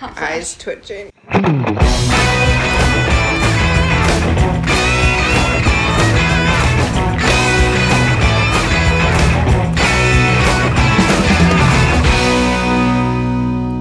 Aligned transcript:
Eyes 0.00 0.56
twitching. 0.56 1.10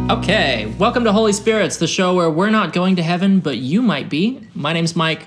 Okay, 0.09 0.73
welcome 0.79 1.03
to 1.03 1.11
Holy 1.11 1.33
Spirits, 1.33 1.77
the 1.77 1.85
show 1.87 2.15
where 2.15 2.29
we're 2.29 2.49
not 2.49 2.71
going 2.71 2.95
to 2.95 3.03
heaven, 3.03 3.41
but 3.41 3.57
you 3.57 3.81
might 3.81 4.09
be. 4.09 4.39
My 4.55 4.71
name's 4.71 4.95
Mike. 4.95 5.23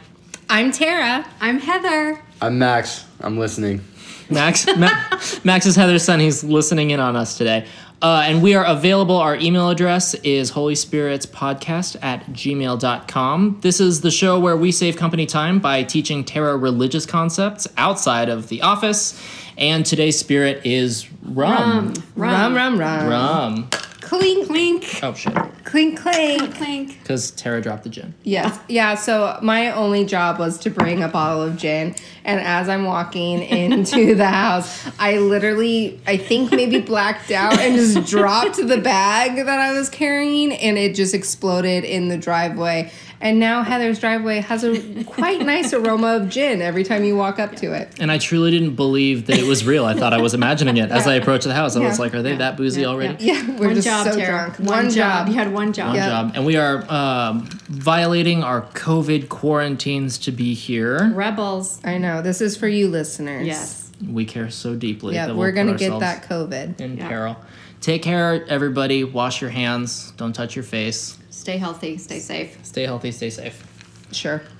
I'm 0.48 0.72
Tara. 0.72 1.26
I'm 1.38 1.58
Heather. 1.60 2.18
I'm 2.40 2.58
Max. 2.58 3.04
I'm 3.20 3.38
listening. 3.38 3.84
Max, 4.30 4.66
Ma- 4.78 4.88
Max 5.44 5.66
is 5.66 5.76
Heather's 5.76 6.02
son. 6.02 6.18
He's 6.18 6.42
listening 6.42 6.90
in 6.92 6.98
on 7.00 7.14
us 7.14 7.36
today. 7.36 7.66
Uh, 8.02 8.22
and 8.24 8.42
we 8.42 8.54
are 8.54 8.64
available. 8.64 9.16
Our 9.16 9.36
email 9.36 9.68
address 9.68 10.14
is 10.14 10.52
holyspiritspodcast 10.52 12.02
at 12.02 12.24
gmail.com. 12.26 13.58
This 13.60 13.78
is 13.78 14.00
the 14.00 14.10
show 14.10 14.40
where 14.40 14.56
we 14.56 14.72
save 14.72 14.96
company 14.96 15.26
time 15.26 15.58
by 15.58 15.82
teaching 15.82 16.24
Tara 16.24 16.56
religious 16.56 17.04
concepts 17.04 17.68
outside 17.76 18.30
of 18.30 18.48
the 18.48 18.62
office. 18.62 19.20
And 19.58 19.84
today's 19.84 20.18
spirit 20.18 20.64
is 20.64 21.10
rum. 21.22 21.92
Rum, 22.16 22.54
rum, 22.54 22.78
rum. 22.78 23.08
Rum. 23.08 23.68
Clink, 24.00 24.46
clink. 24.46 25.00
Oh, 25.02 25.12
shit. 25.12 25.36
Clink, 25.70 26.00
clink. 26.00 26.56
Clink. 26.56 26.98
Because 26.98 27.30
Tara 27.30 27.60
dropped 27.60 27.84
the 27.84 27.90
gin. 27.90 28.12
Yes. 28.24 28.58
Yeah, 28.66 28.96
so 28.96 29.38
my 29.40 29.70
only 29.70 30.04
job 30.04 30.40
was 30.40 30.58
to 30.58 30.70
bring 30.70 31.00
a 31.00 31.06
bottle 31.06 31.42
of 31.44 31.56
gin. 31.56 31.94
And 32.24 32.40
as 32.40 32.68
I'm 32.68 32.86
walking 32.86 33.40
into 33.42 34.16
the 34.16 34.26
house, 34.26 34.84
I 34.98 35.18
literally, 35.18 36.00
I 36.08 36.16
think 36.16 36.50
maybe 36.50 36.80
blacked 36.80 37.30
out 37.30 37.56
and 37.60 37.76
just 37.76 38.10
dropped 38.10 38.56
the 38.56 38.78
bag 38.78 39.36
that 39.36 39.60
I 39.60 39.72
was 39.72 39.88
carrying 39.88 40.52
and 40.52 40.76
it 40.76 40.96
just 40.96 41.14
exploded 41.14 41.84
in 41.84 42.08
the 42.08 42.18
driveway. 42.18 42.90
And 43.22 43.38
now 43.38 43.62
Heather's 43.62 43.98
driveway 43.98 44.40
has 44.40 44.64
a 44.64 45.04
quite 45.04 45.42
nice 45.42 45.74
aroma 45.74 46.16
of 46.16 46.30
gin 46.30 46.62
every 46.62 46.84
time 46.84 47.04
you 47.04 47.16
walk 47.16 47.38
up 47.38 47.54
to 47.56 47.74
it. 47.74 48.00
And 48.00 48.10
I 48.10 48.16
truly 48.16 48.50
didn't 48.50 48.76
believe 48.76 49.26
that 49.26 49.38
it 49.38 49.44
was 49.44 49.62
real. 49.64 49.84
I 49.84 49.92
thought 49.92 50.14
I 50.14 50.22
was 50.22 50.32
imagining 50.32 50.78
it. 50.78 50.90
As 50.90 51.06
I 51.06 51.16
approached 51.16 51.44
the 51.44 51.52
house, 51.52 51.76
I 51.76 51.80
was 51.80 51.98
like, 51.98 52.14
are 52.14 52.22
they 52.22 52.36
that 52.36 52.56
boozy 52.56 52.86
already? 52.86 53.22
Yeah, 53.22 53.46
we're 53.58 53.66
one 53.66 53.74
just 53.74 53.86
job, 53.86 54.06
so 54.06 54.16
Tara. 54.18 54.54
drunk. 54.54 54.68
One, 54.70 54.88
job. 54.90 55.28
You 55.28 55.34
had 55.34 55.52
one 55.52 55.74
job. 55.74 55.88
One 55.88 55.96
Yeah. 55.96 56.08
job. 56.08 56.32
And 56.34 56.46
we 56.46 56.56
are 56.56 56.90
um, 56.90 57.44
violating 57.68 58.42
our 58.42 58.62
COVID 58.72 59.28
quarantines 59.28 60.16
to 60.18 60.32
be 60.32 60.54
here. 60.54 61.12
Rebels. 61.12 61.78
I 61.84 61.98
know. 61.98 62.22
This 62.22 62.40
is 62.40 62.56
for 62.56 62.68
you 62.68 62.88
listeners. 62.88 63.46
Yes. 63.46 63.90
We 64.08 64.24
care 64.24 64.48
so 64.48 64.74
deeply. 64.74 65.14
Yeah, 65.14 65.26
we're 65.28 65.34
we'll 65.34 65.52
going 65.52 65.66
to 65.66 65.74
get 65.74 66.00
that 66.00 66.26
COVID. 66.26 66.80
in 66.80 66.96
Yeah. 66.96 67.08
peril. 67.08 67.36
Take 67.82 68.02
care, 68.02 68.46
everybody. 68.48 69.04
Wash 69.04 69.42
your 69.42 69.50
hands. 69.50 70.12
Don't 70.16 70.32
touch 70.32 70.56
your 70.56 70.62
face. 70.62 71.18
Stay 71.40 71.56
healthy. 71.56 71.96
Stay 71.96 72.18
safe. 72.18 72.58
Stay 72.62 72.82
healthy. 72.82 73.10
Stay 73.12 73.30
safe. 73.30 73.66
Sure. 74.12 74.42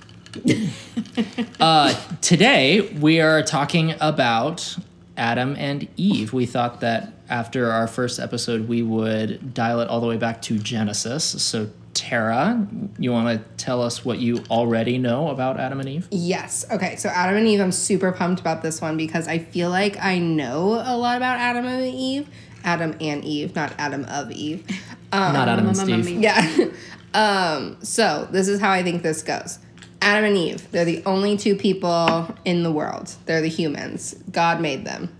Uh, 1.59 1.93
today 2.21 2.81
we 2.99 3.21
are 3.21 3.43
talking 3.43 3.93
about 4.01 4.77
Adam 5.15 5.55
and 5.59 5.87
Eve. 5.95 6.33
We 6.33 6.47
thought 6.47 6.79
that 6.79 7.13
after 7.29 7.69
our 7.71 7.85
first 7.85 8.19
episode, 8.19 8.67
we 8.67 8.81
would 8.81 9.53
dial 9.53 9.79
it 9.81 9.87
all 9.87 10.01
the 10.01 10.07
way 10.07 10.17
back 10.17 10.41
to 10.43 10.57
Genesis. 10.57 11.23
So, 11.23 11.69
Tara, 11.93 12.67
you 12.97 13.11
want 13.11 13.27
to 13.27 13.63
tell 13.63 13.83
us 13.83 14.03
what 14.03 14.17
you 14.17 14.43
already 14.49 14.97
know 14.97 15.29
about 15.29 15.59
Adam 15.59 15.79
and 15.81 15.89
Eve? 15.89 16.07
Yes. 16.09 16.65
Okay. 16.71 16.95
So 16.95 17.09
Adam 17.09 17.37
and 17.37 17.47
Eve, 17.47 17.59
I'm 17.59 17.71
super 17.71 18.11
pumped 18.11 18.41
about 18.41 18.63
this 18.63 18.81
one 18.81 18.97
because 18.97 19.27
I 19.27 19.37
feel 19.37 19.69
like 19.69 20.01
I 20.01 20.17
know 20.17 20.81
a 20.83 20.97
lot 20.97 21.17
about 21.17 21.37
Adam 21.37 21.65
and 21.65 21.85
Eve. 21.85 22.27
Adam 22.63 22.95
and 22.99 23.23
Eve, 23.23 23.55
not 23.55 23.73
Adam 23.77 24.05
of 24.05 24.31
Eve. 24.31 24.65
Not 25.11 25.47
Adam 25.47 25.67
and 25.67 25.77
um, 25.77 25.89
um, 25.89 25.93
um, 25.93 26.03
Steve. 26.03 26.17
um, 26.17 26.23
Yeah. 26.23 26.65
um, 27.13 27.77
so 27.83 28.27
this 28.31 28.47
is 28.47 28.59
how 28.59 28.71
I 28.71 28.83
think 28.83 29.03
this 29.03 29.23
goes. 29.23 29.59
Adam 30.01 30.25
and 30.25 30.37
Eve, 30.37 30.71
they're 30.71 30.85
the 30.85 31.03
only 31.05 31.37
two 31.37 31.55
people 31.55 32.35
in 32.43 32.63
the 32.63 32.71
world. 32.71 33.13
They're 33.25 33.41
the 33.41 33.49
humans. 33.49 34.15
God 34.31 34.59
made 34.59 34.85
them. 34.85 35.15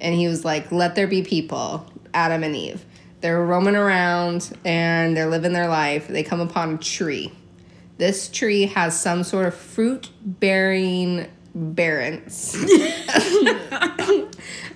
And 0.00 0.14
he 0.14 0.26
was 0.26 0.44
like, 0.44 0.72
let 0.72 0.96
there 0.96 1.06
be 1.06 1.22
people, 1.22 1.86
Adam 2.12 2.42
and 2.42 2.56
Eve. 2.56 2.84
They're 3.20 3.42
roaming 3.42 3.76
around 3.76 4.56
and 4.64 5.16
they're 5.16 5.28
living 5.28 5.52
their 5.52 5.68
life. 5.68 6.08
They 6.08 6.22
come 6.22 6.40
upon 6.40 6.74
a 6.74 6.78
tree. 6.78 7.32
This 7.96 8.28
tree 8.28 8.66
has 8.66 9.00
some 9.00 9.22
sort 9.22 9.46
of 9.46 9.54
fruit 9.54 10.10
bearing 10.20 11.30
barrens 11.54 12.52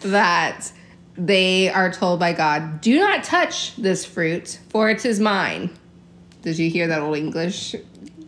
that 0.01 0.71
they 1.19 1.69
are 1.69 1.91
told 1.93 2.21
by 2.21 2.33
God, 2.33 2.81
do 2.81 2.99
not 2.99 3.25
touch 3.25 3.77
this 3.77 4.05
fruit, 4.05 4.59
for 4.71 4.89
it 4.89 5.05
is 5.05 5.19
mine. 5.21 5.71
Did 6.43 6.59
you 6.59 6.71
hear 6.71 6.87
that 6.87 7.03
old 7.03 7.17
English? 7.17 7.75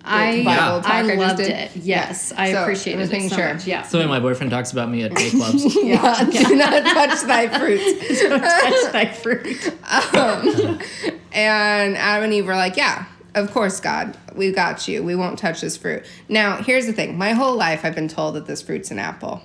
I, 0.04 0.42
Bible 0.44 0.80
talk 0.82 0.86
I 0.86 0.98
I 1.12 1.14
loved 1.14 1.40
it. 1.40 1.76
Yes. 1.76 2.32
I 2.32 2.52
So, 2.52 2.62
appreciated 2.62 2.98
was 3.00 3.10
it 3.10 3.12
making 3.12 3.28
so 3.28 3.36
sure. 3.36 3.54
much. 3.54 3.66
Yeah. 3.66 3.82
That's 3.82 3.92
the 3.92 4.06
my 4.06 4.18
boyfriend 4.18 4.50
talks 4.50 4.72
about 4.72 4.88
me 4.90 5.02
at 5.04 5.14
gay 5.14 5.30
clubs. 5.30 5.74
Yeah, 5.76 6.24
do 6.30 6.56
not 6.56 6.82
touch 6.84 7.20
thy 7.22 7.48
fruit. 7.48 7.80
Don't 8.20 8.40
touch 8.40 8.92
that 8.92 9.16
fruit. 9.22 9.68
Um, 10.14 10.80
and 11.32 11.96
Adam 11.96 12.24
and 12.24 12.32
Eve 12.32 12.46
were 12.46 12.54
like, 12.56 12.76
yeah, 12.76 13.04
of 13.34 13.52
course, 13.52 13.78
God, 13.78 14.16
we 14.34 14.50
got 14.52 14.88
you. 14.88 15.02
We 15.02 15.14
won't 15.14 15.38
touch 15.38 15.60
this 15.60 15.76
fruit. 15.76 16.04
Now, 16.28 16.56
here's 16.62 16.86
the 16.86 16.92
thing 16.92 17.16
my 17.18 17.32
whole 17.32 17.56
life 17.56 17.84
I've 17.84 17.94
been 17.94 18.08
told 18.08 18.34
that 18.34 18.46
this 18.46 18.62
fruit's 18.62 18.90
an 18.90 18.98
apple. 18.98 19.42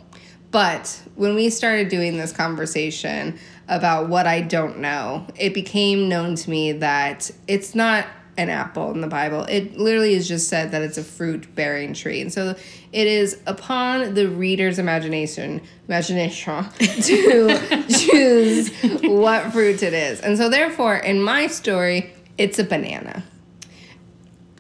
But 0.56 1.02
when 1.16 1.36
we 1.36 1.50
started 1.50 1.90
doing 1.90 2.16
this 2.16 2.32
conversation 2.32 3.38
about 3.68 4.08
what 4.08 4.26
I 4.26 4.40
don't 4.40 4.80
know, 4.80 5.28
it 5.38 5.54
became 5.54 6.08
known 6.08 6.36
to 6.36 6.50
me 6.50 6.72
that 6.72 7.30
it's 7.46 7.76
not 7.76 8.08
an 8.38 8.50
apple 8.50 8.92
in 8.92 9.02
the 9.02 9.08
Bible. 9.08 9.44
It 9.50 9.78
literally 9.78 10.14
is 10.14 10.30
just 10.30 10.48
said 10.48 10.72
that 10.72 10.82
it's 10.82 10.98
a 10.98 11.04
fruit 11.04 11.54
bearing 11.56 11.94
tree. 11.94 12.22
And 12.22 12.32
so 12.32 12.56
it 12.94 13.06
is 13.06 13.38
upon 13.46 14.14
the 14.14 14.30
reader's 14.30 14.80
imagination 14.80 15.60
imagination 15.90 16.64
to 16.80 17.86
choose 17.90 18.72
what 19.04 19.52
fruit 19.52 19.84
it 19.84 19.94
is. 19.94 20.22
And 20.22 20.38
so 20.38 20.48
therefore 20.48 20.96
in 20.96 21.22
my 21.22 21.48
story, 21.48 22.14
it's 22.38 22.60
a 22.60 22.64
banana. 22.64 23.26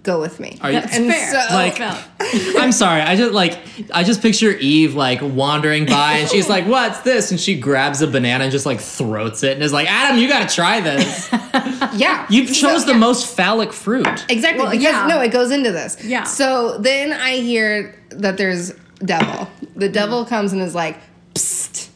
Go 0.06 0.22
with 0.22 0.40
me. 0.40 0.58
Are 0.62 0.72
you- 0.72 0.80
That's 0.80 0.96
And 0.98 1.12
fair. 1.12 1.32
so- 1.32 1.54
Like- 1.56 1.82
I'm 2.62 2.72
sorry. 2.72 3.02
I 3.02 3.16
just 3.16 3.34
like 3.34 3.58
I 3.94 4.04
just 4.04 4.22
picture 4.22 4.52
Eve 4.52 4.94
like 4.96 5.20
wandering 5.22 5.86
by 5.88 6.14
and 6.20 6.30
she's 6.30 6.48
like, 6.48 6.66
"What's 6.68 7.00
this?" 7.02 7.32
and 7.32 7.40
she 7.40 7.60
grabs 7.60 8.02
a 8.02 8.08
banana 8.08 8.44
and 8.46 8.52
just 8.52 8.66
like 8.68 8.80
throats 8.80 9.42
it 9.44 9.54
and 9.54 9.64
is 9.64 9.74
like, 9.74 9.90
"Adam, 9.92 10.18
you 10.20 10.28
got 10.28 10.48
to 10.48 10.56
try 10.56 10.80
this. 10.80 11.30
yeah. 11.96 12.26
You 12.30 12.48
So- 12.48 12.68
chose 12.70 12.86
the 12.86 12.94
most 12.94 13.36
phallic 13.36 13.74
fruit." 13.74 14.08
Exactly. 14.30 14.62
Well, 14.62 14.72
because 14.72 14.84
yeah. 14.84 15.08
no, 15.08 15.20
it 15.22 15.32
goes 15.32 15.52
into 15.52 15.72
this. 15.72 15.98
Yeah. 16.04 16.24
So 16.24 16.78
then 16.78 17.12
I 17.12 17.38
hear 17.38 18.00
that 18.12 18.38
there's 18.38 18.72
devil. 19.04 19.50
The 19.76 19.90
devil 19.90 20.24
comes 20.26 20.54
and 20.54 20.62
is 20.62 20.74
like, 20.76 20.98
Psst, 21.34 21.90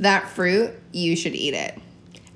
that 0.00 0.28
fruit, 0.30 0.70
you 0.92 1.14
should 1.16 1.34
eat 1.34 1.54
it. 1.54 1.78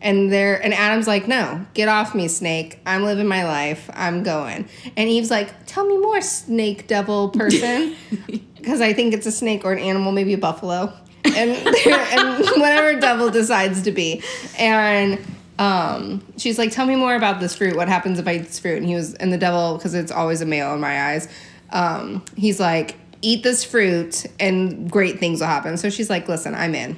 And 0.01 0.31
there 0.31 0.63
and 0.63 0.75
Adam's 0.75 1.07
like, 1.07 1.27
no, 1.27 1.65
get 1.75 1.89
off 1.89 2.15
me, 2.15 2.29
snake. 2.29 2.81
I'm 2.85 3.05
living 3.05 3.27
my 3.27 3.45
life. 3.45 3.89
I'm 3.95 4.23
going. 4.23 4.69
And 4.97 5.09
Eve's 5.09 5.31
like, 5.31 5.67
tell 5.67 5.87
me 5.87 5.97
more, 5.99 6.21
snake 6.21 6.87
devil 6.87 7.31
person. 7.31 7.97
Because 8.57 8.81
I 8.81 8.95
think 8.95 9.15
it's 9.15 9.27
a 9.27 9.31
snake 9.31 9.65
or 9.65 9.73
an 9.73 9.79
animal, 9.79 10.11
maybe 10.11 10.33
a 10.33 10.39
buffalo. 10.39 10.93
And 11.25 11.51
and 11.53 12.45
whatever 12.61 12.99
devil 12.99 13.31
decides 13.31 13.83
to 13.83 13.93
be. 13.93 14.25
And 14.59 15.25
um, 15.61 16.25
she's 16.37 16.59
like, 16.59 16.73
tell 16.73 16.85
me 16.85 16.97
more 16.97 17.15
about 17.15 17.39
this 17.39 17.55
fruit. 17.55 17.77
What 17.77 17.87
happens 17.87 18.19
if 18.19 18.27
I 18.27 18.37
eat 18.37 18.47
this 18.47 18.59
fruit? 18.59 18.79
And 18.79 18.87
he 18.87 18.97
was, 18.97 19.15
and 19.15 19.33
the 19.33 19.39
devil, 19.39 19.77
because 19.77 19.95
it's 19.95 20.11
always 20.11 20.41
a 20.41 20.47
male 20.47 20.75
in 20.75 20.81
my 20.81 21.13
eyes, 21.13 21.29
um, 21.71 22.25
he's 22.37 22.59
like, 22.59 22.97
eat 23.23 23.43
this 23.43 23.65
fruit 23.65 24.27
and 24.39 24.91
great 24.91 25.19
things 25.19 25.41
will 25.41 25.47
happen. 25.47 25.77
So 25.77 25.91
she's 25.91 26.11
like, 26.11 26.29
listen, 26.29 26.55
I'm 26.55 26.75
in. 26.75 26.97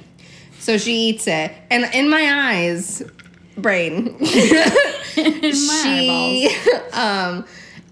So 0.69 0.77
she 0.77 1.09
eats 1.09 1.25
it. 1.25 1.51
And 1.71 1.91
in 1.95 2.11
my 2.11 2.51
eyes, 2.51 3.01
brain, 3.57 4.09
in 5.17 5.41
my 5.41 5.81
she 5.81 6.55
um, 6.93 7.43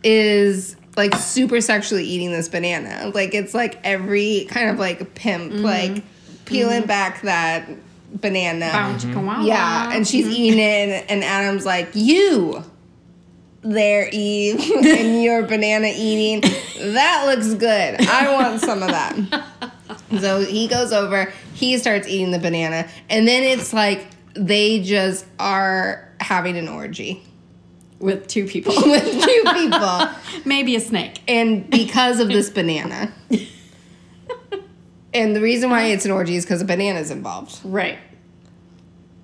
is 0.03 0.75
like 0.95 1.15
super 1.15 1.59
sexually 1.59 2.03
eating 2.03 2.31
this 2.31 2.47
banana. 2.47 3.12
Like 3.15 3.33
it's 3.33 3.56
like 3.56 3.79
every 3.83 4.45
kind 4.51 4.69
of 4.69 4.77
like 4.77 5.15
pimp, 5.15 5.53
mm-hmm. 5.53 5.63
like 5.63 6.03
peeling 6.45 6.81
mm-hmm. 6.81 6.88
back 6.88 7.24
that 7.24 7.68
banana. 8.13 8.69
Bow, 8.71 8.95
chicka, 8.95 9.25
wow, 9.25 9.41
Yeah, 9.41 9.91
and 9.91 10.07
she's 10.07 10.25
mm-hmm. 10.25 10.35
eating 10.35 10.59
it, 10.59 10.62
and, 10.62 11.09
and 11.09 11.24
Adam's 11.24 11.65
like, 11.65 11.89
"You, 11.95 12.63
there, 13.63 14.07
Eve, 14.12 14.59
and 14.85 15.24
your 15.24 15.41
banana 15.47 15.91
eating. 15.95 16.41
That 16.79 17.24
looks 17.25 17.56
good. 17.56 18.07
I 18.07 18.31
want 18.35 18.62
some 18.62 18.83
of 18.83 18.89
that." 18.89 19.66
So 20.21 20.39
he 20.42 20.68
goes 20.68 20.92
over, 20.94 21.33
he 21.54 21.77
starts 21.77 22.07
eating 22.07 22.31
the 22.31 22.39
banana, 22.39 22.88
and 23.09 23.27
then 23.27 23.44
it's 23.44 23.74
like 23.74 24.06
they 24.33 24.81
just 24.81 25.25
are 25.39 26.07
having 26.19 26.57
an 26.57 26.68
orgy 26.68 27.21
with 28.00 28.27
two 28.27 28.45
people. 28.45 28.74
with 28.86 29.04
two 29.24 29.44
people, 29.54 30.07
Maybe 30.45 30.75
a 30.75 30.80
snake. 30.80 31.19
and 31.27 31.69
because 31.69 32.19
of 32.19 32.27
this 32.30 32.50
banana. 32.50 33.12
And 35.13 35.36
the 35.36 35.42
reason 35.42 35.69
why 35.71 35.86
it's 35.86 36.06
an 36.06 36.12
orgy 36.12 36.36
is 36.36 36.44
because 36.45 36.62
a 36.62 36.65
banana's 36.65 37.10
involved. 37.12 37.60
Right. 37.63 37.98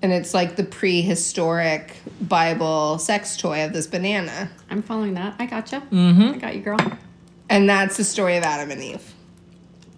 and 0.02 0.12
it's 0.12 0.34
like 0.34 0.56
the 0.56 0.64
prehistoric 0.64 1.94
Bible 2.20 2.98
sex 2.98 3.36
toy 3.36 3.64
of 3.64 3.72
this 3.72 3.86
banana. 3.86 4.50
I'm 4.70 4.82
following 4.82 5.14
that. 5.14 5.36
I 5.38 5.46
gotcha. 5.46 5.82
Mm-hmm. 5.92 6.34
I 6.34 6.38
got 6.38 6.56
you, 6.56 6.62
girl. 6.62 6.78
And 7.48 7.68
that's 7.68 7.96
the 7.96 8.02
story 8.02 8.36
of 8.36 8.42
Adam 8.42 8.70
and 8.72 8.82
Eve. 8.82 9.13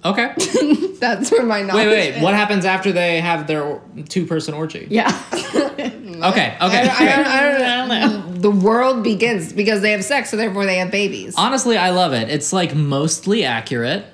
Okay. 0.05 0.33
That's 1.01 1.31
where 1.33 1.45
my 1.45 1.63
knowledge 1.63 1.87
Wait, 1.89 2.15
wait. 2.15 2.23
What 2.23 2.35
happens 2.35 2.65
after 2.65 2.93
they 2.93 3.21
have 3.21 3.47
their 3.47 3.81
two-person 4.09 4.55
orgy? 4.55 4.87
Yeah. 4.91 5.11
Okay. 6.17 6.23
Okay. 6.23 6.57
I, 6.63 6.71
I, 6.71 6.85
okay. 6.95 7.17
don't, 7.17 7.27
I 7.27 8.01
don't 8.01 8.33
know. 8.33 8.33
The 8.41 8.51
world 8.51 9.05
begins 9.05 9.53
because 9.53 9.83
they 9.83 9.91
have 9.93 10.03
sex, 10.03 10.31
so 10.31 10.39
therefore 10.39 10.65
they 10.65 10.77
have 10.79 10.91
babies. 10.91 11.35
Honestly, 11.37 11.77
I 11.77 11.91
love 11.91 12.15
it. 12.15 12.31
It's 12.31 12.55
like 12.55 12.75
mostly 12.75 13.45
accurate, 13.45 14.07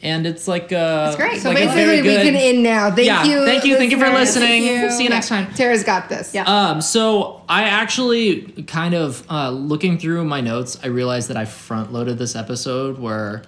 and 0.00 0.24
it's 0.24 0.46
like 0.46 0.72
uh, 0.72 1.06
It's 1.08 1.16
great. 1.16 1.40
So 1.42 1.48
like 1.50 1.58
a 1.58 1.66
basically, 1.66 1.96
we 2.02 2.08
good- 2.14 2.22
can 2.22 2.36
end 2.36 2.62
now. 2.62 2.90
Thank 2.94 3.06
Yeah, 3.08 3.24
you. 3.24 3.44
thank 3.44 3.64
you, 3.64 3.76
thank 3.76 3.90
you 3.90 3.98
for 3.98 4.08
listeners. 4.08 4.48
listening. 4.48 4.90
See 4.92 5.02
you 5.02 5.08
next 5.10 5.28
time. 5.28 5.52
Tara's 5.54 5.82
got 5.82 6.08
this. 6.08 6.32
Yeah. 6.32 6.44
Um, 6.44 6.80
so 6.80 7.42
I 7.48 7.64
actually 7.64 8.42
kind 8.68 8.94
of 8.94 9.24
uh, 9.28 9.50
looking 9.50 9.98
through 9.98 10.24
my 10.26 10.40
notes, 10.40 10.78
I 10.84 10.86
realized 10.86 11.28
that 11.28 11.36
I 11.36 11.44
front 11.44 11.92
loaded 11.92 12.18
this 12.18 12.36
episode 12.36 13.00
where 13.00 13.42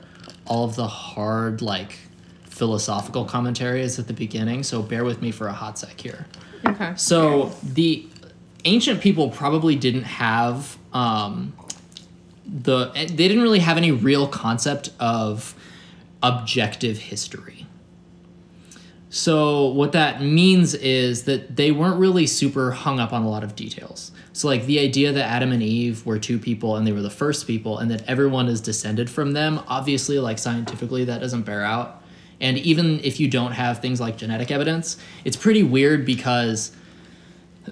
all 0.50 0.64
of 0.64 0.75
the 0.75 0.87
hard 0.87 1.62
like 1.62 1.97
philosophical 2.43 3.25
commentary 3.25 3.81
is 3.81 3.99
at 3.99 4.06
the 4.08 4.12
beginning. 4.12 4.62
So 4.64 4.82
bear 4.82 5.05
with 5.05 5.23
me 5.23 5.31
for 5.31 5.47
a 5.47 5.52
hot 5.52 5.79
sec 5.79 5.99
here. 5.99 6.26
Okay. 6.67 6.93
So 6.97 7.52
the 7.62 8.06
ancient 8.64 9.00
people 9.00 9.31
probably 9.31 9.76
didn't 9.76 10.02
have 10.02 10.76
um, 10.93 11.55
the 12.44 12.91
they 12.93 13.06
didn't 13.06 13.43
really 13.43 13.61
have 13.61 13.76
any 13.76 13.93
real 13.93 14.26
concept 14.26 14.91
of 14.99 15.55
objective 16.23 16.99
history. 16.99 17.60
So 19.12 19.67
what 19.67 19.91
that 19.93 20.23
means 20.23 20.75
is 20.75 21.25
that 21.25 21.57
they 21.57 21.73
weren't 21.73 21.99
really 21.99 22.27
super 22.29 22.71
hung 22.71 23.01
up 23.01 23.12
on 23.12 23.23
a 23.23 23.29
lot 23.29 23.43
of 23.43 23.57
details. 23.57 24.12
So 24.33 24.47
like 24.47 24.67
the 24.67 24.79
idea 24.79 25.12
that 25.12 25.25
Adam 25.25 25.51
and 25.51 25.62
Eve 25.62 26.07
were 26.07 26.19
two 26.19 26.39
people 26.39 26.77
and 26.77 26.87
they 26.87 26.93
were 26.93 27.03
the 27.03 27.11
first 27.11 27.47
people 27.47 27.79
and 27.79 27.91
that 27.91 28.09
everyone 28.09 28.49
is 28.49 28.61
descended 28.61 29.11
from 29.11 29.33
them, 29.33 29.61
obviously 29.67 30.21
like 30.21 30.39
scientifically 30.39 31.05
that 31.05 31.21
doesn't 31.21 31.43
bear 31.43 31.65
out. 31.65 32.03
And 32.41 32.57
even 32.59 33.01
if 33.01 33.19
you 33.19 33.29
don't 33.29 33.53
have 33.53 33.81
things 33.81 34.01
like 34.01 34.17
genetic 34.17 34.53
evidence, 34.53 34.97
it's 35.25 35.37
pretty 35.37 35.65
weird 35.65 36.07
because 36.07 36.71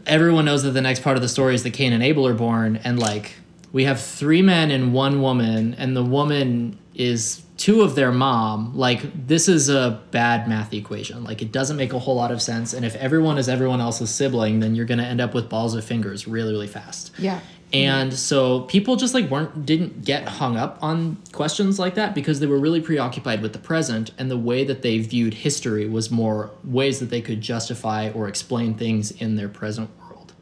everyone 0.06 0.44
knows 0.44 0.62
that 0.64 0.73
the 0.73 0.81
next 0.81 1.02
part 1.02 1.17
of 1.17 1.23
the 1.23 1.29
story 1.29 1.55
is 1.55 1.62
that 1.62 1.70
Cain 1.70 1.93
and 1.93 2.02
Abel 2.02 2.26
are 2.26 2.35
born, 2.35 2.76
and 2.85 2.99
like 2.99 3.37
we 3.73 3.85
have 3.85 4.00
three 4.00 4.43
men 4.43 4.70
and 4.70 4.93
one 4.93 5.23
woman, 5.23 5.75
and 5.75 5.96
the 5.96 6.05
woman 6.05 6.79
is 6.94 7.43
two 7.58 7.82
of 7.82 7.96
their 7.96 8.12
mom. 8.12 8.75
Like 8.75 9.26
this 9.26 9.49
is 9.49 9.69
a 9.69 10.00
bad 10.12 10.49
math 10.49 10.72
equation. 10.72 11.25
Like 11.25 11.43
it 11.43 11.52
doesn't 11.52 11.76
make 11.76 11.93
a 11.93 11.99
whole 11.99 12.14
lot 12.14 12.31
of 12.31 12.40
sense. 12.40 12.72
And 12.72 12.87
if 12.87 12.94
everyone 12.96 13.37
is 13.37 13.49
everyone 13.49 13.81
else's 13.81 14.10
sibling, 14.10 14.60
then 14.60 14.75
you're 14.75 14.87
gonna 14.87 15.02
end 15.02 15.20
up 15.20 15.34
with 15.34 15.50
balls 15.50 15.75
of 15.75 15.84
fingers 15.84 16.26
really, 16.26 16.52
really 16.52 16.69
fast. 16.69 17.10
Yeah. 17.19 17.40
And 17.70 18.14
so 18.14 18.62
people 18.62 18.96
just 18.96 19.12
like 19.12 19.28
weren't 19.28 19.66
didn't 19.66 20.05
get 20.05 20.26
hung 20.26 20.56
up 20.56 20.78
on 20.81 21.19
questions 21.32 21.78
like 21.78 21.96
that 21.96 22.14
because 22.14 22.40
they 22.40 22.46
were 22.46 22.58
really 22.58 22.81
preoccupied 22.81 23.43
with 23.43 23.52
the 23.52 23.58
present 23.58 24.12
and 24.16 24.31
the 24.31 24.38
way 24.38 24.64
that 24.64 24.81
they 24.81 24.99
viewed 25.00 25.34
history 25.34 25.87
was 25.87 26.11
more 26.11 26.50
ways 26.64 27.00
that 27.00 27.11
they 27.11 27.20
could 27.20 27.43
justify 27.43 28.08
or 28.11 28.26
explain 28.26 28.72
things 28.72 29.11
in 29.11 29.37
their 29.37 29.50
present 29.50 29.90
world. 30.00 30.32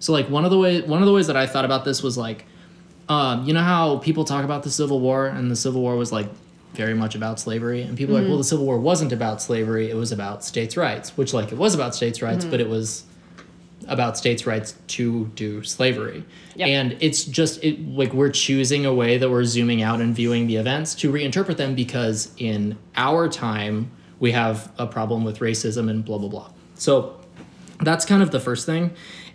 So 0.00 0.12
like 0.12 0.28
one 0.28 0.44
of 0.44 0.50
the 0.50 0.58
way 0.58 0.80
one 0.80 1.02
of 1.02 1.06
the 1.06 1.12
ways 1.12 1.28
that 1.28 1.36
I 1.36 1.46
thought 1.46 1.66
about 1.66 1.84
this 1.84 2.02
was 2.02 2.18
like 2.18 2.46
um, 3.08 3.44
you 3.44 3.52
know 3.52 3.62
how 3.62 3.98
people 3.98 4.24
talk 4.24 4.44
about 4.44 4.62
the 4.62 4.70
Civil 4.70 4.98
War 5.00 5.26
and 5.26 5.50
the 5.50 5.56
Civil 5.56 5.82
War 5.82 5.94
was 5.94 6.10
like 6.10 6.28
very 6.76 6.94
much 6.94 7.14
about 7.14 7.40
slavery 7.40 7.82
and 7.82 7.96
people 7.96 8.14
are 8.14 8.20
like 8.20 8.28
well 8.28 8.34
mm-hmm. 8.34 8.40
the 8.40 8.44
Civil 8.44 8.66
War 8.66 8.78
wasn't 8.78 9.12
about 9.12 9.42
slavery 9.42 9.90
it 9.90 9.96
was 9.96 10.12
about 10.12 10.44
states' 10.44 10.76
rights 10.76 11.16
which 11.16 11.34
like 11.34 11.52
it 11.52 11.58
was 11.58 11.74
about 11.74 11.94
states' 11.94 12.22
rights 12.22 12.44
mm-hmm. 12.44 12.50
but 12.50 12.60
it 12.60 12.68
was 12.68 13.04
about 13.88 14.16
states' 14.16 14.46
rights 14.46 14.74
to 14.88 15.26
do 15.34 15.62
slavery. 15.62 16.24
Yep. 16.56 16.68
And 16.68 16.96
it's 17.00 17.24
just 17.24 17.62
it 17.62 17.80
like 17.88 18.12
we're 18.12 18.30
choosing 18.30 18.86
a 18.86 18.94
way 18.94 19.18
that 19.18 19.30
we're 19.30 19.44
zooming 19.44 19.82
out 19.82 20.00
and 20.00 20.14
viewing 20.14 20.46
the 20.46 20.56
events 20.56 20.94
to 20.96 21.12
reinterpret 21.12 21.56
them 21.56 21.74
because 21.74 22.32
in 22.38 22.78
our 22.96 23.28
time 23.28 23.90
we 24.18 24.32
have 24.32 24.72
a 24.78 24.86
problem 24.86 25.24
with 25.24 25.38
racism 25.40 25.90
and 25.90 26.04
blah 26.04 26.18
blah 26.18 26.28
blah. 26.28 26.50
So 26.74 27.20
that's 27.80 28.04
kind 28.04 28.22
of 28.22 28.30
the 28.30 28.40
first 28.40 28.66
thing. 28.66 28.92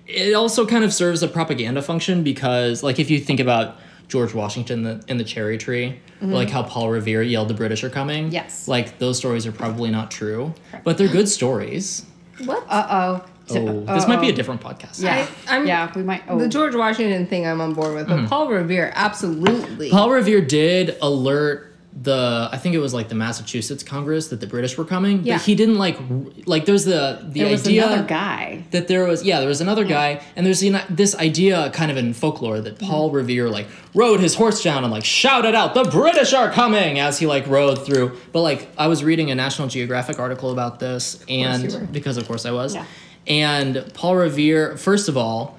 It 0.07 0.33
also 0.33 0.65
kind 0.65 0.83
of 0.83 0.93
serves 0.93 1.23
a 1.23 1.27
propaganda 1.27 1.81
function 1.81 2.23
because 2.23 2.83
like 2.83 2.99
if 2.99 3.09
you 3.09 3.19
think 3.19 3.39
about 3.39 3.77
George 4.11 4.33
Washington 4.33 4.83
the, 4.83 5.01
in 5.07 5.17
the 5.17 5.23
cherry 5.23 5.57
tree, 5.57 5.97
or 6.21 6.27
like 6.27 6.49
how 6.49 6.63
Paul 6.63 6.89
Revere 6.89 7.21
yelled 7.21 7.47
the 7.47 7.53
British 7.53 7.81
are 7.85 7.89
coming. 7.89 8.29
Yes. 8.29 8.67
Like 8.67 8.99
those 8.99 9.17
stories 9.17 9.47
are 9.47 9.53
probably 9.53 9.89
not 9.89 10.11
true, 10.11 10.53
but 10.83 10.97
they're 10.97 11.07
good 11.07 11.29
stories. 11.29 12.05
What? 12.43 12.65
Uh 12.67 12.87
oh. 12.89 13.25
Oh, 13.53 13.81
this 13.95 14.07
might 14.07 14.19
be 14.21 14.27
a 14.29 14.33
different 14.33 14.59
podcast. 14.61 15.01
Yeah. 15.01 15.25
I- 15.47 15.55
I'm- 15.55 15.65
yeah, 15.65 15.89
we 15.95 16.03
might. 16.03 16.23
Oh. 16.27 16.37
The 16.37 16.49
George 16.49 16.75
Washington 16.75 17.25
thing 17.25 17.47
I'm 17.47 17.61
on 17.61 17.73
board 17.73 17.93
with, 17.95 18.07
but 18.09 18.27
Paul 18.27 18.49
Revere, 18.49 18.91
absolutely. 18.95 19.89
Paul 19.89 20.09
Revere 20.11 20.41
did 20.41 20.97
alert 21.01 21.70
the 21.93 22.47
I 22.51 22.57
think 22.57 22.73
it 22.73 22.79
was 22.79 22.93
like 22.93 23.09
the 23.09 23.15
Massachusetts 23.15 23.83
Congress 23.83 24.29
that 24.29 24.39
the 24.39 24.47
British 24.47 24.77
were 24.77 24.85
coming, 24.85 25.23
Yeah. 25.23 25.35
but 25.35 25.45
he 25.45 25.55
didn't 25.55 25.77
like 25.77 25.97
like 26.45 26.65
there's 26.65 26.85
the 26.85 27.19
the 27.21 27.41
there 27.41 27.51
was 27.51 27.67
idea 27.67 27.85
another 27.85 28.03
guy. 28.07 28.63
that 28.71 28.87
there 28.87 29.05
was 29.05 29.23
yeah 29.23 29.39
there 29.39 29.49
was 29.49 29.59
another 29.59 29.83
guy 29.83 30.21
and 30.35 30.45
there's 30.45 30.61
this 30.89 31.15
idea 31.15 31.69
kind 31.71 31.91
of 31.91 31.97
in 31.97 32.13
folklore 32.13 32.61
that 32.61 32.75
mm-hmm. 32.75 32.87
Paul 32.89 33.11
Revere 33.11 33.49
like 33.49 33.67
rode 33.93 34.21
his 34.21 34.35
horse 34.35 34.63
down 34.63 34.83
and 34.85 34.91
like 34.91 35.03
shouted 35.03 35.53
out 35.53 35.73
the 35.73 35.83
British 35.83 36.33
are 36.33 36.49
coming 36.49 36.97
as 36.97 37.19
he 37.19 37.25
like 37.25 37.45
rode 37.47 37.85
through 37.85 38.17
but 38.31 38.41
like 38.41 38.69
I 38.77 38.87
was 38.87 39.03
reading 39.03 39.29
a 39.31 39.35
National 39.35 39.67
Geographic 39.67 40.17
article 40.17 40.51
about 40.51 40.79
this 40.79 41.23
and 41.27 41.91
because 41.91 42.15
of 42.15 42.25
course 42.25 42.45
I 42.45 42.51
was 42.51 42.73
Yeah. 42.73 42.85
and 43.27 43.91
Paul 43.93 44.15
Revere 44.15 44.77
first 44.77 45.09
of 45.09 45.17
all 45.17 45.57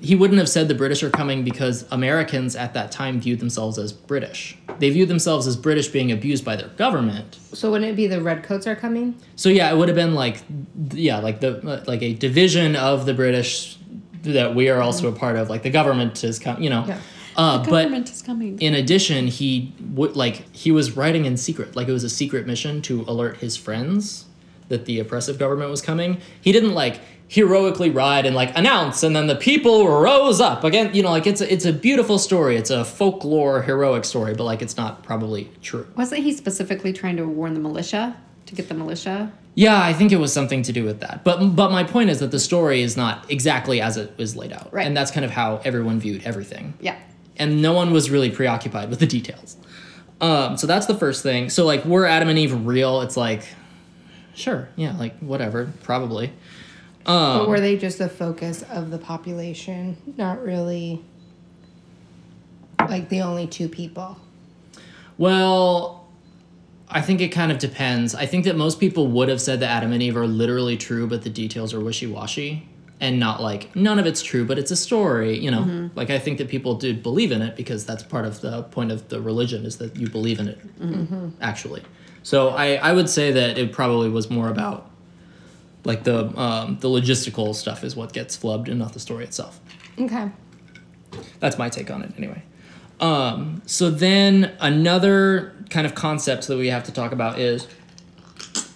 he 0.00 0.14
wouldn't 0.14 0.38
have 0.38 0.48
said 0.48 0.68
the 0.68 0.74
British 0.74 1.02
are 1.02 1.10
coming 1.10 1.44
because 1.44 1.84
Americans 1.90 2.56
at 2.56 2.72
that 2.74 2.90
time 2.90 3.20
viewed 3.20 3.38
themselves 3.40 3.78
as 3.78 3.92
British. 3.92 4.56
They 4.78 4.90
viewed 4.90 5.08
themselves 5.08 5.46
as 5.46 5.56
British 5.56 5.88
being 5.88 6.10
abused 6.10 6.44
by 6.44 6.56
their 6.56 6.68
government. 6.68 7.38
so 7.52 7.70
wouldn't 7.70 7.90
it 7.90 7.96
be 7.96 8.06
the 8.06 8.22
redcoats 8.22 8.66
are 8.66 8.76
coming? 8.76 9.14
So 9.36 9.48
yeah, 9.48 9.70
it 9.70 9.76
would 9.76 9.88
have 9.88 9.96
been 9.96 10.14
like 10.14 10.42
yeah, 10.92 11.18
like 11.18 11.40
the 11.40 11.82
like 11.86 12.02
a 12.02 12.14
division 12.14 12.76
of 12.76 13.04
the 13.06 13.14
British 13.14 13.76
that 14.22 14.54
we 14.54 14.68
are 14.68 14.80
also 14.80 15.08
a 15.08 15.12
part 15.12 15.36
of. 15.36 15.48
Like 15.50 15.62
the 15.62 15.70
government 15.70 16.22
is 16.24 16.38
coming, 16.38 16.62
you 16.62 16.70
know. 16.70 16.84
Yeah. 16.86 17.00
Uh, 17.36 17.58
but 17.58 17.84
Government 17.84 18.10
is 18.10 18.22
coming. 18.22 18.58
in 18.60 18.74
addition, 18.74 19.26
he 19.28 19.72
would 19.94 20.16
like 20.16 20.54
he 20.54 20.70
was 20.72 20.96
writing 20.96 21.24
in 21.26 21.36
secret, 21.36 21.76
like 21.76 21.88
it 21.88 21.92
was 21.92 22.04
a 22.04 22.10
secret 22.10 22.46
mission 22.46 22.82
to 22.82 23.02
alert 23.06 23.36
his 23.38 23.56
friends 23.56 24.26
that 24.68 24.84
the 24.84 24.98
oppressive 24.98 25.38
government 25.38 25.70
was 25.70 25.80
coming. 25.80 26.20
He 26.40 26.52
didn't 26.52 26.74
like 26.74 27.00
heroically 27.30 27.90
ride 27.90 28.26
and 28.26 28.34
like 28.34 28.50
announce, 28.58 29.04
and 29.04 29.14
then 29.14 29.28
the 29.28 29.36
people 29.36 29.86
rose 29.88 30.40
up 30.40 30.64
again. 30.64 30.92
You 30.92 31.02
know, 31.04 31.10
like 31.10 31.26
it's 31.28 31.40
a, 31.40 31.52
it's 31.52 31.64
a 31.64 31.72
beautiful 31.72 32.18
story. 32.18 32.56
It's 32.56 32.70
a 32.70 32.84
folklore 32.84 33.62
heroic 33.62 34.04
story, 34.04 34.34
but 34.34 34.42
like 34.44 34.62
it's 34.62 34.76
not 34.76 35.02
probably 35.04 35.48
true. 35.62 35.86
Wasn't 35.96 36.22
he 36.22 36.32
specifically 36.32 36.92
trying 36.92 37.16
to 37.18 37.26
warn 37.26 37.54
the 37.54 37.60
militia 37.60 38.16
to 38.46 38.54
get 38.56 38.68
the 38.68 38.74
militia? 38.74 39.32
Yeah, 39.54 39.80
I 39.80 39.92
think 39.92 40.10
it 40.10 40.16
was 40.16 40.32
something 40.32 40.62
to 40.62 40.72
do 40.72 40.82
with 40.84 41.00
that. 41.00 41.22
But 41.22 41.54
but 41.54 41.70
my 41.70 41.84
point 41.84 42.10
is 42.10 42.18
that 42.18 42.32
the 42.32 42.40
story 42.40 42.82
is 42.82 42.96
not 42.96 43.30
exactly 43.30 43.80
as 43.80 43.96
it 43.96 44.16
was 44.18 44.34
laid 44.34 44.52
out, 44.52 44.72
Right. 44.72 44.86
and 44.86 44.96
that's 44.96 45.12
kind 45.12 45.24
of 45.24 45.30
how 45.30 45.60
everyone 45.64 46.00
viewed 46.00 46.24
everything. 46.24 46.74
Yeah. 46.80 46.96
and 47.36 47.62
no 47.62 47.72
one 47.72 47.90
was 47.92 48.10
really 48.10 48.30
preoccupied 48.30 48.90
with 48.90 48.98
the 48.98 49.06
details. 49.06 49.56
Um, 50.20 50.58
so 50.58 50.66
that's 50.66 50.84
the 50.86 50.94
first 50.94 51.22
thing. 51.22 51.48
So 51.48 51.64
like, 51.64 51.84
were 51.86 52.04
Adam 52.06 52.28
and 52.28 52.38
Eve 52.38 52.66
real? 52.66 53.00
It's 53.00 53.16
like, 53.16 53.42
sure, 54.34 54.68
yeah, 54.76 54.94
like 54.98 55.16
whatever, 55.20 55.72
probably. 55.82 56.32
Um, 57.06 57.38
but 57.38 57.48
were 57.48 57.60
they 57.60 57.76
just 57.76 57.98
the 57.98 58.08
focus 58.08 58.62
of 58.62 58.90
the 58.90 58.98
population? 58.98 59.96
Not 60.16 60.42
really 60.42 61.02
like 62.78 63.08
the 63.08 63.22
only 63.22 63.46
two 63.46 63.68
people. 63.68 64.18
Well, 65.18 66.06
I 66.88 67.00
think 67.00 67.20
it 67.20 67.28
kind 67.28 67.52
of 67.52 67.58
depends. 67.58 68.14
I 68.14 68.26
think 68.26 68.44
that 68.44 68.56
most 68.56 68.80
people 68.80 69.06
would 69.08 69.28
have 69.28 69.40
said 69.40 69.60
that 69.60 69.70
Adam 69.70 69.92
and 69.92 70.02
Eve 70.02 70.16
are 70.16 70.26
literally 70.26 70.76
true, 70.76 71.06
but 71.06 71.22
the 71.22 71.30
details 71.30 71.72
are 71.72 71.80
wishy 71.80 72.06
washy. 72.06 72.66
And 73.02 73.18
not 73.18 73.40
like 73.40 73.74
none 73.74 73.98
of 73.98 74.04
it's 74.04 74.20
true, 74.20 74.44
but 74.44 74.58
it's 74.58 74.70
a 74.70 74.76
story, 74.76 75.38
you 75.38 75.50
know. 75.50 75.62
Mm-hmm. 75.62 75.96
Like 75.96 76.10
I 76.10 76.18
think 76.18 76.36
that 76.36 76.48
people 76.48 76.74
did 76.74 77.02
believe 77.02 77.32
in 77.32 77.40
it 77.40 77.56
because 77.56 77.86
that's 77.86 78.02
part 78.02 78.26
of 78.26 78.42
the 78.42 78.64
point 78.64 78.92
of 78.92 79.08
the 79.08 79.22
religion 79.22 79.64
is 79.64 79.78
that 79.78 79.96
you 79.96 80.06
believe 80.06 80.38
in 80.38 80.48
it, 80.48 80.78
mm-hmm. 80.78 81.30
actually. 81.40 81.82
So 82.22 82.50
I, 82.50 82.74
I 82.74 82.92
would 82.92 83.08
say 83.08 83.32
that 83.32 83.56
it 83.56 83.72
probably 83.72 84.10
was 84.10 84.28
more 84.28 84.50
about 84.50 84.89
like 85.84 86.04
the 86.04 86.26
um, 86.38 86.78
the 86.80 86.88
logistical 86.88 87.54
stuff 87.54 87.84
is 87.84 87.96
what 87.96 88.12
gets 88.12 88.36
flubbed 88.36 88.68
and 88.68 88.78
not 88.78 88.92
the 88.92 89.00
story 89.00 89.24
itself. 89.24 89.60
Okay. 89.98 90.30
That's 91.40 91.58
my 91.58 91.68
take 91.68 91.90
on 91.90 92.02
it, 92.02 92.12
anyway. 92.16 92.42
Um, 93.00 93.62
so 93.66 93.90
then 93.90 94.54
another 94.60 95.54
kind 95.70 95.86
of 95.86 95.94
concept 95.94 96.46
that 96.48 96.58
we 96.58 96.68
have 96.68 96.84
to 96.84 96.92
talk 96.92 97.12
about 97.12 97.38
is 97.38 97.66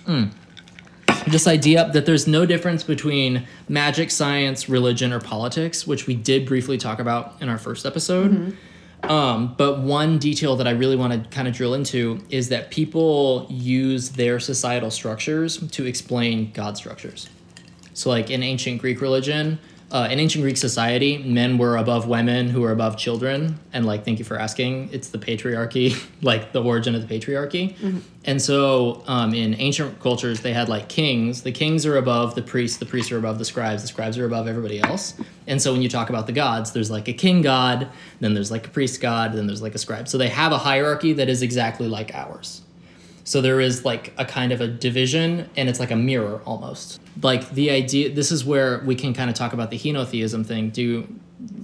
mm, 0.07 0.33
this 1.27 1.47
idea 1.47 1.91
that 1.93 2.07
there's 2.07 2.27
no 2.27 2.47
difference 2.47 2.83
between 2.83 3.47
magic, 3.69 4.11
science, 4.11 4.69
religion, 4.69 5.13
or 5.13 5.21
politics, 5.21 5.87
which 5.87 6.07
we 6.07 6.15
did 6.15 6.47
briefly 6.47 6.79
talk 6.79 6.99
about 6.99 7.37
in 7.41 7.49
our 7.49 7.59
first 7.59 7.85
episode. 7.85 8.57
Um, 9.11 9.55
but 9.57 9.81
one 9.81 10.19
detail 10.19 10.57
that 10.57 10.67
I 10.67 10.71
really 10.71 10.97
want 10.97 11.13
to 11.13 11.29
kind 11.31 11.47
of 11.47 11.55
drill 11.55 11.75
into 11.75 12.21
is 12.31 12.49
that 12.49 12.71
people 12.71 13.47
use 13.51 14.11
their 14.11 14.41
societal 14.41 14.91
structures 14.91 15.59
to 15.71 15.85
explain 15.85 16.51
God 16.53 16.77
structures. 16.77 17.29
So, 17.93 18.11
like 18.11 18.31
in 18.31 18.43
ancient 18.43 18.81
Greek 18.81 19.01
religion, 19.01 19.59
uh, 19.91 20.09
in 20.11 20.19
ancient 20.19 20.43
Greek 20.43 20.57
society, 20.57 21.19
men 21.19 21.59
were 21.59 21.76
above 21.76 22.09
women 22.09 22.49
who 22.49 22.62
were 22.62 22.73
above 22.73 22.97
children. 22.97 23.59
And, 23.73 23.87
like, 23.87 24.05
thank 24.05 24.19
you 24.19 24.25
for 24.25 24.38
asking. 24.38 24.88
It's 24.93 25.09
the 25.09 25.19
patriarchy, 25.19 26.03
like 26.23 26.53
the 26.53 26.62
origin 26.62 26.95
of 26.95 27.07
the 27.07 27.19
patriarchy. 27.19 27.76
And 28.25 28.41
so, 28.41 29.03
um, 29.07 29.35
in 29.35 29.55
ancient 29.55 30.00
cultures, 30.00 30.41
they 30.41 30.53
had 30.53 30.69
like 30.69 30.88
kings. 30.88 31.43
The 31.43 31.53
kings 31.53 31.85
are 31.87 31.97
above 31.97 32.35
the 32.35 32.43
priests, 32.43 32.79
the 32.79 32.87
priests 32.87 33.12
are 33.12 33.19
above 33.19 33.38
the 33.38 33.45
scribes, 33.45 33.83
the 33.83 33.88
scribes 33.88 34.19
are 34.19 34.25
above 34.26 34.49
everybody 34.49 34.81
else. 34.81 35.14
And 35.47 35.61
so, 35.61 35.73
when 35.73 35.83
you 35.83 35.88
talk 35.88 36.09
about 36.09 36.26
the 36.26 36.33
gods, 36.33 36.73
there's 36.73 36.91
like 36.91 37.07
a 37.09 37.12
king 37.12 37.43
god, 37.43 37.88
then 38.21 38.35
there's 38.35 38.50
like 38.50 38.67
a 38.67 38.71
priest 38.71 39.00
god, 39.00 39.35
then 39.35 39.47
there's 39.47 39.62
like 39.62 39.75
a 39.75 39.79
scribe. 39.79 40.09
So, 40.09 40.19
they 40.19 40.29
have 40.29 40.53
a 40.53 40.59
hierarchy 40.59 41.12
that 41.14 41.29
is 41.29 41.43
exactly 41.43 41.87
like 41.87 42.14
ours. 42.14 42.62
So 43.25 43.40
there 43.40 43.61
is 43.61 43.85
like 43.85 44.12
a 44.19 44.25
kind 44.25 44.52
of 44.52 44.61
a 44.61 44.69
division, 44.69 45.49
and 45.57 45.69
it's 45.69 45.81
like 45.81 45.90
a 45.90 45.97
mirror 45.97 46.40
almost. 46.45 47.00
Like 47.23 47.49
the 47.50 47.71
idea. 47.71 48.11
This 48.14 48.31
is 48.31 48.45
where 48.45 48.83
we 48.85 48.95
can 48.95 49.14
kind 49.14 49.31
of 49.31 49.37
talk 49.37 49.52
about 49.54 49.71
the 49.71 49.78
henotheism 49.78 50.45
thing. 50.45 50.71
Do 50.71 50.83
you, 50.83 51.21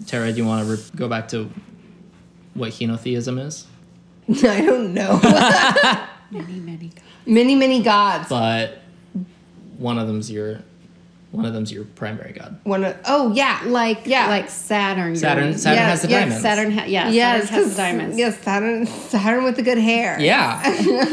Tara? 0.07 0.33
Do 0.33 0.38
you 0.38 0.47
want 0.47 0.67
to 0.67 0.73
re- 0.75 0.83
go 0.97 1.09
back 1.09 1.29
to 1.29 1.50
what 2.55 2.71
henotheism 2.73 3.45
is? 3.45 3.67
I 4.45 4.61
don't 4.64 4.95
know. 4.95 5.19
Many, 6.33 6.61
many 6.61 6.87
gods. 6.88 7.02
many, 7.26 7.55
many 7.57 7.83
gods. 7.83 8.29
But 8.29 8.79
one 9.79 9.99
of 9.99 10.07
them's 10.07 10.31
your, 10.31 10.61
one 11.33 11.45
of 11.45 11.53
them's 11.53 11.71
your 11.73 11.85
primary 11.85 12.33
god. 12.33 12.59
One 12.65 12.83
of, 12.85 12.97
oh 13.05 13.33
yeah, 13.33 13.61
Like 13.65 14.01
Yeah. 14.05 14.27
like 14.27 14.51
Saturn. 14.51 15.15
Saturn. 15.15 15.57
Saturn 15.57 15.77
Yes, 15.79 15.91
has 15.91 16.03
the 16.03 16.09
yes, 16.09 16.21
diamonds. 16.23 16.43
Saturn. 16.43 16.71
Ha- 16.73 16.85
yeah. 16.89 17.09
yes, 17.09 17.45
Saturn 17.45 17.55
has 17.57 17.65
'cause- 17.65 17.71
the 17.77 17.83
diamonds. 17.83 18.19
Yes, 18.19 18.39
Saturn, 18.43 18.87
Saturn 18.87 19.45
with 19.45 19.57
the 19.57 19.63
good 19.63 19.79
hair. 19.79 20.19
Yeah. 20.21 20.61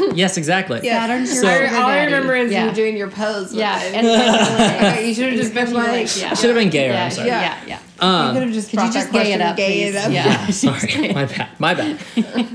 yes, 0.14 0.36
exactly. 0.36 0.80
Yeah. 0.82 1.06
Saturn's 1.06 1.32
your 1.34 1.42
So- 1.44 1.50
sugar 1.50 1.76
all 1.76 1.86
I 1.88 2.04
remember 2.04 2.34
is 2.34 2.50
yeah. 2.50 2.66
you 2.66 2.72
doing 2.74 2.96
your 2.96 3.10
pose. 3.10 3.54
Yeah, 3.54 3.80
and 3.80 4.06
Okay, 4.06 5.06
you 5.08 5.14
should 5.14 5.26
have 5.32 5.40
just 5.40 5.54
been 5.54 5.66
Especially, 5.68 6.02
like, 6.04 6.20
yeah. 6.20 6.34
Should 6.34 6.50
have 6.50 6.56
been 6.58 6.70
gayer. 6.70 6.92
yeah, 6.92 7.04
I'm 7.04 7.10
sorry. 7.12 7.28
yeah, 7.28 7.40
Yeah. 7.40 7.58
yeah, 7.68 7.78
you 8.02 8.08
Um, 8.08 8.34
could 8.34 8.42
have 8.42 8.52
just 8.52 8.70
Could 8.70 8.80
you 8.80 8.92
just 8.92 9.12
that 9.12 9.22
gay 9.24 9.32
it 9.34 9.40
up, 9.40 9.56
gay 9.56 9.82
it 9.82 9.92
please? 9.92 10.04
up. 10.04 10.12
Yeah. 10.12 10.46
sorry. 10.50 11.12
my 11.12 11.24
bad. 11.26 11.48
My 11.60 11.74
bad. 11.74 11.98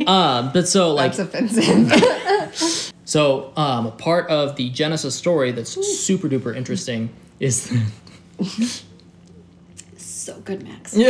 Um, 0.07 0.51
but 0.53 0.67
so 0.67 0.93
like 0.93 1.15
That's 1.15 1.19
offensive. 1.33 2.91
So, 3.05 3.51
um, 3.57 3.91
part 3.97 4.29
of 4.29 4.55
the 4.55 4.69
Genesis 4.69 5.13
story 5.15 5.51
that's 5.51 5.71
super 5.99 6.27
duper 6.29 6.55
interesting 6.55 7.09
is 7.39 7.71
So 9.97 10.39
good, 10.41 10.63
Max. 10.63 10.95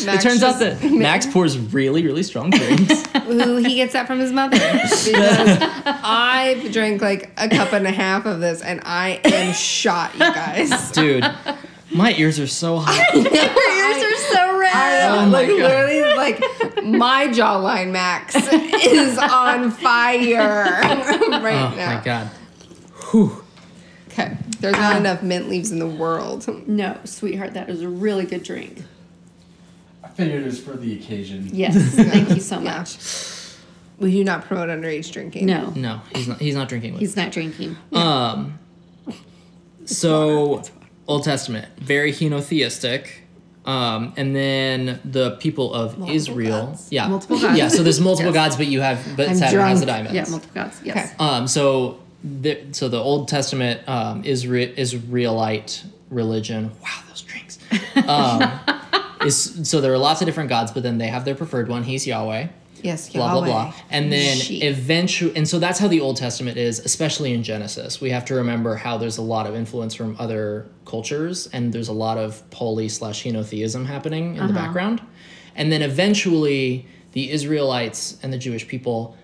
Yeah, 0.00 0.14
it 0.14 0.20
turns 0.20 0.42
out 0.42 0.58
that 0.60 0.82
Max 0.90 1.26
pours 1.32 1.58
really, 1.58 2.04
really 2.04 2.22
strong 2.22 2.50
drinks. 2.50 3.02
Ooh, 3.28 3.56
he 3.56 3.74
gets 3.76 3.92
that 3.94 4.06
from 4.06 4.18
his 4.18 4.32
mother. 4.32 4.56
Because 4.56 5.58
I've 5.84 6.72
drank 6.72 7.02
like 7.02 7.30
a 7.36 7.48
cup 7.48 7.72
and 7.72 7.86
a 7.86 7.90
half 7.90 8.24
of 8.26 8.40
this, 8.40 8.62
and 8.62 8.80
I 8.84 9.20
am 9.24 9.52
shot, 9.54 10.12
you 10.14 10.20
guys. 10.20 10.90
Dude, 10.92 11.24
my 11.90 12.12
ears 12.14 12.38
are 12.38 12.46
so 12.46 12.78
hot. 12.82 13.14
Your 13.14 13.24
ears 13.24 14.02
are 14.02 14.16
so 14.32 14.58
red. 14.58 14.74
I 14.74 15.08
know, 15.08 15.18
Oh 15.20 15.26
my 15.26 15.38
like 15.38 15.48
God. 15.48 15.58
literally, 15.58 16.02
like 16.16 16.84
my 16.84 17.28
jawline, 17.28 17.90
Max, 17.90 18.34
is 18.36 19.18
on 19.18 19.70
fire 19.70 20.64
right 20.82 21.20
Oh 21.20 21.28
now. 21.30 21.92
Oh 21.92 21.94
my 21.96 22.00
god. 22.04 22.26
Whew. 23.10 23.44
Okay, 24.18 24.36
there's 24.60 24.74
not 24.76 24.96
enough 24.96 25.22
mint 25.22 25.48
leaves 25.48 25.70
in 25.70 25.78
the 25.78 25.86
world. 25.86 26.46
No, 26.66 26.98
sweetheart, 27.04 27.54
that 27.54 27.68
is 27.70 27.82
a 27.82 27.88
really 27.88 28.24
good 28.26 28.42
drink. 28.42 28.82
I 30.02 30.08
figured 30.08 30.42
it 30.42 30.44
was 30.44 30.60
for 30.60 30.76
the 30.76 30.94
occasion. 30.98 31.48
Yes, 31.52 31.74
thank 31.94 32.30
you 32.30 32.40
so 32.40 32.58
Yeah. 32.60 32.78
much. 32.78 32.98
We 33.98 34.12
do 34.12 34.22
not 34.24 34.44
promote 34.44 34.68
underage 34.68 35.10
drinking. 35.12 35.46
No, 35.46 35.70
No, 35.70 36.00
he's 36.14 36.28
not. 36.28 36.40
He's 36.40 36.54
not 36.54 36.68
drinking 36.68 36.92
with. 36.92 37.00
he's 37.00 37.16
not 37.16 37.30
drinking. 37.32 37.76
Um. 37.92 38.58
So, 39.84 40.62
Old 41.06 41.24
Testament, 41.24 41.66
very 41.78 42.12
henotheistic. 42.12 43.08
Um, 43.64 44.14
and 44.16 44.34
then 44.34 44.98
the 45.04 45.32
people 45.32 45.74
of 45.74 45.98
Multiple 45.98 46.16
Israel, 46.16 46.66
gods. 46.68 46.88
yeah, 46.90 47.06
Multiple 47.08 47.38
gods. 47.40 47.58
yeah. 47.58 47.68
So 47.68 47.82
there's 47.82 48.00
multiple 48.00 48.32
Yes. 48.32 48.44
gods, 48.46 48.56
but 48.56 48.66
you 48.66 48.80
have, 48.80 48.98
but 49.16 49.28
I'm 49.28 49.36
Saturn 49.36 49.60
has 49.60 49.78
drunk. 49.78 49.80
the 49.80 49.86
diamonds. 49.86 50.14
Yeah, 50.14 50.24
multiple 50.30 50.54
gods. 50.54 50.80
Yes. 50.84 51.12
Okay. 51.14 51.24
Um, 51.24 51.46
so, 51.46 51.98
the, 52.22 52.58
so 52.72 52.88
the 52.88 52.98
Old 52.98 53.28
Testament 53.28 53.86
um, 53.88 54.22
Isra- 54.24 54.74
Israelite 54.76 55.84
religion. 56.10 56.70
Wow, 56.82 57.00
those 57.08 57.22
drinks. 57.22 57.58
Um, 58.08 58.60
is 59.26 59.68
so 59.68 59.80
there 59.80 59.92
are 59.92 59.98
lots 59.98 60.22
of 60.22 60.26
different 60.26 60.48
gods, 60.48 60.70
but 60.72 60.82
then 60.82 60.98
they 60.98 61.08
have 61.08 61.24
their 61.24 61.34
preferred 61.34 61.68
one. 61.68 61.82
He's 61.82 62.06
Yahweh. 62.06 62.46
Yes, 62.82 63.10
Blah 63.10 63.26
Yahweh. 63.34 63.46
blah 63.46 63.64
blah. 63.70 63.74
And 63.90 64.12
then 64.12 64.36
She. 64.36 64.62
eventually, 64.62 65.34
and 65.36 65.46
so 65.48 65.58
that's 65.58 65.80
how 65.80 65.88
the 65.88 66.00
Old 66.00 66.16
Testament 66.16 66.56
is, 66.56 66.78
especially 66.78 67.32
in 67.32 67.42
Genesis. 67.42 68.00
We 68.00 68.10
have 68.10 68.24
to 68.26 68.34
remember 68.36 68.76
how 68.76 68.96
there's 68.98 69.18
a 69.18 69.22
lot 69.22 69.46
of 69.48 69.56
influence 69.56 69.94
from 69.94 70.14
other 70.20 70.68
cultures, 70.84 71.48
and 71.52 71.72
there's 71.72 71.88
a 71.88 71.92
lot 71.92 72.16
of 72.18 72.48
poly 72.50 72.88
slash 72.88 73.24
henotheism 73.24 73.84
happening 73.86 74.36
in 74.36 74.46
the 74.46 74.52
background. 74.52 75.02
And 75.56 75.72
then 75.72 75.82
eventually, 75.82 76.86
the 77.12 77.30
Israelites 77.32 78.16
and 78.22 78.32
the 78.32 78.38
Jewish 78.38 78.68
people 78.68 79.16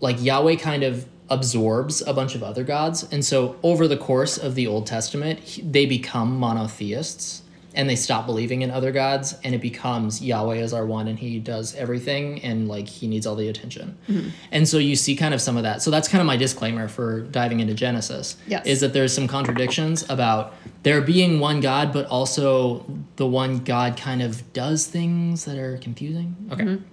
like 0.00 0.16
Yahweh 0.22 0.56
kind 0.56 0.82
of 0.82 1.06
absorbs 1.30 2.02
a 2.06 2.12
bunch 2.12 2.34
of 2.34 2.42
other 2.42 2.64
gods. 2.64 3.06
And 3.10 3.24
so 3.24 3.56
over 3.62 3.86
the 3.86 3.96
course 3.96 4.36
of 4.36 4.54
the 4.54 4.66
Old 4.66 4.86
Testament, 4.86 5.60
they 5.62 5.86
become 5.86 6.36
monotheists 6.38 7.42
and 7.74 7.88
they 7.88 7.96
stop 7.96 8.26
believing 8.26 8.62
in 8.62 8.70
other 8.70 8.90
gods 8.90 9.36
and 9.44 9.54
it 9.54 9.60
becomes 9.60 10.20
Yahweh 10.20 10.56
is 10.56 10.72
our 10.72 10.84
one 10.84 11.06
and 11.08 11.18
he 11.18 11.38
does 11.38 11.74
everything 11.76 12.42
and 12.42 12.68
like 12.68 12.88
he 12.88 13.06
needs 13.06 13.26
all 13.26 13.36
the 13.36 13.48
attention. 13.48 13.96
Mm-hmm. 14.08 14.30
And 14.50 14.68
so 14.68 14.78
you 14.78 14.96
see 14.96 15.14
kind 15.14 15.34
of 15.34 15.40
some 15.40 15.56
of 15.56 15.62
that. 15.62 15.82
So 15.82 15.90
that's 15.90 16.08
kind 16.08 16.20
of 16.20 16.26
my 16.26 16.36
disclaimer 16.36 16.88
for 16.88 17.20
diving 17.20 17.60
into 17.60 17.74
Genesis. 17.74 18.36
Yes. 18.46 18.66
Is 18.66 18.80
that 18.80 18.92
there's 18.92 19.14
some 19.14 19.28
contradictions 19.28 20.08
about 20.10 20.54
there 20.82 21.00
being 21.00 21.38
one 21.38 21.60
God, 21.60 21.92
but 21.92 22.06
also 22.06 22.84
the 23.16 23.26
one 23.26 23.58
God 23.58 23.96
kind 23.96 24.22
of 24.22 24.52
does 24.52 24.86
things 24.86 25.44
that 25.44 25.58
are 25.58 25.78
confusing. 25.78 26.36
Okay. 26.52 26.64
Mm-hmm. 26.64 26.84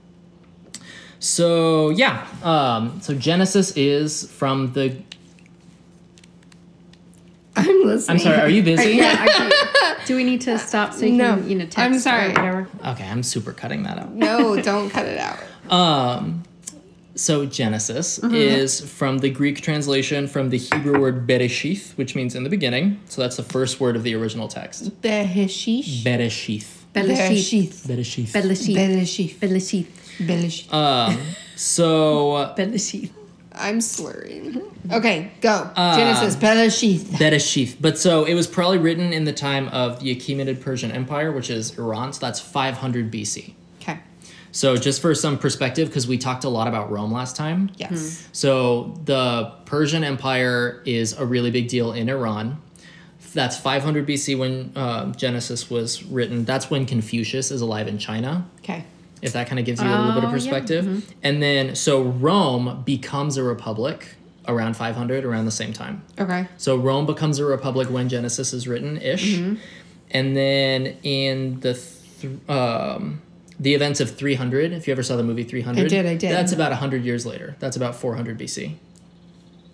So 1.20 1.90
yeah, 1.90 2.28
um, 2.44 3.00
so 3.02 3.14
Genesis 3.14 3.76
is 3.76 4.30
from 4.32 4.74
the. 4.74 4.96
I'm 7.56 7.86
listening. 7.86 8.18
I'm 8.18 8.24
sorry, 8.24 8.40
are 8.40 8.50
you 8.50 8.62
busy? 8.62 8.92
Yeah. 8.92 9.50
do 10.06 10.16
we 10.16 10.24
need 10.24 10.42
to 10.42 10.60
stop 10.60 10.94
so 10.94 11.06
you 11.06 11.14
No, 11.14 11.36
can, 11.38 11.50
you 11.50 11.56
know, 11.58 11.66
text 11.66 11.78
I'm 11.80 12.00
sorry. 12.00 12.28
or 12.28 12.34
whatever? 12.34 12.68
Okay, 12.86 13.08
I'm 13.08 13.24
super 13.24 13.52
cutting 13.52 13.84
that 13.84 13.98
out. 13.98 14.14
No, 14.14 14.62
don't 14.62 14.90
cut 14.90 15.06
it 15.06 15.20
out. 15.20 15.40
Um, 15.68 16.44
so 17.16 17.46
Genesis 17.46 18.20
is 18.20 18.80
from 18.80 19.18
the 19.18 19.30
Greek 19.30 19.60
translation 19.60 20.28
from 20.28 20.50
the 20.50 20.58
Hebrew 20.58 21.02
word 21.02 21.28
Bereshith, 21.28 21.92
which 21.98 22.16
means 22.16 22.36
in 22.36 22.44
the 22.46 22.50
beginning. 22.50 23.02
So 23.10 23.22
that's 23.22 23.36
the 23.36 23.44
first 23.44 23.82
word 23.82 23.98
of 23.98 24.04
the 24.04 24.16
original 24.16 24.48
text. 24.48 25.02
Beheshish. 25.02 26.04
Bereshith. 26.04 26.68
Belashith. 26.94 27.86
Bereshith. 27.86 28.32
Belashith. 28.32 28.76
Beleshith. 28.76 29.36
Belashith. 29.40 29.88
Beleshith. 30.18 30.74
Um, 30.74 31.20
so 31.56 32.54
Belashith. 32.58 33.12
I'm 33.60 33.82
slurring. 33.82 34.62
Okay, 34.92 35.32
go. 35.42 35.72
Uh, 35.76 35.98
Genesis. 35.98 36.36
Beleshith. 36.36 37.06
Bereshith. 37.18 37.78
But 37.82 37.98
so 37.98 38.26
it 38.26 38.34
was 38.34 38.48
probably 38.48 38.78
written 38.78 39.12
in 39.12 39.24
the 39.24 39.34
time 39.34 39.68
of 39.70 40.00
the 40.00 40.16
Achaemenid 40.16 40.62
Persian 40.62 40.92
Empire, 40.92 41.32
which 41.32 41.50
is 41.50 41.78
Iran. 41.78 42.14
So 42.14 42.20
that's 42.20 42.40
500 42.40 43.12
BC. 43.12 43.54
Okay. 43.82 44.00
So 44.52 44.78
just 44.78 45.02
for 45.02 45.14
some 45.16 45.38
perspective, 45.38 45.88
because 45.88 46.08
we 46.08 46.18
talked 46.18 46.44
a 46.44 46.50
lot 46.50 46.68
about 46.68 46.92
Rome 46.92 47.12
last 47.12 47.36
time. 47.36 47.72
Yes. 47.78 48.28
So 48.32 49.00
the 49.06 49.52
Persian 49.66 50.04
Empire 50.04 50.82
is 50.86 51.14
a 51.14 51.26
really 51.26 51.52
big 51.52 51.68
deal 51.68 51.94
in 51.94 52.10
Iran. 52.10 52.62
That's 53.34 53.58
500 53.58 54.08
BC 54.08 54.38
when 54.38 54.72
uh, 54.76 55.12
Genesis 55.14 55.70
was 55.70 56.04
written. 56.04 56.46
That's 56.46 56.70
when 56.70 56.86
Confucius 56.86 57.52
is 57.52 57.62
alive 57.62 57.88
in 57.88 57.98
China. 57.98 58.50
Okay. 58.60 58.86
If 59.22 59.34
that 59.34 59.48
kind 59.48 59.60
of 59.60 59.66
gives 59.66 59.82
you 59.82 59.88
a 59.88 59.90
little 59.90 60.14
bit 60.14 60.18
of 60.20 60.24
Oh, 60.26 60.28
yeah. 60.28 60.32
perspective. 60.34 61.16
And 61.24 61.42
then 61.42 61.76
so 61.76 62.04
Rome 62.04 62.84
becomes 62.86 63.38
a 63.38 63.44
republic 63.44 64.16
around 64.48 64.78
500, 64.78 65.26
around 65.26 65.46
the 65.46 65.52
same 65.52 65.74
time. 65.74 66.04
Okay. 66.20 66.48
So 66.58 66.78
Rome 66.78 67.06
becomes 67.06 67.40
a 67.40 67.46
republic 67.46 67.90
when 67.90 68.08
Genesis 68.10 68.54
is 68.54 68.68
written 68.68 68.98
ish, 68.98 69.38
and 70.12 70.38
then 70.38 70.98
in 71.04 71.60
the 71.62 71.74
th- 71.74 72.50
um, 72.50 73.22
the 73.60 73.74
events 73.74 74.00
of 74.00 74.16
300. 74.16 74.72
If 74.72 74.88
you 74.88 74.92
ever 74.92 75.02
saw 75.04 75.16
the 75.18 75.24
movie 75.24 75.44
300, 75.44 75.86
I 75.86 75.88
did, 75.88 76.06
I 76.06 76.16
did. 76.16 76.32
That's 76.32 76.52
about 76.52 76.70
100 76.72 77.04
years 77.04 77.26
later. 77.26 77.56
That's 77.60 77.76
about 77.76 77.96
400 77.96 78.38
BC. 78.38 78.76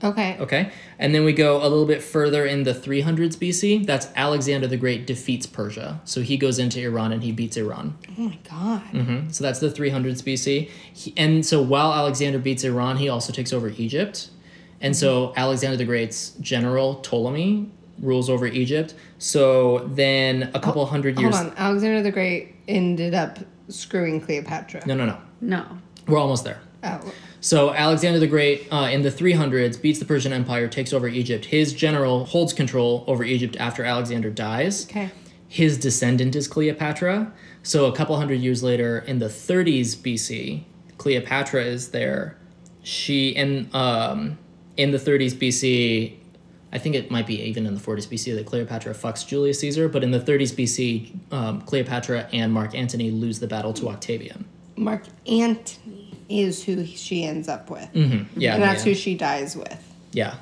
Okay. 0.03 0.37
Okay, 0.39 0.71
and 0.99 1.15
then 1.15 1.23
we 1.23 1.31
go 1.33 1.57
a 1.61 1.67
little 1.67 1.85
bit 1.85 2.03
further 2.03 2.45
in 2.45 2.63
the 2.63 2.73
300s 2.73 3.37
BC. 3.37 3.85
That's 3.85 4.07
Alexander 4.15 4.67
the 4.67 4.77
Great 4.77 5.07
defeats 5.07 5.45
Persia, 5.45 6.01
so 6.03 6.21
he 6.21 6.35
goes 6.37 6.59
into 6.59 6.81
Iran 6.81 7.11
and 7.13 7.23
he 7.23 7.31
beats 7.31 7.55
Iran. 7.55 7.97
Oh 8.17 8.21
my 8.23 8.37
god. 8.49 8.81
hmm 8.81 9.29
So 9.29 9.43
that's 9.43 9.59
the 9.59 9.69
300s 9.69 10.21
BC. 10.21 10.69
He, 10.93 11.13
and 11.15 11.45
so 11.45 11.61
while 11.61 11.93
Alexander 11.93 12.39
beats 12.39 12.63
Iran, 12.63 12.97
he 12.97 13.07
also 13.09 13.31
takes 13.31 13.53
over 13.53 13.69
Egypt. 13.69 14.29
And 14.81 14.93
so 14.95 15.33
Alexander 15.37 15.77
the 15.77 15.85
Great's 15.85 16.31
general 16.41 16.95
Ptolemy 16.95 17.71
rules 17.99 18.29
over 18.29 18.45
Egypt. 18.45 18.93
So 19.17 19.87
then 19.93 20.51
a 20.53 20.59
couple 20.59 20.85
hundred 20.85 21.17
years. 21.17 21.33
Hold 21.37 21.51
on. 21.51 21.57
Alexander 21.57 22.01
the 22.01 22.11
Great 22.11 22.55
ended 22.67 23.13
up 23.13 23.39
screwing 23.69 24.19
Cleopatra. 24.19 24.85
No, 24.85 24.93
no, 24.95 25.05
no. 25.05 25.17
No. 25.39 25.65
We're 26.07 26.19
almost 26.19 26.43
there. 26.43 26.59
Oh, 26.83 27.13
So 27.43 27.73
Alexander 27.73 28.19
the 28.19 28.27
Great, 28.27 28.69
uh, 28.71 28.87
in 28.89 29.01
the 29.01 29.11
300s, 29.11 29.81
beats 29.81 29.99
the 29.99 30.05
Persian 30.05 30.31
Empire, 30.31 30.69
takes 30.69 30.93
over 30.93 31.09
Egypt. 31.09 31.43
His 31.43 31.73
general 31.73 32.23
holds 32.23 32.53
control 32.53 33.03
over 33.05 33.21
Egypt 33.21 33.57
after 33.59 33.83
Alexander 33.83 34.29
dies. 34.29 34.85
okay. 34.85 35.11
His 35.49 35.77
descendant 35.77 36.37
is 36.37 36.47
Cleopatra. 36.47 37.33
So 37.61 37.87
a 37.87 37.91
couple 37.93 38.15
hundred 38.15 38.39
years 38.39 38.63
later, 38.63 38.99
in 38.99 39.19
the 39.19 39.25
30s 39.25 39.97
BC, 39.97 40.63
Cleopatra 40.97 41.65
is 41.65 41.89
there. 41.91 42.37
She 42.81 43.29
in 43.31 43.69
um, 43.73 44.37
in 44.77 44.91
the 44.91 44.97
30s 44.97 45.33
BC, 45.33 46.15
I 46.71 46.77
think 46.77 46.95
it 46.95 47.11
might 47.11 47.27
be 47.27 47.41
even 47.41 47.65
in 47.65 47.75
the 47.75 47.81
40s 47.81 48.07
BC 48.07 48.35
that 48.37 48.45
Cleopatra 48.45 48.93
fucks 48.93 49.27
Julius 49.27 49.59
Caesar. 49.59 49.89
But 49.89 50.01
in 50.01 50.11
the 50.11 50.19
30s 50.19 50.53
BC, 50.53 51.33
um, 51.33 51.61
Cleopatra 51.63 52.29
and 52.31 52.53
Mark 52.53 52.73
Antony 52.73 53.11
lose 53.11 53.39
the 53.39 53.47
battle 53.47 53.73
to 53.73 53.89
Octavian. 53.89 54.45
Mark 54.77 55.03
Antony 55.27 56.12
is 56.41 56.63
who 56.63 56.85
she 56.85 57.23
ends 57.23 57.47
up 57.47 57.69
with. 57.69 57.87
Mm-hmm. 57.93 58.39
Yeah, 58.39 58.55
and 58.55 58.63
that's 58.63 58.85
yeah. 58.85 58.91
who 58.93 58.95
she 58.95 59.15
dies 59.15 59.55
with. 59.55 59.93
Yeah. 60.11 60.35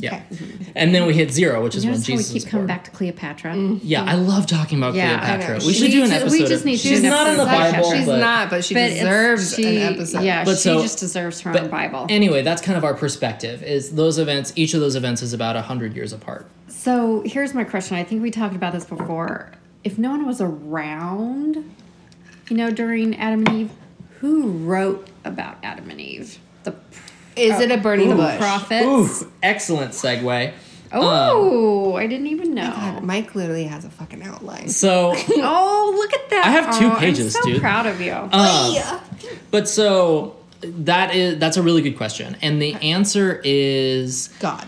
Yeah. 0.00 0.22
Okay. 0.32 0.44
And 0.76 0.94
then 0.94 1.06
we 1.06 1.14
hit 1.14 1.32
zero, 1.32 1.60
which 1.64 1.74
is 1.74 1.84
when 1.84 1.94
Notice 1.94 2.06
how 2.06 2.14
we 2.16 2.22
keep 2.22 2.34
was 2.34 2.44
coming 2.44 2.66
born. 2.66 2.66
back 2.68 2.84
to 2.84 2.90
Cleopatra. 2.92 3.56
Yeah, 3.82 4.04
I 4.04 4.14
love 4.14 4.46
talking 4.46 4.78
about 4.78 4.94
Yeah, 4.94 5.18
Cleopatra. 5.18 5.58
know. 5.58 5.66
We 5.66 5.72
should 5.72 5.82
We 5.86 5.90
do 5.90 6.04
an 6.04 6.12
episode. 6.12 6.30
we 6.40 6.46
just 6.46 6.64
need 6.64 6.78
She's 6.78 7.02
not 7.02 7.26
in 7.26 7.36
the 7.36 7.42
episode 7.42 7.64
on 7.64 7.72
Bible, 7.72 7.92
She's 7.92 8.06
but, 8.06 8.18
not, 8.20 8.48
but 8.50 8.64
she 8.64 8.74
But 8.74 8.90
deserves 8.90 9.54
she, 9.56 9.76
an 9.76 9.94
episode. 9.94 10.22
Yeah, 10.22 10.44
But 10.44 10.52
she 10.58 10.62
so- 10.62 10.82
just 10.82 11.00
deserves 11.00 11.40
her 11.40 11.58
own 11.58 11.68
Bible. 11.68 12.06
Anyway, 12.08 12.42
that's 12.42 12.62
kind 12.62 12.78
of 12.78 12.84
our 12.84 12.94
perspective. 12.94 13.64
Is 13.64 13.96
those 13.96 14.18
events? 14.18 14.52
Each 14.54 14.72
of 14.72 14.80
those 14.80 14.94
events 14.94 15.20
is 15.20 15.32
about 15.32 15.56
hundred 15.56 15.96
years 15.96 16.12
apart. 16.12 16.46
So 16.68 17.22
here's 17.26 17.52
my 17.52 17.64
question. 17.64 17.96
I 17.96 18.04
think 18.04 18.22
we 18.22 18.30
talked 18.30 18.54
about 18.54 18.72
this 18.74 18.84
before. 18.84 19.50
If 19.82 19.98
no 19.98 20.10
one 20.10 20.26
was 20.26 20.40
around, 20.40 21.56
you 22.48 22.56
know, 22.56 22.70
during 22.70 23.16
Adam 23.16 23.44
and 23.46 23.56
Eve, 23.62 23.70
who 24.20 24.48
wrote 24.50 25.08
about 25.24 25.58
Adam 25.62 25.90
and 25.90 26.00
Eve? 26.00 26.38
The 26.64 26.74
Is 27.36 27.60
it 27.60 27.70
a 27.70 27.76
burning 27.78 28.12
Ooh, 28.12 28.16
bush? 28.16 28.38
prophets. 28.38 29.22
Ooh, 29.22 29.32
excellent 29.42 29.92
segue. 29.92 30.48
Um, 30.90 31.00
Oh, 31.02 31.96
I 31.96 32.06
didn't 32.06 32.28
even 32.28 32.54
know. 32.54 32.70
God, 32.70 33.02
Mike 33.04 33.34
literally 33.34 33.64
has 33.64 33.84
a 33.84 33.90
fucking 33.90 34.22
outline. 34.22 34.68
so, 34.70 35.12
Oh, 35.28 35.94
look 35.96 36.12
at 36.14 36.30
that! 36.30 36.46
I 36.46 36.50
have 36.50 36.78
two 36.78 36.90
Oh, 36.92 36.96
pages, 36.96 37.34
dude. 37.34 37.36
I'm 37.36 37.42
so 37.42 37.50
dude. 37.52 37.60
proud 37.60 37.86
of 37.86 38.00
you. 38.00 38.12
um, 38.14 38.30
Yeah. 38.74 39.00
but 39.50 39.68
so 39.68 40.36
that 40.62 41.14
is 41.14 41.38
that's 41.38 41.56
a 41.58 41.62
really 41.62 41.82
good 41.82 41.96
question, 41.98 42.36
and 42.42 42.60
the 42.60 42.74
answer 42.76 43.40
is 43.44 44.30
God. 44.40 44.66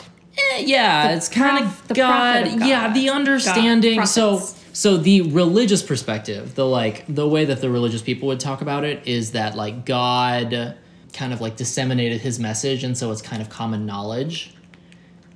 Eh, 0.53 0.59
yeah, 0.67 1.13
it's 1.17 1.29
kind 1.29 1.65
prof- 1.65 1.83
of 1.83 1.89
the 1.89 1.95
God, 1.95 2.47
Yeah, 2.67 2.93
the 2.93 3.09
understanding. 3.11 3.97
God, 3.99 4.05
so, 4.05 4.37
prophets. 4.39 4.60
So 4.73 4.97
the 4.97 5.23
religious 5.23 5.83
perspective, 5.83 6.55
the 6.55 6.67
like, 6.67 7.05
the 7.09 7.29
way 7.29 7.45
that 7.45 7.61
the 7.61 7.71
religious 7.71 8.03
people 8.03 8.29
would 8.29 8.41
talk 8.41 8.61
about 8.61 8.85
it 8.85 9.07
is 9.07 9.33
that 9.33 9.57
like 9.57 9.85
God 9.85 10.77
kind 11.13 11.33
of 11.33 11.41
like 11.41 11.57
disseminated 11.57 12.21
His 12.21 12.39
message, 12.39 12.85
and 12.85 12.97
so 12.97 13.11
it's 13.11 13.23
kind 13.23 13.43
of 13.43 13.49
common 13.49 13.87
knowledge. 13.87 14.55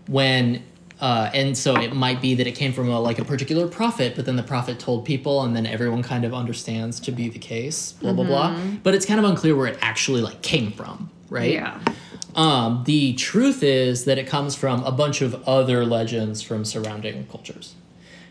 When 0.06 0.62
uh, 1.00 1.30
and 1.34 1.56
so 1.56 1.76
it 1.76 1.94
might 1.94 2.22
be 2.22 2.34
that 2.36 2.46
it 2.46 2.52
came 2.52 2.72
from 2.72 2.88
a, 2.88 3.00
like 3.00 3.18
a 3.18 3.24
particular 3.24 3.66
prophet, 3.66 4.14
but 4.14 4.24
then 4.26 4.36
the 4.36 4.42
prophet 4.42 4.78
told 4.78 5.04
people, 5.04 5.42
and 5.42 5.54
then 5.56 5.66
everyone 5.66 6.02
kind 6.02 6.24
of 6.24 6.32
understands 6.32 7.00
to 7.00 7.12
be 7.12 7.28
the 7.28 7.38
case. 7.38 7.92
Blah 7.92 8.12
blah 8.12 8.24
blah. 8.24 8.58
But 8.82 8.94
it's 8.94 9.06
kind 9.06 9.18
of 9.18 9.26
unclear 9.26 9.56
where 9.56 9.66
it 9.66 9.78
actually 9.82 10.22
like 10.22 10.42
came 10.42 10.72
from, 10.72 11.10
right? 11.28 11.52
Yeah. 11.52 11.80
Um, 12.36 12.82
the 12.84 13.14
truth 13.14 13.62
is 13.62 14.06
that 14.06 14.18
it 14.18 14.26
comes 14.26 14.54
from 14.54 14.82
a 14.84 14.90
bunch 14.90 15.22
of 15.22 15.46
other 15.48 15.84
legends 15.84 16.42
from 16.42 16.64
surrounding 16.64 17.26
cultures. 17.26 17.74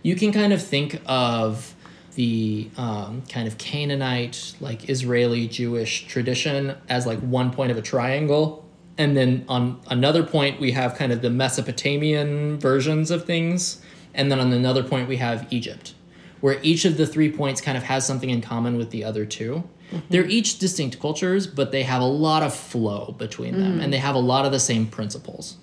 You 0.04 0.16
can 0.16 0.32
kind 0.32 0.54
of 0.54 0.62
think 0.62 1.02
of 1.06 1.76
the 2.16 2.70
um, 2.78 3.24
kind 3.28 3.48
of 3.48 3.58
Canaanite, 3.58 4.54
like 4.60 4.90
Israeli 4.90 5.48
Jewish 5.48 6.06
tradition 6.06 6.76
as 6.88 7.08
like 7.08 7.20
one 7.20 7.52
point 7.52 7.72
of 7.72 7.78
a 7.78 7.82
triangle. 7.82 8.66
And 8.98 9.18
then 9.18 9.46
on 9.48 9.82
another 9.90 10.22
point, 10.24 10.60
we 10.60 10.72
have 10.74 10.96
kind 10.96 11.12
of 11.12 11.22
the 11.24 11.32
Mesopotamian 11.32 12.60
versions 12.60 13.10
of 13.10 13.26
things. 13.26 13.82
And 14.14 14.32
then 14.32 14.40
on 14.40 14.54
another 14.54 14.84
point, 14.84 15.10
we 15.10 15.18
have 15.18 15.48
Egypt, 15.52 15.96
where 16.42 16.60
each 16.62 16.86
of 16.86 16.98
the 16.98 17.08
three 17.08 17.32
points 17.32 17.60
kind 17.62 17.78
of 17.78 17.84
has 17.84 18.06
something 18.06 18.30
in 18.30 18.42
common 18.42 18.78
with 18.78 18.92
the 18.92 19.04
other 19.04 19.26
2 19.26 19.64
they 19.94 20.02
They're 20.10 20.26
each 20.26 20.60
distinct 20.60 21.00
cultures, 21.00 21.48
but 21.48 21.72
they 21.72 21.84
have 21.84 22.02
a 22.02 22.06
lot 22.06 22.44
of 22.44 22.54
flow 22.54 23.16
between 23.18 23.60
them, 23.60 23.80
and 23.80 23.94
they 23.94 23.98
have 23.98 24.16
a 24.16 24.20
lot 24.20 24.46
of 24.46 24.52
the 24.52 24.60
same 24.60 24.88
principles. 24.88 25.58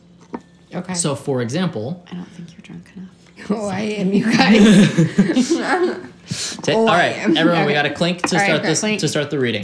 Okay. 0.72 0.94
So, 0.94 1.16
for 1.16 1.42
example, 1.42 2.04
I 2.10 2.14
don't 2.14 2.28
think 2.28 2.52
you're 2.52 2.60
drunk 2.60 2.90
enough. 2.96 3.19
oh, 3.50 3.68
I 3.68 3.80
am 3.80 4.12
you 4.12 4.24
guys. 4.24 5.56
ta- 6.62 6.72
Oh, 6.72 6.82
all 6.82 6.88
I 6.88 6.98
right, 6.98 7.16
am. 7.18 7.36
everyone, 7.36 7.60
we 7.66 7.72
Okay. 7.72 7.74
got 7.74 7.86
a 7.86 7.90
clink 7.94 8.22
to 8.22 8.36
All 8.36 8.40
right, 8.40 8.46
start 8.48 8.62
this 8.62 8.80
Clink. 8.80 9.00
to 9.00 9.08
start 9.08 9.30
the 9.30 9.38
reading. 9.38 9.62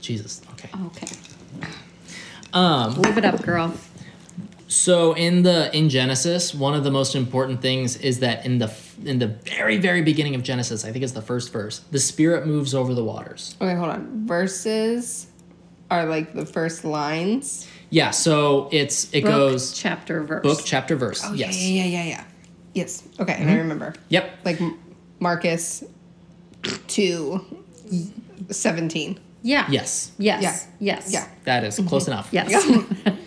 Jesus. 0.00 0.40
Okay. 0.52 0.68
Okay. 0.86 1.06
Um, 2.52 2.94
Live 2.96 3.18
it 3.18 3.24
up, 3.24 3.42
girl. 3.42 3.74
So 4.68 5.12
in 5.14 5.42
the 5.42 5.74
in 5.76 5.88
Genesis, 5.90 6.54
one 6.54 6.74
of 6.74 6.82
the 6.82 6.90
most 6.90 7.14
important 7.14 7.60
things 7.60 7.96
is 7.96 8.20
that 8.20 8.44
in 8.46 8.58
the 8.58 8.66
f- 8.66 8.96
in 9.04 9.18
the 9.18 9.26
very 9.28 9.76
very 9.76 10.02
beginning 10.02 10.34
of 10.34 10.42
Genesis, 10.42 10.84
I 10.84 10.92
think 10.92 11.02
it's 11.04 11.12
the 11.12 11.22
first 11.22 11.52
verse, 11.52 11.80
the 11.90 11.98
Spirit 11.98 12.46
moves 12.46 12.74
over 12.74 12.94
the 12.94 13.04
waters. 13.04 13.54
okay, 13.60 13.74
hold 13.74 13.90
on. 13.90 14.26
Verses 14.26 15.26
are 15.90 16.06
like 16.06 16.32
the 16.34 16.46
first 16.46 16.84
lines. 16.84 17.66
Yeah, 17.92 18.10
so 18.10 18.70
it's 18.72 19.12
it 19.12 19.22
Book, 19.22 19.30
goes 19.30 19.72
chapter, 19.74 20.22
verse. 20.22 20.42
book 20.42 20.60
chapter 20.64 20.96
verse. 20.96 21.22
Oh, 21.24 21.34
yes. 21.34 21.60
Yeah, 21.62 21.68
yeah, 21.68 21.84
yeah, 21.84 22.02
yeah, 22.02 22.08
yeah. 22.08 22.24
Yes. 22.74 23.02
Okay, 23.20 23.34
and 23.34 23.50
I 23.50 23.58
remember. 23.58 23.94
Yep. 24.08 24.30
Like 24.46 24.58
Marcus 25.20 25.84
2 26.88 27.44
17. 28.50 29.20
Yeah. 29.42 29.66
Yes. 29.70 30.12
Yes. 30.16 30.42
Yeah. 30.42 30.94
Yes. 30.94 31.12
Yeah. 31.12 31.28
That 31.44 31.64
is 31.64 31.78
close 31.86 32.08
enough. 32.08 32.28
Yes. 32.32 32.66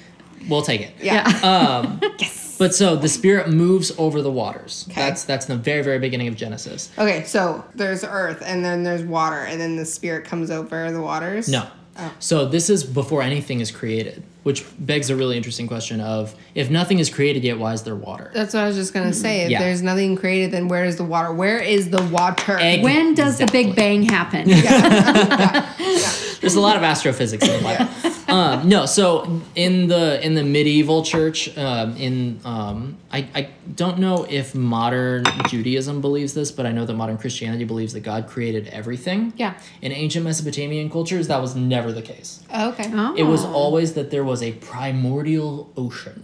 We'll 0.48 0.62
take 0.62 0.82
it. 0.82 0.94
Yeah. 1.02 1.24
Um, 1.44 2.00
yes. 2.20 2.56
but 2.60 2.76
so 2.76 2.96
the 2.96 3.10
Spirit 3.10 3.50
moves 3.50 3.92
over 3.98 4.22
the 4.22 4.32
waters. 4.32 4.86
Okay. 4.90 5.02
That's 5.02 5.24
that's 5.24 5.50
in 5.50 5.58
the 5.58 5.64
very 5.64 5.84
very 5.84 5.98
beginning 5.98 6.28
of 6.28 6.36
Genesis. 6.36 6.92
Okay, 7.00 7.24
so 7.24 7.66
there's 7.74 8.04
earth 8.04 8.44
and 8.46 8.64
then 8.64 8.84
there's 8.84 9.04
water 9.04 9.40
and 9.40 9.60
then 9.60 9.76
the 9.76 9.86
spirit 9.86 10.26
comes 10.26 10.52
over 10.52 10.92
the 10.92 11.02
waters. 11.02 11.50
No. 11.50 11.68
Oh. 11.98 12.14
So 12.20 12.46
this 12.46 12.70
is 12.70 12.84
before 12.84 13.24
anything 13.24 13.60
is 13.60 13.72
created, 13.72 14.24
which 14.46 14.64
begs 14.78 15.10
a 15.10 15.16
really 15.16 15.36
interesting 15.36 15.66
question 15.68 16.00
of 16.00 16.36
if 16.54 16.70
nothing 16.70 17.00
is 17.00 17.10
created 17.10 17.44
yet, 17.44 17.58
why 17.58 17.74
is 17.74 17.82
there 17.82 17.96
water? 17.96 18.30
That's 18.32 18.54
what 18.54 18.62
I 18.62 18.68
was 18.68 18.76
just 18.76 18.94
gonna 18.94 19.12
say. 19.12 19.42
If 19.42 19.50
Yeah. 19.50 19.58
there's 19.60 19.82
nothing 19.82 20.16
created, 20.16 20.52
then 20.52 20.68
where 20.68 20.86
is 20.86 20.98
the 20.98 21.04
water? 21.04 21.34
Where 21.34 21.58
is 21.58 21.90
the 21.90 22.04
water? 22.04 22.56
Egg- 22.60 22.84
when 22.84 23.16
does 23.16 23.40
the 23.40 23.48
Big 23.48 23.76
Bang 23.76 24.04
happen? 24.04 24.48
There's 26.42 26.56
a 26.56 26.62
lot 26.62 26.78
of 26.78 26.84
astrophysics 26.84 27.48
in 27.48 27.58
the 27.58 27.64
Bible. 27.64 27.88
um, 28.32 28.70
no, 28.70 28.86
so 28.86 29.42
in 29.56 29.88
the 29.88 30.24
in 30.24 30.36
the 30.36 30.44
medieval 30.44 31.04
church, 31.04 31.56
um, 31.58 31.96
in 31.98 32.40
um, 32.46 32.98
I, 33.12 33.28
I 33.34 33.50
don't 33.76 33.98
know 33.98 34.28
if 34.30 34.54
modern 34.54 35.24
Judaism 35.50 36.02
believes 36.02 36.34
this, 36.36 36.52
but 36.52 36.68
I 36.68 36.72
know 36.72 36.86
that 36.86 36.94
modern 36.94 37.18
Christianity 37.18 37.64
believes 37.64 37.94
that 37.94 38.02
God 38.02 38.28
created 38.28 38.68
everything. 38.68 39.34
Yeah. 39.38 39.56
In 39.82 39.92
ancient 39.92 40.24
Mesopotamian 40.24 40.90
cultures, 40.92 41.30
that 41.30 41.42
was 41.42 41.56
never 41.56 41.92
the 41.92 42.02
case. 42.04 42.44
Oh, 42.54 42.70
okay. 42.70 42.92
Oh. 42.94 43.16
It 43.18 43.24
was 43.24 43.44
always 43.44 43.94
that 43.94 44.12
there 44.12 44.24
was 44.24 44.35
a 44.42 44.54
primordial 44.54 45.72
ocean. 45.76 46.24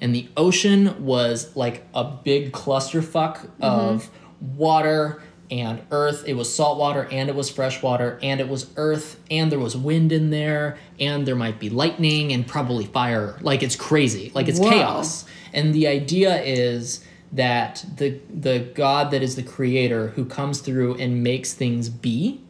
And 0.00 0.14
the 0.14 0.28
ocean 0.36 1.04
was 1.04 1.56
like 1.56 1.86
a 1.94 2.04
big 2.04 2.52
clusterfuck 2.52 3.38
mm-hmm. 3.38 3.62
of 3.62 4.10
water 4.40 5.22
and 5.50 5.80
earth. 5.90 6.24
It 6.26 6.34
was 6.34 6.52
salt 6.52 6.78
water 6.78 7.08
and 7.10 7.28
it 7.28 7.34
was 7.34 7.48
fresh 7.48 7.82
water 7.82 8.18
and 8.22 8.40
it 8.40 8.48
was 8.48 8.70
earth 8.76 9.20
and 9.30 9.50
there 9.50 9.58
was 9.58 9.76
wind 9.76 10.12
in 10.12 10.30
there 10.30 10.76
and 10.98 11.26
there 11.26 11.36
might 11.36 11.58
be 11.58 11.70
lightning 11.70 12.32
and 12.32 12.46
probably 12.46 12.84
fire. 12.84 13.38
Like 13.40 13.62
it's 13.62 13.76
crazy. 13.76 14.32
Like 14.34 14.48
it's 14.48 14.60
Whoa. 14.60 14.70
chaos. 14.70 15.24
And 15.52 15.74
the 15.74 15.86
idea 15.86 16.42
is 16.42 17.04
that 17.32 17.84
the 17.96 18.20
the 18.32 18.70
God 18.74 19.10
that 19.10 19.22
is 19.22 19.36
the 19.36 19.42
creator 19.42 20.08
who 20.08 20.24
comes 20.24 20.60
through 20.60 20.96
and 20.96 21.22
makes 21.22 21.54
things 21.54 21.88
be 21.88 22.40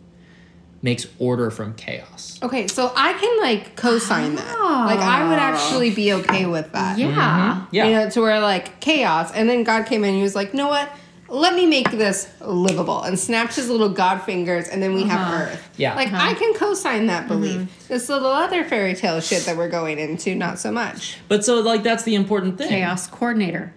makes 0.83 1.07
order 1.19 1.51
from 1.51 1.75
chaos. 1.75 2.39
Okay, 2.43 2.67
so 2.69 2.93
I 2.95 3.13
can 3.15 3.41
like 3.41 3.77
co-sign 3.77 4.37
that. 4.37 4.59
Like 4.59 4.99
I 4.99 5.29
would 5.29 5.39
ah. 5.39 5.53
actually 5.53 5.91
be 5.91 6.13
okay 6.15 6.47
with 6.47 6.73
that. 6.73 6.99
Yeah. 6.99 7.09
Mm-hmm. 7.09 7.75
Yeah. 7.75 7.85
You 7.87 7.93
know, 7.93 8.11
to 8.11 8.21
where 8.21 8.41
like 8.41 8.81
chaos, 8.81 9.33
and 9.33 9.49
then 9.49 9.65
God 9.65 9.87
came 9.87 10.05
in 10.05 10.11
and 10.11 10.17
he 10.17 10.23
was 10.23 10.35
like, 10.35 10.55
"Know 10.55 10.69
what? 10.69 10.91
Let 11.29 11.55
me 11.55 11.67
make 11.67 11.91
this 11.91 12.31
livable," 12.41 13.03
and 13.03 13.19
snapped 13.19 13.57
his 13.57 13.69
little 13.69 13.89
God 13.89 14.19
fingers, 14.23 14.69
and 14.69 14.83
then 14.83 14.95
we 14.95 15.05
have 15.05 15.21
uh-huh. 15.21 15.43
Earth. 15.45 15.71
Yeah. 15.77 15.95
Like 15.95 16.13
uh-huh. 16.13 16.31
I 16.31 16.35
can 16.35 16.55
co-sign 16.55 17.07
that 17.07 17.29
mm-hmm. 17.29 17.41
belief. 17.41 17.89
This 17.89 18.09
little 18.09 18.31
other 18.31 18.65
fairy 18.65 18.95
tale 18.95 19.21
shit 19.21 19.45
that 19.47 19.57
we're 19.57 19.71
going 19.71 19.99
into, 19.99 20.35
not 20.35 20.59
so 20.59 20.71
much. 20.71 21.19
But 21.29 21.45
so 21.45 21.61
like 21.61 21.83
that's 21.83 22.05
the 22.05 22.15
important 22.15 22.59
thing. 22.59 22.69
Chaos 22.69 23.07
coordinator. 23.07 23.73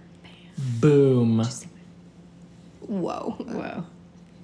Boom. 0.80 1.44
Whoa. 2.82 3.36
Whoa. 3.40 3.86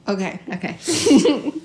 Okay. 0.08 0.39
Okay. 0.54 0.78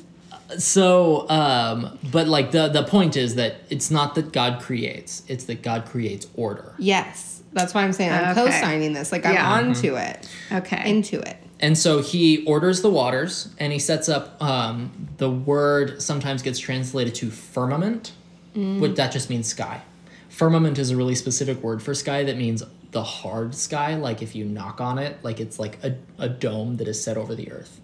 So 0.58 1.28
um 1.28 1.98
but 2.10 2.28
like 2.28 2.50
the 2.50 2.68
the 2.68 2.82
point 2.84 3.16
is 3.16 3.34
that 3.36 3.56
it's 3.70 3.90
not 3.90 4.14
that 4.16 4.32
God 4.32 4.60
creates, 4.60 5.22
it's 5.28 5.44
that 5.44 5.62
God 5.62 5.86
creates 5.86 6.26
order. 6.34 6.74
Yes, 6.78 7.42
that's 7.52 7.74
why 7.74 7.82
I'm 7.82 7.92
saying 7.92 8.12
I'm 8.12 8.30
Okay. 8.36 8.50
co-signing 8.50 8.92
this. 8.92 9.12
Like 9.12 9.24
I'm 9.26 9.34
Yeah. 9.34 9.52
onto 9.52 9.96
it, 9.96 10.28
Okay. 10.52 10.90
into 10.90 11.20
it. 11.20 11.36
and 11.60 11.76
so 11.76 12.00
he 12.02 12.44
orders 12.46 12.80
the 12.80 12.88
waters 12.90 13.48
and 13.58 13.72
he 13.72 13.78
sets 13.78 14.08
up 14.08 14.42
um, 14.42 14.90
the 15.18 15.30
word 15.30 16.00
sometimes 16.00 16.40
gets 16.42 16.58
translated 16.58 17.14
to 17.16 17.30
firmament, 17.30 18.12
which 18.54 18.94
that 18.96 19.12
just 19.12 19.28
means 19.30 19.46
sky. 19.48 19.82
Firmament 20.30 20.78
is 20.78 20.90
a 20.90 20.96
really 20.96 21.14
specific 21.14 21.62
word 21.62 21.82
for 21.82 21.92
sky 21.94 22.24
that 22.24 22.36
means 22.38 22.62
the 22.92 23.02
hard 23.02 23.54
sky, 23.54 23.94
like 23.94 24.22
if 24.22 24.34
you 24.34 24.44
knock 24.44 24.80
on 24.80 24.98
it, 24.98 25.18
like 25.22 25.38
it's 25.38 25.58
like 25.58 25.78
a, 25.84 25.96
a 26.18 26.28
dome 26.28 26.76
that 26.78 26.88
is 26.88 27.02
set 27.02 27.16
over 27.18 27.34
the 27.34 27.52
earth. 27.52 27.80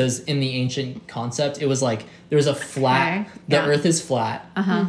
Because 0.00 0.20
in 0.20 0.40
the 0.40 0.56
ancient 0.56 1.06
concept, 1.08 1.60
it 1.60 1.66
was 1.66 1.82
like 1.82 2.04
there's 2.30 2.46
a 2.46 2.54
flat, 2.54 3.20
Okay, 3.20 3.30
the 3.48 3.56
yeah. 3.56 3.66
earth 3.66 3.84
is 3.84 4.00
flat, 4.00 4.50
Uh 4.56 4.62
huh. 4.62 4.84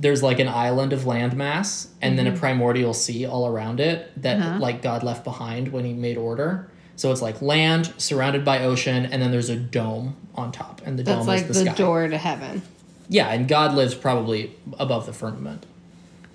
there's 0.00 0.20
like 0.20 0.40
an 0.40 0.48
island 0.48 0.92
of 0.92 1.02
landmass 1.02 1.86
and 2.02 2.18
then 2.18 2.26
a 2.26 2.32
primordial 2.32 2.92
sea 2.92 3.24
all 3.24 3.46
around 3.46 3.78
it 3.78 4.10
that 4.20 4.38
Uh-huh. 4.40 4.58
like 4.58 4.82
God 4.82 5.04
left 5.04 5.22
behind 5.22 5.68
when 5.72 5.84
he 5.84 5.92
made 5.92 6.18
order. 6.18 6.68
So 6.96 7.12
it's 7.12 7.22
like 7.22 7.40
land 7.40 7.92
surrounded 7.98 8.44
by 8.44 8.64
ocean 8.64 9.06
and 9.06 9.22
then 9.22 9.30
there's 9.30 9.48
a 9.48 9.54
dome 9.56 10.16
on 10.34 10.50
top 10.50 10.82
and 10.84 10.98
the 10.98 11.04
That's 11.04 11.18
dome 11.18 11.26
like 11.28 11.42
is 11.42 11.58
the, 11.58 11.64
the, 11.64 11.70
sky. 11.70 11.74
door 11.74 12.08
to 12.08 12.18
heaven. 12.18 12.62
Yeah, 13.08 13.28
and 13.28 13.46
God 13.46 13.74
lives 13.74 13.94
probably 13.94 14.56
above 14.76 15.06
the 15.06 15.12
firmament. 15.12 15.66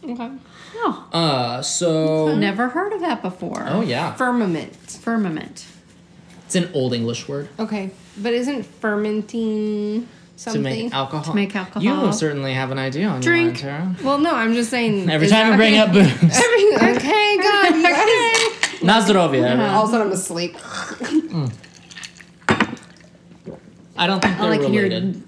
Okay. 0.02 0.30
Oh, 0.78 1.08
Uh 1.12 1.62
so 1.62 2.36
never 2.38 2.70
heard 2.70 2.94
of 2.94 3.02
that 3.02 3.22
before. 3.22 3.66
Oh 3.68 3.82
yeah. 3.82 4.14
Firmament. 4.14 4.74
Firmament. 5.02 5.66
It's 6.56 6.64
an 6.68 6.72
old 6.76 6.94
English 6.94 7.28
word 7.28 7.50
Okay, 7.58 7.90
but 8.16 8.32
isn't 8.32 8.64
fermenting 8.64 10.08
something 10.36 10.62
to 10.64 10.70
something? 10.70 10.84
make 10.86 10.94
alcohol. 10.94 11.24
To 11.24 11.34
make 11.36 11.56
alcohol. 11.56 11.82
You 12.06 12.14
certainly 12.14 12.54
have 12.54 12.70
an 12.70 12.78
idea 12.78 13.08
on 13.08 13.22
Drink. 13.22 13.64
your 13.64 13.72
mind, 13.72 14.02
well, 14.02 14.20
no, 14.20 14.36
I'm 14.36 14.54
just 14.54 14.70
saying. 14.70 15.10
Every 15.18 15.28
time 15.28 15.50
you 15.50 15.58
bring 15.58 15.74
okay? 15.74 15.80
up 15.82 15.92
booze. 15.92 16.04
Every, 16.22 16.96
okay, 16.96 17.38
God, 17.38 17.76
you 17.76 17.82
guys. 17.82 18.38
Nazdrovia. 18.84 19.44
everyone. 19.46 19.62
All 19.62 19.86
of 19.86 19.90
a 19.90 19.92
sudden, 19.94 20.08
I'm 20.08 20.14
asleep. 20.14 20.56
I 23.98 24.06
don't 24.06 24.22
think 24.22 24.38
they're 24.38 24.46
All 24.46 24.52
I 24.52 24.58
can 24.60 24.72
related. 24.72 25.24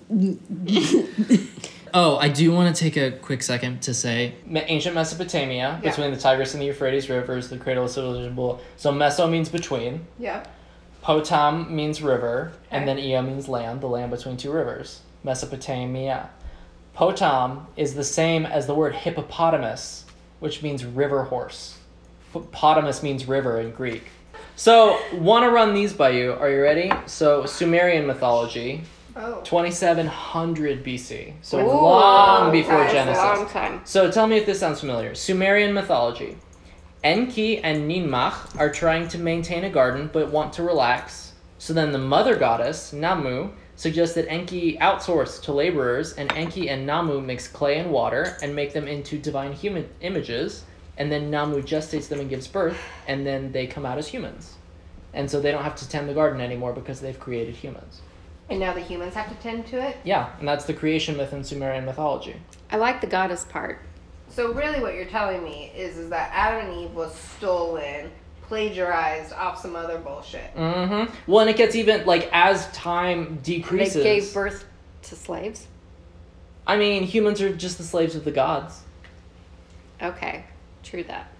oh, 1.95 2.17
I 2.17 2.29
do 2.29 2.51
want 2.51 2.75
to 2.75 2.79
take 2.83 2.97
a 2.97 3.11
quick 3.17 3.41
second 3.41 3.81
to 3.83 3.95
say 3.95 4.35
ancient 4.53 4.93
Mesopotamia, 4.93 5.79
Yeah. 5.81 5.89
between 5.89 6.11
the 6.11 6.17
Tigris 6.17 6.53
and 6.53 6.61
the 6.61 6.67
Euphrates 6.67 7.09
rivers, 7.09 7.49
the 7.49 7.57
cradle 7.57 7.85
of 7.85 7.89
civilization. 7.89 8.35
So 8.77 8.91
Meso 8.91 9.27
means 9.27 9.49
between, 9.49 10.05
Yep. 10.19 10.49
Potam 11.05 11.69
means 11.69 12.01
river, 12.01 12.51
and 12.71 12.87
then 12.87 12.97
Ea 12.97 13.21
means 13.21 13.47
land, 13.47 13.79
the 13.79 13.85
land 13.85 14.09
between 14.09 14.37
two 14.37 14.51
rivers. 14.51 15.01
Mesopotamia. 15.23 16.31
Potam 16.97 17.67
is 17.77 17.93
the 17.93 18.03
same 18.03 18.43
as 18.43 18.65
the 18.65 18.73
word 18.73 18.95
hippopotamus, 18.95 20.05
which 20.39 20.63
means 20.63 20.83
river 20.83 21.25
horse. 21.25 21.77
Potamus 22.51 23.03
means 23.03 23.27
river 23.27 23.59
in 23.59 23.69
Greek. 23.69 24.05
So, 24.55 24.99
want 25.13 25.43
to 25.43 25.51
run 25.51 25.75
these 25.75 25.93
by 25.93 26.09
you. 26.09 26.33
Are 26.33 26.49
you 26.49 26.63
ready? 26.63 26.91
So, 27.05 27.45
Sumerian 27.45 28.07
mythology, 28.07 28.81
Oh. 29.17 29.41
2700 29.43 30.83
BC. 30.83 31.33
So, 31.41 31.59
it's 31.59 31.67
long 31.67 32.51
before 32.51 32.83
Genesis. 32.87 33.53
Long. 33.53 33.81
So 33.85 34.09
tell 34.11 34.25
me 34.27 34.37
if 34.37 34.45
this 34.47 34.59
sounds 34.59 34.79
familiar. 34.79 35.13
Sumerian 35.13 35.71
mythology. 35.73 36.35
Enki 37.05 37.59
and 37.59 37.87
Ninmah 37.87 38.59
are 38.59 38.71
trying 38.71 39.07
to 39.09 39.19
maintain 39.19 39.63
a 39.63 39.69
garden 39.69 40.09
but 40.11 40.31
want 40.31 40.53
to 40.53 40.63
relax. 40.63 41.33
So 41.59 41.71
then 41.71 41.91
the 41.91 41.99
mother 41.99 42.35
goddess, 42.35 42.93
Nammu, 42.95 43.51
suggests 43.75 44.15
that 44.15 44.27
Enki 44.27 44.75
outsource 44.79 45.39
to 45.43 45.51
laborers, 45.51 46.13
and 46.13 46.31
Enki 46.31 46.67
and 46.67 46.89
Nammu 46.89 47.23
mix 47.23 47.47
clay 47.47 47.77
and 47.77 47.91
water 47.91 48.35
and 48.41 48.55
make 48.55 48.73
them 48.73 48.87
into 48.87 49.19
divine 49.19 49.53
human 49.53 49.87
images. 50.01 50.63
And 50.97 51.11
then 51.11 51.29
Nammu 51.29 51.61
gestates 51.61 52.07
them 52.07 52.19
and 52.19 52.27
gives 52.27 52.47
birth, 52.47 52.81
and 53.07 53.23
then 53.23 53.51
they 53.51 53.67
come 53.67 53.85
out 53.85 53.99
as 53.99 54.07
humans. 54.07 54.55
And 55.13 55.29
so 55.29 55.39
they 55.39 55.51
don't 55.51 55.63
have 55.63 55.75
to 55.75 55.87
tend 55.87 56.09
the 56.09 56.13
garden 56.15 56.41
anymore 56.41 56.73
because 56.73 57.01
they've 57.01 57.19
created 57.19 57.55
humans. 57.55 58.01
And 58.49 58.59
now 58.59 58.73
the 58.73 58.81
humans 58.81 59.13
have 59.13 59.29
to 59.29 59.35
tend 59.43 59.67
to 59.67 59.79
it. 59.79 59.97
Yeah, 60.03 60.31
and 60.39 60.47
that's 60.47 60.65
the 60.65 60.73
creation 60.73 61.17
myth 61.17 61.33
in 61.33 61.43
Sumerian 61.43 61.85
mythology. 61.85 62.37
I 62.71 62.77
like 62.77 62.99
the 62.99 63.07
goddess 63.07 63.43
part. 63.43 63.79
So 64.35 64.51
really, 64.51 64.81
what 64.81 64.95
you're 64.95 65.05
telling 65.05 65.45
me 65.45 65.71
is 65.73 65.97
is 65.97 66.09
that 66.09 66.29
Adam 66.33 66.69
and 66.69 66.81
Eve 66.81 66.91
was 66.91 67.15
stolen, 67.15 68.11
plagiarized 68.41 69.31
off 69.31 69.61
some 69.61 69.77
other 69.77 69.97
bullshit. 69.97 70.53
Mm-hmm. 70.55 71.13
Well, 71.25 71.39
and 71.39 71.49
it 71.49 71.55
gets 71.55 71.73
even 71.73 72.05
like 72.05 72.29
as 72.33 72.69
time 72.73 73.39
And 73.95 74.03
they 74.03 74.19
gave 74.19 74.33
birth 74.33 74.65
to 75.03 75.15
slaves. 75.15 75.67
I 76.67 76.75
mean, 76.75 77.03
humans 77.03 77.41
are 77.41 77.55
just 77.55 77.77
the 77.77 77.85
slaves 77.85 78.13
of 78.13 78.25
the 78.25 78.31
gods. 78.31 78.81
Okay, 80.01 80.43
true 80.83 81.03
that. 81.03 81.31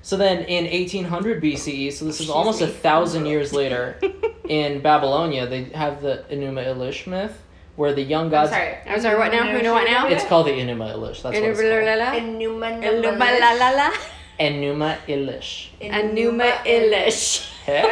So 0.00 0.16
then, 0.16 0.44
in 0.44 0.64
1800 0.64 1.42
BCE, 1.42 1.92
so 1.92 2.06
this 2.06 2.18
is 2.18 2.30
almost 2.30 2.62
a 2.62 2.66
thousand 2.66 3.26
years 3.26 3.52
later, 3.52 4.00
in 4.48 4.80
Babylonia, 4.80 5.46
they 5.46 5.64
have 5.64 6.00
the 6.00 6.24
Enuma 6.30 6.64
Elish 6.64 7.06
myth, 7.06 7.38
where 7.78 7.92
the 7.94 8.02
young 8.02 8.24
I'm 8.26 8.30
gods. 8.30 8.50
sorry. 8.50 8.74
I'm 8.86 9.00
sorry, 9.00 9.16
what 9.18 9.30
now? 9.30 9.50
Who 9.52 9.62
know 9.62 9.72
what 9.72 9.84
now? 9.88 10.08
It's 10.08 10.24
called 10.26 10.48
the 10.48 10.50
Enuma 10.50 10.92
Elish. 10.94 11.22
That's 11.22 11.36
what 11.36 11.36
it's 11.36 11.60
called. 11.60 11.70
Enuma 11.70 12.82
Enuma 12.82 13.40
la 13.40 13.52
la 13.52 13.70
la. 13.70 13.90
Enuma 14.40 14.96
Elish. 15.06 15.68
Enuma 15.80 16.50
Elish. 16.66 17.46
Hey. 17.64 17.82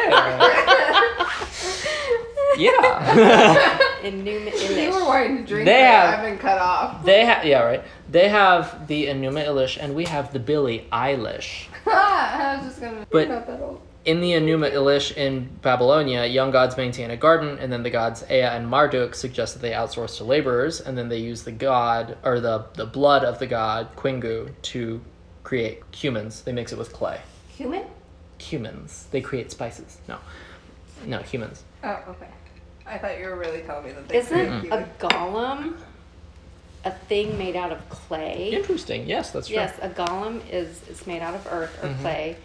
yeah. 2.57 3.79
Enuma 4.03 4.51
You 4.77 4.91
were 4.91 4.99
Elish. 4.99 5.07
wanting 5.07 5.37
to 5.37 5.43
drink. 5.45 5.65
They 5.65 5.81
have- 5.81 6.19
I've 6.19 6.25
been 6.25 6.37
cut 6.37 6.57
off. 6.59 7.03
they 7.05 7.25
have 7.25 7.45
yeah 7.45 7.63
right. 7.63 7.83
They 8.09 8.27
have 8.27 8.87
the 8.87 9.05
Enuma 9.07 9.45
Elish, 9.47 9.77
and 9.81 9.95
we 9.95 10.03
have 10.05 10.33
the 10.33 10.39
Billie 10.39 10.85
Eilish. 10.91 11.67
I 11.85 12.57
was 12.57 12.65
just 12.67 12.81
gonna. 12.81 13.05
But- 13.09 13.29
not 13.29 13.47
that 13.47 13.61
old. 13.61 13.81
In 14.07 14.21
the 14.21 14.31
Enuma 14.31 14.71
Elish 14.71 15.17
in 15.17 15.49
Babylonia, 15.61 16.25
young 16.25 16.49
gods 16.49 16.77
maintain 16.77 17.11
a 17.11 17.17
garden, 17.17 17.59
and 17.59 17.69
then 17.69 17.83
the 17.83 17.89
gods 17.89 18.23
Ea 18.31 18.43
and 18.43 18.65
Marduk 18.65 19.13
suggest 19.13 19.55
that 19.55 19.59
they 19.61 19.71
outsource 19.71 20.15
to 20.17 20.23
laborers, 20.23 20.79
and 20.79 20.97
then 20.97 21.09
they 21.09 21.17
use 21.17 21.43
the 21.43 21.51
god 21.51 22.17
or 22.23 22.39
the 22.39 22.63
the 22.75 22.85
blood 22.85 23.25
of 23.25 23.37
the 23.39 23.47
god 23.47 23.93
Kingu 23.97 24.49
to 24.61 25.01
create 25.43 25.83
humans. 25.93 26.41
They 26.43 26.53
mix 26.53 26.71
it 26.71 26.77
with 26.77 26.93
clay. 26.93 27.19
Human? 27.49 27.83
Humans. 28.39 29.07
They 29.11 29.19
create 29.19 29.51
spices. 29.51 29.97
No, 30.07 30.19
no 31.05 31.17
humans. 31.19 31.63
Oh, 31.83 31.99
okay. 32.07 32.29
I 32.85 32.97
thought 32.99 33.19
you 33.19 33.25
were 33.25 33.35
really 33.35 33.59
telling 33.63 33.87
me 33.87 33.91
that 33.91 34.07
they 34.07 34.19
Isn't 34.19 34.39
a 34.39 34.61
human. 34.61 34.85
golem 34.99 35.73
a 36.85 36.91
thing 37.09 37.37
made 37.37 37.57
out 37.57 37.73
of 37.73 37.89
clay? 37.89 38.51
Interesting. 38.53 39.05
Yes, 39.05 39.31
that's 39.31 39.47
true. 39.47 39.57
Yes, 39.57 39.77
a 39.81 39.89
golem 39.89 40.39
is 40.49 40.81
is 40.87 41.05
made 41.05 41.21
out 41.21 41.35
of 41.35 41.45
earth 41.51 41.83
or 41.83 41.89
Mhm. 41.89 41.99
clay, 41.99 42.37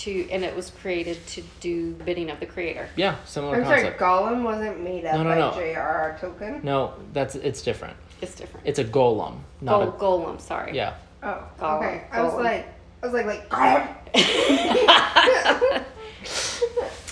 to 0.00 0.28
and 0.30 0.44
it 0.44 0.54
was 0.54 0.70
created 0.70 1.24
to 1.28 1.42
do 1.60 1.92
bidding 1.92 2.30
of 2.30 2.40
the 2.40 2.46
creator. 2.46 2.88
Yeah, 2.96 3.16
similar 3.24 3.56
I'm 3.56 3.64
sorry, 3.64 3.82
concept. 3.82 4.00
Gollum 4.00 4.42
wasn't 4.42 4.82
made 4.82 5.04
up 5.04 5.14
No, 5.16 5.22
no, 5.22 5.28
by 5.30 5.38
no. 5.38 5.52
J.R.R. 5.54 6.18
Tolkien. 6.20 6.62
No, 6.64 6.94
that's 7.12 7.34
it's 7.34 7.62
different. 7.62 7.96
It's 8.20 8.34
different. 8.34 8.66
It's 8.66 8.78
a 8.78 8.84
golem, 8.84 9.38
not 9.60 9.98
Gol- 9.98 10.24
golem, 10.24 10.40
sorry. 10.40 10.74
yeah. 10.74 10.94
Oh, 11.22 11.42
Gollum, 11.58 11.76
okay. 11.78 12.04
I 12.12 12.22
was 12.22 12.32
Gollum. 12.34 12.44
like, 12.44 12.66
I 13.02 13.06
was 13.06 13.14
like, 13.14 13.26
like 13.26 13.48
Gollum. 13.50 13.88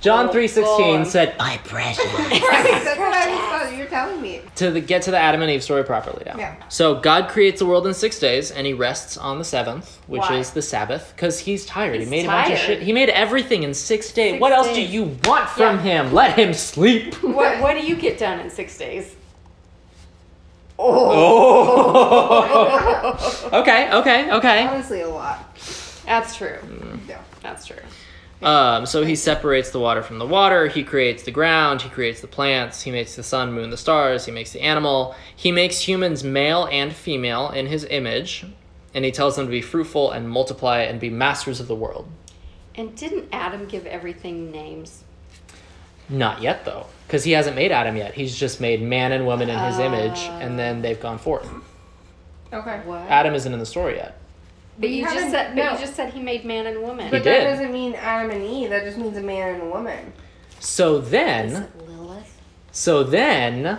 John 0.00 0.26
Gol- 0.26 0.32
three 0.32 0.48
sixteen 0.48 1.04
said, 1.04 1.36
"My 1.38 1.58
precious." 1.64 2.04
Right, 2.04 2.40
That's 2.84 2.98
what 2.98 3.12
I 3.12 3.28
was 3.30 3.38
thought 3.40 3.72
you 3.76 3.82
were 3.82 3.90
telling 3.90 4.22
me. 4.22 4.40
to 4.56 4.70
the, 4.70 4.80
get 4.80 5.02
to 5.02 5.10
the 5.10 5.18
Adam 5.18 5.42
and 5.42 5.50
Eve 5.50 5.62
story 5.62 5.82
properly 5.84 6.22
now. 6.24 6.36
Yeah. 6.38 6.54
So 6.68 7.00
God 7.00 7.28
creates 7.28 7.58
the 7.58 7.66
world 7.66 7.84
in 7.86 7.94
six 7.94 8.18
days, 8.20 8.50
and 8.52 8.64
He 8.66 8.72
rests 8.74 9.16
on 9.16 9.38
the 9.38 9.44
seventh, 9.44 9.98
which 10.06 10.20
Why? 10.22 10.36
is 10.36 10.50
the 10.52 10.62
Sabbath, 10.62 11.12
because 11.16 11.40
He's 11.40 11.66
tired. 11.66 11.96
He's 11.98 12.08
he 12.08 12.10
made 12.10 12.24
a 12.26 12.28
bunch 12.28 12.50
of 12.52 12.58
tired. 12.58 12.66
shit. 12.66 12.82
He 12.82 12.92
made 12.92 13.08
everything 13.08 13.64
in 13.64 13.74
six 13.74 14.12
days. 14.12 14.34
Six 14.34 14.40
what 14.40 14.52
else 14.52 14.68
days. 14.68 14.76
do 14.76 14.82
you 14.92 15.16
want 15.24 15.48
from. 15.50 15.80
Him? 15.80 16.12
Let 16.12 16.38
Him 16.38 16.54
sleep. 16.54 17.14
What 17.22 17.60
what 17.60 17.74
do 17.74 17.84
you 17.86 17.96
get 17.96 18.18
done 18.18 18.38
in 18.40 18.50
six 18.50 18.76
days? 18.78 19.14
Oh. 20.78 22.38
okay. 23.52 23.90
Okay. 23.92 24.30
Okay. 24.32 24.66
Honestly, 24.66 25.00
a 25.00 25.08
lot. 25.08 25.56
That's 26.06 26.36
true. 26.36 26.56
Mm. 26.62 27.00
Yeah. 27.08 27.20
That's 27.42 27.66
true. 27.66 27.76
Um, 28.40 28.86
so 28.86 29.04
he 29.04 29.16
separates 29.16 29.70
the 29.70 29.80
water 29.80 30.02
from 30.02 30.18
the 30.18 30.26
water. 30.26 30.68
He 30.68 30.84
creates 30.84 31.24
the 31.24 31.30
ground. 31.30 31.82
He 31.82 31.88
creates 31.88 32.20
the 32.20 32.28
plants. 32.28 32.82
He 32.82 32.90
makes 32.90 33.16
the 33.16 33.22
sun, 33.22 33.52
moon, 33.52 33.70
the 33.70 33.76
stars. 33.76 34.26
He 34.26 34.32
makes 34.32 34.52
the 34.52 34.60
animal. 34.60 35.16
He 35.34 35.50
makes 35.50 35.80
humans 35.80 36.22
male 36.22 36.68
and 36.70 36.92
female 36.92 37.50
in 37.50 37.66
his 37.66 37.84
image, 37.84 38.46
and 38.94 39.04
he 39.04 39.10
tells 39.10 39.36
them 39.36 39.46
to 39.46 39.50
be 39.50 39.62
fruitful 39.62 40.12
and 40.12 40.30
multiply 40.30 40.82
and 40.82 41.00
be 41.00 41.10
masters 41.10 41.58
of 41.58 41.66
the 41.66 41.74
world. 41.74 42.08
And 42.76 42.94
didn't 42.94 43.28
Adam 43.32 43.66
give 43.66 43.86
everything 43.86 44.52
names? 44.52 45.02
Not 46.08 46.40
yet, 46.40 46.64
though, 46.64 46.86
because 47.06 47.24
he 47.24 47.32
hasn't 47.32 47.56
made 47.56 47.72
Adam 47.72 47.96
yet. 47.96 48.14
He's 48.14 48.36
just 48.36 48.60
made 48.60 48.80
man 48.80 49.12
and 49.12 49.26
woman 49.26 49.50
in 49.50 49.58
his 49.58 49.78
image, 49.78 50.20
and 50.40 50.58
then 50.58 50.80
they've 50.80 51.00
gone 51.00 51.18
forth. 51.18 51.50
Okay. 52.52 52.80
What? 52.84 53.00
Adam 53.10 53.34
isn't 53.34 53.52
in 53.52 53.58
the 53.58 53.66
story 53.66 53.96
yet. 53.96 54.17
But 54.78 54.88
you 54.90 55.02
just 55.02 55.14
haven't- 55.14 55.30
said 55.30 55.54
but 55.56 55.64
no. 55.64 55.72
you 55.72 55.78
just 55.78 55.94
said 55.94 56.12
he 56.12 56.20
made 56.20 56.44
man 56.44 56.66
and 56.66 56.82
woman. 56.82 57.06
He 57.06 57.10
But 57.10 57.22
did. 57.24 57.42
that 57.46 57.50
doesn't 57.50 57.72
mean 57.72 57.94
Adam 57.94 58.30
and 58.30 58.42
Eve. 58.44 58.70
That 58.70 58.84
just 58.84 58.96
means 58.98 59.16
a 59.16 59.20
man 59.22 59.54
and 59.54 59.62
a 59.64 59.66
woman. 59.66 60.12
So 60.60 61.00
then, 61.00 61.68
Lilith? 61.86 62.40
so 62.72 63.02
then, 63.04 63.78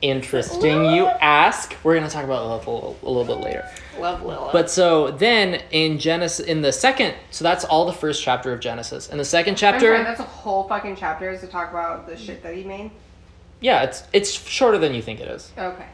Interesting, 0.00 0.84
you 0.94 1.06
ask. 1.06 1.74
We're 1.82 1.96
gonna 1.96 2.08
talk 2.08 2.22
about 2.24 2.46
Lilith 2.46 2.66
a 2.68 2.70
little, 2.70 2.96
a 3.02 3.10
little 3.10 3.24
bit 3.24 3.44
later. 3.44 3.68
Love 3.98 4.22
Lilith. 4.22 4.52
But 4.52 4.70
so 4.70 5.10
then 5.10 5.60
in 5.72 5.98
Genesis, 5.98 6.46
in 6.46 6.62
the 6.62 6.70
second, 6.70 7.14
so 7.32 7.42
that's 7.42 7.64
all 7.64 7.84
the 7.84 7.92
first 7.92 8.22
chapter 8.22 8.52
of 8.52 8.60
Genesis. 8.60 9.08
In 9.08 9.18
the 9.18 9.24
second 9.24 9.54
I'm 9.54 9.58
sorry, 9.58 9.72
chapter, 9.80 10.04
that's 10.04 10.20
a 10.20 10.22
whole 10.22 10.68
fucking 10.68 10.94
chapter 10.94 11.28
is 11.32 11.40
to 11.40 11.48
talk 11.48 11.70
about 11.70 12.06
the 12.06 12.16
shit 12.16 12.44
that 12.44 12.54
he 12.54 12.62
made. 12.62 12.92
yeah, 13.60 13.82
it's 13.82 14.04
it's 14.12 14.30
shorter 14.30 14.78
than 14.78 14.94
you 14.94 15.02
think 15.02 15.18
it 15.18 15.26
is. 15.26 15.50
Okay. 15.58 15.86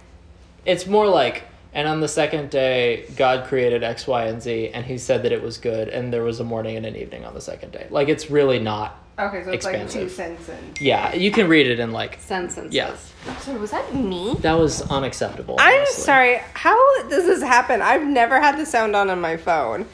It's 0.66 0.86
more 0.86 1.06
like, 1.08 1.44
and 1.74 1.86
on 1.88 2.00
the 2.00 2.08
second 2.08 2.50
day, 2.50 3.04
God 3.16 3.46
created 3.46 3.82
X, 3.82 4.06
Y, 4.06 4.24
and 4.26 4.40
Z, 4.40 4.70
and 4.72 4.84
He 4.86 4.96
said 4.96 5.22
that 5.24 5.32
it 5.32 5.42
was 5.42 5.58
good, 5.58 5.88
and 5.88 6.12
there 6.12 6.22
was 6.22 6.40
a 6.40 6.44
morning 6.44 6.76
and 6.76 6.86
an 6.86 6.96
evening 6.96 7.24
on 7.24 7.34
the 7.34 7.40
second 7.40 7.72
day. 7.72 7.86
Like 7.90 8.08
it's 8.08 8.30
really 8.30 8.58
not. 8.58 9.00
Okay, 9.18 9.44
so 9.44 9.52
it's 9.52 9.64
like 9.64 9.88
two 9.88 10.08
sentences. 10.08 10.80
Yeah, 10.80 11.14
you 11.14 11.30
can 11.30 11.46
read 11.48 11.66
it 11.68 11.78
in 11.78 11.92
like. 11.92 12.18
sentences. 12.20 12.72
Yeah. 12.74 12.96
I'm 13.28 13.36
sorry, 13.38 13.58
was 13.58 13.70
that 13.70 13.94
me? 13.94 14.34
That 14.40 14.54
was 14.54 14.82
unacceptable. 14.90 15.56
I'm 15.60 15.72
honestly. 15.78 16.02
sorry. 16.02 16.40
How 16.54 17.02
does 17.08 17.24
this 17.24 17.40
happen? 17.42 17.80
I've 17.80 18.04
never 18.06 18.40
had 18.40 18.58
the 18.58 18.66
sound 18.66 18.96
on 18.96 19.10
on 19.10 19.20
my 19.20 19.36
phone, 19.36 19.86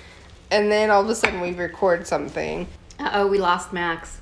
and 0.50 0.70
then 0.72 0.90
all 0.90 1.02
of 1.02 1.08
a 1.08 1.14
sudden 1.14 1.40
we 1.40 1.52
record 1.52 2.06
something. 2.06 2.66
Uh 2.98 3.10
oh, 3.14 3.26
we 3.26 3.38
lost 3.38 3.72
Max. 3.72 4.20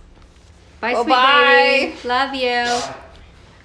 Bye, 0.80 0.92
Well, 0.92 1.04
sweet 1.04 1.12
bye. 1.12 1.94
baby. 1.96 2.08
Love 2.08 2.34
you. 2.34 2.80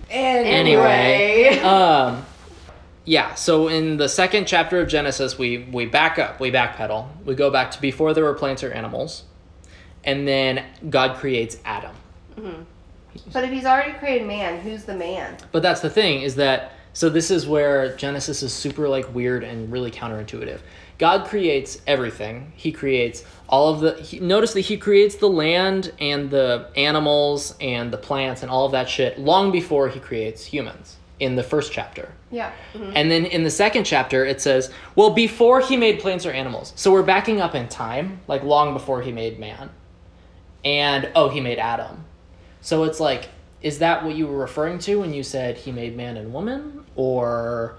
Anyway, 0.10 1.60
um, 1.60 2.26
yeah. 3.06 3.36
So 3.36 3.68
in 3.68 3.98
the 3.98 4.08
second 4.08 4.46
chapter 4.48 4.80
of 4.80 4.88
Genesis, 4.88 5.38
we 5.38 5.60
we 5.72 5.86
back 5.86 6.18
up, 6.20 6.40
we 6.40 6.52
backpedal, 6.52 7.08
we 7.26 7.36
go 7.36 7.50
back 7.50 7.72
to 7.72 7.82
before 7.82 8.14
there 8.14 8.24
were 8.24 8.34
plants 8.34 8.64
or 8.64 8.72
animals, 8.72 9.24
and 10.04 10.28
then 10.28 10.66
God 10.90 11.18
creates 11.18 11.58
Adam. 11.66 11.96
Mm-hmm. 12.36 12.64
But 13.32 13.44
if 13.44 13.52
he's 13.52 13.66
already 13.66 13.94
created 13.94 14.28
man, 14.28 14.60
who's 14.62 14.86
the 14.86 14.96
man? 14.96 15.38
But 15.52 15.62
that's 15.62 15.82
the 15.82 15.90
thing 15.90 16.22
is 16.22 16.36
that 16.36 16.74
so 16.94 17.10
this 17.10 17.30
is 17.32 17.48
where 17.48 17.96
Genesis 17.96 18.44
is 18.44 18.54
super 18.54 18.88
like 18.88 19.14
weird 19.14 19.44
and 19.44 19.72
really 19.72 19.92
counterintuitive. 19.92 20.60
God 21.00 21.26
creates 21.26 21.82
everything. 21.88 22.54
He 22.56 22.72
creates 22.72 23.24
all 23.50 23.74
of 23.74 23.82
the 23.82 24.02
he, 24.02 24.20
notice 24.20 24.54
that 24.54 24.62
he 24.62 24.78
creates 24.78 25.16
the 25.16 25.28
land 25.28 25.92
and 26.00 26.30
the 26.30 26.70
animals 26.76 27.56
and 27.60 27.92
the 27.92 27.98
plants 27.98 28.44
and 28.44 28.52
all 28.52 28.66
of 28.66 28.72
that 28.72 28.88
shit 28.88 29.20
long 29.20 29.52
before 29.52 29.90
he 29.90 30.00
creates 30.00 30.46
humans 30.46 30.98
in 31.24 31.36
the 31.36 31.44
first 31.44 31.72
chapter. 31.72 32.12
Yeah. 32.32 32.52
Mm-hmm. 32.74 32.92
And 32.96 33.10
then 33.10 33.26
in 33.26 33.44
the 33.44 33.50
second 33.50 33.86
chapter, 33.86 34.26
it 34.26 34.42
says, 34.42 34.72
well, 34.96 35.12
before 35.12 35.62
he 35.62 35.78
made 35.78 36.00
plants 36.00 36.26
or 36.26 36.32
animals. 36.32 36.74
So 36.76 36.92
we're 36.92 37.02
backing 37.04 37.40
up 37.40 37.56
in 37.56 37.70
time, 37.70 38.20
like 38.28 38.44
long 38.44 38.74
before 38.74 39.02
he 39.02 39.12
made 39.12 39.40
man. 39.40 39.70
And, 40.66 41.10
oh, 41.16 41.30
he 41.30 41.40
made 41.40 41.60
Adam. 41.60 42.04
So 42.62 42.84
it's 42.84 43.00
like, 43.00 43.30
is 43.62 43.80
that 43.80 44.04
what 44.04 44.16
you 44.16 44.28
were 44.28 44.38
referring 44.38 44.80
to 44.80 45.00
when 45.00 45.14
you 45.14 45.24
said 45.24 45.58
he 45.58 45.72
made 45.72 45.96
man 45.96 46.18
and 46.18 46.34
woman? 46.34 46.86
Or 46.96 47.78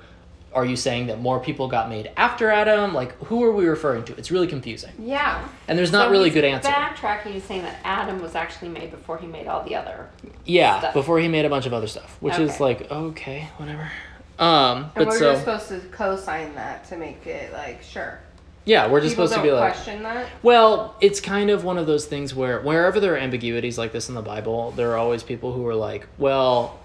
are 0.55 0.65
you 0.65 0.77
saying 0.77 1.09
that 1.09 1.21
more 1.21 1.41
people 1.41 1.69
got 1.69 1.89
made 1.89 2.11
after 2.17 2.51
Adam? 2.51 2.95
Like, 2.95 3.13
who 3.25 3.43
are 3.45 3.53
we 3.53 3.67
referring 3.67 4.05
to? 4.05 4.17
It's 4.17 4.31
really 4.31 4.47
confusing. 4.47 4.93
Yeah. 4.99 5.47
And 5.69 5.79
there's 5.79 5.93
not 5.93 6.07
So 6.07 6.11
really 6.13 6.31
a 6.31 6.33
good 6.33 6.45
answer. 6.45 6.69
Backtracking, 6.71 7.33
he's 7.33 7.45
saying 7.45 7.63
that 7.63 7.79
Adam 7.85 8.21
was 8.21 8.35
actually 8.35 8.69
made 8.69 8.91
before 8.91 9.19
he 9.19 9.27
made 9.27 9.47
all 9.47 9.65
the 9.65 9.75
other. 9.75 10.09
Yeah, 10.45 10.79
stuff. 10.79 10.95
before 10.95 11.19
he 11.19 11.29
made 11.29 11.45
a 11.45 11.49
bunch 11.51 11.67
of 11.67 11.73
other 11.73 11.87
stuff, 11.89 12.17
which 12.21 12.39
is 12.39 12.61
like, 12.61 12.91
okay, 12.91 13.49
whatever. 13.57 13.91
Um, 14.39 14.85
And 14.85 14.91
but 14.95 15.07
we're 15.09 15.19
so, 15.19 15.33
just 15.33 15.45
supposed 15.45 15.69
to 15.69 15.81
co-sign 15.97 16.55
that 16.57 16.85
to 16.89 16.97
make 16.97 17.25
it 17.27 17.53
like 17.53 17.83
sure. 17.83 18.19
yeah, 18.65 18.89
we're 18.91 19.01
just 19.01 19.13
People 19.13 19.29
supposed 19.29 19.33
to 19.43 19.49
don't 19.49 19.57
be 19.57 19.61
like, 19.61 19.73
question 19.75 20.03
that. 20.03 20.27
Well, 20.43 20.97
it's 21.01 21.21
kind 21.21 21.51
of 21.51 21.63
one 21.65 21.79
of 21.79 21.87
those 21.87 22.07
things 22.07 22.35
where 22.35 22.61
wherever 22.61 22.99
there 23.01 23.15
are 23.15 23.19
ambiguities 23.19 23.79
like 23.79 23.93
this 23.93 24.09
in 24.09 24.15
the 24.17 24.23
Bible, 24.23 24.73
there 24.73 24.91
are 24.93 24.97
always 24.97 25.23
people 25.23 25.53
who 25.53 25.67
are 25.69 25.75
like, 25.75 26.07
well, 26.19 26.79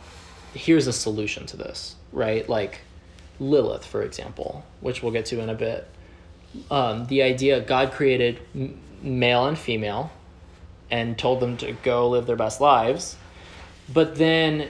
here's 0.53 0.85
a 0.87 0.93
solution 0.93 1.45
to 1.47 1.57
this, 1.57 1.95
right? 2.11 2.47
Like 2.47 2.81
Lilith, 3.39 3.85
for 3.85 4.01
example, 4.01 4.65
which 4.81 5.01
we'll 5.01 5.11
get 5.11 5.25
to 5.27 5.39
in 5.39 5.49
a 5.49 5.55
bit. 5.55 5.87
Um, 6.69 7.07
the 7.07 7.21
idea 7.21 7.61
God 7.61 7.91
created 7.91 8.39
m- 8.55 8.79
male 9.01 9.45
and 9.45 9.57
female 9.57 10.11
and 10.91 11.17
told 11.17 11.39
them 11.39 11.57
to 11.57 11.73
go 11.83 12.09
live 12.09 12.25
their 12.25 12.35
best 12.35 12.59
lives, 12.59 13.15
but 13.91 14.15
then 14.15 14.69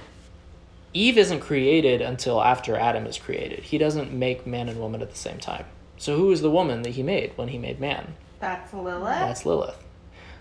Eve 0.93 1.17
isn't 1.17 1.39
created 1.39 2.01
until 2.01 2.41
after 2.41 2.75
Adam 2.75 3.05
is 3.05 3.17
created. 3.17 3.60
He 3.60 3.77
doesn't 3.77 4.12
make 4.12 4.45
man 4.45 4.69
and 4.69 4.79
woman 4.79 5.01
at 5.01 5.12
the 5.12 5.17
same 5.17 5.39
time. 5.39 5.65
So 5.97 6.15
who 6.17 6.32
is 6.32 6.41
the 6.41 6.49
woman 6.49 6.82
that 6.84 6.91
he 6.91 7.03
made 7.03 7.34
when 7.36 7.49
he 7.49 7.58
made 7.58 7.79
man? 7.79 8.15
That's 8.39 8.73
Lilith. 8.73 9.03
That's 9.03 9.45
Lilith. 9.45 9.84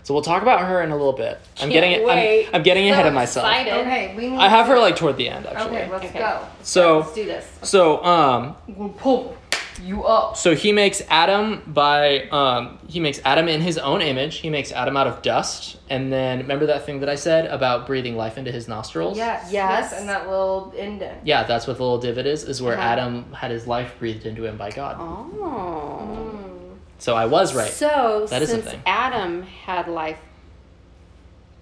So 0.03 0.13
we'll 0.13 0.23
talk 0.23 0.41
about 0.41 0.61
her 0.61 0.81
in 0.81 0.91
a 0.91 0.95
little 0.97 1.13
bit. 1.13 1.37
I'm 1.57 1.69
Can't 1.69 1.71
getting 1.71 2.03
wait. 2.05 2.47
I'm, 2.47 2.55
I'm 2.55 2.63
getting 2.63 2.87
So 2.87 2.93
ahead 2.93 3.05
of 3.05 3.13
myself. 3.13 3.45
excited. 3.45 3.73
okay, 3.81 4.15
we 4.15 4.29
need 4.29 4.37
I 4.37 4.47
have 4.49 4.65
her 4.67 4.75
to- 4.75 4.81
like 4.81 4.95
toward 4.95 5.17
the 5.17 5.29
end 5.29 5.45
actually. 5.45 5.77
Okay, 5.77 5.91
let's 5.91 6.05
Okay. 6.05 6.19
go. 6.19 6.39
So 6.63 6.99
Let's 6.99 7.13
do 7.13 7.25
this. 7.25 7.45
so 7.63 8.03
um 8.03 8.55
We'll 8.67 8.89
pull 8.89 9.35
you 9.83 10.03
up. 10.03 10.35
so 10.35 10.53
he 10.55 10.73
makes 10.73 11.01
Adam 11.09 11.63
by 11.67 12.23
um 12.31 12.79
he 12.87 12.99
makes 12.99 13.21
Adam 13.23 13.47
in 13.47 13.61
his 13.61 13.77
own 13.77 14.01
image. 14.01 14.37
He 14.37 14.49
makes 14.49 14.71
Adam 14.71 14.97
out 14.97 15.07
of 15.07 15.21
dust. 15.21 15.77
And 15.89 16.11
then 16.11 16.39
remember 16.39 16.65
that 16.67 16.85
thing 16.85 16.99
that 17.01 17.09
I 17.09 17.15
said 17.15 17.45
about 17.45 17.85
breathing 17.87 18.17
life 18.17 18.37
into 18.37 18.51
his 18.51 18.67
nostrils? 18.67 19.15
Yes. 19.17 19.51
Yes. 19.51 19.91
Yes. 19.91 19.99
And 19.99 20.09
that 20.09 20.27
little 20.27 20.71
indent. 20.77 21.19
Yeah, 21.23 21.43
that's 21.43 21.65
what 21.67 21.77
the 21.77 21.83
little 21.83 21.99
divot 21.99 22.25
is, 22.25 22.43
is 22.43 22.61
where 22.61 22.73
Uh-huh. 22.77 22.87
Adam 22.87 23.31
had 23.33 23.51
his 23.51 23.67
life 23.67 23.93
breathed 23.99 24.25
into 24.25 24.43
him 24.45 24.57
by 24.57 24.71
God. 24.71 24.97
Oh. 24.99 26.58
So 26.99 27.15
I 27.15 27.25
was 27.25 27.55
right. 27.55 27.71
So 27.71 28.27
That 28.29 28.41
is 28.41 28.49
a 28.49 28.53
since 28.53 28.65
thing. 28.65 28.81
Adam 28.85 29.43
had 29.43 29.87
life 29.87 30.19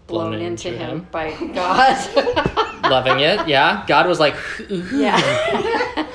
blown, 0.08 0.32
Blown 0.32 0.42
into, 0.42 0.70
into 0.70 0.80
him, 0.80 0.90
him. 1.00 1.08
by 1.12 1.32
God. 1.54 2.84
Loving 2.90 3.20
it, 3.20 3.48
yeah. 3.48 3.84
God 3.88 4.08
was 4.08 4.20
like, 4.20 4.36
yeah. 4.70 5.20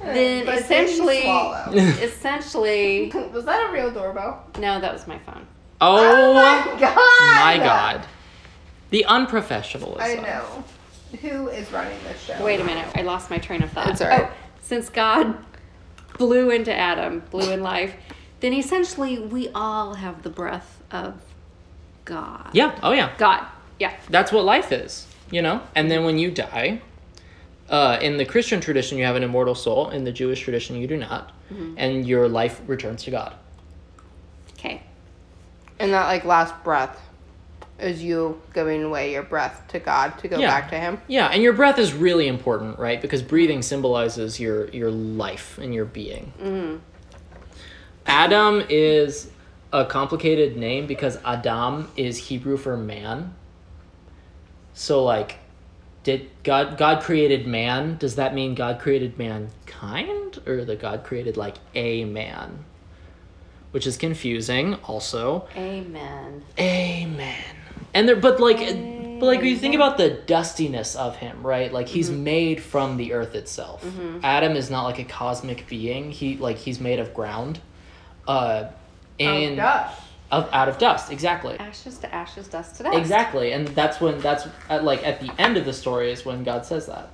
then 0.00 0.46
But 0.46 0.58
essentially, 0.58 1.18
essentially, 2.02 3.10
Was 3.32 3.44
that 3.44 3.68
a 3.70 3.72
real 3.72 3.90
doorbell? 3.90 4.44
no, 4.58 4.80
that 4.80 4.92
was 4.92 5.06
my 5.06 5.18
phone. 5.20 5.46
oh, 5.80 5.96
oh 5.98 6.34
my 6.34 6.80
god! 6.80 7.58
my 7.58 7.64
God. 7.64 8.06
The 8.90 9.04
unprofessionalism. 9.08 10.00
I 10.00 10.14
know. 10.14 10.64
Who 11.20 11.48
is 11.48 11.70
running 11.72 11.96
this 12.04 12.20
show? 12.22 12.42
Wait 12.44 12.60
a 12.60 12.64
minute, 12.64 12.86
I 12.96 13.02
lost 13.02 13.30
my 13.30 13.38
train 13.38 13.62
of 13.62 13.70
thought. 13.70 13.90
It's 13.90 14.00
all 14.00 14.08
right. 14.08 14.28
Oh, 14.28 14.34
since 14.62 14.88
God 14.88 15.36
blew 16.18 16.50
into 16.50 16.74
Adam, 16.74 17.22
blew 17.30 17.50
in 17.52 17.62
life, 17.62 17.94
then 18.44 18.52
essentially 18.52 19.18
we 19.18 19.48
all 19.54 19.94
have 19.94 20.22
the 20.22 20.28
breath 20.28 20.82
of 20.90 21.14
God. 22.04 22.50
Yeah. 22.52 22.78
Oh, 22.82 22.92
yeah. 22.92 23.10
God. 23.16 23.46
Yeah. 23.78 23.96
That's 24.10 24.30
what 24.32 24.44
life 24.44 24.70
is, 24.70 25.06
you 25.30 25.40
know? 25.40 25.62
And 25.74 25.90
then 25.90 26.04
when 26.04 26.18
you 26.18 26.30
die, 26.30 26.82
uh, 27.70 27.98
in 28.02 28.18
the 28.18 28.26
Christian 28.26 28.60
tradition, 28.60 28.98
you 28.98 29.04
have 29.04 29.16
an 29.16 29.22
immortal 29.22 29.54
soul. 29.54 29.88
In 29.88 30.04
the 30.04 30.12
Jewish 30.12 30.40
tradition, 30.40 30.76
you 30.76 30.86
do 30.86 30.98
not. 30.98 31.32
Mm-hmm. 31.50 31.74
And 31.78 32.06
your 32.06 32.28
life 32.28 32.60
returns 32.66 33.04
to 33.04 33.10
God. 33.10 33.34
Okay. 34.58 34.82
And 35.78 35.94
that 35.94 36.06
like 36.08 36.26
last 36.26 36.54
breath 36.62 37.00
is 37.80 38.02
you 38.02 38.42
giving 38.52 38.82
away 38.82 39.12
your 39.12 39.22
breath 39.22 39.64
to 39.68 39.78
God 39.78 40.18
to 40.18 40.28
go 40.28 40.38
Yeah. 40.38 40.48
back 40.48 40.68
to 40.70 40.78
Him. 40.78 41.00
Yeah, 41.08 41.28
and 41.28 41.42
your 41.42 41.54
breath 41.54 41.78
is 41.78 41.94
really 41.94 42.28
important, 42.28 42.78
right? 42.78 43.00
Because 43.00 43.22
breathing 43.22 43.62
symbolizes 43.62 44.38
your 44.38 44.68
your 44.68 44.90
life 44.90 45.58
and 45.58 45.74
your 45.74 45.84
being. 45.86 46.32
Mm-hmm. 46.40 46.76
Adam 48.06 48.62
is 48.68 49.30
a 49.72 49.84
complicated 49.84 50.56
name 50.56 50.86
because 50.86 51.18
Adam 51.24 51.90
is 51.96 52.16
Hebrew 52.16 52.56
for 52.56 52.76
man. 52.76 53.34
So 54.72 55.04
like 55.04 55.38
did 56.04 56.30
God 56.42 56.76
God 56.76 57.02
created 57.02 57.46
man? 57.46 57.96
Does 57.96 58.16
that 58.16 58.34
mean 58.34 58.54
God 58.54 58.78
created 58.78 59.18
mankind 59.18 60.38
or 60.46 60.64
that 60.64 60.78
God 60.78 61.02
created 61.02 61.36
like 61.36 61.56
a 61.74 62.04
man? 62.04 62.64
Which 63.72 63.86
is 63.86 63.96
confusing 63.96 64.74
also. 64.84 65.48
Amen. 65.56 66.44
Amen. 66.60 67.44
And 67.92 68.08
there, 68.08 68.16
but 68.16 68.38
like, 68.38 68.58
but 68.58 69.26
like, 69.26 69.40
when 69.40 69.48
you 69.48 69.56
think 69.56 69.74
about 69.74 69.96
the 69.96 70.10
dustiness 70.10 70.94
of 70.94 71.16
him, 71.16 71.44
right? 71.44 71.72
Like 71.72 71.88
he's 71.88 72.10
mm-hmm. 72.10 72.24
made 72.24 72.62
from 72.62 72.98
the 72.98 73.14
earth 73.14 73.34
itself. 73.34 73.84
Mm-hmm. 73.84 74.20
Adam 74.22 74.56
is 74.56 74.70
not 74.70 74.84
like 74.84 74.98
a 75.00 75.04
cosmic 75.04 75.66
being. 75.66 76.12
He 76.12 76.36
like 76.36 76.58
he's 76.58 76.78
made 76.78 77.00
of 77.00 77.14
ground, 77.14 77.60
uh, 78.26 78.64
and 79.20 79.56
dust. 79.56 80.00
of 80.30 80.48
out 80.52 80.68
of 80.68 80.78
dust. 80.78 81.12
Exactly. 81.12 81.58
Ashes 81.58 81.98
to 81.98 82.14
ashes, 82.14 82.48
dust 82.48 82.76
to 82.76 82.84
dust. 82.84 82.96
Exactly, 82.96 83.52
and 83.52 83.68
that's 83.68 84.00
when 84.00 84.18
that's 84.20 84.46
at, 84.68 84.84
like 84.84 85.06
at 85.06 85.20
the 85.20 85.32
end 85.40 85.56
of 85.56 85.64
the 85.64 85.72
story 85.72 86.10
is 86.10 86.24
when 86.24 86.44
God 86.44 86.64
says 86.64 86.86
that. 86.86 87.10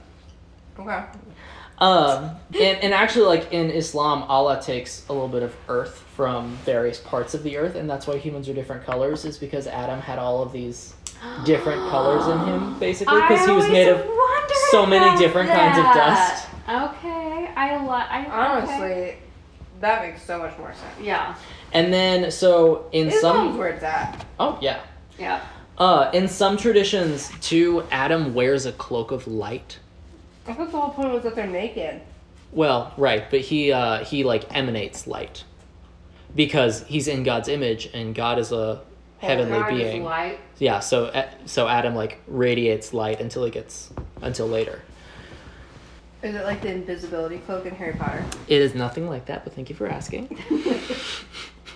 Okay. 0.78 1.04
Um, 1.78 2.36
and, 2.52 2.78
and 2.82 2.92
actually, 2.92 3.24
like 3.24 3.52
in 3.52 3.70
Islam, 3.70 4.24
Allah 4.24 4.60
takes 4.62 5.08
a 5.08 5.12
little 5.12 5.28
bit 5.28 5.42
of 5.42 5.56
earth 5.68 6.04
from 6.14 6.56
various 6.64 6.98
parts 6.98 7.32
of 7.32 7.42
the 7.42 7.56
earth, 7.56 7.74
and 7.74 7.88
that's 7.88 8.06
why 8.06 8.18
humans 8.18 8.48
are 8.50 8.54
different 8.54 8.84
colors, 8.84 9.24
is 9.24 9.38
because 9.38 9.66
Adam 9.66 9.98
had 9.98 10.18
all 10.18 10.42
of 10.42 10.52
these 10.52 10.92
different 11.44 11.80
colors 11.88 12.26
in 12.26 12.38
him, 12.46 12.78
basically, 12.80 13.20
because 13.22 13.46
he 13.46 13.52
was 13.52 13.66
made 13.68 13.88
of 13.88 14.06
so 14.70 14.84
many 14.84 15.18
different 15.18 15.48
kinds 15.48 15.78
of 15.78 15.84
dust. 15.94 16.48
Okay, 16.68 17.50
I 17.56 17.76
love. 17.76 18.06
I 18.10 18.26
Honestly, 18.26 19.16
that 19.80 20.02
makes 20.02 20.22
so 20.22 20.38
much 20.38 20.56
more 20.58 20.72
sense. 20.72 21.00
Yeah. 21.00 21.34
And 21.72 21.92
then, 21.92 22.30
so 22.30 22.88
in 22.92 23.08
Islam's 23.08 23.20
some, 23.20 23.58
where 23.58 23.68
it's 23.68 23.82
at. 23.82 24.24
oh 24.38 24.58
yeah, 24.60 24.80
Yeah. 25.18 25.40
uh, 25.78 26.10
in 26.12 26.28
some 26.28 26.56
traditions 26.56 27.30
too, 27.40 27.84
Adam 27.90 28.34
wears 28.34 28.66
a 28.66 28.72
cloak 28.72 29.10
of 29.10 29.26
light. 29.26 29.78
I 30.46 30.52
thought 30.54 30.70
the 30.72 30.78
whole 30.80 30.90
point 30.90 31.12
was 31.12 31.22
that 31.22 31.34
they're 31.36 31.46
naked. 31.46 32.00
Well, 32.52 32.92
right, 32.96 33.30
but 33.30 33.40
he 33.40 33.70
uh, 33.72 34.04
he 34.04 34.24
like 34.24 34.54
emanates 34.56 35.06
light 35.06 35.44
because 36.34 36.82
he's 36.84 37.06
in 37.08 37.22
God's 37.22 37.48
image, 37.48 37.88
and 37.94 38.14
God 38.14 38.38
is 38.38 38.50
a 38.52 38.80
heavenly 39.18 39.58
God 39.58 39.72
is 39.74 39.78
being. 39.92 40.04
light. 40.04 40.38
Yeah, 40.58 40.80
so 40.80 41.06
uh, 41.06 41.28
so 41.46 41.68
Adam 41.68 41.94
like 41.94 42.20
radiates 42.26 42.92
light 42.92 43.20
until 43.20 43.44
he 43.44 43.50
gets 43.52 43.90
until 44.20 44.48
later. 44.48 44.82
Is 46.22 46.34
it 46.34 46.44
like 46.44 46.60
the 46.62 46.70
invisibility 46.72 47.38
cloak 47.38 47.64
in 47.66 47.74
Harry 47.74 47.94
Potter? 47.94 48.24
It 48.46 48.60
is 48.60 48.74
nothing 48.74 49.08
like 49.08 49.26
that, 49.26 49.44
but 49.44 49.54
thank 49.54 49.70
you 49.70 49.76
for 49.76 49.86
asking. 49.88 50.38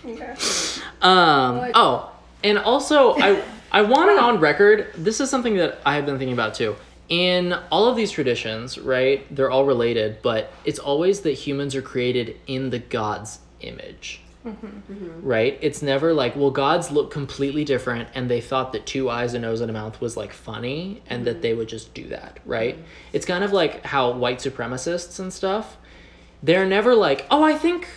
Okay. 0.04 0.34
Um, 1.02 1.58
Like- 1.58 1.72
oh, 1.74 2.10
and 2.42 2.58
also 2.58 3.14
I 3.18 3.42
I 3.72 3.82
want 3.82 4.10
it 4.10 4.18
on 4.18 4.38
record. 4.40 4.90
This 4.96 5.20
is 5.20 5.30
something 5.30 5.56
that 5.56 5.78
I 5.84 5.96
have 5.96 6.06
been 6.06 6.18
thinking 6.18 6.34
about 6.34 6.54
too. 6.54 6.76
In 7.08 7.54
all 7.70 7.86
of 7.88 7.96
these 7.96 8.10
traditions, 8.10 8.78
right? 8.78 9.26
They're 9.34 9.50
all 9.50 9.64
related, 9.66 10.18
but 10.22 10.50
it's 10.64 10.78
always 10.78 11.20
that 11.20 11.32
humans 11.32 11.74
are 11.74 11.82
created 11.82 12.36
in 12.46 12.70
the 12.70 12.78
God's 12.78 13.40
image. 13.60 14.20
Mm-hmm. 14.44 15.26
Right? 15.26 15.58
It's 15.62 15.80
never 15.82 16.12
like, 16.12 16.36
well, 16.36 16.50
gods 16.50 16.90
look 16.90 17.10
completely 17.10 17.64
different, 17.64 18.08
and 18.14 18.30
they 18.30 18.40
thought 18.40 18.72
that 18.72 18.84
two 18.86 19.08
eyes, 19.08 19.34
a 19.34 19.38
nose, 19.38 19.60
and 19.60 19.70
a 19.70 19.74
mouth 19.74 20.00
was 20.00 20.16
like 20.16 20.32
funny, 20.32 21.02
and 21.08 21.26
that 21.26 21.42
they 21.42 21.50
mm-hmm. 21.50 21.58
would 21.60 21.68
just 21.68 21.94
do 21.94 22.08
that, 22.08 22.40
right? 22.44 22.76
Mm-hmm. 22.76 22.84
It's 23.14 23.26
kind 23.26 23.42
of 23.42 23.52
like 23.52 23.84
how 23.86 24.12
white 24.12 24.38
supremacists 24.38 25.18
and 25.18 25.32
stuff, 25.32 25.76
they're 26.42 26.66
never 26.66 26.94
like, 26.94 27.26
oh, 27.30 27.42
I 27.42 27.54
think 27.54 27.88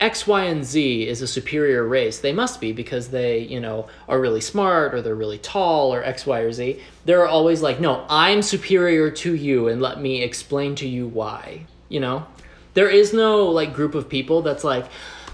X, 0.00 0.26
Y, 0.26 0.44
and 0.44 0.64
Z 0.64 1.06
is 1.06 1.20
a 1.20 1.26
superior 1.26 1.86
race. 1.86 2.20
They 2.20 2.32
must 2.32 2.58
be 2.58 2.72
because 2.72 3.08
they, 3.08 3.40
you 3.40 3.60
know, 3.60 3.86
are 4.08 4.18
really 4.18 4.40
smart 4.40 4.94
or 4.94 5.02
they're 5.02 5.14
really 5.14 5.36
tall 5.36 5.92
or 5.92 6.02
X, 6.02 6.24
Y, 6.24 6.40
or 6.40 6.52
Z. 6.52 6.80
They're 7.04 7.28
always 7.28 7.60
like, 7.60 7.80
no, 7.80 8.06
I'm 8.08 8.40
superior 8.40 9.10
to 9.10 9.34
you 9.34 9.68
and 9.68 9.82
let 9.82 10.00
me 10.00 10.22
explain 10.22 10.74
to 10.76 10.88
you 10.88 11.06
why. 11.06 11.66
You 11.90 12.00
know? 12.00 12.26
There 12.72 12.88
is 12.88 13.12
no 13.12 13.44
like 13.44 13.74
group 13.74 13.94
of 13.94 14.08
people 14.08 14.40
that's 14.40 14.64
like, 14.64 14.86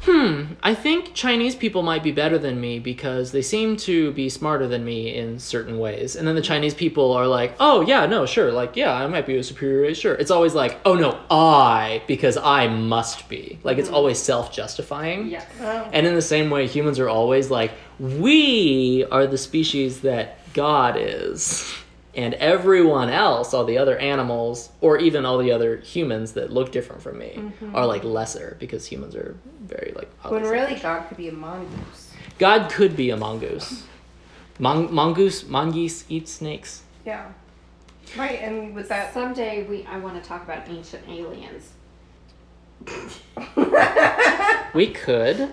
hmm, 0.06 0.54
I 0.62 0.74
think 0.74 1.14
Chinese 1.14 1.56
people 1.56 1.82
might 1.82 2.02
be 2.02 2.12
better 2.12 2.38
than 2.38 2.60
me 2.60 2.78
because 2.78 3.32
they 3.32 3.42
seem 3.42 3.76
to 3.78 4.12
be 4.12 4.28
smarter 4.28 4.68
than 4.68 4.84
me 4.84 5.14
in 5.14 5.38
certain 5.40 5.78
ways. 5.78 6.14
And 6.14 6.26
then 6.26 6.36
the 6.36 6.42
Chinese 6.42 6.74
people 6.74 7.12
are 7.12 7.26
like, 7.26 7.54
oh, 7.58 7.80
yeah, 7.80 8.06
no, 8.06 8.24
sure. 8.24 8.52
Like, 8.52 8.76
yeah, 8.76 8.92
I 8.92 9.06
might 9.08 9.26
be 9.26 9.36
a 9.36 9.42
superior 9.42 9.82
race, 9.82 9.98
sure. 9.98 10.14
It's 10.14 10.30
always 10.30 10.54
like, 10.54 10.78
oh, 10.84 10.94
no, 10.94 11.18
I, 11.28 12.02
because 12.06 12.36
I 12.36 12.68
must 12.68 13.28
be. 13.28 13.58
Like, 13.64 13.78
it's 13.78 13.90
always 13.90 14.18
self 14.18 14.52
justifying. 14.52 15.28
Yes. 15.28 15.46
And 15.60 16.06
in 16.06 16.14
the 16.14 16.22
same 16.22 16.50
way, 16.50 16.68
humans 16.68 17.00
are 17.00 17.08
always 17.08 17.50
like, 17.50 17.72
we 17.98 19.04
are 19.10 19.26
the 19.26 19.38
species 19.38 20.02
that 20.02 20.38
God 20.54 20.96
is. 20.96 21.74
And 22.16 22.34
everyone 22.34 23.10
else, 23.10 23.52
all 23.52 23.64
the 23.64 23.78
other 23.78 23.98
animals, 23.98 24.70
or 24.80 24.98
even 24.98 25.26
all 25.26 25.38
the 25.38 25.52
other 25.52 25.76
humans 25.76 26.32
that 26.32 26.50
look 26.50 26.72
different 26.72 27.02
from 27.02 27.18
me, 27.18 27.34
mm-hmm. 27.36 27.76
are 27.76 27.86
like 27.86 28.02
lesser 28.04 28.56
because 28.58 28.86
humans 28.86 29.14
are 29.14 29.36
very 29.60 29.92
like. 29.94 30.10
When 30.22 30.40
oddly 30.40 30.50
really 30.50 30.78
selfish. 30.78 30.82
God 30.82 31.08
could 31.08 31.16
be 31.18 31.28
a 31.28 31.32
mongoose. 31.32 32.12
God 32.38 32.70
could 32.70 32.96
be 32.96 33.10
a 33.10 33.16
mongoose. 33.16 33.84
Mon- 34.58 34.92
mongoose, 34.92 35.46
mongoose 35.46 36.04
eat 36.08 36.28
snakes. 36.28 36.82
Yeah. 37.04 37.26
Right, 38.16 38.40
and 38.40 38.74
with 38.74 38.88
that, 38.88 39.12
Someday 39.12 39.66
we 39.66 39.84
I 39.84 39.98
want 39.98 40.22
to 40.22 40.26
talk 40.26 40.42
about 40.42 40.68
ancient 40.68 41.06
aliens. 41.08 41.72
We 44.76 44.88
could. 44.88 45.50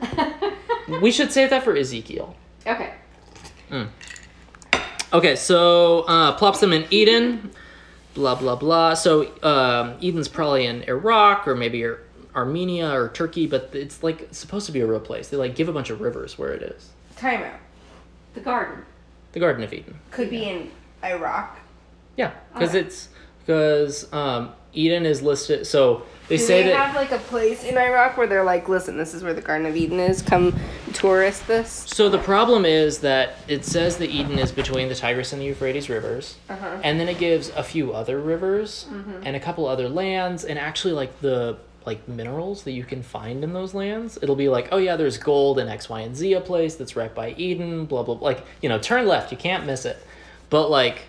we 1.02 1.10
should 1.10 1.32
save 1.32 1.50
that 1.52 1.64
for 1.64 1.78
Ezekiel. 1.78 2.36
Okay. 2.68 2.94
Hmm. 3.70 3.84
Okay, 5.14 5.36
so 5.36 6.02
uh, 6.02 6.32
plops 6.34 6.60
them 6.60 6.74
in 6.74 6.86
Eden, 6.90 7.52
blah 8.16 8.36
blah 8.36 8.56
blah. 8.56 8.94
So 8.96 9.32
um, 9.44 9.96
Eden's 10.02 10.28
probably 10.28 10.66
in 10.66 10.84
Iraq 10.84 11.48
or 11.48 11.56
maybe 11.56 11.86
Ar- 11.86 12.00
Armenia 12.36 12.90
or 12.92 13.10
Turkey, 13.10 13.46
but 13.46 13.70
it's 13.74 14.02
like 14.02 14.28
supposed 14.32 14.66
to 14.66 14.72
be 14.72 14.80
a 14.80 14.88
real 14.88 15.00
place. 15.00 15.30
They 15.30 15.38
like 15.38 15.56
give 15.56 15.70
a 15.70 15.74
bunch 15.74 15.90
of 15.92 16.02
rivers 16.02 16.38
where 16.38 16.52
it 16.52 16.64
is. 16.64 16.90
time 17.16 17.44
out. 17.44 17.60
The 18.34 18.40
garden. 18.42 18.84
The 19.34 19.40
Garden 19.40 19.64
of 19.64 19.72
Eden. 19.74 20.00
Could 20.12 20.30
be 20.32 20.44
in 20.50 20.72
Iraq. 21.04 21.60
Yeah, 22.18 22.32
because 22.54 22.70
Alright. 22.70 22.86
it's 22.86 23.10
because 23.40 24.12
um, 24.14 24.52
Eden 24.74 25.06
is 25.06 25.22
listed. 25.22 25.68
So 25.68 26.04
they 26.30 26.38
Do 26.38 26.44
say 26.44 26.64
they 26.64 26.70
that. 26.70 26.88
have 26.88 26.96
like 26.96 27.12
a 27.12 27.18
place 27.18 27.64
in 27.64 27.78
Iraq 27.78 28.18
where 28.18 28.28
they're 28.28 28.44
like, 28.44 28.70
listen, 28.70 28.98
this 28.98 29.14
is 29.14 29.24
where 29.24 29.34
the 29.34 29.42
Garden 29.42 29.66
of 29.68 29.76
Eden 29.76 30.00
is. 30.00 30.22
Come 30.22 30.58
tourist 30.94 31.46
this. 31.48 31.70
so 31.88 32.08
the 32.10 32.18
problem 32.20 32.66
is 32.66 33.00
that 33.00 33.36
it 33.48 33.66
says 33.66 33.98
that 33.98 34.10
Eden 34.10 34.38
is 34.40 34.52
between 34.52 34.88
the 34.90 34.96
Tigris 34.96 35.34
and 35.34 35.42
the 35.42 35.46
Euphrates 35.46 35.90
rivers, 35.90 36.36
Uh-huh. 36.50 36.78
and 36.84 37.00
then 37.00 37.10
it 37.10 37.18
gives 37.18 37.50
a 37.50 37.64
few 37.64 37.94
other 37.94 38.20
rivers 38.22 38.86
Mm-hmm. 38.90 39.24
and 39.26 39.36
a 39.36 39.40
couple 39.40 39.66
other 39.68 39.90
lands, 39.90 40.46
and 40.46 40.58
actually 40.60 40.94
like 40.94 41.20
the 41.22 41.58
like 41.86 42.08
minerals 42.08 42.64
that 42.64 42.72
you 42.72 42.86
can 42.86 43.04
find 43.04 43.44
in 43.44 43.52
those 43.52 43.74
lands. 43.74 44.18
It'll 44.22 44.38
be 44.38 44.48
like, 44.48 44.70
oh 44.72 44.78
yeah, 44.78 44.96
there's 44.96 45.18
gold 45.18 45.60
in 45.60 45.68
X, 45.68 45.90
Y, 45.90 46.00
and 46.02 46.16
Z 46.16 46.32
a 46.34 46.40
place 46.40 46.76
that's 46.76 46.96
right 46.96 47.14
by 47.14 47.32
Eden. 47.38 47.84
Blah 47.86 48.04
blah. 48.04 48.16
blah. 48.16 48.24
Like 48.30 48.46
you 48.62 48.70
know, 48.70 48.80
turn 48.80 49.06
left, 49.08 49.32
you 49.34 49.38
can't 49.38 49.66
miss 49.66 49.84
it. 49.86 49.98
But 50.50 50.70
like, 50.70 51.02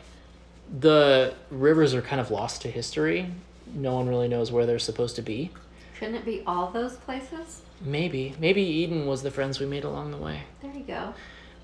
the 0.81 1.35
rivers 1.51 1.95
are 1.95 2.03
kind 2.03 2.21
of 2.21 2.31
lost 2.31 2.63
to 2.63 2.69
history. 2.71 3.31
No 3.75 3.95
one 3.95 4.09
really 4.09 4.29
knows 4.29 4.53
where 4.53 4.67
they're 4.67 4.79
supposed 4.79 5.17
to 5.17 5.23
be. 5.23 5.51
Couldn't 5.99 6.15
it 6.15 6.25
be 6.25 6.43
all 6.47 6.71
those 6.71 6.97
places? 6.97 7.63
Maybe, 7.81 8.35
maybe 8.39 8.63
Eden 8.63 9.07
was 9.07 9.23
the 9.23 9.31
friends 9.31 9.61
we 9.61 9.67
made 9.67 9.85
along 9.85 10.11
the 10.13 10.17
way. 10.17 10.43
There 10.63 10.73
you 10.73 10.85
go. 10.85 11.15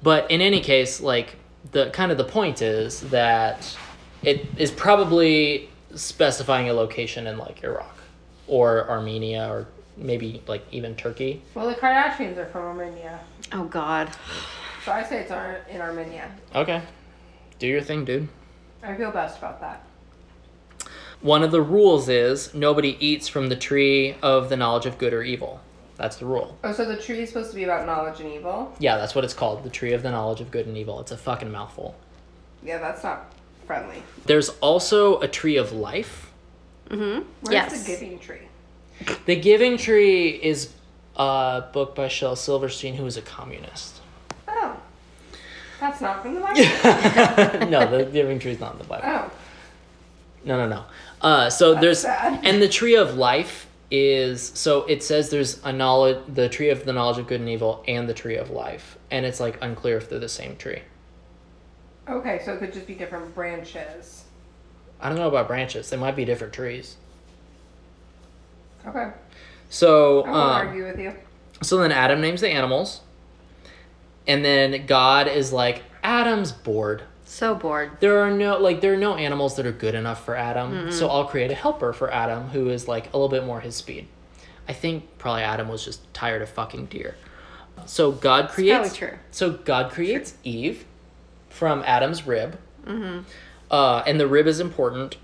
But 0.02 0.30
in 0.30 0.40
any 0.40 0.60
case, 0.60 1.00
like 1.00 1.36
the 1.72 1.90
kind 1.90 2.10
of 2.10 2.18
the 2.18 2.24
point 2.24 2.62
is 2.62 3.00
that 3.10 3.76
it 4.22 4.46
is 4.56 4.70
probably 4.70 5.68
specifying 5.94 6.68
a 6.68 6.72
location 6.72 7.26
in 7.26 7.38
like 7.38 7.62
Iraq 7.62 7.96
or 8.46 8.88
Armenia 8.88 9.48
or 9.50 9.68
maybe 9.96 10.42
like 10.46 10.64
even 10.72 10.94
Turkey. 10.96 11.42
Well, 11.54 11.68
the 11.68 11.74
Kardashians 11.74 12.36
are 12.36 12.46
from 12.46 12.62
Armenia. 12.62 13.20
Oh 13.52 13.64
God. 13.64 14.10
So 14.84 14.92
I 14.92 15.02
say 15.02 15.20
it's 15.20 15.30
in 15.70 15.80
Armenia. 15.80 16.30
Okay. 16.54 16.82
Do 17.58 17.66
your 17.66 17.82
thing, 17.82 18.04
dude. 18.04 18.28
I 18.82 18.94
feel 18.94 19.10
best 19.10 19.38
about 19.38 19.60
that. 19.60 19.84
One 21.22 21.42
of 21.42 21.50
the 21.50 21.60
rules 21.60 22.08
is 22.08 22.54
nobody 22.54 22.96
eats 22.98 23.28
from 23.28 23.48
the 23.48 23.56
tree 23.56 24.16
of 24.22 24.48
the 24.48 24.56
knowledge 24.56 24.86
of 24.86 24.98
good 24.98 25.12
or 25.12 25.22
evil. 25.22 25.60
That's 25.96 26.16
the 26.16 26.24
rule. 26.24 26.56
Oh, 26.64 26.72
so 26.72 26.86
the 26.86 26.96
tree 26.96 27.20
is 27.20 27.28
supposed 27.28 27.50
to 27.50 27.56
be 27.56 27.64
about 27.64 27.84
knowledge 27.84 28.20
and 28.20 28.32
evil? 28.32 28.74
Yeah, 28.78 28.96
that's 28.96 29.14
what 29.14 29.22
it's 29.22 29.34
called. 29.34 29.62
The 29.62 29.70
tree 29.70 29.92
of 29.92 30.02
the 30.02 30.10
knowledge 30.10 30.40
of 30.40 30.50
good 30.50 30.66
and 30.66 30.76
evil. 30.76 30.98
It's 31.00 31.12
a 31.12 31.16
fucking 31.18 31.52
mouthful. 31.52 31.94
Yeah, 32.62 32.78
that's 32.78 33.04
not 33.04 33.34
friendly. 33.66 34.02
There's 34.24 34.48
also 34.60 35.20
a 35.20 35.28
tree 35.28 35.56
of 35.56 35.72
life. 35.72 36.32
Mm-hmm. 36.88 37.26
Where's 37.42 37.52
yes. 37.52 37.82
the 37.82 37.92
giving 37.92 38.18
tree? 38.18 38.48
The 39.26 39.36
Giving 39.36 39.76
Tree 39.76 40.28
is 40.28 40.72
a 41.16 41.64
book 41.72 41.94
by 41.94 42.08
Shel 42.08 42.36
Silverstein, 42.36 42.94
who 42.94 43.06
is 43.06 43.16
a 43.16 43.22
communist. 43.22 44.00
Oh. 44.48 44.76
That's 45.80 46.00
not 46.00 46.22
from 46.22 46.34
the 46.34 46.40
Bible. 47.60 47.68
no, 47.70 47.90
the 47.90 48.10
Giving 48.10 48.38
Tree 48.38 48.52
is 48.52 48.60
not 48.60 48.72
in 48.72 48.78
the 48.78 48.84
Bible. 48.84 49.04
Oh. 49.06 49.30
No, 50.44 50.56
no, 50.56 50.68
no. 50.68 50.84
Uh, 51.20 51.50
so 51.50 51.74
there's 51.74 52.00
sad. 52.00 52.44
and 52.44 52.62
the 52.62 52.68
Tree 52.68 52.96
of 52.96 53.16
Life 53.16 53.66
is 53.90 54.52
so 54.54 54.84
it 54.84 55.02
says 55.02 55.30
there's 55.30 55.62
a 55.64 55.72
knowledge, 55.72 56.18
the 56.28 56.48
Tree 56.48 56.70
of 56.70 56.84
the 56.84 56.92
knowledge 56.92 57.18
of 57.18 57.26
good 57.26 57.40
and 57.40 57.48
evil, 57.48 57.84
and 57.86 58.08
the 58.08 58.14
Tree 58.14 58.36
of 58.36 58.50
Life, 58.50 58.96
and 59.10 59.26
it's 59.26 59.40
like 59.40 59.58
unclear 59.60 59.96
if 59.96 60.08
they're 60.08 60.18
the 60.18 60.28
same 60.28 60.56
tree. 60.56 60.82
Okay, 62.08 62.40
so 62.44 62.54
it 62.54 62.58
could 62.58 62.72
just 62.72 62.86
be 62.86 62.94
different 62.94 63.34
branches. 63.34 64.24
I 65.00 65.08
don't 65.08 65.18
know 65.18 65.28
about 65.28 65.48
branches; 65.48 65.90
they 65.90 65.96
might 65.96 66.16
be 66.16 66.24
different 66.24 66.52
trees. 66.52 66.96
Okay. 68.86 69.10
So, 69.68 70.22
I 70.22 70.30
won't 70.30 70.36
um, 70.36 70.66
argue 70.68 70.84
with 70.84 70.98
you. 70.98 71.12
so 71.62 71.76
then 71.76 71.92
Adam 71.92 72.20
names 72.20 72.40
the 72.40 72.48
animals, 72.48 73.02
and 74.26 74.44
then 74.44 74.86
God 74.86 75.28
is 75.28 75.52
like, 75.52 75.82
Adam's 76.02 76.50
bored. 76.50 77.04
So 77.30 77.54
bored. 77.54 77.92
there 78.00 78.18
are 78.18 78.30
no 78.30 78.58
like 78.58 78.80
there 78.80 78.92
are 78.92 78.96
no 78.96 79.14
animals 79.14 79.54
that 79.54 79.64
are 79.64 79.72
good 79.72 79.94
enough 79.94 80.24
for 80.24 80.34
Adam. 80.34 80.90
So 80.90 81.08
I'll 81.08 81.26
create 81.26 81.52
a 81.52 81.54
helper 81.54 81.92
for 81.92 82.12
Adam 82.12 82.48
who 82.48 82.68
is 82.70 82.88
like 82.88 83.06
a 83.14 83.16
little 83.16 83.28
bit 83.28 83.46
more 83.46 83.60
his 83.60 83.76
speed. 83.76 84.08
I 84.68 84.72
think 84.72 85.16
probably 85.16 85.42
Adam 85.42 85.68
was 85.68 85.84
just 85.84 86.12
tired 86.12 86.42
of 86.42 86.48
fucking 86.48 86.86
deer. 86.86 87.14
So 87.86 88.10
God 88.10 88.48
creates 88.48 88.96
true. 88.96 89.16
So 89.30 89.52
God 89.52 89.92
creates 89.92 90.34
Eve 90.42 90.84
from 91.48 91.84
Adam's 91.86 92.26
rib. 92.26 92.58
Uh, 93.70 94.02
and 94.06 94.18
the 94.18 94.26
rib 94.26 94.48
is 94.48 94.58
important. 94.58 95.16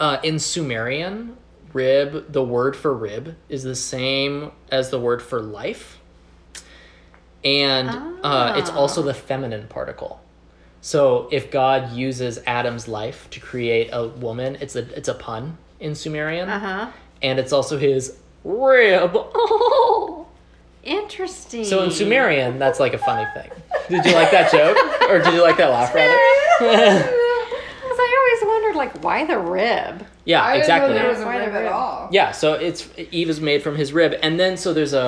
Uh, 0.00 0.16
in 0.22 0.38
Sumerian, 0.38 1.36
rib, 1.74 2.32
the 2.32 2.42
word 2.42 2.76
for 2.76 2.94
rib 2.94 3.36
is 3.50 3.62
the 3.62 3.76
same 3.76 4.52
as 4.72 4.88
the 4.88 4.98
word 4.98 5.20
for 5.20 5.42
life. 5.42 5.98
And 7.44 7.90
uh, 8.22 8.54
it's 8.56 8.70
also 8.70 9.02
the 9.02 9.12
feminine 9.12 9.68
particle. 9.68 10.22
So 10.84 11.30
if 11.32 11.50
God 11.50 11.92
uses 11.94 12.38
Adam's 12.46 12.86
life 12.88 13.26
to 13.30 13.40
create 13.40 13.88
a 13.90 14.06
woman, 14.08 14.58
it's 14.60 14.76
a 14.76 14.80
it's 14.94 15.08
a 15.08 15.14
pun 15.14 15.56
in 15.80 15.94
Sumerian, 15.94 16.46
Uh 16.46 16.58
huh. 16.58 16.90
and 17.22 17.38
it's 17.38 17.54
also 17.54 17.78
his 17.78 18.18
rib. 18.44 19.16
Interesting. 20.82 21.64
So 21.64 21.82
in 21.84 21.90
Sumerian, 21.90 22.58
that's 22.58 22.78
like 22.80 22.92
a 22.92 22.98
funny 22.98 23.24
thing. 23.32 23.50
Did 23.88 24.04
you 24.04 24.12
like 24.12 24.30
that 24.32 24.52
joke, 24.52 24.76
or 25.08 25.20
did 25.20 25.32
you 25.32 25.40
like 25.42 25.56
that 25.56 25.70
laugh 25.70 25.94
rather? 25.94 26.12
Because 26.58 27.08
I 27.98 28.38
always 28.42 28.52
wondered, 28.52 28.76
like, 28.76 29.02
why 29.02 29.24
the 29.24 29.38
rib? 29.38 30.06
Yeah, 30.26 30.42
I 30.42 30.48
didn't 30.52 30.60
exactly. 30.64 30.88
know 30.94 31.00
there 31.00 31.08
was 31.08 31.20
a 31.20 31.24
Why 31.24 31.38
the 31.38 31.46
rib 31.46 31.54
at 31.64 31.72
all. 31.72 32.10
Yeah, 32.12 32.32
so 32.32 32.52
it's 32.54 32.86
Eve 33.10 33.30
is 33.30 33.40
made 33.40 33.62
from 33.62 33.76
his 33.76 33.94
rib, 33.94 34.14
and 34.22 34.38
then 34.38 34.58
so 34.58 34.74
there's 34.74 34.92
a, 34.92 34.98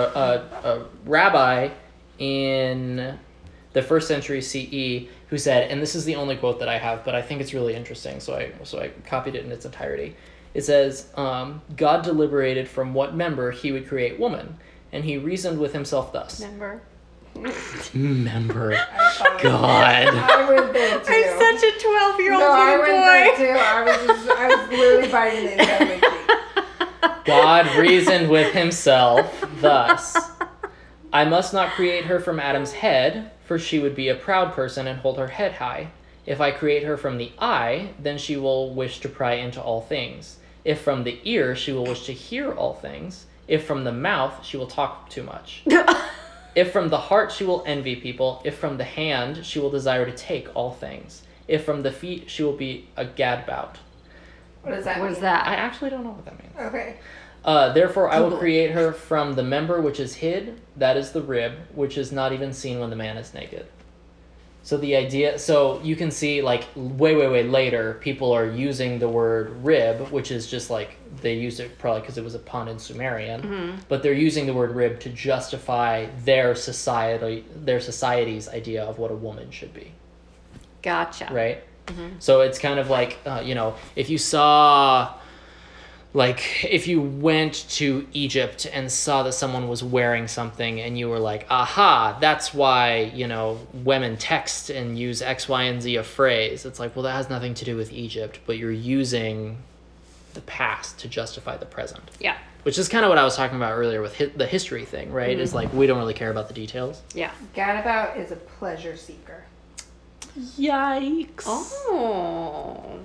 a, 0.64 0.68
a 0.68 0.86
rabbi 1.04 1.68
in 2.18 3.18
the 3.76 3.82
first 3.82 4.08
century 4.08 4.40
CE 4.40 5.06
who 5.28 5.36
said, 5.36 5.70
and 5.70 5.82
this 5.82 5.94
is 5.94 6.06
the 6.06 6.14
only 6.16 6.34
quote 6.34 6.60
that 6.60 6.68
I 6.68 6.78
have, 6.78 7.04
but 7.04 7.14
I 7.14 7.20
think 7.20 7.42
it's 7.42 7.52
really 7.52 7.74
interesting, 7.74 8.20
so 8.20 8.34
I 8.34 8.50
so 8.64 8.80
I 8.80 8.88
copied 9.04 9.34
it 9.34 9.44
in 9.44 9.52
its 9.52 9.66
entirety. 9.66 10.16
It 10.54 10.64
says, 10.64 11.08
um, 11.14 11.60
"God 11.76 12.02
deliberated 12.02 12.68
from 12.68 12.94
what 12.94 13.14
member 13.14 13.50
he 13.50 13.72
would 13.72 13.86
create 13.86 14.18
woman, 14.18 14.56
and 14.92 15.04
he 15.04 15.18
reasoned 15.18 15.60
with 15.60 15.74
himself 15.74 16.10
thus: 16.10 16.40
Remember? 16.40 16.80
Member, 17.92 18.70
God." 19.42 20.06
I 20.08 20.48
went 20.48 20.72
there 20.72 20.98
too. 21.04 21.12
I'm 21.12 21.58
such 21.58 21.68
a 21.68 21.78
12 21.78 22.20
year 22.20 22.32
old 22.32 22.40
no, 22.40 22.50
I 22.50 22.78
little 22.78 22.94
went 22.94 23.36
boy. 23.36 23.44
there 23.44 23.54
too. 23.54 23.60
I 23.60 23.82
was 23.82 24.06
just, 24.06 24.30
I 24.30 24.46
was 24.56 24.70
literally 24.70 25.12
biting 25.12 25.44
the 25.44 25.52
inside 25.52 25.82
of 25.82 25.88
my 25.88 27.08
cheek. 27.10 27.24
God 27.26 27.76
reasoned 27.76 28.30
with 28.30 28.54
himself 28.54 29.44
thus 29.60 30.16
I 31.12 31.24
must 31.24 31.52
not 31.52 31.72
create 31.72 32.04
her 32.06 32.20
from 32.20 32.40
Adam's 32.40 32.72
head, 32.72 33.32
for 33.46 33.58
she 33.58 33.78
would 33.78 33.94
be 33.94 34.08
a 34.08 34.14
proud 34.14 34.52
person 34.52 34.86
and 34.86 35.00
hold 35.00 35.18
her 35.18 35.28
head 35.28 35.52
high. 35.52 35.88
If 36.26 36.40
I 36.40 36.50
create 36.50 36.82
her 36.82 36.96
from 36.96 37.18
the 37.18 37.32
eye, 37.38 37.90
then 38.02 38.18
she 38.18 38.36
will 38.36 38.74
wish 38.74 38.98
to 39.00 39.08
pry 39.08 39.34
into 39.34 39.62
all 39.62 39.80
things. 39.80 40.38
If 40.64 40.80
from 40.80 41.04
the 41.04 41.20
ear, 41.24 41.54
she 41.54 41.72
will 41.72 41.84
wish 41.86 42.04
to 42.06 42.12
hear 42.12 42.52
all 42.52 42.74
things. 42.74 43.26
If 43.46 43.64
from 43.64 43.84
the 43.84 43.92
mouth, 43.92 44.44
she 44.44 44.56
will 44.56 44.66
talk 44.66 45.08
too 45.08 45.22
much. 45.22 45.62
If 46.56 46.72
from 46.72 46.88
the 46.88 46.96
heart, 46.96 47.32
she 47.32 47.44
will 47.44 47.62
envy 47.66 47.96
people. 47.96 48.40
If 48.42 48.56
from 48.56 48.78
the 48.78 48.84
hand, 48.84 49.44
she 49.44 49.58
will 49.58 49.68
desire 49.68 50.06
to 50.06 50.12
take 50.12 50.48
all 50.56 50.72
things. 50.72 51.22
If 51.46 51.64
from 51.66 51.82
the 51.82 51.92
feet, 51.92 52.30
she 52.30 52.42
will 52.42 52.56
be 52.56 52.88
a 52.96 53.04
gadbout. 53.04 53.76
What 54.62 54.70
does 54.74 54.84
that 54.86 54.98
What 54.98 55.10
is 55.10 55.16
mean? 55.16 55.24
that? 55.24 55.46
I 55.46 55.54
actually 55.56 55.90
don't 55.90 56.02
know 56.02 56.12
what 56.12 56.24
that 56.24 56.38
means. 56.42 56.54
Okay. 56.58 56.96
Uh, 57.46 57.72
therefore, 57.72 58.10
I 58.10 58.18
will 58.20 58.36
create 58.36 58.72
her 58.72 58.92
from 58.92 59.34
the 59.34 59.42
member 59.44 59.80
which 59.80 60.00
is 60.00 60.16
hid, 60.16 60.60
that 60.76 60.96
is 60.96 61.12
the 61.12 61.22
rib, 61.22 61.52
which 61.74 61.96
is 61.96 62.10
not 62.10 62.32
even 62.32 62.52
seen 62.52 62.80
when 62.80 62.90
the 62.90 62.96
man 62.96 63.16
is 63.16 63.32
naked. 63.34 63.66
So 64.64 64.76
the 64.76 64.96
idea, 64.96 65.38
so 65.38 65.80
you 65.84 65.94
can 65.94 66.10
see 66.10 66.42
like 66.42 66.64
way, 66.74 67.14
way, 67.14 67.28
way 67.28 67.44
later, 67.44 67.98
people 68.00 68.32
are 68.32 68.46
using 68.46 68.98
the 68.98 69.08
word 69.08 69.64
rib, 69.64 70.10
which 70.10 70.32
is 70.32 70.48
just 70.48 70.70
like 70.70 70.96
they 71.22 71.34
used 71.34 71.60
it 71.60 71.78
probably 71.78 72.00
because 72.00 72.18
it 72.18 72.24
was 72.24 72.34
a 72.34 72.40
pun 72.40 72.66
in 72.66 72.80
Sumerian, 72.80 73.78
but 73.88 74.02
they're 74.02 74.12
using 74.12 74.44
the 74.44 74.52
word 74.52 74.74
rib 74.74 74.98
to 75.00 75.08
justify 75.10 76.06
their 76.24 76.56
society, 76.56 77.44
their 77.54 77.78
society's 77.78 78.48
idea 78.48 78.82
of 78.82 78.98
what 78.98 79.12
a 79.12 79.14
woman 79.14 79.52
should 79.52 79.72
be 79.72 79.92
Gotcha. 80.82 81.28
right? 81.30 81.62
So 82.18 82.40
it's 82.40 82.58
kind 82.58 82.80
of 82.80 82.90
like 82.90 83.18
uh, 83.24 83.42
you 83.44 83.54
know, 83.54 83.76
if 83.94 84.10
you 84.10 84.18
saw, 84.18 85.14
like, 86.14 86.64
if 86.64 86.86
you 86.86 87.00
went 87.00 87.66
to 87.70 88.06
Egypt 88.12 88.66
and 88.72 88.90
saw 88.90 89.22
that 89.24 89.32
someone 89.32 89.68
was 89.68 89.84
wearing 89.84 90.28
something, 90.28 90.80
and 90.80 90.98
you 90.98 91.08
were 91.08 91.18
like, 91.18 91.46
"Aha, 91.50 92.16
that's 92.20 92.54
why 92.54 93.12
you 93.14 93.26
know 93.26 93.58
women 93.72 94.16
text 94.16 94.70
and 94.70 94.98
use 94.98 95.20
X, 95.20 95.48
Y, 95.48 95.64
and 95.64 95.82
Z 95.82 95.96
a 95.96 96.02
phrase." 96.02 96.64
It's 96.64 96.80
like, 96.80 96.96
well, 96.96 97.02
that 97.02 97.12
has 97.12 97.28
nothing 97.28 97.54
to 97.54 97.64
do 97.64 97.76
with 97.76 97.92
Egypt, 97.92 98.40
but 98.46 98.56
you're 98.56 98.70
using 98.72 99.58
the 100.36 100.40
past 100.42 100.98
to 101.00 101.08
justify 101.08 101.56
the 101.56 101.66
present. 101.66 102.04
Yeah. 102.20 102.36
Which 102.62 102.78
is 102.78 102.88
kind 102.88 103.04
of 103.04 103.08
what 103.08 103.18
I 103.18 103.24
was 103.24 103.36
talking 103.36 103.56
about 103.56 103.72
earlier 103.72 104.02
with 104.02 104.16
hi- 104.16 104.32
the 104.36 104.46
history 104.46 104.84
thing, 104.84 105.12
right? 105.12 105.38
Is 105.38 105.50
mm-hmm. 105.50 105.56
like 105.56 105.72
we 105.72 105.86
don't 105.86 105.98
really 105.98 106.14
care 106.14 106.30
about 106.30 106.48
the 106.48 106.54
details. 106.54 107.02
Yeah. 107.14 107.30
Gadabout 107.54 108.16
is 108.18 108.30
a 108.30 108.36
pleasure 108.36 108.96
seeker. 108.96 109.44
Yikes! 110.58 111.44
Oh. 111.46 113.00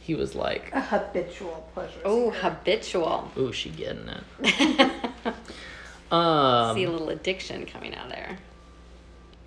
He 0.00 0.14
was 0.14 0.34
like, 0.34 0.70
A 0.72 0.80
habitual 0.80 1.68
pleasure 1.74 2.00
Oh, 2.04 2.30
habitual. 2.30 3.30
"Ooh, 3.36 3.52
she 3.52 3.70
getting 3.70 4.08
it." 4.08 4.90
Um, 6.10 6.74
See 6.74 6.82
a 6.84 6.90
little 6.90 7.10
addiction 7.10 7.66
coming 7.66 7.94
out 7.94 8.08
there. 8.08 8.38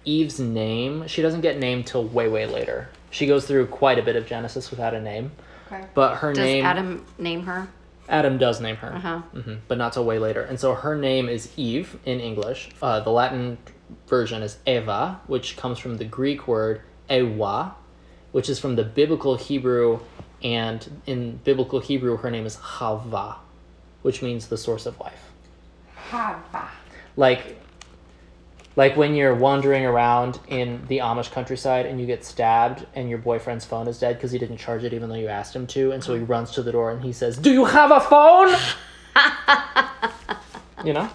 Eve's 0.05 0.39
name, 0.39 1.07
she 1.07 1.21
doesn't 1.21 1.41
get 1.41 1.59
named 1.59 1.87
till 1.87 2.05
way, 2.05 2.29
way 2.29 2.45
later. 2.45 2.87
She 3.09 3.25
goes 3.27 3.45
through 3.45 3.67
quite 3.67 3.99
a 3.99 4.01
bit 4.01 4.15
of 4.15 4.25
Genesis 4.25 4.71
without 4.71 4.93
a 4.93 5.01
name, 5.01 5.31
Okay. 5.67 5.83
but 5.93 6.15
her 6.19 6.31
Does 6.31 6.45
name 6.45 6.65
Adam 6.65 7.05
name 7.17 7.43
her? 7.43 7.67
Adam 8.07 8.37
does 8.37 8.61
name 8.61 8.77
her, 8.77 8.93
Uh-huh. 8.93 9.17
hmm 9.41 9.55
but 9.67 9.77
not 9.77 9.91
till 9.91 10.05
way 10.05 10.19
later. 10.19 10.41
And 10.41 10.57
so 10.59 10.73
her 10.73 10.95
name 10.95 11.27
is 11.27 11.51
Eve 11.57 11.99
in 12.05 12.21
English. 12.21 12.69
Uh, 12.81 13.01
the 13.01 13.11
Latin 13.11 13.57
version 14.07 14.41
is 14.41 14.57
Eva, 14.65 15.19
which 15.27 15.57
comes 15.57 15.79
from 15.79 15.97
the 15.97 16.05
Greek 16.05 16.47
word 16.47 16.81
Ewa, 17.09 17.75
which 18.31 18.49
is 18.49 18.57
from 18.59 18.75
the 18.77 18.83
biblical 18.85 19.35
Hebrew, 19.35 19.99
and 20.43 21.01
in 21.05 21.37
biblical 21.43 21.79
Hebrew, 21.79 22.17
her 22.17 22.29
name 22.29 22.45
is 22.45 22.55
Hava, 22.55 23.37
which 24.01 24.21
means 24.21 24.47
the 24.47 24.57
source 24.57 24.85
of 24.85 24.99
life. 24.99 25.31
Haba. 26.09 26.67
like 27.15 27.57
like 28.75 28.97
when 28.97 29.15
you're 29.15 29.35
wandering 29.35 29.85
around 29.85 30.39
in 30.47 30.85
the 30.87 30.97
Amish 30.97 31.31
countryside 31.31 31.85
and 31.85 31.99
you 31.99 32.05
get 32.05 32.25
stabbed 32.25 32.85
and 32.95 33.09
your 33.09 33.19
boyfriend's 33.19 33.65
phone 33.65 33.87
is 33.87 33.99
dead 33.99 34.17
because 34.17 34.31
he 34.31 34.37
didn't 34.37 34.57
charge 34.57 34.83
it 34.83 34.93
even 34.93 35.09
though 35.09 35.15
you 35.15 35.27
asked 35.27 35.55
him 35.55 35.65
to 35.67 35.91
and 35.91 36.03
so 36.03 36.13
he 36.13 36.21
uh-huh. 36.21 36.27
runs 36.27 36.51
to 36.51 36.61
the 36.61 36.71
door 36.71 36.91
and 36.91 37.03
he 37.03 37.11
says 37.11 37.37
do 37.37 37.51
you 37.51 37.65
have 37.65 37.91
a 37.91 37.99
phone 37.99 38.49
you 40.85 40.93
know 40.93 41.09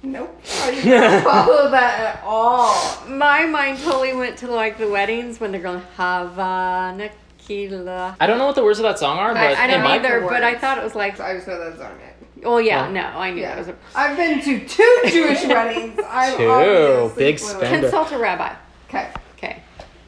Nope. 0.00 0.40
I 0.62 0.70
didn't 0.70 1.22
follow 1.24 1.70
that 1.72 1.98
at 1.98 2.22
all. 2.24 3.04
My 3.08 3.44
mind 3.46 3.80
totally 3.80 4.14
went 4.14 4.38
to 4.38 4.46
like 4.46 4.78
the 4.78 4.88
weddings 4.88 5.40
when 5.40 5.50
they're 5.50 5.60
going 5.60 5.82
Havana 5.96 7.10
Kila. 7.48 8.16
i 8.20 8.26
don't 8.26 8.36
know 8.38 8.46
what 8.46 8.54
the 8.54 8.62
words 8.62 8.78
of 8.78 8.82
that 8.82 8.98
song 8.98 9.18
are 9.18 9.32
but 9.32 9.40
I, 9.56 9.64
I 9.64 9.66
don't 9.66 9.84
either, 9.86 10.20
but 10.20 10.42
I 10.44 10.54
thought 10.56 10.76
it 10.78 10.84
was 10.84 10.94
like, 10.94 11.18
I 11.18 11.34
just 11.34 11.48
know 11.48 11.58
that's 11.58 11.80
on 11.80 11.92
it. 11.92 12.44
oh 12.44 12.58
yeah, 12.58 12.82
Well, 12.82 12.92
no, 12.92 13.00
I 13.00 13.30
knew 13.32 13.40
that 13.42 13.54
Yeah. 13.54 13.58
was 13.58 13.68
a 13.68 13.76
I've 13.94 14.16
been 14.16 14.40
to 14.42 14.68
two 14.68 14.98
Jewish 15.08 15.44
weddings. 15.46 15.98
I'm 16.06 16.36
Two. 16.36 17.12
Big 17.16 17.38
fluent. 17.40 17.58
spender. 17.58 17.80
consult 17.88 18.12
a 18.12 18.18
rabbi. 18.18 18.54
Okay. 18.88 19.08
Okay. 19.36 19.62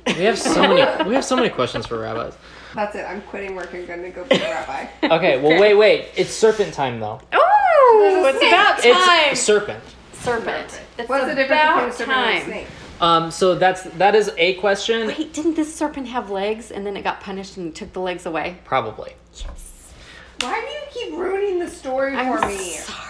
we 0.06 0.24
have 0.24 0.38
so 0.38 0.60
many 0.62 1.04
we 1.08 1.14
have 1.14 1.24
so 1.24 1.34
many 1.34 1.48
questions 1.48 1.86
for 1.86 1.98
rabbis 1.98 2.34
That's 2.74 2.94
it. 2.94 3.04
I'm 3.08 3.22
quitting 3.22 3.54
work 3.56 3.72
and 3.74 3.86
going 3.86 4.02
to 4.02 4.10
go 4.10 4.24
be 4.24 4.36
a 4.36 4.40
rabbi. 4.40 4.86
okay 5.16 5.40
well 5.40 5.58
wait 5.58 5.74
wait 5.74 6.08
it's 6.16 6.30
serpent 6.30 6.74
time 6.74 7.00
though 7.00 7.20
Oh, 7.32 8.20
There's 8.22 8.36
it's 8.36 8.44
about 8.44 8.78
time. 8.82 9.32
it's 9.32 9.40
serpent 9.40 9.82
serpent. 10.12 10.80
It's 10.98 11.08
What's 11.08 11.24
the 11.24 11.34
difference 11.34 11.50
about 11.62 11.74
between 11.76 11.88
a 11.88 11.92
serpent 11.92 12.18
and 12.18 12.36
a 12.36 12.40
time. 12.40 12.44
snake? 12.44 12.66
Um 13.00 13.30
so 13.30 13.54
that's 13.54 13.82
that 13.82 14.14
is 14.14 14.30
a 14.36 14.54
question 14.54 15.06
Wait, 15.08 15.32
didn't 15.32 15.54
this 15.54 15.74
serpent 15.74 16.06
have 16.08 16.30
legs 16.30 16.70
and 16.70 16.86
then 16.86 16.96
it 16.96 17.02
got 17.02 17.20
punished 17.20 17.56
and 17.56 17.74
took 17.74 17.92
the 17.92 18.00
legs 18.00 18.26
away? 18.26 18.58
probably 18.64 19.14
Yes. 19.34 19.92
Why 20.40 20.60
do 20.60 20.66
you 21.00 21.06
keep 21.10 21.18
ruining 21.18 21.58
the 21.58 21.68
story 21.68 22.14
I'm 22.14 22.38
for 22.40 22.46
me? 22.46 22.56
sorry. 22.58 23.06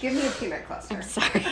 Give 0.00 0.12
me 0.14 0.26
a 0.26 0.30
peanut 0.32 0.66
cluster. 0.66 1.00
Sorry. 1.02 1.44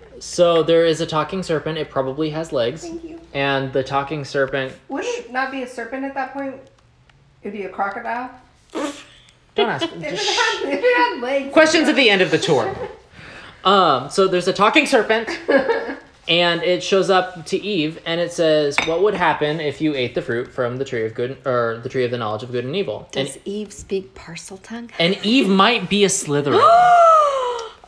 so 0.20 0.62
there 0.62 0.84
is 0.86 1.00
a 1.00 1.06
talking 1.06 1.42
serpent 1.42 1.78
it 1.78 1.90
probably 1.90 2.30
has 2.30 2.52
legs 2.52 2.82
Thank 2.82 3.04
you. 3.04 3.20
and 3.34 3.72
the 3.72 3.82
talking 3.84 4.24
serpent 4.24 4.72
Wouldn't 4.88 5.16
it 5.26 5.32
not 5.32 5.50
be 5.50 5.62
a 5.62 5.66
serpent 5.68 6.04
at 6.04 6.14
that 6.14 6.32
point? 6.32 6.56
It'd 7.42 7.52
be 7.52 7.64
a 7.64 7.68
crocodile. 7.68 8.30
don't 8.72 9.68
ask 9.70 9.84
it 9.92 9.92
had, 9.92 10.72
if 10.72 10.80
it 10.84 10.96
had 10.96 11.20
legs. 11.22 11.52
questions 11.52 11.88
at 11.88 11.96
the 11.96 12.08
end 12.10 12.20
of 12.22 12.30
the 12.30 12.38
tour 12.38 12.74
um 13.64 14.08
so 14.10 14.26
there's 14.28 14.48
a 14.48 14.52
talking 14.52 14.86
serpent 14.86 15.28
and 16.28 16.62
it 16.62 16.82
shows 16.82 17.08
up 17.10 17.46
to 17.46 17.56
eve 17.56 17.98
and 18.04 18.20
it 18.20 18.30
says 18.32 18.76
what 18.84 19.02
would 19.02 19.14
happen 19.14 19.60
if 19.60 19.80
you 19.80 19.94
ate 19.94 20.14
the 20.14 20.20
fruit 20.22 20.52
from 20.52 20.76
the 20.76 20.84
tree 20.84 21.04
of 21.06 21.14
good 21.14 21.38
or 21.46 21.80
the 21.82 21.88
tree 21.88 22.04
of 22.04 22.10
the 22.10 22.18
knowledge 22.18 22.42
of 22.42 22.52
good 22.52 22.64
and 22.64 22.76
evil? 22.76 23.08
And, 23.16 23.26
Does 23.26 23.38
Eve 23.44 23.72
speak 23.72 24.14
Parseltongue? 24.14 24.90
and 24.98 25.18
eve 25.24 25.48
might 25.48 25.88
be 25.88 26.04
a 26.04 26.08
slytherin. 26.08 26.60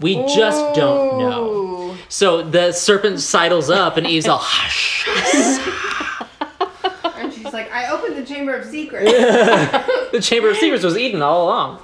We 0.00 0.14
just 0.34 0.74
don't 0.74 1.18
know. 1.18 1.94
So 2.08 2.40
the 2.40 2.72
serpent 2.72 3.20
sidles 3.20 3.68
up 3.68 3.98
and 3.98 4.06
eve's 4.06 4.26
all 4.28 4.38
hush. 4.40 5.06
And 7.16 7.30
she's 7.30 7.52
like, 7.52 7.70
I 7.70 7.90
opened 7.90 8.16
the 8.16 8.24
chamber 8.24 8.54
of 8.54 8.64
secrets. 8.64 9.10
the 10.12 10.20
chamber 10.22 10.48
of 10.48 10.56
secrets 10.56 10.82
was 10.84 10.96
eaten 10.96 11.20
all 11.20 11.44
along. 11.44 11.80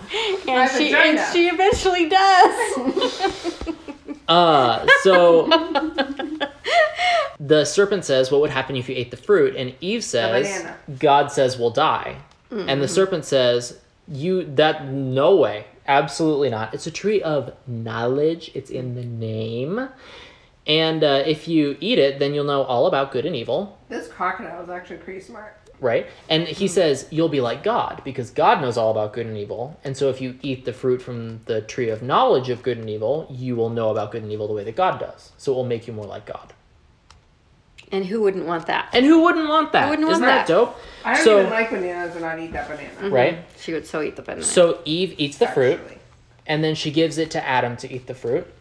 And 0.48 0.70
she, 0.70 0.94
and 0.94 1.20
she 1.30 1.48
eventually 1.48 2.08
does. 2.08 3.64
Uh, 4.28 4.86
so 5.02 5.46
the 7.40 7.64
serpent 7.64 8.04
says, 8.04 8.30
"What 8.30 8.40
would 8.40 8.50
happen 8.50 8.76
if 8.76 8.88
you 8.88 8.94
ate 8.96 9.10
the 9.10 9.16
fruit?" 9.16 9.54
And 9.56 9.74
Eve 9.80 10.02
says, 10.04 10.66
"God 10.98 11.30
says 11.32 11.58
we'll 11.58 11.70
die." 11.70 12.16
And 12.50 12.80
the 12.82 12.88
serpent 12.88 13.24
says, 13.24 13.78
"You 14.08 14.44
that 14.56 14.86
no 14.88 15.36
way, 15.36 15.66
absolutely 15.86 16.48
not. 16.50 16.72
It's 16.74 16.86
a 16.86 16.90
tree 16.90 17.22
of 17.22 17.52
knowledge. 17.66 18.50
It's 18.54 18.70
in 18.70 18.94
the 18.94 19.04
name." 19.04 19.88
And 20.66 21.04
uh, 21.04 21.22
if 21.24 21.46
you 21.46 21.76
eat 21.80 21.98
it, 22.00 22.18
then 22.18 22.34
you'll 22.34 22.44
know 22.44 22.64
all 22.64 22.86
about 22.86 23.12
good 23.12 23.24
and 23.24 23.36
evil, 23.36 23.78
this 23.88 24.08
crocodile 24.08 24.64
is 24.64 24.68
actually 24.68 24.96
pretty 24.96 25.20
smart. 25.20 25.56
Right? 25.80 26.06
And 26.28 26.46
he 26.46 26.66
mm-hmm. 26.66 26.74
says, 26.74 27.06
You'll 27.10 27.28
be 27.28 27.40
like 27.40 27.62
God, 27.62 28.02
because 28.04 28.30
God 28.30 28.60
knows 28.60 28.76
all 28.76 28.90
about 28.90 29.12
good 29.12 29.26
and 29.26 29.36
evil. 29.36 29.78
And 29.84 29.96
so 29.96 30.08
if 30.08 30.20
you 30.20 30.38
eat 30.42 30.64
the 30.64 30.72
fruit 30.72 31.02
from 31.02 31.40
the 31.44 31.60
tree 31.60 31.90
of 31.90 32.02
knowledge 32.02 32.48
of 32.48 32.62
good 32.62 32.78
and 32.78 32.88
evil, 32.88 33.26
you 33.30 33.56
will 33.56 33.70
know 33.70 33.90
about 33.90 34.12
good 34.12 34.22
and 34.22 34.32
evil 34.32 34.46
the 34.46 34.54
way 34.54 34.64
that 34.64 34.76
God 34.76 35.00
does. 35.00 35.32
So 35.36 35.52
it 35.52 35.56
will 35.56 35.64
make 35.64 35.86
you 35.86 35.92
more 35.92 36.06
like 36.06 36.26
God. 36.26 36.52
And 37.92 38.04
who 38.04 38.20
wouldn't 38.22 38.46
want 38.46 38.66
that? 38.66 38.88
And 38.92 39.06
who 39.06 39.22
wouldn't 39.22 39.48
want 39.48 39.72
that? 39.72 39.84
Who 39.84 39.90
wouldn't 39.90 40.08
want 40.08 40.16
Isn't 40.16 40.26
that 40.26 40.46
that? 40.46 40.52
dope? 40.52 40.76
I 41.04 41.14
don't 41.14 41.24
so, 41.24 41.38
even 41.38 41.50
like 41.52 41.70
bananas 41.70 42.16
and 42.16 42.24
I 42.24 42.44
eat 42.44 42.52
that 42.52 42.68
banana. 42.68 42.90
Mm-hmm. 42.90 43.12
right? 43.12 43.38
She 43.60 43.72
would 43.72 43.86
so 43.86 44.02
eat 44.02 44.16
the 44.16 44.22
banana. 44.22 44.42
So 44.42 44.80
Eve 44.84 45.14
eats 45.18 45.38
the 45.38 45.46
fruit, 45.46 45.80
and 46.46 46.64
then 46.64 46.74
she 46.74 46.90
gives 46.90 47.18
it 47.18 47.30
to 47.32 47.46
Adam 47.46 47.76
to 47.78 47.92
eat 47.92 48.06
the 48.06 48.14
fruit, 48.14 48.52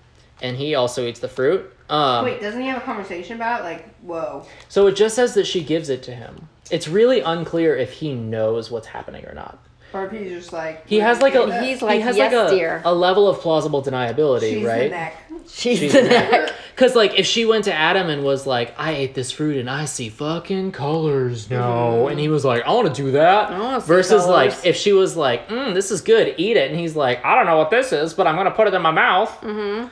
and 0.41 0.57
he 0.57 0.76
also 0.76 1.07
eats 1.07 1.20
the 1.20 1.28
fruit. 1.28 1.74
Um, 1.89 2.25
Wait, 2.25 2.41
doesn't 2.41 2.59
he 2.61 2.67
have 2.67 2.77
a 2.81 2.86
conversation 2.86 3.36
about 3.36 3.61
it? 3.61 3.63
like, 3.63 3.95
whoa? 3.99 4.45
So 4.69 4.88
it 4.88 4.95
just 4.95 5.15
says 5.15 5.33
that 5.36 5.45
she 5.45 5.63
gives 5.63 5.89
it 5.89 6.01
to 6.03 6.11
him. 6.15 6.49
It's 6.71 6.88
really 6.88 7.19
unclear 7.21 7.75
if 7.75 7.91
he 7.93 8.13
knows 8.13 8.71
what's 8.71 8.88
happening 8.88 9.25
or 9.25 9.33
not. 9.33 9.59
Or 9.93 10.05
if 10.07 10.11
he's 10.11 10.29
just 10.31 10.51
like 10.51 10.86
He 10.88 10.99
has 10.99 11.21
like 11.21 11.36
a 11.36 11.63
He's 11.63 11.81
like 11.81 11.95
he 11.97 12.01
has 12.01 12.17
"Yes, 12.17 12.33
like 12.33 12.51
a, 12.51 12.53
dear." 12.55 12.81
a 12.83 12.93
level 12.93 13.29
of 13.29 13.39
plausible 13.39 13.81
deniability, 13.83 14.55
she's 14.55 14.65
right? 14.65 14.83
the 14.83 14.89
neck. 14.89 15.15
she's, 15.47 15.79
She's 15.79 15.93
the 15.93 16.01
the 16.01 16.09
neck. 16.09 16.53
Because 16.75 16.95
like 17.01 17.17
if 17.17 17.25
she 17.25 17.45
went 17.45 17.63
to 17.65 17.73
Adam 17.73 18.09
and 18.09 18.23
was 18.25 18.45
like, 18.45 18.73
"I 18.77 18.91
ate 18.93 19.13
this 19.13 19.31
fruit 19.31 19.55
and 19.57 19.69
I 19.69 19.86
see 19.86 20.09
fucking 20.09 20.73
colors 20.73 21.49
now," 21.49 22.07
and 22.07 22.19
he 22.19 22.27
was 22.27 22.43
like, 22.43 22.63
"I 22.65 22.73
want 22.73 22.93
to 22.93 23.01
do 23.01 23.11
that," 23.11 23.49
Mm-hmm. 23.49 23.61
I 23.61 23.63
wanna 23.63 23.81
see 23.81 23.88
versus 23.88 24.25
like 24.25 24.53
if 24.65 24.75
she 24.75 24.91
was 24.91 25.15
like, 25.15 25.47
mm, 25.47 25.73
"This 25.73 25.91
is 25.91 26.01
good, 26.01 26.33
eat 26.38 26.57
it," 26.57 26.71
and 26.71 26.77
he's 26.79 26.95
like, 26.97 27.23
"I 27.23 27.36
don't 27.36 27.45
know 27.45 27.57
what 27.57 27.69
this 27.69 27.93
is, 27.93 28.13
but 28.13 28.27
I'm 28.27 28.36
gonna 28.36 28.51
put 28.51 28.67
it 28.67 28.73
in 28.73 28.81
my 28.81 28.91
mouth." 28.91 29.29
Mm-hmm. 29.41 29.88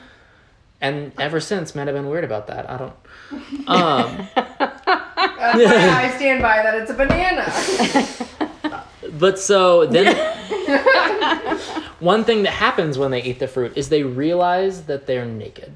And 0.84 1.14
ever 1.18 1.40
since, 1.40 1.74
men 1.74 1.88
have 1.88 1.96
been 1.96 2.10
weird 2.10 2.26
about 2.26 2.48
that. 2.48 2.70
I 2.70 2.78
don't. 2.78 2.94
Um, 3.68 3.80
um 3.80 4.28
That's 4.36 5.56
why 5.56 6.12
I 6.12 6.14
stand 6.18 6.42
by 6.42 6.62
that 6.62 6.76
it's 6.76 6.92
a 6.92 6.94
banana. 6.94 7.52
But 9.20 9.38
so 9.38 9.86
then, 9.86 10.16
one 12.00 12.24
thing 12.24 12.44
that 12.44 12.54
happens 12.54 12.98
when 12.98 13.12
they 13.12 13.22
eat 13.22 13.38
the 13.38 13.48
fruit 13.48 13.78
is 13.78 13.90
they 13.90 14.04
realize 14.04 14.86
that 14.86 15.06
they're 15.06 15.26
naked. 15.26 15.72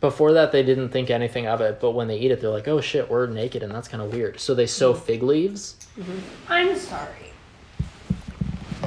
Before 0.00 0.32
that, 0.32 0.50
they 0.50 0.62
didn't 0.62 0.88
think 0.88 1.08
anything 1.08 1.46
of 1.46 1.60
it, 1.60 1.80
but 1.80 1.92
when 1.92 2.08
they 2.08 2.18
eat 2.18 2.32
it, 2.32 2.40
they're 2.40 2.50
like, 2.50 2.66
"Oh 2.66 2.80
shit, 2.80 3.08
we're 3.08 3.26
naked," 3.26 3.62
and 3.62 3.72
that's 3.72 3.86
kind 3.86 4.02
of 4.02 4.12
weird. 4.12 4.40
So 4.40 4.54
they 4.54 4.66
sew 4.66 4.92
mm-hmm. 4.92 5.02
fig 5.02 5.22
leaves. 5.22 5.76
Mm-hmm. 5.96 6.52
I'm 6.52 6.76
sorry. 6.76 7.29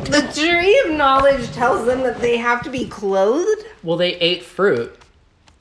The 0.06 0.32
tree 0.36 0.80
of 0.86 0.92
knowledge 0.98 1.52
tells 1.52 1.86
them 1.86 2.02
that 2.04 2.20
they 2.20 2.38
have 2.38 2.62
to 2.64 2.70
be 2.70 2.88
clothed. 2.88 3.66
Well, 3.84 3.98
they 3.98 4.16
ate 4.16 4.44
fruit, 4.44 4.96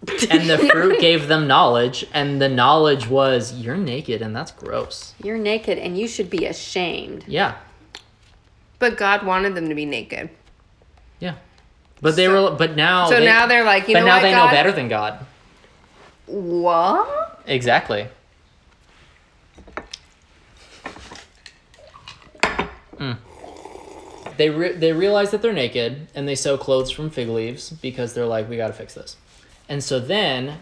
and 0.30 0.48
the 0.50 0.58
fruit 0.58 1.00
gave 1.00 1.28
them 1.28 1.46
knowledge, 1.46 2.04
and 2.12 2.40
the 2.40 2.48
knowledge 2.48 3.08
was, 3.08 3.52
"You're 3.54 3.76
naked, 3.76 4.20
and 4.22 4.34
that's 4.34 4.50
gross." 4.52 5.14
You're 5.22 5.38
naked 5.38 5.78
and 5.78 5.96
you 5.98 6.08
should 6.08 6.28
be 6.30 6.46
ashamed. 6.46 7.24
Yeah, 7.28 7.54
But 8.78 8.96
God 8.96 9.24
wanted 9.24 9.54
them 9.54 9.68
to 9.68 9.74
be 9.74 9.86
naked. 9.86 10.30
yeah. 11.20 11.34
But 12.00 12.16
they 12.16 12.26
So- 12.26 12.50
were. 12.50 12.56
But 12.56 12.74
now. 12.76 13.08
So 13.08 13.20
they, 13.20 13.24
now 13.24 13.46
they're 13.46 13.64
like, 13.64 13.86
you 13.88 13.94
know. 13.94 14.00
But 14.00 14.06
know 14.06 14.10
now 14.10 14.16
what, 14.16 14.22
they 14.22 14.30
God? 14.32 14.46
know 14.46 14.50
better 14.50 14.72
than 14.72 14.88
God. 14.88 15.26
What? 16.26 17.42
Exactly. 17.46 18.08
Mm. 22.96 23.16
They 24.36 24.50
re- 24.50 24.72
they 24.72 24.92
realize 24.92 25.30
that 25.30 25.42
they're 25.42 25.52
naked 25.52 26.08
and 26.14 26.26
they 26.26 26.34
sew 26.34 26.56
clothes 26.56 26.90
from 26.90 27.10
fig 27.10 27.28
leaves 27.28 27.70
because 27.70 28.14
they're 28.14 28.26
like 28.26 28.48
we 28.48 28.56
got 28.56 28.68
to 28.68 28.72
fix 28.72 28.94
this. 28.94 29.16
And 29.68 29.82
so 29.82 30.00
then 30.00 30.58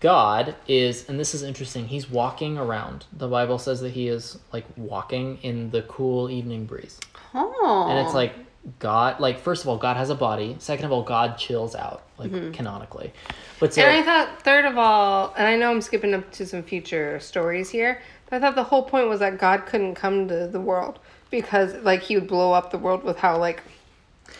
God 0.00 0.54
is 0.68 1.08
and 1.08 1.18
this 1.18 1.34
is 1.34 1.42
interesting. 1.42 1.88
He's 1.88 2.08
walking 2.08 2.58
around. 2.58 3.06
The 3.12 3.28
Bible 3.28 3.58
says 3.58 3.80
that 3.80 3.90
he 3.90 4.08
is 4.08 4.38
like 4.52 4.64
walking 4.76 5.38
in 5.42 5.70
the 5.70 5.82
cool 5.82 6.30
evening 6.30 6.66
breeze. 6.66 7.00
Oh. 7.34 7.86
And 7.90 8.04
it's 8.04 8.14
like 8.14 8.34
God 8.78 9.18
like 9.20 9.40
first 9.40 9.62
of 9.62 9.68
all 9.68 9.78
God 9.78 9.96
has 9.96 10.10
a 10.10 10.14
body. 10.14 10.56
Second 10.58 10.84
of 10.84 10.92
all 10.92 11.02
God 11.02 11.38
chills 11.38 11.74
out 11.74 12.02
like 12.18 12.30
mm-hmm. 12.30 12.52
canonically. 12.52 13.12
But 13.58 13.74
so 13.74 13.82
And 13.82 13.90
I 13.90 14.02
thought, 14.02 14.42
third 14.42 14.64
of 14.64 14.78
all, 14.78 15.34
and 15.36 15.46
I 15.46 15.56
know 15.56 15.70
I'm 15.70 15.80
skipping 15.80 16.14
up 16.14 16.30
to 16.32 16.46
some 16.46 16.62
future 16.62 17.18
stories 17.20 17.70
here, 17.70 18.00
but 18.28 18.36
I 18.36 18.40
thought 18.40 18.54
the 18.54 18.64
whole 18.64 18.82
point 18.82 19.08
was 19.08 19.20
that 19.20 19.38
God 19.38 19.66
couldn't 19.66 19.94
come 19.94 20.28
to 20.28 20.46
the 20.46 20.60
world 20.60 20.98
because, 21.32 21.74
like, 21.82 22.02
he 22.02 22.14
would 22.14 22.28
blow 22.28 22.52
up 22.52 22.70
the 22.70 22.78
world 22.78 23.02
with 23.02 23.18
how, 23.18 23.36
like, 23.38 23.60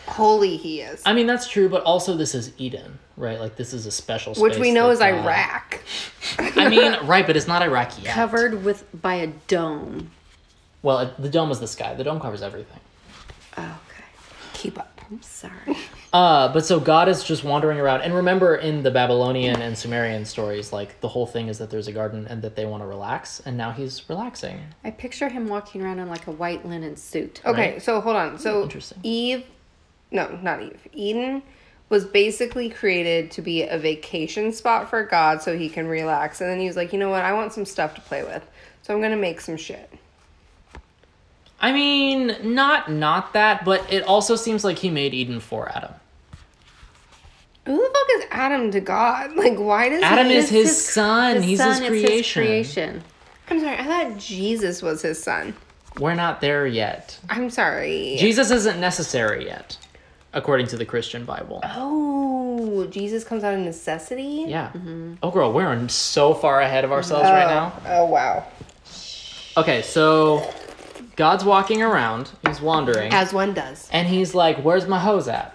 holy 0.07 0.55
he 0.57 0.81
is. 0.81 1.01
I 1.05 1.13
mean 1.13 1.27
that's 1.27 1.47
true, 1.47 1.69
but 1.69 1.83
also 1.83 2.15
this 2.15 2.35
is 2.35 2.51
Eden, 2.57 2.99
right? 3.17 3.39
Like 3.39 3.55
this 3.55 3.73
is 3.73 3.85
a 3.85 3.91
special 3.91 4.33
space. 4.35 4.41
which 4.41 4.57
we 4.57 4.71
know 4.71 4.87
that 4.87 4.93
is 4.93 4.99
God- 4.99 5.23
Iraq. 5.25 5.79
I 6.57 6.69
mean, 6.69 6.95
right, 7.05 7.25
but 7.25 7.35
it's 7.37 7.47
not 7.47 7.61
Iraq 7.61 8.01
yet. 8.03 8.13
covered 8.13 8.63
with 8.63 8.85
by 9.01 9.15
a 9.15 9.27
dome. 9.47 10.11
Well, 10.81 10.99
it, 10.99 11.21
the 11.21 11.29
dome 11.29 11.51
is 11.51 11.59
the 11.59 11.67
sky. 11.67 11.93
The 11.93 12.03
dome 12.03 12.19
covers 12.19 12.41
everything. 12.41 12.79
Oh, 13.57 13.61
okay. 13.61 14.03
Keep 14.53 14.79
up. 14.79 14.99
I'm 15.09 15.21
sorry. 15.21 15.77
Uh, 16.13 16.53
but 16.53 16.63
so 16.63 16.79
God 16.79 17.09
is 17.09 17.23
just 17.23 17.43
wandering 17.43 17.79
around, 17.79 18.01
and 18.01 18.13
remember 18.13 18.55
in 18.55 18.83
the 18.83 18.91
Babylonian 18.91 19.59
and 19.63 19.75
Sumerian 19.75 20.25
stories, 20.25 20.71
like 20.71 21.01
the 21.01 21.07
whole 21.07 21.25
thing 21.25 21.47
is 21.47 21.57
that 21.57 21.71
there's 21.71 21.87
a 21.87 21.91
garden 21.91 22.27
and 22.29 22.43
that 22.43 22.55
they 22.55 22.67
want 22.67 22.83
to 22.83 22.87
relax, 22.87 23.39
and 23.47 23.57
now 23.57 23.71
he's 23.71 24.07
relaxing. 24.07 24.61
I 24.83 24.91
picture 24.91 25.27
him 25.27 25.47
walking 25.47 25.81
around 25.81 25.97
in 25.97 26.07
like 26.09 26.27
a 26.27 26.31
white 26.31 26.67
linen 26.67 26.97
suit. 26.97 27.41
Okay, 27.43 27.71
Right. 27.73 27.81
so 27.81 27.99
hold 27.99 28.15
on. 28.15 28.37
So. 28.37 28.69
Eve, 29.01 29.43
no, 30.11 30.37
not 30.43 30.61
Eve. 30.61 30.87
Eden 30.93 31.41
was 31.89 32.05
basically 32.05 32.69
created 32.69 33.31
to 33.31 33.41
be 33.41 33.63
a 33.63 33.79
vacation 33.79 34.51
spot 34.51 34.91
for 34.91 35.03
God 35.03 35.41
so 35.41 35.57
he 35.57 35.67
can 35.67 35.87
relax. 35.87 36.41
And 36.41 36.49
then 36.49 36.59
he 36.59 36.67
was 36.67 36.75
like, 36.75 36.93
you 36.93 36.99
know 36.99 37.09
what? 37.09 37.23
I 37.23 37.33
want 37.33 37.53
some 37.53 37.65
stuff 37.65 37.95
to 37.95 38.01
play 38.01 38.23
with. 38.23 38.47
So 38.83 38.93
I'm 38.93 38.99
going 38.99 39.11
to 39.11 39.17
make 39.17 39.41
some 39.41 39.57
shit. 39.57 39.91
I 41.59 41.71
mean, 41.71 42.35
not 42.43 42.91
not 42.91 43.33
that, 43.33 43.63
but 43.65 43.91
it 43.91 44.03
also 44.03 44.35
seems 44.35 44.63
like 44.63 44.77
he 44.79 44.89
made 44.89 45.13
Eden 45.13 45.39
for 45.39 45.69
Adam. 45.69 45.93
Who 47.65 47.75
the 47.77 47.93
fuck 47.93 48.07
is 48.17 48.25
Adam 48.31 48.71
to 48.71 48.79
God? 48.79 49.31
Like, 49.35 49.57
why 49.57 49.89
does 49.89 50.03
Adam 50.03 50.27
is 50.27 50.49
his, 50.49 50.85
son. 50.85 51.35
His 51.35 51.43
he's 51.45 51.57
son 51.59 51.81
his 51.81 51.81
is 51.81 51.87
creation. 51.89 52.43
creation. 52.43 53.03
I'm 53.49 53.59
sorry. 53.59 53.77
I 53.77 53.83
thought 53.83 54.17
Jesus 54.17 54.81
was 54.81 55.01
his 55.01 55.21
son. 55.21 55.53
We're 55.99 56.15
not 56.15 56.41
there 56.41 56.65
yet. 56.65 57.19
I'm 57.29 57.49
sorry. 57.49 58.15
Jesus 58.19 58.49
isn't 58.51 58.79
necessary 58.79 59.45
yet, 59.45 59.77
according 60.33 60.67
to 60.67 60.77
the 60.77 60.85
Christian 60.85 61.23
Bible. 61.25 61.61
oh, 61.63 62.87
Jesus 62.87 63.23
comes 63.23 63.43
out 63.43 63.53
of 63.53 63.59
necessity. 63.59 64.45
Yeah. 64.47 64.71
Mm-hmm. 64.73 65.15
Oh, 65.21 65.29
girl, 65.31 65.53
we're 65.53 65.87
so 65.89 66.33
far 66.33 66.61
ahead 66.61 66.83
of 66.83 66.91
ourselves 66.91 67.25
right 67.29 67.45
oh. 67.45 67.47
now. 67.49 67.73
Oh 67.85 68.05
wow. 68.05 68.45
Okay, 69.55 69.83
so 69.83 70.51
God's 71.15 71.43
walking 71.45 71.81
around. 71.83 72.31
He's 72.47 72.59
wandering. 72.59 73.13
As 73.13 73.33
one 73.33 73.53
does. 73.53 73.87
and 73.91 74.07
he's 74.07 74.33
like, 74.33 74.57
"Where's 74.63 74.87
my 74.87 74.99
hose 74.99 75.27
at?" 75.27 75.52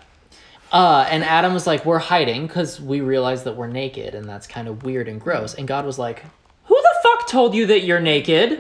Uh, 0.73 1.07
and 1.11 1.25
Adam 1.25 1.55
was 1.55 1.67
like, 1.67 1.85
"We're 1.87 1.99
hiding 1.99 2.47
because 2.47 2.81
we 2.81 3.01
realize 3.01 3.45
that 3.45 3.57
we're 3.57 3.69
naked, 3.69 4.15
and 4.15 4.29
that's 4.29 4.47
kind 4.47 4.69
of 4.69 4.83
weird 4.83 5.09
and 5.09 5.21
gross." 5.21 5.55
And 5.55 5.67
God 5.67 5.87
was 5.87 5.99
like, 5.99 6.23
"Who 6.65 6.75
the 6.75 6.95
fuck 7.03 7.29
told 7.29 7.55
you 7.55 7.67
that 7.67 7.81
you're 7.85 8.01
naked?" 8.01 8.59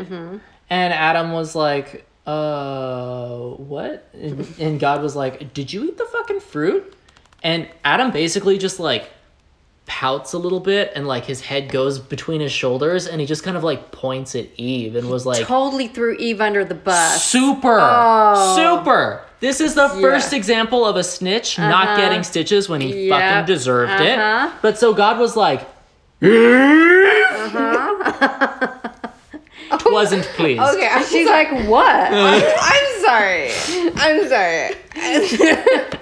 And 0.70 0.92
Adam 0.92 1.32
was 1.32 1.54
like, 1.54 2.06
"Uh, 2.26 3.38
what?" 3.56 4.08
And, 4.14 4.46
and 4.58 4.80
God 4.80 5.02
was 5.02 5.14
like, 5.16 5.52
"Did 5.52 5.72
you 5.72 5.84
eat 5.84 5.98
the 5.98 6.06
fucking 6.06 6.40
fruit?" 6.40 6.94
And 7.42 7.68
Adam 7.84 8.10
basically 8.10 8.58
just 8.58 8.80
like 8.80 9.10
pouts 9.86 10.34
a 10.34 10.38
little 10.38 10.60
bit 10.60 10.92
and 10.94 11.06
like 11.08 11.24
his 11.24 11.40
head 11.40 11.70
goes 11.70 11.98
between 11.98 12.42
his 12.42 12.52
shoulders 12.52 13.06
and 13.06 13.22
he 13.22 13.26
just 13.26 13.42
kind 13.42 13.56
of 13.56 13.64
like 13.64 13.90
points 13.90 14.34
at 14.34 14.46
Eve 14.58 14.96
and 14.96 15.08
was 15.08 15.24
like 15.24 15.46
Totally 15.46 15.88
threw 15.88 16.14
Eve 16.16 16.42
under 16.42 16.62
the 16.62 16.74
bus. 16.74 17.24
Super. 17.24 17.78
Oh. 17.80 18.54
Super. 18.56 19.24
This 19.40 19.60
is 19.60 19.74
the 19.74 19.88
first 19.88 20.32
example 20.32 20.84
of 20.84 20.96
a 20.96 21.04
snitch 21.04 21.58
not 21.58 21.96
getting 21.96 22.22
stitches 22.24 22.68
when 22.68 22.80
he 22.80 23.06
Yep. 23.08 23.20
fucking 23.20 23.46
deserved 23.46 23.92
Uh-huh. 23.92 24.48
it. 24.48 24.52
But 24.62 24.78
so 24.78 24.92
God 24.92 25.18
was 25.18 25.36
like, 25.36 25.60
wasn't 29.86 30.24
pleased. 30.34 30.60
Okay, 30.60 30.88
I 30.90 31.04
She's 31.08 31.28
like, 31.28 31.50
what? 31.68 31.86
I'm, 31.88 32.42
I'm 32.60 33.00
sorry. 33.04 33.50
I'm 33.96 34.28
sorry. 34.28 34.74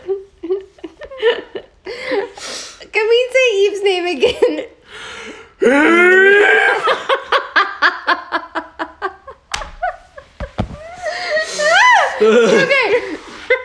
Can 2.92 3.08
we 3.08 3.28
say 3.32 3.46
Eve's 3.56 3.82
name 3.82 4.06
again? 4.16 4.66
okay. 12.22 13.16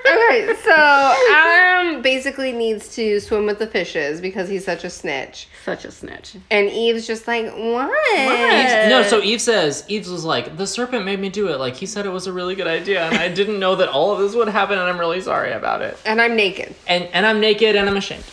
Okay, 0.06 0.56
so 0.64 1.16
Adam 1.32 2.02
basically 2.02 2.52
needs 2.52 2.96
to 2.96 3.20
swim 3.20 3.46
with 3.46 3.60
the 3.60 3.68
fishes 3.68 4.20
because 4.22 4.50
he's 4.50 4.66
such 4.66 4.84
a 4.84 4.90
snitch. 4.90 5.48
Such 5.64 5.86
a 5.86 5.92
snitch. 5.92 6.36
And 6.50 6.70
Eve's 6.70 7.06
just 7.06 7.28
like, 7.28 7.46
what? 7.54 7.92
Eve- 8.20 8.90
no, 8.90 9.04
so 9.04 9.22
Eve 9.22 9.40
says, 9.42 9.86
Eve 9.88 10.08
was 10.10 10.26
like, 10.26 10.58
the 10.58 10.66
serpent 10.66 11.06
made 11.06 11.20
me 11.20 11.30
do 11.30 11.50
it. 11.50 11.60
Like, 11.60 11.76
he 11.76 11.86
said 11.86 12.06
it 12.06 12.10
was 12.10 12.28
a 12.28 12.34
really 12.34 12.56
good 12.56 12.68
idea, 12.68 13.04
and 13.06 13.16
I 13.16 13.28
didn't 13.30 13.60
know 13.60 13.76
that 13.76 13.90
all 13.90 14.12
of 14.12 14.20
this 14.20 14.34
would 14.36 14.48
happen, 14.48 14.78
and 14.80 14.90
I'm 14.90 15.00
really 15.00 15.22
sorry 15.22 15.52
about 15.52 15.82
it. 15.82 15.98
And 16.06 16.20
I'm 16.22 16.36
naked. 16.36 16.74
And, 16.88 17.04
and 17.14 17.26
I'm 17.26 17.40
naked 17.40 17.76
and 17.76 17.88
I'm 17.90 17.98
ashamed. 17.98 18.26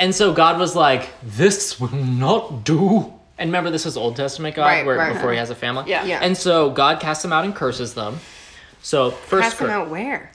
And 0.00 0.14
so 0.14 0.32
God 0.32 0.58
was 0.58 0.74
like, 0.74 1.10
this 1.22 1.78
will 1.78 1.90
not 1.90 2.64
do. 2.64 3.12
And 3.38 3.48
remember, 3.48 3.70
this 3.70 3.86
is 3.86 3.96
Old 3.96 4.16
Testament 4.16 4.56
God, 4.56 4.64
Right, 4.66 4.86
where, 4.86 4.96
right. 4.96 5.12
before 5.12 5.32
he 5.32 5.38
has 5.38 5.50
a 5.50 5.54
family? 5.54 5.90
Yeah. 5.90 6.04
Yeah. 6.04 6.20
And 6.22 6.36
so 6.36 6.70
God 6.70 7.00
casts 7.00 7.22
them 7.22 7.32
out 7.32 7.44
and 7.44 7.54
curses 7.54 7.94
them. 7.94 8.18
So 8.82 9.10
first 9.10 9.42
Cast 9.44 9.58
them 9.58 9.68
cur- 9.68 9.72
out 9.74 9.90
where? 9.90 10.30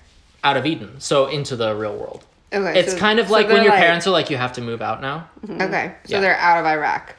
Out 0.48 0.56
of 0.58 0.66
Eden, 0.66 1.00
so 1.00 1.28
into 1.28 1.56
the 1.58 1.76
real 1.76 1.96
world. 1.96 2.24
Okay. 2.54 2.80
It's 2.80 2.94
so- 2.94 2.98
kind 2.98 3.20
of 3.20 3.28
so 3.28 3.34
like 3.34 3.50
when 3.50 3.64
your 3.64 3.74
parents 3.74 4.08
are 4.08 4.12
like, 4.12 4.30
you 4.30 4.38
have 4.38 4.54
to 4.54 4.62
move 4.62 4.82
out 4.82 5.02
now. 5.02 5.30
Mm-hmm. 5.46 5.62
Okay, 5.62 5.96
so 6.06 6.16
Yeah. 6.16 6.20
they're 6.22 6.38
out 6.38 6.60
of 6.60 6.66
Iraq. 6.66 7.16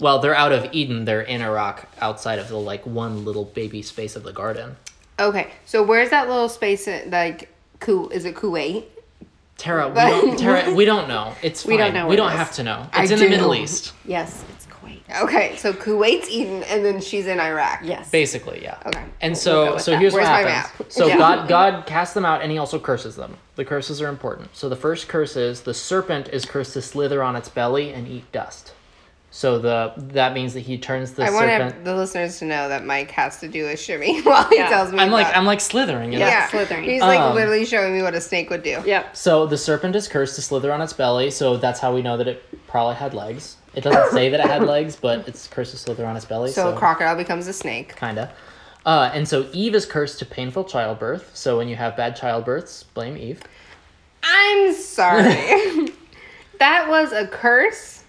Well, 0.00 0.18
they're 0.18 0.34
out 0.34 0.50
of 0.52 0.68
Eden. 0.72 1.04
They're 1.04 1.20
in 1.20 1.40
Iraq, 1.42 1.86
outside 2.00 2.38
of 2.40 2.48
the 2.48 2.56
like 2.58 2.84
one 2.86 3.24
little 3.24 3.44
baby 3.44 3.82
space 3.82 4.16
of 4.16 4.22
the 4.24 4.32
garden. 4.32 4.76
Okay, 5.20 5.48
so 5.66 5.82
where's 5.82 6.10
that 6.10 6.28
little 6.28 6.48
space? 6.48 6.88
In, 6.88 7.10
like, 7.10 7.52
Ku? 7.80 8.08
Is 8.08 8.24
it 8.24 8.34
Kuwait? 8.34 8.84
Tara, 9.56 9.88
we 9.88 9.94
don't, 9.94 10.38
Tara, 10.44 10.72
we 10.74 10.84
don't 10.84 11.08
know. 11.08 11.34
It's 11.42 11.62
fine. 11.64 11.72
We 11.72 11.76
don't 11.78 11.92
know 11.94 12.06
We 12.08 12.16
don't 12.16 12.30
have 12.32 12.52
to 12.54 12.62
know. 12.62 12.86
I 12.92 13.02
It's 13.02 13.12
in 13.12 13.18
the. 13.18 13.28
Middle 13.28 13.54
East, 13.54 13.92
Yes. 14.04 14.44
Okay, 15.22 15.56
so 15.56 15.72
Kuwait's 15.72 16.28
Eden, 16.28 16.62
and 16.64 16.84
then 16.84 17.00
she's 17.00 17.26
in 17.26 17.40
Iraq. 17.40 17.80
Yes. 17.82 18.10
basically. 18.10 18.62
Yeah. 18.62 18.78
Okay. 18.86 19.02
And 19.20 19.32
We'll 19.32 19.36
so, 19.40 19.78
so 19.78 19.90
that. 19.92 20.00
here's 20.00 20.12
Where's 20.12 20.26
what 20.26 20.44
my 20.44 20.50
happens. 20.50 20.78
map? 20.80 20.92
So 20.92 21.06
Yeah. 21.06 21.16
God, 21.18 21.48
God 21.56 21.86
casts 21.86 22.14
them 22.14 22.24
out, 22.26 22.42
and 22.42 22.52
He 22.52 22.58
also 22.58 22.78
curses 22.78 23.16
them. 23.16 23.36
The 23.56 23.64
curses 23.64 24.02
are 24.02 24.08
important. 24.08 24.54
So 24.54 24.68
the 24.68 24.76
first 24.76 25.08
curse 25.08 25.34
is 25.36 25.62
the 25.62 25.74
serpent 25.74 26.28
is 26.28 26.44
cursed 26.44 26.74
to 26.74 26.82
slither 26.82 27.22
on 27.22 27.36
its 27.36 27.48
belly 27.48 27.92
and 27.92 28.06
eat 28.06 28.30
dust. 28.32 28.72
So 29.30 29.58
the 29.58 29.92
that 29.96 30.32
means 30.32 30.54
that 30.54 30.60
he 30.60 30.78
turns 30.78 31.12
the 31.12 31.22
I 31.24 31.30
want 31.30 31.84
the 31.84 31.94
listeners 31.94 32.38
to 32.38 32.46
know 32.46 32.68
that 32.70 32.86
Mike 32.86 33.10
has 33.10 33.38
to 33.40 33.48
do 33.48 33.66
a 33.68 33.76
shimmy 33.76 34.20
while 34.22 34.48
he 34.48 34.56
Yeah. 34.56 34.68
tells 34.70 34.90
me. 34.90 34.98
I'm 34.98 35.10
like 35.10 35.26
about- 35.26 35.36
I'm 35.38 35.44
like 35.44 35.60
slithering. 35.60 36.12
You 36.14 36.18
know? 36.20 36.26
yeah, 36.26 36.48
slithering. 36.48 36.84
He's 36.84 37.02
like 37.02 37.20
Um, 37.20 37.34
literally 37.34 37.66
showing 37.66 37.94
me 37.94 38.02
what 38.02 38.14
a 38.14 38.22
snake 38.22 38.48
would 38.48 38.62
do. 38.62 38.82
Yep. 38.86 39.14
So 39.16 39.46
the 39.46 39.58
serpent 39.58 39.94
is 39.96 40.08
cursed 40.08 40.34
to 40.36 40.42
slither 40.42 40.72
on 40.72 40.80
its 40.80 40.94
belly, 40.94 41.30
so 41.30 41.56
that's 41.58 41.78
how 41.78 41.94
we 41.94 42.00
know 42.00 42.16
that 42.16 42.26
it 42.26 42.42
probably 42.68 42.94
had 42.96 43.12
legs. 43.12 43.56
It 43.78 43.84
doesn't 43.84 44.12
say 44.12 44.28
that 44.28 44.40
it 44.40 44.46
had 44.46 44.64
legs, 44.64 44.96
but 44.96 45.28
it's 45.28 45.46
cursed 45.46 45.70
to 45.70 45.76
slither 45.78 46.04
on 46.04 46.16
its 46.16 46.24
belly. 46.26 46.50
So 46.50 46.62
So, 46.70 46.74
a 46.74 46.78
crocodile 46.78 47.16
becomes 47.16 47.46
a 47.46 47.52
snake. 47.52 47.94
kinda. 47.96 48.30
Uh, 48.84 49.10
and 49.14 49.28
so 49.28 49.46
Eve 49.52 49.74
is 49.74 49.86
cursed 49.86 50.18
to 50.18 50.26
painful 50.26 50.64
childbirth. 50.64 51.30
So 51.34 51.58
when 51.58 51.68
you 51.68 51.76
have 51.76 51.96
bad 51.96 52.16
childbirths, 52.16 52.84
blame 52.94 53.16
Eve. 53.16 53.40
I'm 54.22 54.74
sorry. 54.74 55.90
that 56.58 56.88
was 56.88 57.12
a 57.12 57.26
curse. 57.28 58.02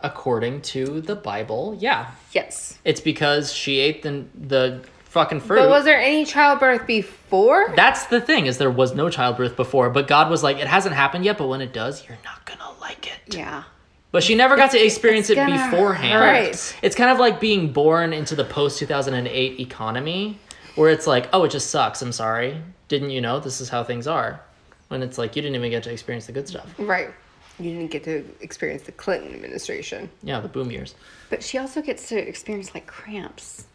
According 0.00 0.62
to 0.62 1.00
the 1.00 1.16
Bible, 1.16 1.76
yeah, 1.80 2.06
Yes. 2.32 2.78
it's 2.84 3.00
because 3.00 3.52
she 3.52 3.80
ate 3.80 4.02
the 4.02 4.24
the 4.34 4.80
fucking 5.04 5.40
fruit. 5.40 5.58
But 5.58 5.70
was 5.70 5.84
there 5.84 5.98
any 6.00 6.24
childbirth 6.24 6.86
before? 6.86 7.72
That's 7.74 8.06
the 8.06 8.20
thing 8.20 8.46
is 8.46 8.58
there 8.58 8.70
was 8.70 8.94
no 8.94 9.10
childbirth 9.10 9.56
before, 9.56 9.90
but 9.90 10.06
God 10.06 10.30
was 10.30 10.42
like, 10.44 10.58
it 10.58 10.68
hasn't 10.68 10.94
happened 10.94 11.24
yet, 11.24 11.36
but 11.38 11.48
when 11.48 11.60
it 11.60 11.72
does, 11.72 12.06
you're 12.06 12.18
not 12.24 12.44
gonna 12.46 12.78
like 12.80 13.06
it. 13.08 13.34
Yeah. 13.34 13.64
But 14.10 14.22
she 14.22 14.34
never 14.34 14.56
got 14.56 14.70
to 14.70 14.82
experience 14.84 15.28
it 15.28 15.36
it's 15.36 15.46
gonna 15.46 15.70
beforehand. 15.70 16.12
hurt. 16.12 16.20
Right. 16.20 16.76
It's 16.82 16.96
kind 16.96 17.10
of 17.10 17.18
like 17.18 17.40
being 17.40 17.72
born 17.72 18.12
into 18.12 18.34
the 18.34 18.44
post 18.44 18.78
2008 18.78 19.60
economy 19.60 20.38
where 20.76 20.90
it's 20.90 21.06
like, 21.06 21.28
oh, 21.32 21.44
it 21.44 21.50
just 21.50 21.70
sucks. 21.70 22.00
I'm 22.00 22.12
sorry. 22.12 22.62
Didn't 22.88 23.10
you 23.10 23.20
know 23.20 23.38
this 23.38 23.60
is 23.60 23.68
how 23.68 23.84
things 23.84 24.06
are? 24.06 24.40
When 24.88 25.02
it's 25.02 25.18
like 25.18 25.36
you 25.36 25.42
didn't 25.42 25.56
even 25.56 25.70
get 25.70 25.82
to 25.82 25.92
experience 25.92 26.26
the 26.26 26.32
good 26.32 26.48
stuff. 26.48 26.74
Right. 26.78 27.10
You 27.58 27.72
didn't 27.74 27.90
get 27.90 28.04
to 28.04 28.24
experience 28.40 28.84
the 28.84 28.92
Clinton 28.92 29.34
administration. 29.34 30.08
Yeah, 30.22 30.40
the 30.40 30.48
boom 30.48 30.70
years. 30.70 30.94
But 31.28 31.42
she 31.42 31.58
also 31.58 31.82
gets 31.82 32.08
to 32.08 32.16
experience 32.16 32.72
like 32.72 32.86
cramps. 32.86 33.66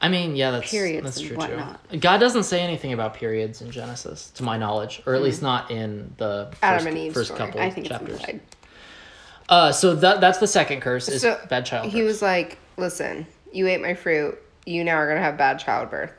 I 0.00 0.08
mean, 0.08 0.36
yeah, 0.36 0.52
that's 0.52 0.70
Periods 0.70 1.04
that's 1.04 1.18
and 1.18 1.26
true 1.28 1.36
whatnot. 1.36 1.90
too. 1.90 1.98
God 1.98 2.18
doesn't 2.18 2.44
say 2.44 2.60
anything 2.60 2.92
about 2.92 3.14
periods 3.14 3.60
in 3.60 3.72
Genesis, 3.72 4.30
to 4.36 4.44
my 4.44 4.56
knowledge, 4.56 5.02
or 5.04 5.14
at 5.14 5.22
least 5.22 5.38
mm-hmm. 5.38 5.46
not 5.46 5.70
in 5.72 6.14
the 6.16 6.46
first, 6.52 6.62
Adam 6.62 6.86
and 6.86 6.98
Eve's 6.98 7.14
first 7.14 7.34
story. 7.34 7.38
couple 7.38 7.60
I 7.60 7.70
think 7.70 7.88
chapters. 7.88 8.20
it's 8.20 8.28
implied. 8.28 8.40
Uh, 9.48 9.72
so 9.72 9.94
that 9.94 10.20
that's 10.20 10.38
the 10.38 10.46
second 10.46 10.80
curse 10.80 11.08
is 11.08 11.22
So 11.22 11.40
bad 11.48 11.64
childbirth. 11.66 11.92
He 11.92 12.02
was 12.02 12.20
like, 12.20 12.58
"Listen, 12.76 13.26
you 13.52 13.66
ate 13.66 13.80
my 13.80 13.94
fruit. 13.94 14.38
You 14.66 14.84
now 14.84 14.96
are 14.96 15.08
gonna 15.08 15.20
have 15.22 15.36
bad 15.38 15.58
childbirth." 15.58 16.12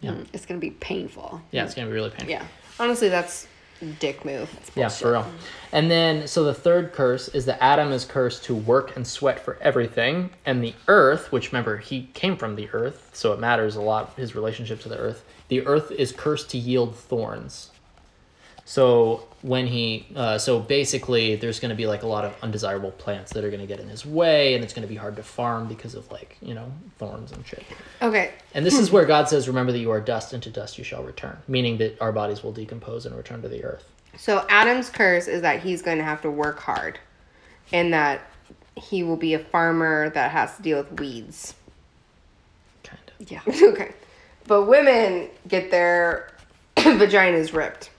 yeah, 0.00 0.14
It's 0.32 0.46
gonna 0.46 0.60
be 0.60 0.70
painful. 0.70 1.40
yeah, 1.50 1.64
it's 1.64 1.74
gonna 1.74 1.88
be 1.88 1.92
really 1.92 2.10
painful. 2.10 2.30
Yeah. 2.30 2.44
Honestly, 2.80 3.08
that's 3.08 3.46
dick 3.98 4.24
move. 4.24 4.48
Yeah, 4.76 4.88
for 4.88 5.10
real. 5.12 5.26
And 5.72 5.90
then, 5.90 6.28
so 6.28 6.44
the 6.44 6.54
third 6.54 6.92
curse 6.92 7.28
is 7.28 7.46
that 7.46 7.60
Adam 7.62 7.90
is 7.90 8.04
cursed 8.04 8.44
to 8.44 8.54
work 8.54 8.94
and 8.96 9.04
sweat 9.06 9.40
for 9.40 9.58
everything, 9.60 10.30
and 10.46 10.62
the 10.62 10.74
earth, 10.86 11.32
which 11.32 11.50
remember 11.50 11.78
he 11.78 12.08
came 12.14 12.36
from 12.36 12.54
the 12.54 12.68
earth, 12.72 13.10
so 13.12 13.32
it 13.32 13.40
matters 13.40 13.74
a 13.74 13.80
lot 13.80 14.12
his 14.16 14.34
relationship 14.36 14.80
to 14.82 14.88
the 14.88 14.98
earth. 14.98 15.24
The 15.48 15.66
earth 15.66 15.90
is 15.90 16.12
cursed 16.12 16.50
to 16.50 16.58
yield 16.58 16.94
thorns. 16.96 17.70
So 18.64 19.26
when 19.42 19.66
he, 19.66 20.06
uh, 20.14 20.38
so 20.38 20.60
basically, 20.60 21.34
there's 21.36 21.58
going 21.58 21.70
to 21.70 21.76
be 21.76 21.86
like 21.86 22.04
a 22.04 22.06
lot 22.06 22.24
of 22.24 22.34
undesirable 22.42 22.92
plants 22.92 23.32
that 23.32 23.44
are 23.44 23.50
going 23.50 23.60
to 23.60 23.66
get 23.66 23.80
in 23.80 23.88
his 23.88 24.06
way, 24.06 24.54
and 24.54 24.62
it's 24.62 24.72
going 24.72 24.86
to 24.86 24.88
be 24.88 24.96
hard 24.96 25.16
to 25.16 25.22
farm 25.22 25.66
because 25.66 25.94
of 25.94 26.10
like 26.12 26.36
you 26.40 26.54
know 26.54 26.70
thorns 26.98 27.32
and 27.32 27.44
shit. 27.46 27.64
Okay. 28.00 28.32
And 28.54 28.64
this 28.64 28.78
is 28.78 28.90
where 28.92 29.04
God 29.04 29.28
says, 29.28 29.48
"Remember 29.48 29.72
that 29.72 29.80
you 29.80 29.90
are 29.90 30.00
dust, 30.00 30.32
and 30.32 30.42
to 30.44 30.50
dust 30.50 30.78
you 30.78 30.84
shall 30.84 31.02
return," 31.02 31.36
meaning 31.48 31.78
that 31.78 32.00
our 32.00 32.12
bodies 32.12 32.42
will 32.42 32.52
decompose 32.52 33.04
and 33.04 33.16
return 33.16 33.42
to 33.42 33.48
the 33.48 33.64
earth. 33.64 33.84
So 34.16 34.46
Adam's 34.48 34.90
curse 34.90 35.26
is 35.26 35.42
that 35.42 35.60
he's 35.60 35.82
going 35.82 35.98
to 35.98 36.04
have 36.04 36.22
to 36.22 36.30
work 36.30 36.60
hard, 36.60 37.00
and 37.72 37.92
that 37.92 38.22
he 38.76 39.02
will 39.02 39.16
be 39.16 39.34
a 39.34 39.38
farmer 39.38 40.10
that 40.10 40.30
has 40.30 40.56
to 40.56 40.62
deal 40.62 40.78
with 40.78 41.00
weeds. 41.00 41.54
Kind 42.84 43.00
of. 43.20 43.30
Yeah. 43.30 43.40
okay. 43.70 43.92
But 44.46 44.64
women 44.64 45.28
get 45.48 45.70
their 45.70 46.32
vaginas 46.76 47.52
ripped. 47.52 47.90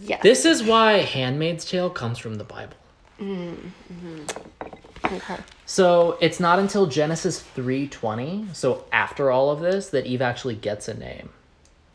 Yes. 0.00 0.22
This 0.22 0.44
is 0.44 0.62
why 0.62 0.98
Handmaid's 0.98 1.64
Tale 1.64 1.90
comes 1.90 2.18
from 2.18 2.36
the 2.36 2.44
Bible. 2.44 2.76
Mm-hmm. 3.20 3.68
Mm-hmm. 3.92 5.14
Okay. 5.16 5.36
So 5.66 6.16
it's 6.20 6.40
not 6.40 6.58
until 6.58 6.86
Genesis 6.86 7.40
three 7.40 7.88
twenty, 7.88 8.46
so 8.52 8.84
after 8.92 9.30
all 9.30 9.50
of 9.50 9.60
this, 9.60 9.90
that 9.90 10.06
Eve 10.06 10.22
actually 10.22 10.56
gets 10.56 10.88
a 10.88 10.94
name. 10.94 11.30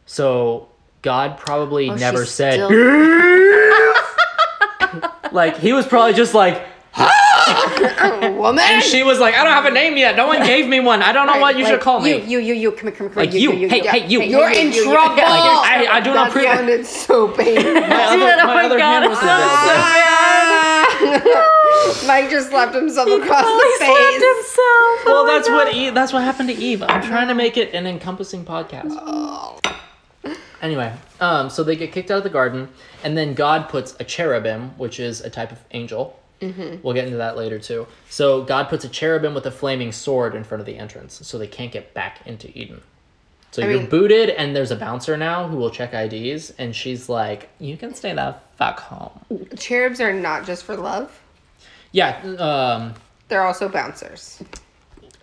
So 0.05 0.69
God 1.01 1.37
probably 1.37 1.89
Oh, 1.89 1.95
never 1.95 2.25
said 2.25 2.53
still- 2.53 2.69
like 5.31 5.57
he 5.57 5.73
was 5.73 5.85
probably 5.87 6.13
just 6.13 6.33
like 6.33 6.65
Woman. 8.37 8.63
and 8.67 8.83
she 8.83 9.01
was 9.03 9.19
like, 9.19 9.33
I 9.35 9.43
don't 9.43 9.51
have 9.53 9.65
a 9.65 9.71
name 9.71 9.97
yet. 9.97 10.15
No 10.15 10.27
one 10.27 10.41
gave 10.43 10.67
me 10.67 10.79
one. 10.79 11.01
I 11.01 11.11
don't 11.11 11.25
know 11.27 11.39
what 11.39 11.57
you 11.57 11.65
should 11.65 11.81
call 11.81 11.99
me. 11.99 12.17
You, 12.21 12.23
you, 12.23 12.39
you, 12.39 12.53
you, 12.55 12.71
come 12.71 12.89
here, 12.89 12.91
come 12.91 13.07
here, 13.07 13.09
come 13.09 13.23
Like 13.23 13.31
here. 13.31 13.51
you. 13.53 13.67
Hey, 13.69 13.79
hey, 13.87 14.07
you. 14.07 14.21
You're 14.21 14.51
in 14.51 14.67
you, 14.71 14.83
you, 14.83 14.91
trouble. 14.91 15.15
you. 15.17 15.23
I- 15.23 15.87
I 15.91 15.99
do 16.01 16.13
not 16.13 16.25
That 16.25 16.29
approve 16.29 16.45
it. 16.45 16.57
sounded 16.57 16.85
so 16.85 17.27
painful. 17.35 17.73
my 17.73 17.79
other, 17.81 18.41
Oh 18.41 18.45
my 18.47 18.53
my 18.55 18.65
other 18.65 18.77
God, 18.77 19.01
hand 19.01 19.09
was 19.09 19.19
I'm. 19.21 19.29
Mike 22.07 22.29
just 22.29 22.49
slapped 22.49 22.75
himself 22.75 23.07
across 23.09 23.43
the 23.45 23.49
He 23.49 23.77
face. 23.79 23.87
slapped 23.87 24.13
himself. 24.13 25.05
Well, 25.05 25.23
Oh 25.23 25.27
that's 25.27 25.47
God. 25.47 25.55
what 25.67 25.73
Eve, 25.75 25.93
that's 25.93 26.11
what 26.13 26.23
happened 26.23 26.49
to 26.49 26.55
Eve. 26.55 26.81
I'm 26.83 27.01
trying 27.01 27.27
to 27.29 27.33
make 27.35 27.55
it 27.57 27.73
an 27.73 27.85
encompassing 27.87 28.43
podcast. 28.45 28.91
Anyway, 30.61 30.91
um, 31.21 31.49
so 31.49 31.63
they 31.63 31.75
get 31.77 31.91
kicked 31.93 32.11
out 32.11 32.17
of 32.17 32.23
the 32.23 32.29
garden, 32.29 32.67
and 33.03 33.17
then 33.17 33.33
God 33.33 33.69
puts 33.69 33.95
a 33.99 34.03
cherubim, 34.03 34.71
which 34.77 34.99
is 34.99 35.21
a 35.21 35.29
type 35.29 35.51
of 35.53 35.59
angel. 35.71 36.19
Mm-hmm. 36.41 36.77
We'll 36.81 36.93
get 36.93 37.05
into 37.05 37.17
that 37.17 37.35
later 37.37 37.59
too. 37.59 37.85
So 38.09 38.43
God 38.43 38.69
puts 38.69 38.85
a 38.85 38.89
cherubim 38.89 39.33
with 39.33 39.45
a 39.45 39.51
flaming 39.51 39.91
sword 39.91 40.35
in 40.35 40.43
front 40.43 40.59
of 40.61 40.65
the 40.65 40.77
entrance, 40.77 41.19
so 41.27 41.37
they 41.37 41.47
can't 41.47 41.71
get 41.71 41.93
back 41.93 42.25
into 42.25 42.47
Eden. 42.57 42.81
So 43.51 43.63
I 43.63 43.67
you're 43.67 43.79
mean- 43.79 43.89
booted, 43.89 44.29
and 44.29 44.55
there's 44.55 44.71
a 44.71 44.75
bouncer 44.75 45.17
now 45.17 45.47
who 45.47 45.57
will 45.57 45.71
check 45.71 45.93
IDs, 45.93 46.51
and 46.59 46.75
she's 46.75 47.09
like, 47.09 47.49
"You 47.59 47.75
can 47.77 47.93
stay 47.95 48.13
the 48.13 48.35
fuck 48.57 48.79
home." 48.79 49.47
Cherubs 49.57 49.99
are 49.99 50.13
not 50.13 50.45
just 50.45 50.63
for 50.63 50.75
love; 50.77 51.19
Yeah, 51.91 52.19
um, 52.37 52.93
they're 53.27 53.43
also 53.43 53.67
bouncers. 53.67 54.41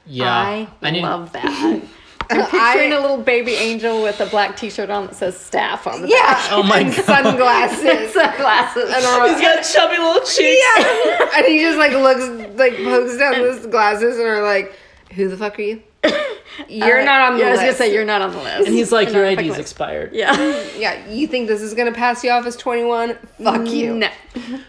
yeah. 0.07 0.67
I, 0.83 0.91
need- 0.91 1.03
love 1.03 1.33
that. 1.33 1.83
I'm 2.31 2.47
picturing 2.51 2.93
a 2.93 3.01
little 3.01 3.19
baby 3.19 3.53
angel 3.55 4.03
with 4.03 4.21
a 4.21 4.27
black 4.27 4.57
T-shirt 4.57 4.91
on 4.91 5.07
that 5.07 5.15
says 5.17 5.39
"staff" 5.39 5.87
on 5.87 6.03
the 6.03 6.09
Yeah. 6.09 6.41
Oh 6.51 6.63
my 6.63 6.81
and 6.81 6.95
God. 6.95 7.05
Sunglasses. 7.05 8.13
sunglasses. 8.13 8.85
and 8.85 9.05
a- 9.05 9.33
He's 9.33 9.41
got 9.41 9.63
chubby 9.63 9.99
little 9.99 10.21
cheeks. 10.27 10.63
yeah. 10.77 11.31
and 11.37 11.47
he 11.47 11.61
just 11.61 11.79
like 11.79 11.93
looks 11.93 12.59
like 12.59 12.77
pokes 12.77 13.17
down 13.19 13.35
his 13.35 13.67
glasses 13.67 14.17
and 14.19 14.27
are 14.27 14.43
like, 14.43 14.75
"Who 15.13 15.29
the 15.29 15.37
fuck 15.37 15.59
are 15.59 15.63
you? 15.63 15.83
You're 16.71 17.01
Uh, 17.01 17.05
not 17.05 17.21
on 17.21 17.35
the 17.35 17.41
yeah, 17.41 17.49
I 17.49 17.51
was 17.51 17.61
gonna 17.61 17.73
say 17.75 17.93
you're 17.93 18.07
not 18.07 18.23
on 18.23 18.31
the 18.31 18.39
list. 18.39 18.67
And 18.67 18.75
he's 18.75 18.91
like, 18.91 19.09
You're 19.09 19.17
"Your 19.19 19.25
not 19.27 19.31
on 19.33 19.37
the 19.37 19.41
ID's 19.43 19.49
list." 19.59 19.61
expired." 19.61 20.15
Yeah. 20.15 20.67
yeah, 20.79 21.07
you 21.11 21.27
think 21.27 21.49
this 21.49 21.61
is 21.61 21.75
gonna 21.75 21.93
pass 21.93 22.25
you 22.25 22.31
off 22.31 22.47
as 22.47 22.57
21? 22.57 23.19
Fuck 23.43 23.69
you. 23.69 23.95
No. 23.97 24.09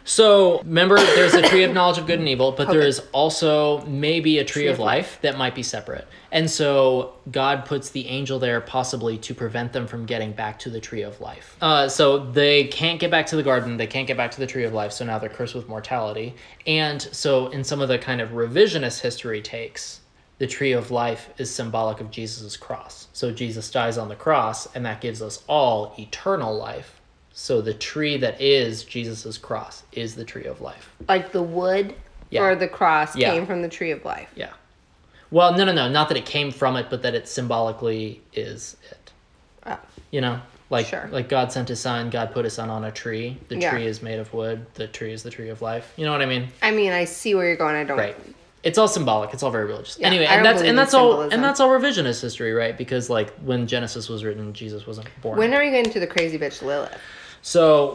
So 0.04 0.60
remember, 0.60 0.98
there's 0.98 1.34
a 1.34 1.42
tree 1.42 1.64
of 1.64 1.74
knowledge 1.74 1.98
of 1.98 2.06
good 2.06 2.20
and 2.20 2.28
evil, 2.28 2.52
but 2.52 2.68
there 2.68 2.80
Okay. 2.80 2.88
is 2.90 3.02
also 3.14 3.86
maybe 3.86 4.38
a 4.40 4.44
tree, 4.44 4.68
of 4.68 4.80
life 4.80 5.18
that 5.22 5.38
might 5.38 5.56
be 5.56 5.64
separate. 5.64 6.08
And 6.32 6.50
so 6.52 7.14
God 7.32 7.64
puts 7.66 7.90
the 7.92 8.08
angel 8.08 8.38
there 8.38 8.60
possibly 8.60 9.18
to 9.20 9.34
prevent 9.34 9.72
them 9.72 9.88
from 9.88 10.06
getting 10.06 10.34
back 10.34 10.60
to 10.60 10.70
the 10.70 10.82
tree 10.82 11.04
of 11.04 11.20
life. 11.22 11.56
Uh, 11.62 11.88
so 11.88 12.18
they 12.20 12.66
can't 12.66 13.00
get 13.00 13.12
back 13.12 13.28
to 13.28 13.38
the 13.38 13.44
garden, 13.44 13.78
they 13.78 13.88
can't 13.88 14.08
get 14.08 14.18
back 14.18 14.32
to 14.32 14.40
the 14.42 14.48
tree 14.48 14.66
of 14.66 14.74
life, 14.74 14.92
so 14.92 15.06
now 15.06 15.20
they're 15.20 15.30
cursed 15.30 15.56
with 15.56 15.70
mortality. 15.70 16.36
And 16.66 17.02
so 17.02 17.48
in 17.48 17.64
some 17.64 17.80
of 17.82 17.88
the 17.88 17.98
kind 17.98 18.20
of 18.20 18.32
revisionist 18.32 19.00
history 19.02 19.42
takes, 19.42 19.97
the 20.40 20.48
tree 20.48 20.72
of 20.72 20.92
life 20.92 21.30
is 21.38 21.50
symbolic 21.54 22.00
of 22.00 22.12
Jesus' 22.12 22.56
cross. 22.58 23.08
So 23.14 23.32
Jesus 23.32 23.70
dies 23.72 23.98
on 23.98 24.08
the 24.10 24.16
cross, 24.16 24.68
and 24.76 24.86
that 24.86 25.02
gives 25.02 25.22
us 25.22 25.44
all 25.48 25.94
eternal 25.98 26.56
life. 26.56 27.00
So 27.34 27.62
the 27.62 27.74
tree 27.74 28.18
that 28.18 28.40
is 28.42 28.84
Jesus' 28.84 29.38
cross 29.38 29.84
is 29.92 30.16
the 30.16 30.26
tree 30.26 30.46
of 30.46 30.62
life. 30.62 30.90
Like 31.08 31.32
the 31.32 31.42
wood 31.44 31.96
Yeah. 32.30 32.44
or 32.44 32.56
the 32.56 32.68
cross 32.68 33.16
Yeah. 33.16 33.32
came 33.32 33.46
from 33.46 33.62
the 33.62 33.70
tree 33.70 33.92
of 33.92 34.04
life. 34.06 34.30
Yeah. 34.36 34.50
Well, 35.32 35.56
no, 35.58 35.66
no, 35.66 35.74
no. 35.74 35.90
Not 35.90 36.08
that 36.10 36.18
it 36.18 36.26
came 36.26 36.52
from 36.52 36.76
it, 36.78 36.88
but 36.90 37.02
that 37.04 37.14
it 37.16 37.28
symbolically 37.28 38.22
is 38.34 38.78
it. 38.92 39.12
Oh. 39.66 39.78
You 40.12 40.22
know, 40.22 40.40
like 40.70 40.86
Sure. 40.88 41.10
like 41.12 41.30
God 41.30 41.52
sent 41.52 41.68
His 41.70 41.80
Son. 41.80 42.10
God 42.10 42.32
put 42.32 42.46
His 42.46 42.54
Son 42.54 42.70
on 42.70 42.84
a 42.84 42.92
tree. 42.92 43.38
The 43.50 43.58
Yeah. 43.58 43.72
tree 43.72 43.86
is 43.86 44.02
made 44.02 44.20
of 44.20 44.34
wood. 44.34 44.66
The 44.76 44.88
tree 44.88 45.12
is 45.14 45.24
the 45.24 45.30
tree 45.30 45.50
of 45.50 45.62
life. 45.62 45.92
You 45.96 46.06
know 46.06 46.12
what 46.12 46.22
I 46.22 46.26
mean? 46.26 46.48
I 46.62 46.72
mean, 46.72 46.92
I 46.92 47.06
see 47.06 47.36
where 47.36 47.46
you're 47.48 47.56
going. 47.58 47.76
I 47.76 47.84
don't 47.84 47.98
Right. 47.98 48.16
It's 48.68 48.78
all 48.78 48.88
symbolic. 48.88 49.34
It's 49.34 49.42
all 49.44 49.52
very 49.52 49.66
religious. 49.66 49.98
Yeah, 50.00 50.08
anyway, 50.08 50.26
and 50.26 50.46
that's 50.46 50.62
and 50.62 50.78
that's 50.78 50.94
all 50.94 51.10
symbolism. 51.12 51.34
and 51.34 51.44
that's 51.44 51.60
all 51.60 51.70
revisionist 51.70 52.22
history, 52.22 52.54
right? 52.54 52.78
Because 52.78 53.10
like 53.10 53.30
when 53.40 53.66
Genesis 53.68 54.10
was 54.10 54.24
written, 54.24 54.54
Jesus 54.54 54.86
wasn't 54.86 55.08
born. 55.22 55.38
When 55.40 55.54
are 55.54 55.60
we 55.62 55.72
getting 55.72 55.92
to 55.94 56.00
the 56.00 56.08
crazy 56.08 56.38
bitch 56.38 56.62
Lilith? 56.62 56.98
so 57.42 57.94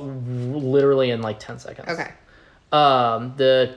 literally 0.51 1.11
in 1.11 1.21
like 1.21 1.39
ten 1.39 1.59
seconds. 1.59 1.89
Okay. 1.89 2.11
Um, 2.73 3.35
the- 3.37 3.75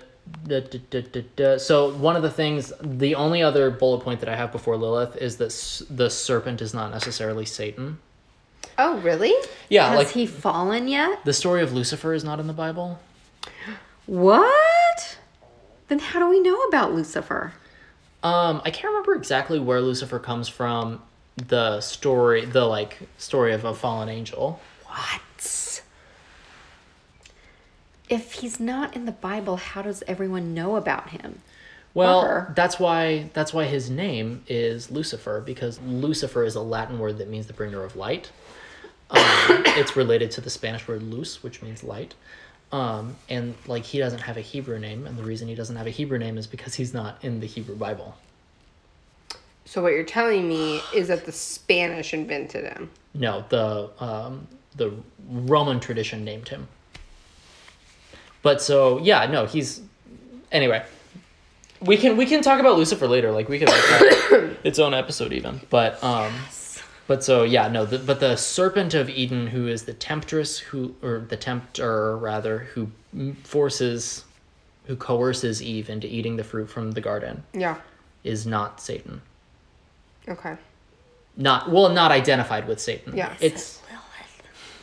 so 1.59 1.93
one 1.97 2.15
of 2.15 2.23
the 2.23 2.31
things, 2.31 2.73
the 2.81 3.13
only 3.15 3.43
other 3.43 3.69
bullet 3.69 3.99
point 4.01 4.19
that 4.21 4.29
I 4.29 4.35
have 4.35 4.51
before 4.51 4.75
Lilith 4.77 5.15
is 5.17 5.37
that 5.37 5.47
s- 5.51 5.83
the 5.89 6.09
serpent 6.09 6.61
is 6.61 6.73
not 6.73 6.91
necessarily 6.91 7.45
Satan. 7.45 7.99
Oh, 8.79 8.97
really? 8.99 9.33
Yeah, 9.69 9.89
Has 9.89 9.97
like 9.97 10.09
he 10.09 10.25
fallen 10.25 10.87
yet? 10.87 11.23
the 11.25 11.33
story 11.33 11.61
of 11.61 11.73
Lucifer 11.73 12.13
is 12.13 12.23
not 12.23 12.39
in 12.39 12.47
the 12.47 12.53
Bible. 12.53 12.99
What? 14.07 14.84
Then 15.87 15.99
how 15.99 16.19
do 16.19 16.29
we 16.29 16.39
know 16.39 16.59
about 16.63 16.93
Lucifer? 16.93 17.53
Um, 18.23 18.61
I 18.65 18.71
can't 18.71 18.85
remember 18.85 19.13
exactly 19.13 19.59
where 19.59 19.81
Lucifer 19.81 20.19
comes 20.19 20.47
from. 20.47 21.01
The 21.35 21.81
story, 21.81 22.45
the 22.45 22.65
like 22.65 22.97
story 23.17 23.53
of 23.53 23.65
a 23.65 23.73
fallen 23.73 24.09
angel. 24.09 24.59
What? 24.85 25.21
If 28.07 28.33
he's 28.33 28.59
not 28.59 28.95
in 28.95 29.05
the 29.05 29.11
Bible, 29.11 29.57
how 29.57 29.81
does 29.81 30.03
everyone 30.07 30.53
know 30.53 30.75
about 30.75 31.09
him? 31.09 31.41
Well, 31.95 32.51
that's 32.53 32.77
why 32.77 33.29
that's 33.33 33.53
why 33.53 33.65
his 33.65 33.89
name 33.89 34.43
is 34.47 34.91
Lucifer 34.91 35.41
because 35.41 35.79
Lucifer 35.81 36.43
is 36.43 36.55
a 36.55 36.61
Latin 36.61 36.99
word 36.99 37.17
that 37.19 37.29
means 37.29 37.47
the 37.47 37.53
bringer 37.53 37.83
of 37.83 37.95
light. 37.95 38.31
Um, 39.09 39.63
it's 39.77 39.95
related 39.95 40.29
to 40.31 40.41
the 40.41 40.49
Spanish 40.49 40.87
word 40.87 41.03
luz, 41.03 41.41
which 41.41 41.61
means 41.61 41.83
light. 41.83 42.13
Um, 42.75 43.15
and 43.29 43.55
like 43.67 43.85
he 43.85 43.99
doesn't 43.99 44.19
have 44.19 44.35
a 44.35 44.41
Hebrew 44.41 44.77
name, 44.79 45.07
and 45.07 45.17
the 45.17 45.23
reason 45.23 45.47
he 45.47 45.55
doesn't 45.55 45.77
have 45.77 45.87
a 45.87 45.91
Hebrew 45.91 46.17
name 46.17 46.37
is 46.37 46.45
because 46.45 46.73
he's 46.73 46.93
not 46.93 47.23
in 47.23 47.39
the 47.39 47.47
Hebrew 47.47 47.77
Bible. 47.77 48.17
So 49.63 49.81
what 49.81 49.93
you're 49.93 50.03
telling 50.03 50.45
me 50.49 50.81
is 50.93 51.07
that 51.07 51.25
the 51.25 51.31
Spanish 51.31 52.13
invented 52.13 52.65
him. 52.65 52.89
No, 53.13 53.45
the 53.47 53.91
um, 54.03 54.49
the 54.75 54.91
Roman 55.29 55.79
tradition 55.79 56.25
named 56.25 56.49
him. 56.49 56.67
But 58.41 58.61
so 58.61 58.99
yeah, 58.99 59.25
no, 59.27 59.45
he's 59.45 59.81
anyway. 60.51 60.83
We 61.79 61.95
can 61.95 62.17
we 62.17 62.25
can 62.25 62.41
talk 62.41 62.59
about 62.59 62.77
Lucifer 62.77 63.07
later. 63.07 63.31
Like 63.31 63.47
we 63.47 63.57
could 63.57 63.67
that 63.69 64.57
its 64.65 64.79
own 64.79 64.93
episode 64.93 65.31
even. 65.31 65.61
But 65.69 66.03
um, 66.03 66.33
but 67.07 67.23
so 67.23 67.43
yeah, 67.43 67.67
no. 67.67 67.85
The, 67.85 67.99
but 67.99 68.19
the 68.19 68.35
serpent 68.35 68.93
of 68.93 69.09
Eden, 69.09 69.47
who 69.47 69.67
is 69.67 69.83
the 69.83 69.93
temptress, 69.93 70.57
who 70.57 70.95
or 71.01 71.19
the 71.19 71.37
tempter 71.37 72.17
rather, 72.17 72.59
who 72.73 72.89
forces, 73.43 74.23
who 74.85 74.95
coerces 74.95 75.61
Eve 75.61 75.89
into 75.89 76.07
eating 76.07 76.35
the 76.37 76.43
fruit 76.43 76.69
from 76.69 76.91
the 76.91 77.01
garden, 77.01 77.43
Yeah. 77.53 77.75
is 78.23 78.45
not 78.45 78.81
Satan. 78.81 79.21
Okay. 80.27 80.55
Not 81.37 81.69
well, 81.69 81.89
not 81.89 82.11
identified 82.11 82.67
with 82.67 82.79
Satan. 82.79 83.15
Yeah. 83.15 83.33
it's 83.39 83.81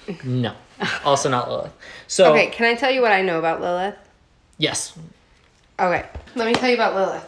Lilith. 0.08 0.24
no, 0.24 0.54
also 1.04 1.28
not 1.30 1.48
Lilith. 1.50 1.72
So 2.06 2.32
Okay, 2.32 2.48
can 2.48 2.66
I 2.66 2.74
tell 2.74 2.90
you 2.90 3.00
what 3.02 3.12
I 3.12 3.22
know 3.22 3.38
about 3.38 3.60
Lilith? 3.60 3.96
yes, 4.58 4.96
Okay, 5.80 6.06
let 6.36 6.46
me 6.46 6.52
tell 6.52 6.68
you 6.68 6.74
about 6.76 6.94
Lilith. 6.94 7.26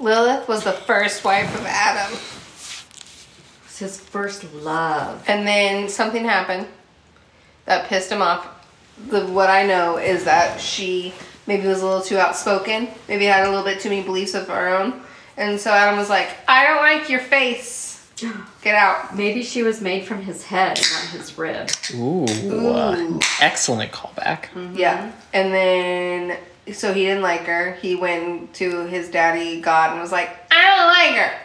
Lilith 0.00 0.46
was 0.48 0.64
the 0.64 0.72
first 0.72 1.24
wife 1.24 1.54
of 1.58 1.64
Adam. 1.64 2.18
It's 3.80 3.96
his 3.96 4.04
first 4.04 4.42
love. 4.54 5.22
And 5.28 5.46
then 5.46 5.88
something 5.88 6.24
happened 6.24 6.66
that 7.64 7.86
pissed 7.86 8.10
him 8.10 8.20
off. 8.20 8.44
The 9.08 9.24
what 9.26 9.50
I 9.50 9.64
know 9.64 9.98
is 9.98 10.24
that 10.24 10.60
she 10.60 11.14
maybe 11.46 11.68
was 11.68 11.80
a 11.80 11.86
little 11.86 12.02
too 12.02 12.18
outspoken, 12.18 12.88
maybe 13.06 13.26
had 13.26 13.44
a 13.46 13.48
little 13.48 13.64
bit 13.64 13.78
too 13.78 13.88
many 13.88 14.02
beliefs 14.02 14.34
of 14.34 14.48
her 14.48 14.68
own. 14.68 15.00
And 15.36 15.60
so 15.60 15.70
Adam 15.70 15.96
was 15.96 16.10
like, 16.10 16.28
I 16.48 16.66
don't 16.66 16.78
like 16.78 17.08
your 17.08 17.20
face. 17.20 18.04
Get 18.62 18.74
out. 18.74 19.16
Maybe 19.16 19.44
she 19.44 19.62
was 19.62 19.80
made 19.80 20.04
from 20.06 20.22
his 20.22 20.42
head, 20.42 20.80
not 20.92 21.10
his 21.12 21.38
rib. 21.38 21.70
ooh, 21.94 22.24
uh, 22.24 23.20
excellent 23.40 23.92
callback. 23.92 24.46
Yeah. 24.76 25.12
And 25.32 25.54
then 25.54 26.36
so 26.74 26.92
he 26.92 27.04
didn't 27.04 27.22
like 27.22 27.42
her. 27.42 27.74
He 27.74 27.94
went 27.94 28.54
to 28.54 28.86
his 28.86 29.08
daddy 29.08 29.60
God 29.60 29.92
and 29.92 30.00
was 30.00 30.10
like, 30.10 30.30
I 30.50 30.76
don't 30.76 30.88
like 30.88 31.22
her. 31.22 31.38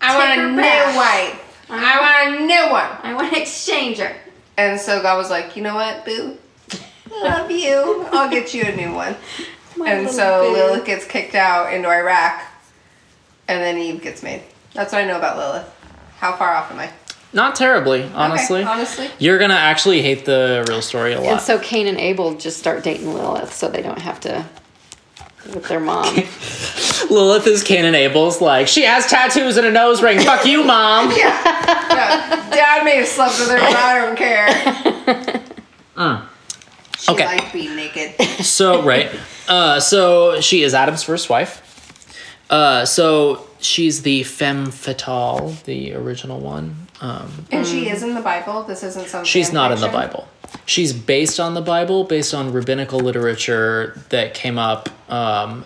I 0.00 0.08
Take 0.08 0.18
want 0.18 0.32
a 0.32 0.42
her 0.42 0.90
new 0.90 0.96
wife. 0.98 1.48
I 1.74 2.28
want 2.28 2.42
a 2.42 2.46
new 2.46 2.70
one. 2.70 2.90
I 3.02 3.14
want 3.14 3.32
to 3.32 3.40
exchange 3.40 3.98
her. 3.98 4.14
And 4.56 4.78
so 4.78 5.00
God 5.00 5.16
was 5.16 5.30
like, 5.30 5.56
you 5.56 5.62
know 5.62 5.74
what, 5.74 6.04
boo? 6.04 6.38
Love 7.10 7.50
you. 7.50 8.06
I'll 8.12 8.30
get 8.30 8.52
you 8.54 8.64
a 8.64 8.76
new 8.76 8.92
one. 8.92 9.16
and 9.86 10.08
so 10.10 10.50
Lilith 10.52 10.84
gets 10.84 11.06
kicked 11.06 11.34
out 11.34 11.72
into 11.72 11.88
Iraq, 11.88 12.42
and 13.48 13.62
then 13.62 13.78
Eve 13.78 14.02
gets 14.02 14.22
made. 14.22 14.42
That's 14.74 14.92
what 14.92 15.02
I 15.02 15.06
know 15.06 15.18
about 15.18 15.36
Lilith. 15.36 15.74
How 16.18 16.36
far 16.36 16.54
off 16.54 16.70
am 16.70 16.78
I? 16.78 16.90
Not 17.32 17.56
terribly, 17.56 18.04
honestly. 18.14 18.60
Okay, 18.60 18.68
honestly. 18.70 19.10
You're 19.18 19.38
gonna 19.38 19.54
actually 19.54 20.02
hate 20.02 20.26
the 20.26 20.64
real 20.68 20.82
story 20.82 21.14
a 21.14 21.20
lot. 21.20 21.26
And 21.26 21.40
so 21.40 21.58
Cain 21.58 21.86
and 21.86 21.98
Abel 21.98 22.34
just 22.34 22.58
start 22.58 22.84
dating 22.84 23.14
Lilith 23.14 23.52
so 23.54 23.68
they 23.68 23.80
don't 23.82 24.00
have 24.00 24.20
to 24.20 24.44
with 25.54 25.66
their 25.68 25.80
mom. 25.80 26.14
Lilith 27.10 27.46
is 27.46 27.62
Cain 27.64 27.84
and 27.84 27.96
Abel's 27.96 28.40
like 28.40 28.68
she 28.68 28.82
has 28.84 29.06
tattoos 29.06 29.56
and 29.56 29.66
a 29.66 29.70
nose 29.72 30.02
ring. 30.02 30.18
Fuck 30.20 30.44
you, 30.46 30.64
mom. 30.64 31.12
Yeah, 31.92 32.48
Dad 32.50 32.84
may 32.84 32.96
have 32.96 33.06
slept 33.06 33.38
with 33.38 33.48
her, 33.50 33.58
but 33.58 33.74
I 33.76 33.98
don't 34.00 34.16
care. 34.16 35.42
She 36.98 37.10
Okay. 37.12 37.24
liked 37.26 37.52
being 37.52 37.74
naked. 37.74 38.14
So 38.44 38.82
right, 38.82 39.10
uh, 39.48 39.80
so 39.80 40.40
she 40.40 40.62
is 40.62 40.72
Adam's 40.72 41.02
first 41.02 41.28
wife. 41.28 41.60
Uh, 42.48 42.84
so 42.84 43.48
she's 43.58 44.02
the 44.02 44.22
femme 44.22 44.66
fatale, 44.70 45.56
the 45.64 45.94
original 45.94 46.38
one. 46.38 46.86
Um, 47.00 47.46
And 47.50 47.66
she 47.66 47.88
is 47.88 48.04
in 48.04 48.14
the 48.14 48.20
Bible. 48.20 48.62
This 48.62 48.84
isn't 48.84 49.08
some. 49.08 49.24
She's 49.24 49.48
fan 49.48 49.54
not 49.54 49.72
in 49.72 49.80
the? 49.80 49.88
Bible. 49.88 50.28
She's 50.64 50.92
based 50.92 51.40
on 51.40 51.54
the 51.54 51.60
Bible, 51.60 52.04
based 52.04 52.34
on 52.34 52.52
rabbinical 52.52 53.00
literature 53.00 54.00
that 54.10 54.34
came 54.34 54.58
up 54.58 54.88
um, 55.10 55.64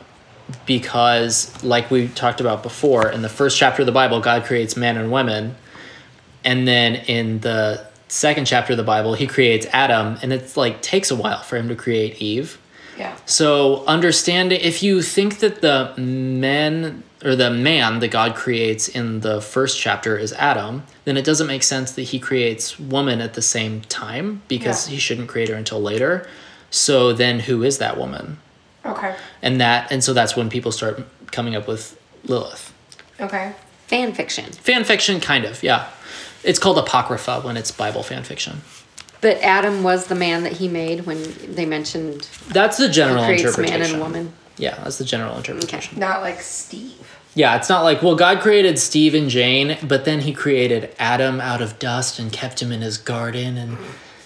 because, 0.65 1.63
like 1.63 1.91
we 1.91 2.09
talked 2.09 2.41
about 2.41 2.63
before, 2.63 3.11
in 3.11 3.23
the 3.23 3.29
first 3.29 3.59
chapter 3.59 3.83
of 3.83 3.87
the 3.87 3.93
Bible, 3.93 4.21
God 4.21 4.45
creates 4.45 4.77
man 4.77 4.97
and 4.97 5.11
women. 5.13 5.57
And 6.45 6.67
then 6.67 6.95
in 6.95 7.41
the 7.41 7.87
second 8.09 8.47
chapter 8.47 8.73
of 8.73 8.77
the 8.77 8.85
Bible, 8.85 9.15
he 9.15 9.27
creates 9.27 9.67
Adam, 9.73 10.19
and 10.23 10.33
it's 10.33 10.57
like 10.57 10.81
takes 10.83 11.11
a 11.11 11.17
while 11.17 11.43
for 11.43 11.57
him 11.57 11.69
to 11.69 11.75
create 11.75 12.23
Eve. 12.23 12.59
Yeah. 12.97 13.15
So 13.27 13.85
understanding 13.87 14.61
if 14.63 14.83
you 14.83 15.03
think 15.03 15.41
that 15.41 15.61
the 15.61 15.95
men 16.01 17.03
or 17.27 17.35
the 17.35 17.51
man 17.51 17.99
that 17.99 18.09
God 18.09 18.35
creates 18.37 18.87
in 18.89 19.21
the 19.21 19.41
first 19.41 19.79
chapter 19.81 20.17
is 20.17 20.33
Adam, 20.35 20.85
then 21.05 21.17
it 21.17 21.25
doesn't 21.25 21.49
make 21.49 21.63
sense 21.65 21.91
that 21.93 22.03
he 22.03 22.19
creates 22.21 22.79
woman 22.79 23.21
at 23.21 23.35
the 23.35 23.43
same 23.43 23.81
time 23.83 24.43
because 24.49 24.87
Yeah. 24.87 24.95
he 24.95 24.99
shouldn't 25.01 25.29
create 25.29 25.49
her 25.49 25.57
until 25.57 25.83
later. 25.83 26.27
So 26.71 27.13
then 27.13 27.41
who 27.41 27.63
is 27.65 27.79
that 27.79 27.99
woman? 27.99 28.39
Okay. 28.85 29.15
And 29.43 29.61
that 29.61 29.91
and 29.91 30.05
so 30.05 30.13
that's 30.13 30.37
when 30.37 30.49
people 30.49 30.71
start 30.71 31.03
coming 31.33 31.57
up 31.57 31.67
with 31.67 31.99
Lilith. 32.25 32.73
Okay. 33.21 33.53
Fan 33.89 34.13
fiction. 34.13 34.45
Fan 34.53 34.85
fiction 34.85 35.21
kind 35.21 35.45
of, 35.45 35.63
yeah. 35.63 35.89
It's 36.45 36.59
called 36.61 36.79
apocrypha 36.79 37.41
when 37.41 37.57
it's 37.57 37.73
Bible 37.73 38.03
fan 38.05 38.23
fiction. 38.23 38.61
But 39.21 39.39
Adam 39.43 39.83
was 39.83 40.07
the 40.07 40.15
man 40.15 40.45
that 40.45 40.53
he 40.53 40.69
made 40.69 41.07
when 41.07 41.19
they 41.55 41.67
mentioned 41.67 42.29
That's 42.49 42.77
the 42.77 42.89
general 42.89 43.25
creates 43.25 43.43
interpretation. 43.43 43.81
man 43.81 43.91
and 43.91 44.01
woman. 44.01 44.33
Yeah, 44.59 44.77
that's 44.83 44.99
the 44.99 45.05
general 45.05 45.37
interpretation. 45.37 45.99
Not 45.99 46.21
like 46.21 46.41
Steve. 46.41 46.93
Yeah, 47.37 47.55
it's 47.57 47.69
not 47.69 47.85
like, 47.85 48.03
well, 48.03 48.17
God 48.17 48.41
created 48.41 48.79
Steve 48.79 49.15
and 49.15 49.29
Jane, 49.29 49.77
but 49.87 50.07
then 50.07 50.21
he 50.23 50.33
created 50.33 50.95
Adam 50.99 51.39
out 51.39 51.61
of 51.61 51.79
dust 51.79 52.19
and 52.19 52.33
kept 52.33 52.63
him 52.63 52.73
in 52.73 52.81
his 52.81 52.97
garden 52.97 53.59
and 53.59 53.77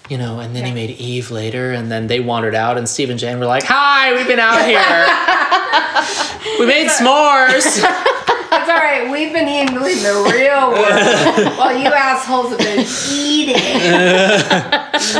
you 0.09 0.17
know, 0.17 0.39
and 0.39 0.55
then 0.55 0.65
he 0.65 0.71
made 0.73 0.91
Eve 0.91 1.29
later 1.29 1.71
and 1.71 1.91
then 1.91 2.07
they 2.07 2.21
wandered 2.21 2.55
out 2.55 2.77
and 2.77 2.87
Steve 2.87 3.09
and 3.09 3.19
Jane 3.19 3.37
were 3.37 3.45
like, 3.45 3.63
Hi, 3.65 4.13
we've 4.15 4.27
been 4.27 4.39
out 4.39 4.63
here. 4.65 4.79
we 6.59 6.65
made 6.65 6.87
s'mores. 6.89 7.85
It's 8.53 8.69
all 8.69 8.75
right. 8.75 9.09
We've 9.09 9.31
been 9.31 9.47
eating 9.47 9.75
the 9.75 9.79
real 9.79 10.71
world 10.71 10.75
while 11.57 11.77
you 11.77 11.87
assholes 11.87 12.49
have 12.49 12.59
been 12.59 12.85
eating. 13.09 13.55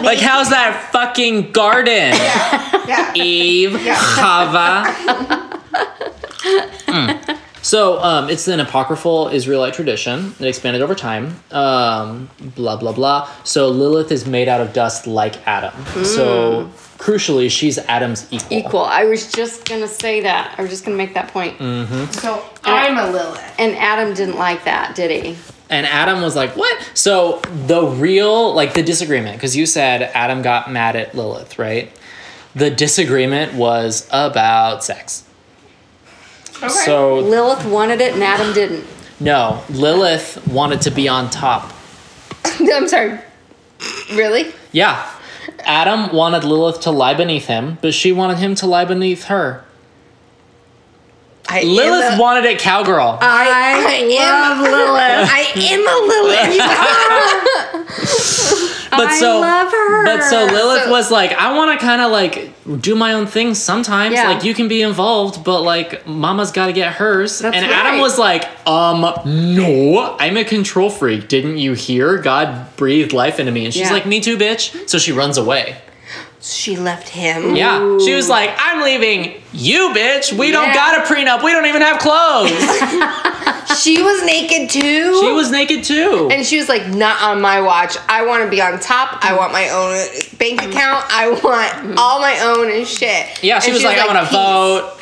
like, 0.03 0.19
how's 0.19 0.49
that 0.49 0.89
fucking 0.91 1.53
garden? 1.53 2.13
Yeah. 2.87 3.13
Eve, 3.15 3.71
Chava. 3.71 4.83
Mm. 6.87 7.40
So 7.61 7.99
um, 8.01 8.29
it's 8.29 8.47
an 8.47 8.59
apocryphal 8.59 9.27
Israelite 9.29 9.73
tradition 9.73 10.33
It 10.39 10.47
expanded 10.47 10.81
over 10.81 10.95
time. 10.95 11.35
Um, 11.51 12.29
blah 12.55 12.77
blah 12.77 12.91
blah. 12.91 13.29
So 13.43 13.69
Lilith 13.69 14.11
is 14.11 14.25
made 14.25 14.47
out 14.47 14.61
of 14.61 14.73
dust 14.73 15.07
like 15.07 15.45
Adam. 15.47 15.73
So 16.03 16.69
crucially, 16.97 17.49
she's 17.49 17.77
Adam's 17.77 18.27
equal. 18.31 18.57
Equal. 18.57 18.85
I 18.85 19.05
was 19.05 19.31
just 19.31 19.67
gonna 19.67 19.87
say 19.87 20.21
that. 20.21 20.55
I 20.57 20.61
was 20.61 20.71
just 20.71 20.85
gonna 20.85 20.97
make 20.97 21.13
that 21.13 21.29
point. 21.29 21.57
So 22.13 22.43
I'm 22.63 22.97
a 22.97 23.11
Lilith. 23.11 23.55
And 23.59 23.75
Adam 23.75 24.13
didn't 24.13 24.37
like 24.37 24.63
that, 24.65 24.95
did 24.95 25.23
he? 25.23 25.37
And 25.69 25.85
Adam 25.85 26.21
was 26.21 26.35
like, 26.35 26.57
"What?" 26.57 26.91
So 26.93 27.39
the 27.67 27.83
real, 27.85 28.53
like 28.53 28.73
the 28.73 28.83
disagreement, 28.83 29.37
because 29.37 29.55
you 29.55 29.65
said 29.65 30.01
Adam 30.13 30.41
got 30.41 30.69
mad 30.69 30.95
at 30.97 31.15
Lilith, 31.15 31.57
right? 31.57 31.89
The 32.55 32.69
disagreement 32.69 33.53
was 33.53 34.05
about 34.11 34.83
sex. 34.83 35.23
So 36.69 37.19
Lilith 37.19 37.65
wanted 37.65 38.01
it 38.01 38.13
and 38.13 38.23
Adam 38.23 38.53
didn't. 38.53 38.85
no, 39.19 39.63
Lilith 39.69 40.45
wanted 40.47 40.81
to 40.81 40.91
be 40.91 41.07
on 41.07 41.29
top. 41.29 41.73
I'm 42.59 42.87
sorry. 42.87 43.19
Really? 44.13 44.53
Yeah. 44.71 45.11
Adam 45.59 46.13
wanted 46.15 46.43
Lilith 46.43 46.81
to 46.81 46.91
lie 46.91 47.13
beneath 47.13 47.45
him, 47.47 47.77
but 47.81 47.93
she 47.93 48.11
wanted 48.11 48.37
him 48.37 48.55
to 48.55 48.65
lie 48.67 48.85
beneath 48.85 49.25
her. 49.25 49.63
I 51.49 51.63
Lilith 51.63 52.03
am 52.03 52.19
a, 52.19 52.21
wanted 52.21 52.45
it 52.45 52.59
cowgirl. 52.59 53.19
I, 53.21 53.47
I 53.87 53.93
am 53.93 54.63
I 55.29 55.45
am 55.57 55.87
a 55.87 55.95
Lilith. 57.73 58.37
but 58.91 59.07
I 59.07 59.19
so 59.19 59.39
love 59.39 59.71
her. 59.71 60.05
But 60.05 60.23
so 60.23 60.45
Lilith 60.45 60.83
So- 60.83 60.91
was 60.91 61.09
like, 61.11 61.33
I 61.33 61.55
want 61.55 61.79
to 61.79 61.83
kind 61.85 62.01
of 62.01 62.11
like 62.11 62.51
do 62.81 62.95
my 62.95 63.13
own 63.13 63.25
thing 63.25 63.55
sometimes. 63.55 64.13
Yeah. 64.15 64.29
Like 64.29 64.43
you 64.43 64.53
can 64.53 64.67
be 64.67 64.81
involved, 64.81 65.43
but 65.43 65.61
like 65.61 66.05
Mama's 66.05 66.51
got 66.51 66.67
to 66.67 66.73
get 66.73 66.93
hers. 66.93 67.39
That's 67.39 67.55
and 67.55 67.65
right. 67.65 67.73
Adam 67.75 67.99
was 67.99 68.19
like, 68.19 68.45
um, 68.67 69.01
no, 69.25 70.15
I'm 70.19 70.37
a 70.37 70.43
control 70.43 70.89
freak. 70.89 71.27
Didn't 71.27 71.57
you 71.57 71.73
hear? 71.73 72.17
God 72.17 72.75
breathed 72.77 73.13
life 73.13 73.39
into 73.39 73.51
me, 73.51 73.65
and 73.65 73.73
she's 73.73 73.87
Yeah. 73.87 73.93
like, 73.93 74.05
me 74.05 74.19
too, 74.19 74.37
bitch. 74.37 74.87
So 74.89 74.97
she 74.97 75.11
runs 75.11 75.37
away. 75.37 75.77
She 76.41 76.75
left 76.75 77.07
him. 77.09 77.55
Yeah, 77.55 77.97
she 78.03 78.13
was 78.13 78.27
like, 78.29 78.49
I'm 78.57 78.81
leaving 78.83 79.41
you, 79.53 79.93
bitch. 79.93 80.33
We 80.37 80.51
don't 80.51 80.67
Yeah. 80.69 80.73
got 80.73 80.97
a 80.99 81.13
prenup. 81.13 81.43
We 81.43 81.51
don't 81.51 81.65
even 81.67 81.81
have 81.81 81.99
clothes. 81.99 82.51
She 83.79 84.01
was 84.01 84.23
naked 84.25 84.69
too. 84.69 85.19
she 85.21 85.31
was 85.31 85.49
naked 85.49 85.83
too. 85.83 86.29
and 86.31 86.45
she 86.45 86.57
was 86.57 86.67
like, 86.67 86.87
not 86.89 87.21
on 87.21 87.39
my 87.41 87.61
watch. 87.61 87.95
I 88.09 88.25
want 88.25 88.43
to 88.43 88.49
be 88.49 88.61
on 88.61 88.79
top. 88.79 89.23
I 89.23 89.35
want 89.37 89.53
my 89.53 89.69
own 89.69 90.37
bank 90.37 90.61
account. 90.61 91.05
I 91.09 91.29
want 91.29 91.97
all 91.97 92.19
my 92.19 92.37
own 92.41 92.69
and 92.71 92.85
shit. 92.85 93.41
yeah, 93.43 93.59
she 93.59 93.69
And 93.71 93.75
was 93.75 93.83
like, 93.83 93.97
I 93.97 94.05
want 94.07 94.17
to 94.19 94.25
"Peace." 94.25 94.33
vote. 94.33 94.97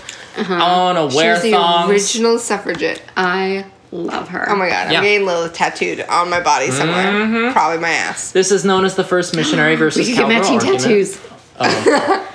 I 0.62 0.78
want 0.78 0.98
to 0.98 1.10
She 1.12 1.18
wear 1.18 1.34
was 1.34 1.42
the 1.42 1.90
original 1.90 2.38
suffragette. 2.38 3.02
I 3.18 3.66
love 3.92 4.28
her. 4.30 4.48
Oh 4.50 4.56
my 4.56 4.70
god, 4.70 4.88
I'm 4.88 4.92
Yeah. 4.94 5.02
getting 5.02 5.26
Lilith 5.26 5.54
tattooed 5.54 6.02
on 6.02 6.30
my 6.30 6.40
body 6.40 6.70
somewhere. 6.70 7.12
Mm-hmm. 7.12 7.52
Probably 7.54 7.80
my 7.80 7.90
ass. 7.90 8.32
This 8.34 8.52
is 8.52 8.64
known 8.66 8.86
as 8.86 8.96
the 8.96 9.04
first 9.04 9.36
missionary 9.36 9.76
versus 9.78 10.08
We 10.08 10.14
could 10.14 10.20
get 10.20 10.28
matching 10.28 10.56
argument. 10.60 11.20
Tattoos. 11.60 12.28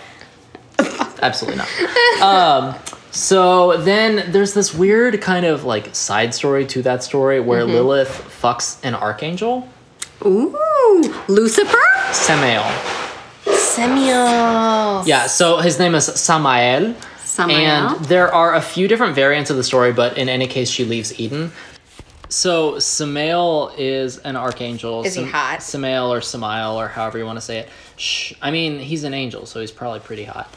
Absolutely 1.22 1.58
not. 1.58 2.22
um, 2.22 2.74
so 3.10 3.76
then 3.78 4.30
there's 4.32 4.54
this 4.54 4.74
weird 4.74 5.20
kind 5.20 5.46
of 5.46 5.64
like 5.64 5.94
side 5.94 6.34
story 6.34 6.66
to 6.66 6.82
that 6.82 7.02
story 7.02 7.40
where 7.40 7.62
Mm-hmm. 7.62 7.72
Lilith 7.74 8.08
fucks 8.42 8.78
an 8.84 8.94
archangel, 8.94 9.68
Ooh, 10.24 10.56
Lucifer. 11.28 11.78
Samael. 12.12 12.64
Samuel. 13.44 15.06
Yeah, 15.06 15.26
so 15.26 15.58
his 15.58 15.78
name 15.78 15.94
is 15.94 16.06
Samael. 16.06 16.94
Samael. 17.18 17.96
And 17.96 18.04
there 18.06 18.32
are 18.32 18.54
a 18.54 18.60
few 18.60 18.86
different 18.88 19.14
variants 19.14 19.50
of 19.50 19.56
the 19.56 19.64
story, 19.64 19.92
but 19.92 20.16
in 20.16 20.28
any 20.28 20.46
case, 20.46 20.70
she 20.70 20.84
leaves 20.84 21.18
Eden. 21.18 21.50
So 22.34 22.80
Samael 22.80 23.72
is 23.78 24.18
an 24.18 24.34
archangel. 24.34 25.04
Is 25.04 25.14
he 25.14 25.22
hot? 25.22 25.62
Samael 25.62 26.12
or 26.12 26.20
Samael 26.20 26.80
or 26.80 26.88
however 26.88 27.16
you 27.16 27.24
want 27.24 27.36
to 27.36 27.40
say 27.40 27.58
it. 27.58 27.68
Shh. 27.96 28.32
I 28.42 28.50
mean, 28.50 28.80
he's 28.80 29.04
an 29.04 29.14
angel, 29.14 29.46
so 29.46 29.60
he's 29.60 29.70
probably 29.70 30.00
pretty 30.00 30.24
hot. 30.24 30.52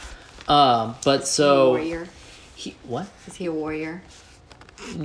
Um, 0.48 0.96
but 1.06 1.28
so 1.28 1.70
warrior. 1.70 2.08
he 2.56 2.76
what? 2.88 3.08
Is 3.28 3.36
he 3.36 3.46
a 3.46 3.52
warrior? 3.52 4.02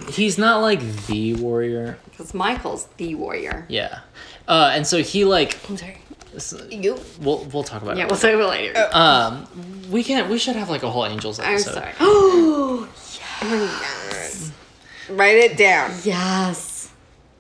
He's 0.09 0.39
not 0.39 0.63
like 0.63 0.81
the 1.09 1.35
warrior. 1.35 1.99
Because 2.07 2.33
Michael's 2.33 2.87
the 2.97 3.17
warrior. 3.17 3.67
Yeah. 3.69 4.01
Uh, 4.49 4.71
and 4.73 4.87
so 4.87 5.03
he 5.03 5.27
like 5.27 5.59
I'm 5.69 5.77
sorry. 5.77 5.99
You. 6.71 6.99
we'll 7.21 7.45
we'll 7.53 7.65
talk 7.65 7.83
about 7.83 7.99
Yeah, 7.99 8.05
it. 8.05 8.07
Yeah, 8.07 8.13
we'll 8.13 8.19
talk 8.19 8.33
about 8.33 8.59
it 8.59 8.75
later. 8.75 8.89
Um, 8.93 9.47
we 9.91 10.03
can 10.03 10.31
we 10.31 10.39
should 10.39 10.57
have 10.57 10.71
like 10.71 10.85
a 10.85 10.91
whole 10.91 11.05
angels 11.05 11.39
episode. 11.39 11.85
I'm 11.99 12.87
sorry. 13.43 13.69
Write 15.09 15.37
it 15.37 15.57
down. 15.57 15.91
yes. 16.05 16.91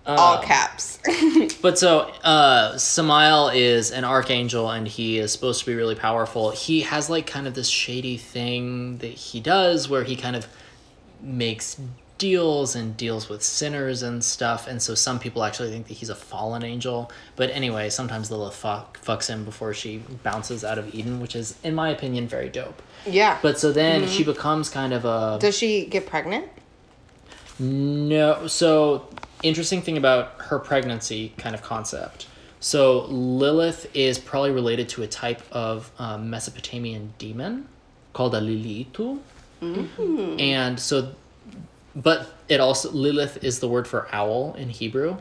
All 0.04 0.38
Um, 0.38 0.44
caps. 0.44 0.98
But 1.62 1.78
so 1.78 2.10
uh 2.24 2.76
Samael 2.76 3.50
is 3.50 3.92
an 3.92 4.02
archangel 4.04 4.68
and 4.70 4.88
he 4.88 5.18
is 5.18 5.30
supposed 5.32 5.60
to 5.60 5.66
be 5.66 5.74
really 5.76 5.94
powerful. 5.94 6.50
He 6.50 6.80
has 6.80 7.08
like 7.08 7.26
kind 7.26 7.46
of 7.46 7.54
this 7.54 7.68
shady 7.68 8.16
thing 8.16 8.98
that 8.98 9.12
he 9.12 9.38
does 9.40 9.88
where 9.88 10.02
he 10.02 10.16
kind 10.16 10.34
of 10.34 10.48
makes 11.20 11.78
deals 12.18 12.74
and 12.76 12.96
deals 12.96 13.28
with 13.28 13.42
sinners 13.42 14.02
and 14.02 14.22
stuff 14.22 14.68
and 14.68 14.80
so 14.80 14.94
some 14.94 15.18
people 15.18 15.42
actually 15.42 15.70
think 15.70 15.88
that 15.88 15.94
he's 15.94 16.08
a 16.08 16.14
fallen 16.14 16.62
angel 16.62 17.10
but 17.34 17.50
anyway 17.50 17.90
sometimes 17.90 18.30
lilith 18.30 18.54
fuck, 18.54 19.00
fucks 19.04 19.26
him 19.28 19.44
before 19.44 19.74
she 19.74 19.98
bounces 20.22 20.62
out 20.64 20.78
of 20.78 20.94
eden 20.94 21.18
which 21.20 21.34
is 21.34 21.56
in 21.64 21.74
my 21.74 21.88
opinion 21.90 22.28
very 22.28 22.48
dope 22.48 22.80
yeah. 23.06 23.38
but 23.42 23.58
so 23.58 23.72
then 23.72 24.02
Mm-hmm. 24.02 24.10
she 24.12 24.22
becomes 24.22 24.68
kind 24.68 24.92
of 24.92 25.04
a 25.04 25.38
Does 25.40 25.56
she 25.58 25.86
get 25.86 26.06
pregnant? 26.06 26.46
No. 27.62 28.46
So, 28.46 29.08
interesting 29.42 29.82
thing 29.82 29.96
about 29.96 30.34
her 30.42 30.58
pregnancy 30.58 31.32
kind 31.38 31.54
of 31.54 31.62
concept. 31.62 32.26
So, 32.60 33.06
Lilith 33.06 33.90
is 33.94 34.18
probably 34.18 34.50
related 34.50 34.88
to 34.90 35.02
a 35.02 35.06
type 35.06 35.42
of 35.50 35.90
um, 35.98 36.30
Mesopotamian 36.30 37.14
demon 37.18 37.68
called 38.12 38.34
a 38.34 38.40
Lilitu. 38.40 39.20
And 40.40 40.78
so, 40.78 41.14
but 41.94 42.34
it 42.48 42.60
also, 42.60 42.90
Lilith 42.90 43.42
is 43.44 43.60
the 43.60 43.68
word 43.68 43.86
for 43.86 44.08
owl 44.12 44.54
in 44.54 44.68
Hebrew. 44.70 45.18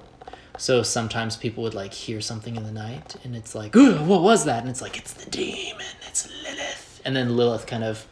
So 0.58 0.84
sometimes 0.84 1.38
people 1.38 1.64
would 1.64 1.74
like 1.74 1.94
hear 1.94 2.22
something 2.22 2.56
in 2.56 2.64
the 2.64 2.72
night 2.72 3.16
and 3.24 3.36
it's 3.36 3.56
like, 3.56 3.76
Ooh, 3.76 3.98
what 4.04 4.22
was 4.22 4.46
that? 4.46 4.62
And 4.62 4.70
it's 4.70 4.82
like, 4.82 4.98
it's 4.98 5.14
the 5.14 5.30
demon, 5.30 5.86
it's 6.08 6.30
Lilith. 6.44 7.02
And 7.04 7.16
then 7.16 7.36
Lilith 7.36 7.66
kind 7.66 7.84
of 7.84 8.06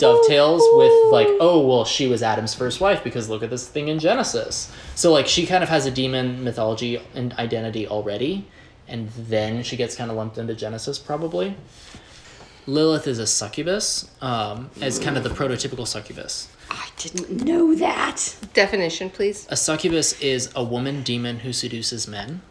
dovetails 0.00 0.62
with 0.72 1.12
like 1.12 1.28
oh 1.40 1.60
well 1.66 1.84
she 1.84 2.06
was 2.06 2.22
adam's 2.22 2.54
first 2.54 2.80
wife 2.80 3.04
because 3.04 3.28
look 3.28 3.42
at 3.42 3.50
this 3.50 3.68
thing 3.68 3.88
in 3.88 3.98
genesis 3.98 4.72
so 4.94 5.12
like 5.12 5.26
she 5.26 5.46
kind 5.46 5.62
of 5.62 5.68
has 5.68 5.86
a 5.86 5.90
demon 5.90 6.42
mythology 6.42 7.00
and 7.14 7.32
identity 7.34 7.86
already 7.86 8.46
and 8.88 9.08
then 9.10 9.62
she 9.62 9.76
gets 9.76 9.94
kind 9.94 10.10
of 10.10 10.16
lumped 10.16 10.38
into 10.38 10.54
genesis 10.54 10.98
probably 10.98 11.54
lilith 12.66 13.06
is 13.06 13.18
a 13.18 13.26
succubus 13.26 14.10
um, 14.20 14.70
as 14.80 14.98
kind 14.98 15.16
of 15.16 15.22
the 15.22 15.30
prototypical 15.30 15.86
succubus 15.86 16.48
I 16.72 16.88
didn't 16.98 17.44
know 17.44 17.74
that. 17.74 18.36
Definition, 18.54 19.10
please. 19.10 19.44
a 19.50 19.56
succubus 19.56 20.12
is 20.20 20.52
a 20.54 20.62
woman 20.62 21.02
demon 21.02 21.40
who 21.40 21.52
seduces 21.52 22.06
men 22.06 22.42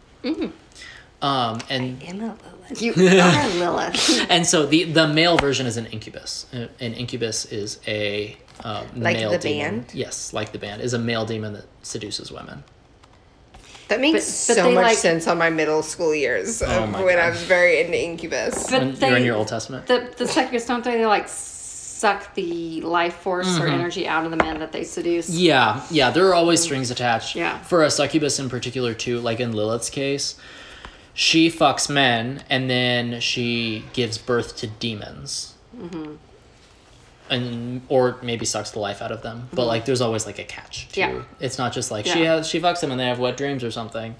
um, 1.22 1.60
and 1.70 2.02
In 2.02 2.20
a 2.20 2.26
Lilith. 2.26 2.59
You 2.78 2.92
are 2.96 3.48
Lilith. 3.58 4.26
and 4.30 4.46
so 4.46 4.66
the 4.66 4.84
the 4.84 5.08
male 5.08 5.36
version 5.36 5.66
is 5.66 5.76
an 5.76 5.86
incubus. 5.86 6.46
Uh, 6.52 6.66
An 6.80 6.94
incubus 6.94 7.46
is 7.46 7.80
a 7.86 8.36
uh, 8.64 8.84
Like 8.94 9.16
male 9.16 9.30
the 9.30 9.38
demon. 9.38 9.80
band? 9.80 9.94
Yes, 9.94 10.32
like 10.32 10.52
the 10.52 10.58
band 10.58 10.82
is 10.82 10.92
a 10.94 10.98
male 10.98 11.24
demon 11.24 11.52
that 11.54 11.64
seduces 11.82 12.30
women. 12.30 12.62
That 13.88 14.00
makes 14.00 14.46
But- 14.46 14.56
but 14.56 14.62
so 14.62 14.70
much 14.72 14.84
like- 14.84 14.96
sense 14.98 15.26
on 15.26 15.36
my 15.38 15.50
middle 15.50 15.82
school 15.82 16.14
years 16.14 16.62
Oh 16.62 16.66
of 16.84 16.92
when 16.94 17.16
God. 17.16 17.24
I 17.26 17.30
was 17.30 17.42
very 17.42 17.80
into 17.80 17.98
Incubus. 18.00 18.70
But 18.70 18.80
When 18.82 18.94
they, 18.94 19.08
you're 19.08 19.16
in 19.18 19.24
your 19.24 19.36
Old 19.36 19.48
Testament. 19.48 19.86
The 19.86 20.12
the 20.16 20.28
succubus 20.28 20.66
don't 20.66 20.84
they 20.84 21.04
like 21.06 21.26
suck 21.28 22.34
the 22.34 22.80
life 22.82 23.16
force 23.16 23.58
or 23.58 23.66
energy 23.66 24.06
out 24.08 24.24
of 24.24 24.30
the 24.30 24.36
men 24.36 24.58
that 24.60 24.72
they 24.72 24.84
seduce? 24.84 25.28
yeah, 25.28 25.82
yeah, 25.90 26.10
there 26.10 26.26
are 26.28 26.34
always 26.34 26.62
strings 26.62 26.90
attached. 26.90 27.34
Yeah. 27.34 27.58
For 27.62 27.82
a 27.82 27.90
succubus 27.90 28.38
in 28.38 28.48
particular, 28.48 28.94
too, 28.94 29.18
like 29.20 29.40
in 29.40 29.52
Lilith's 29.52 29.90
case, 29.90 30.36
she 31.14 31.50
fucks 31.50 31.90
men 31.90 32.44
and 32.48 32.70
then 32.70 33.20
she 33.20 33.84
gives 33.92 34.18
birth 34.18 34.56
to 34.58 34.66
demons. 34.66 35.54
Mm-hmm. 35.76 36.14
And 37.28 37.82
or 37.88 38.18
maybe 38.22 38.44
sucks 38.44 38.72
the 38.72 38.80
life 38.80 39.00
out 39.00 39.12
of 39.12 39.22
them, 39.22 39.48
but 39.52 39.66
like 39.66 39.84
there's 39.84 40.00
always 40.00 40.26
like 40.26 40.40
a 40.40 40.44
catch 40.44 40.88
too. 40.88 41.00
Mm-hmm. 41.00 41.16
Yeah. 41.16 41.22
It's 41.38 41.58
not 41.58 41.72
just 41.72 41.92
like 41.92 42.04
she 42.04 42.24
has 42.24 42.48
she 42.48 42.58
fucks 42.58 42.80
them 42.80 42.90
and 42.90 42.98
they 42.98 43.06
have 43.06 43.20
wet 43.20 43.36
dreams 43.36 43.62
or 43.62 43.70
something. 43.70 44.16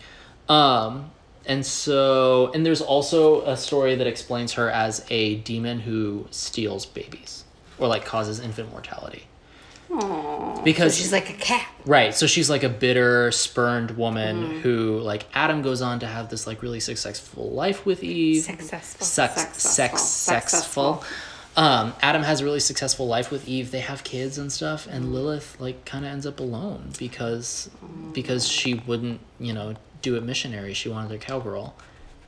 Um, 0.49 1.11
and 1.45 1.67
so 1.67 2.53
and 2.55 2.65
there's 2.65 2.81
also 2.81 3.45
a 3.47 3.57
story 3.57 3.97
that 3.97 4.07
explains 4.07 4.53
her 4.53 4.71
as 4.71 5.05
a 5.11 5.37
demon 5.39 5.81
who 5.81 6.29
steals 6.31 6.87
babies 6.87 7.45
or 7.79 7.89
like 7.89 8.05
causes 8.05 8.39
infant 8.39 8.71
mortality. 8.71 9.25
Aww. 9.91 10.63
Because 10.65 10.97
She's 10.97 11.13
like 11.13 11.31
a 11.31 11.35
cat. 11.35 11.67
Right. 11.87 12.15
So 12.15 12.27
she's 12.27 12.49
like 12.51 12.63
a 12.63 12.69
bitter, 12.69 13.31
spurned 13.33 13.93
woman 13.93 14.37
Mm-hmm. 14.45 14.59
who, 14.61 14.99
like, 15.01 15.27
Adam 15.35 15.63
goes 15.63 15.83
on 15.83 16.01
to 16.01 16.07
have 16.07 16.29
this, 16.29 16.47
like, 16.47 16.63
really 16.63 16.81
successful 16.81 17.51
life 17.51 17.85
with 17.85 18.05
Eve. 18.05 18.43
Successful. 18.43 19.05
Sex, 19.07 19.35
Successful. 19.35 19.99
sex, 19.99 20.03
Successful. 20.03 21.05
Um, 21.57 21.95
Adam 22.01 22.23
has 22.23 22.41
a 22.41 22.45
really 22.45 22.61
successful 22.61 23.07
life 23.09 23.31
with 23.33 23.49
Eve. 23.49 23.71
They 23.73 23.81
have 23.81 24.05
kids 24.05 24.39
and 24.39 24.53
stuff, 24.53 24.87
and 24.87 25.05
Mm-hmm. 25.07 25.15
Lilith, 25.15 25.57
like, 25.61 25.85
kind 25.85 26.05
of 26.05 26.13
ends 26.13 26.27
up 26.27 26.39
alone 26.41 26.91
because 26.99 27.69
because 28.13 28.47
she 28.47 28.75
wouldn't, 28.75 29.21
you 29.41 29.53
know, 29.53 29.75
do 30.03 30.17
it 30.17 30.23
missionary. 30.23 30.75
She 30.75 30.89
wanted 30.89 31.13
a 31.13 31.19
cowgirl. 31.19 31.75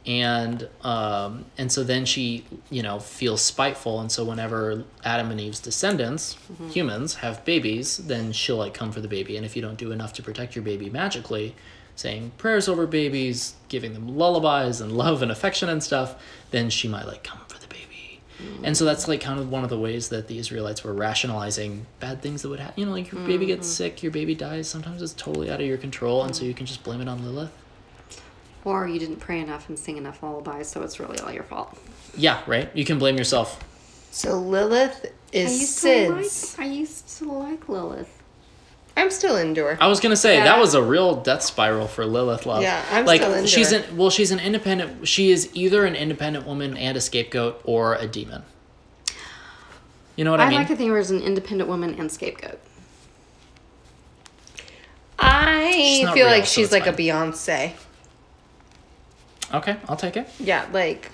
And 0.05 0.69
um, 0.83 1.45
and 1.57 1.71
so 1.71 1.85
then 1.85 2.05
she, 2.05 2.45
you 2.71 2.83
know, 2.83 2.99
feels 2.99 3.41
spiteful, 3.41 4.01
and 4.01 4.11
so 4.11 4.25
whenever 4.25 4.83
Adam 5.05 5.31
and 5.31 5.41
Eve's 5.41 5.61
descendants, 5.61 6.37
Mm-hmm. 6.53 6.69
humans, 6.71 7.15
have 7.17 7.45
babies, 7.45 7.99
then 7.99 8.33
she'll 8.33 8.57
like 8.57 8.75
come 8.75 8.91
for 8.91 9.01
the 9.01 9.09
baby. 9.09 9.37
And 9.37 9.47
if 9.47 9.55
you 9.55 9.63
don't 9.63 9.79
do 9.79 9.93
enough 9.93 10.13
to 10.15 10.23
protect 10.23 10.57
your 10.57 10.65
baby 10.65 10.91
magically, 10.91 11.55
saying 11.95 12.33
prayers 12.37 12.69
over 12.69 12.87
babies, 12.87 13.55
giving 13.69 13.93
them 13.95 14.17
lullabies 14.19 14.81
and 14.81 14.93
love 14.93 15.23
and 15.23 15.31
affection 15.31 15.69
and 15.69 15.83
stuff, 15.83 16.17
then 16.51 16.69
she 16.69 16.89
might 16.89 17.07
like 17.07 17.23
come 17.23 17.41
for 17.47 17.59
the 17.61 17.69
baby. 17.69 18.21
And 18.65 18.77
so 18.77 18.85
that's 18.85 19.07
like 19.07 19.21
kind 19.21 19.39
of 19.39 19.51
one 19.53 19.63
of 19.63 19.71
the 19.71 19.79
ways 19.79 20.09
that 20.09 20.27
the 20.27 20.37
Israelites 20.39 20.83
were 20.83 20.93
rationalizing 20.93 21.87
bad 22.01 22.21
things 22.23 22.43
that 22.43 22.49
would 22.49 22.59
happen. 22.61 22.75
You 22.81 22.87
know, 22.87 22.93
like 22.93 23.13
your 23.13 23.25
baby 23.25 23.47
gets 23.47 23.69
sick, 23.69 24.03
your 24.03 24.11
baby 24.13 24.35
dies. 24.35 24.69
Sometimes 24.69 25.01
it's 25.01 25.15
totally 25.15 25.49
out 25.49 25.61
of 25.61 25.67
your 25.67 25.79
control, 25.79 26.25
and 26.25 26.35
so 26.35 26.45
you 26.45 26.55
can 26.55 26.67
just 26.67 26.83
blame 26.83 27.01
it 27.01 27.09
on 27.09 27.25
Lilith. 27.25 27.53
Or 28.65 28.87
you 28.87 28.99
didn't 28.99 29.17
pray 29.17 29.41
enough 29.41 29.69
and 29.69 29.79
sing 29.79 29.97
enough 29.97 30.23
lullabies, 30.23 30.69
so 30.69 30.83
it's 30.83 31.01
really 31.01 31.19
all 31.19 31.33
your 31.33 31.43
fault. 31.43 31.77
Yeah, 32.17 32.43
right. 32.47 32.71
You 32.75 32.85
can 32.85 32.99
blame 32.99 33.17
yourself. 33.17 33.63
So 34.13 34.39
Lilith 34.39 35.07
I 35.07 35.37
is 35.37 35.61
used 35.61 35.83
to 35.83 36.13
like. 36.13 36.59
I 36.59 36.71
used 36.71 37.19
to 37.19 37.33
like 37.33 37.69
Lilith. 37.69 38.23
I'm 38.97 39.11
still 39.11 39.37
into 39.37 39.65
her. 39.65 39.79
I 39.81 39.87
was 39.87 40.01
gonna 40.01 40.17
say 40.17 40.37
Yeah. 40.37 40.45
that 40.45 40.59
was 40.59 40.75
a 40.75 40.83
real 40.83 41.17
death 41.17 41.43
spiral 41.43 41.89
for 41.89 42.05
Lilith 42.05 42.45
Love. 42.45 42.63
Yeah, 42.63 42.85
I'm 42.91 43.07
like 43.07 43.23
still 43.23 43.33
into 43.35 43.49
she's 43.49 43.73
an 43.73 43.97
well, 43.97 44.11
she's 44.11 44.31
an 44.31 44.39
independent. 44.39 45.09
She 45.09 45.31
is 45.31 45.49
either 45.55 45.87
an 45.87 45.97
independent 45.97 46.47
woman 46.47 46.77
and 46.77 46.97
a 46.97 47.01
scapegoat, 47.01 47.61
or 47.65 47.95
a 47.95 48.07
demon. 48.07 48.43
You 50.15 50.25
know 50.25 50.31
what 50.31 50.41
I, 50.41 50.45
mean? 50.51 50.57
I, 50.57 50.59
like 50.59 50.69
to 50.69 50.77
think 50.77 50.91
of 50.91 50.95
her 50.95 51.01
as 51.01 51.11
an 51.11 51.23
independent 51.23 51.71
woman 51.71 51.95
and 51.99 52.13
scapegoat. 52.13 52.61
I 55.19 56.01
feel 56.03 56.15
real, 56.15 56.27
like 56.27 56.45
so 56.45 56.51
she's 56.51 56.65
it's 56.65 56.73
like 56.73 56.87
a. 56.87 56.93
Beyonce. 56.93 57.73
Okay, 59.55 59.77
I'll 59.89 59.97
take 59.97 60.17
it. 60.17 60.29
Yeah, 60.39 60.67
like 60.73 61.11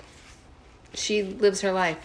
she 0.93 1.23
lives 1.23 1.61
her 1.61 1.71
life. 1.71 1.97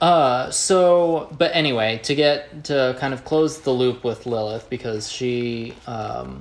Uh, 0.00 0.50
so, 0.50 1.34
but 1.36 1.50
anyway, 1.54 1.98
to 2.04 2.14
get 2.14 2.64
to 2.64 2.96
kind 3.00 3.12
of 3.12 3.24
close 3.24 3.60
the 3.60 3.72
loop 3.72 4.04
with 4.04 4.26
Lilith 4.26 4.70
because 4.70 5.10
she, 5.10 5.74
um, 5.86 6.40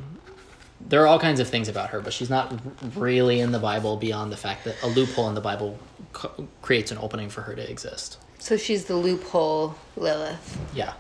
there 0.79 1.01
are 1.01 1.07
all 1.07 1.19
kinds 1.19 1.39
of 1.39 1.47
things 1.47 1.67
about 1.67 1.89
her, 1.89 1.99
but 1.99 2.13
she's 2.13 2.29
not 2.29 2.53
really 2.95 3.39
in 3.39 3.51
the 3.51 3.59
Bible 3.59 3.97
beyond 3.97 4.31
the 4.31 4.37
fact 4.37 4.63
that 4.65 4.75
a 4.83 4.87
loophole 4.87 5.27
in 5.27 5.33
the 5.33 5.41
Bible 5.41 5.79
c- 6.15 6.29
creates 6.61 6.91
an 6.91 6.99
opening 6.99 7.29
for 7.29 7.41
her 7.41 7.55
to 7.55 7.69
exist. 7.69 8.19
So 8.37 8.57
she's 8.57 8.85
the 8.85 8.95
loophole 8.95 9.75
Lilith. 9.95 10.57
Yeah. 10.75 10.93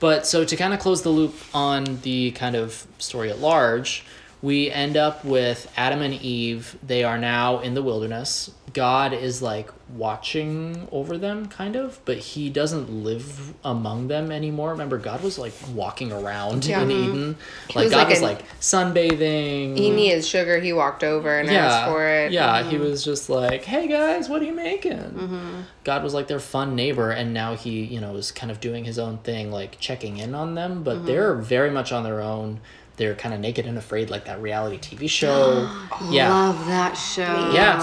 But 0.00 0.26
so 0.26 0.44
to 0.44 0.56
kind 0.56 0.74
of 0.74 0.80
close 0.80 1.02
the 1.02 1.10
loop 1.10 1.34
on 1.54 2.00
the 2.02 2.32
kind 2.32 2.56
of 2.56 2.86
story 2.98 3.30
at 3.30 3.38
large, 3.38 4.04
we 4.42 4.70
end 4.70 4.96
up 4.96 5.24
with 5.24 5.70
Adam 5.76 6.00
and 6.00 6.14
Eve. 6.14 6.78
They 6.82 7.04
are 7.04 7.18
now 7.18 7.60
in 7.60 7.74
the 7.74 7.82
wilderness. 7.82 8.50
God 8.72 9.12
is 9.12 9.42
like 9.42 9.70
watching 9.96 10.86
over 10.92 11.18
them, 11.18 11.46
kind 11.46 11.74
of, 11.74 12.00
but 12.04 12.18
he 12.18 12.48
doesn't 12.48 12.88
live 12.88 13.54
among 13.64 14.08
them 14.08 14.30
anymore. 14.30 14.70
Remember, 14.70 14.96
God 14.96 15.22
was 15.22 15.38
like 15.38 15.52
walking 15.74 16.12
around 16.12 16.64
Yeah. 16.64 16.82
in 16.82 16.90
Eden. 16.90 17.36
Like, 17.74 17.84
was 17.84 17.90
God 17.90 17.98
like 17.98 18.08
was 18.08 18.18
an- 18.18 18.24
like 18.24 18.60
sunbathing. 18.60 19.76
He 19.76 19.90
needed 19.90 20.24
sugar. 20.24 20.60
He 20.60 20.72
walked 20.72 21.02
over 21.02 21.38
and 21.38 21.50
asked 21.50 21.90
for 21.90 22.06
it. 22.06 22.32
Yeah, 22.32 22.62
he 22.62 22.76
mm-hmm. 22.76 22.84
was 22.84 23.04
just 23.04 23.28
like, 23.28 23.64
"Hey 23.64 23.88
guys, 23.88 24.28
what 24.28 24.40
are 24.40 24.44
you 24.44 24.54
making?" 24.54 24.92
Mm-hmm. 24.92 25.60
God 25.84 26.02
was 26.02 26.14
like 26.14 26.28
their 26.28 26.40
fun 26.40 26.74
neighbor, 26.76 27.10
and 27.10 27.34
now 27.34 27.56
he, 27.56 27.82
you 27.82 28.00
know, 28.00 28.14
is 28.16 28.30
kind 28.30 28.50
of 28.52 28.60
doing 28.60 28.84
his 28.84 28.98
own 28.98 29.18
thing, 29.18 29.50
like 29.50 29.80
checking 29.80 30.18
in 30.18 30.34
on 30.34 30.54
them. 30.54 30.82
But 30.82 30.98
mm-hmm. 30.98 31.06
they're 31.06 31.34
very 31.34 31.70
much 31.70 31.92
on 31.92 32.04
their 32.04 32.20
own. 32.20 32.60
They're 33.00 33.14
kind 33.14 33.32
of 33.34 33.40
naked 33.40 33.64
and 33.64 33.78
afraid, 33.78 34.10
like 34.10 34.26
that 34.26 34.42
reality 34.42 34.76
TV 34.76 35.08
show. 35.08 35.62
yeah, 36.10 36.30
I 36.30 36.48
Love 36.48 36.66
that 36.66 36.92
show. 36.92 37.50
yeah, 37.54 37.80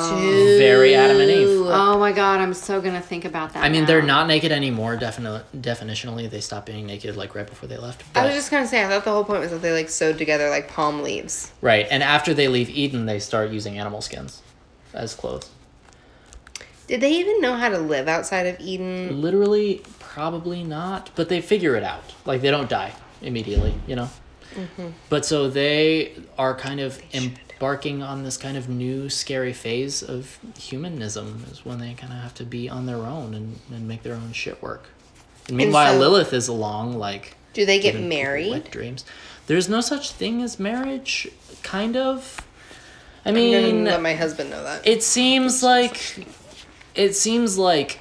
very 0.60 0.94
Adam 0.94 1.20
and 1.20 1.32
Eve. 1.32 1.62
Oh 1.66 1.98
my 1.98 2.12
god, 2.12 2.40
I'm 2.40 2.54
so 2.54 2.80
gonna 2.80 3.02
think 3.02 3.26
about 3.26 3.56
that. 3.56 3.64
I 3.64 3.70
mean, 3.70 3.86
they're 3.88 4.04
not 4.04 4.28
naked 4.28 4.52
anymore. 4.52 4.96
Definitely, 4.96 5.42
definitionally, 5.60 6.30
they 6.30 6.40
stopped 6.40 6.68
being 6.68 6.86
naked 6.86 7.16
like 7.16 7.34
right 7.34 7.48
before 7.48 7.68
they 7.68 7.78
left. 7.78 8.04
I 8.16 8.28
was 8.28 8.36
just 8.36 8.52
gonna 8.52 8.68
say, 8.68 8.86
I 8.86 8.88
thought 8.88 9.06
the 9.06 9.10
whole 9.10 9.24
point 9.24 9.40
was 9.40 9.50
that 9.50 9.64
they 9.64 9.72
like 9.72 9.90
sewed 9.90 10.20
together 10.20 10.52
like 10.52 10.68
palm 10.68 11.02
leaves. 11.02 11.52
right, 11.62 11.88
and 11.90 12.04
after 12.04 12.36
they 12.36 12.48
leave 12.48 12.70
Eden, 12.70 13.08
they 13.08 13.18
start 13.18 13.50
using 13.50 13.80
animal 13.80 14.02
skins 14.02 14.44
as 14.94 15.16
clothes. 15.16 15.50
Did 16.88 17.02
they 17.02 17.14
even 17.14 17.42
know 17.42 17.56
how 17.56 17.70
to 17.70 17.80
live 17.80 18.08
outside 18.08 18.46
of 18.46 18.60
Eden? 18.60 19.20
Literally, 19.20 19.82
probably 19.98 20.64
not, 20.64 21.10
but 21.16 21.28
they 21.28 21.42
figure 21.42 21.76
it 21.76 21.84
out. 21.84 22.14
Like 22.24 22.42
they 22.44 22.52
don't 22.52 22.70
die 22.70 22.94
immediately, 23.24 23.74
you 23.88 23.96
know. 23.96 24.10
Mm-hmm. 24.58 24.88
But 25.10 25.26
so 25.26 25.50
they 25.50 26.14
are 26.38 26.56
kind 26.56 26.80
of 26.80 27.02
embarking 27.14 28.04
on 28.04 28.24
this 28.24 28.38
kind 28.38 28.58
of 28.58 28.68
new 28.68 29.08
scary 29.10 29.54
phase 29.54 30.02
of 30.04 30.38
humanism 30.58 31.46
is 31.52 31.64
when 31.64 31.80
they 31.80 31.94
kind 31.94 32.12
of 32.12 32.20
have 32.20 32.34
to 32.36 32.44
be 32.44 32.68
on 32.70 32.86
their 32.86 32.98
own 32.98 33.34
and, 33.34 33.60
and 33.72 33.88
make 33.88 34.04
their 34.04 34.16
own 34.16 34.34
shit 34.34 34.62
work. 34.62 34.90
And 35.48 35.58
meanwhile, 35.58 35.94
so- 35.94 36.00
Lilith 36.00 36.34
is 36.34 36.48
along 36.48 36.94
like 36.98 37.36
Do 37.54 37.66
they 37.66 37.80
get 37.80 38.00
married? 38.00 38.70
dreams. 38.72 39.06
There's 39.48 39.70
no 39.70 39.80
such 39.80 40.12
thing 40.12 40.42
as 40.42 40.60
marriage, 40.60 41.30
kind 41.64 41.96
of. 41.96 42.42
I 43.26 43.32
mean, 43.32 43.86
let 43.86 44.02
my 44.02 44.14
husband 44.16 44.50
know 44.50 44.64
that. 44.64 44.86
it 44.88 45.04
seems 45.04 45.62
like 45.64 46.26
it 46.96 47.14
seems 47.14 47.58
like 47.58 48.00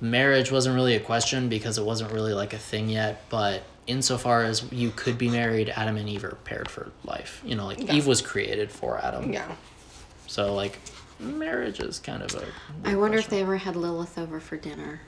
marriage 0.00 0.50
wasn't 0.52 0.74
really 0.74 0.94
a 0.94 1.00
question 1.00 1.48
because 1.48 1.78
it 1.78 1.84
wasn't 1.84 2.10
really 2.12 2.34
like 2.34 2.52
a 2.52 2.58
thing 2.58 2.88
yet 2.90 3.22
but 3.30 3.62
insofar 3.86 4.42
as 4.44 4.70
you 4.72 4.90
could 4.90 5.18
be 5.18 5.28
married 5.28 5.68
adam 5.76 5.96
and 5.96 6.08
eve 6.08 6.24
are 6.24 6.36
paired 6.44 6.70
for 6.70 6.90
life 7.04 7.42
you 7.44 7.54
know 7.54 7.66
like 7.66 7.80
Yeah. 7.80 7.94
eve 7.94 8.06
was 8.06 8.22
created 8.22 8.70
for 8.72 8.98
adam 9.04 9.32
Yeah. 9.32 9.50
so 10.26 10.54
like 10.54 10.78
marriage 11.20 11.80
is 11.80 11.98
kind 11.98 12.22
of 12.22 12.34
a 12.34 12.44
I 12.88 12.94
wonder 12.96 13.18
if 13.18 13.28
they 13.28 13.40
ever 13.42 13.56
had 13.58 13.76
Lilith 13.76 14.18
over 14.18 14.40
for 14.40 14.56
dinner. 14.56 15.00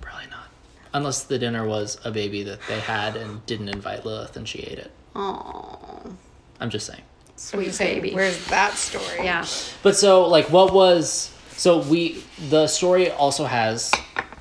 probably 0.00 0.28
not 0.30 0.46
unless 0.92 1.24
the 1.24 1.38
dinner 1.38 1.66
was 1.66 1.98
a 2.04 2.10
baby 2.10 2.42
that 2.44 2.60
they 2.68 2.78
had 2.80 3.16
and 3.16 3.44
didn't 3.46 3.68
invite 3.68 4.04
lilith 4.06 4.36
and 4.36 4.48
she 4.48 4.60
ate 4.60 4.78
it 4.78 4.90
Oh, 5.16 6.14
i'm 6.60 6.70
just 6.70 6.86
saying 6.86 7.02
sweet 7.36 7.64
just 7.66 7.78
saying, 7.78 8.00
baby. 8.00 8.14
Where's 8.14 8.46
that 8.46 8.74
story? 8.74 9.24
Yeah. 9.24 9.44
But 9.82 9.96
so 9.96 10.28
like 10.28 10.50
what 10.50 10.72
was 10.72 11.32
so 11.56 11.78
we 11.80 12.22
the 12.48 12.68
story 12.68 13.10
also 13.10 13.44
has 13.44 13.90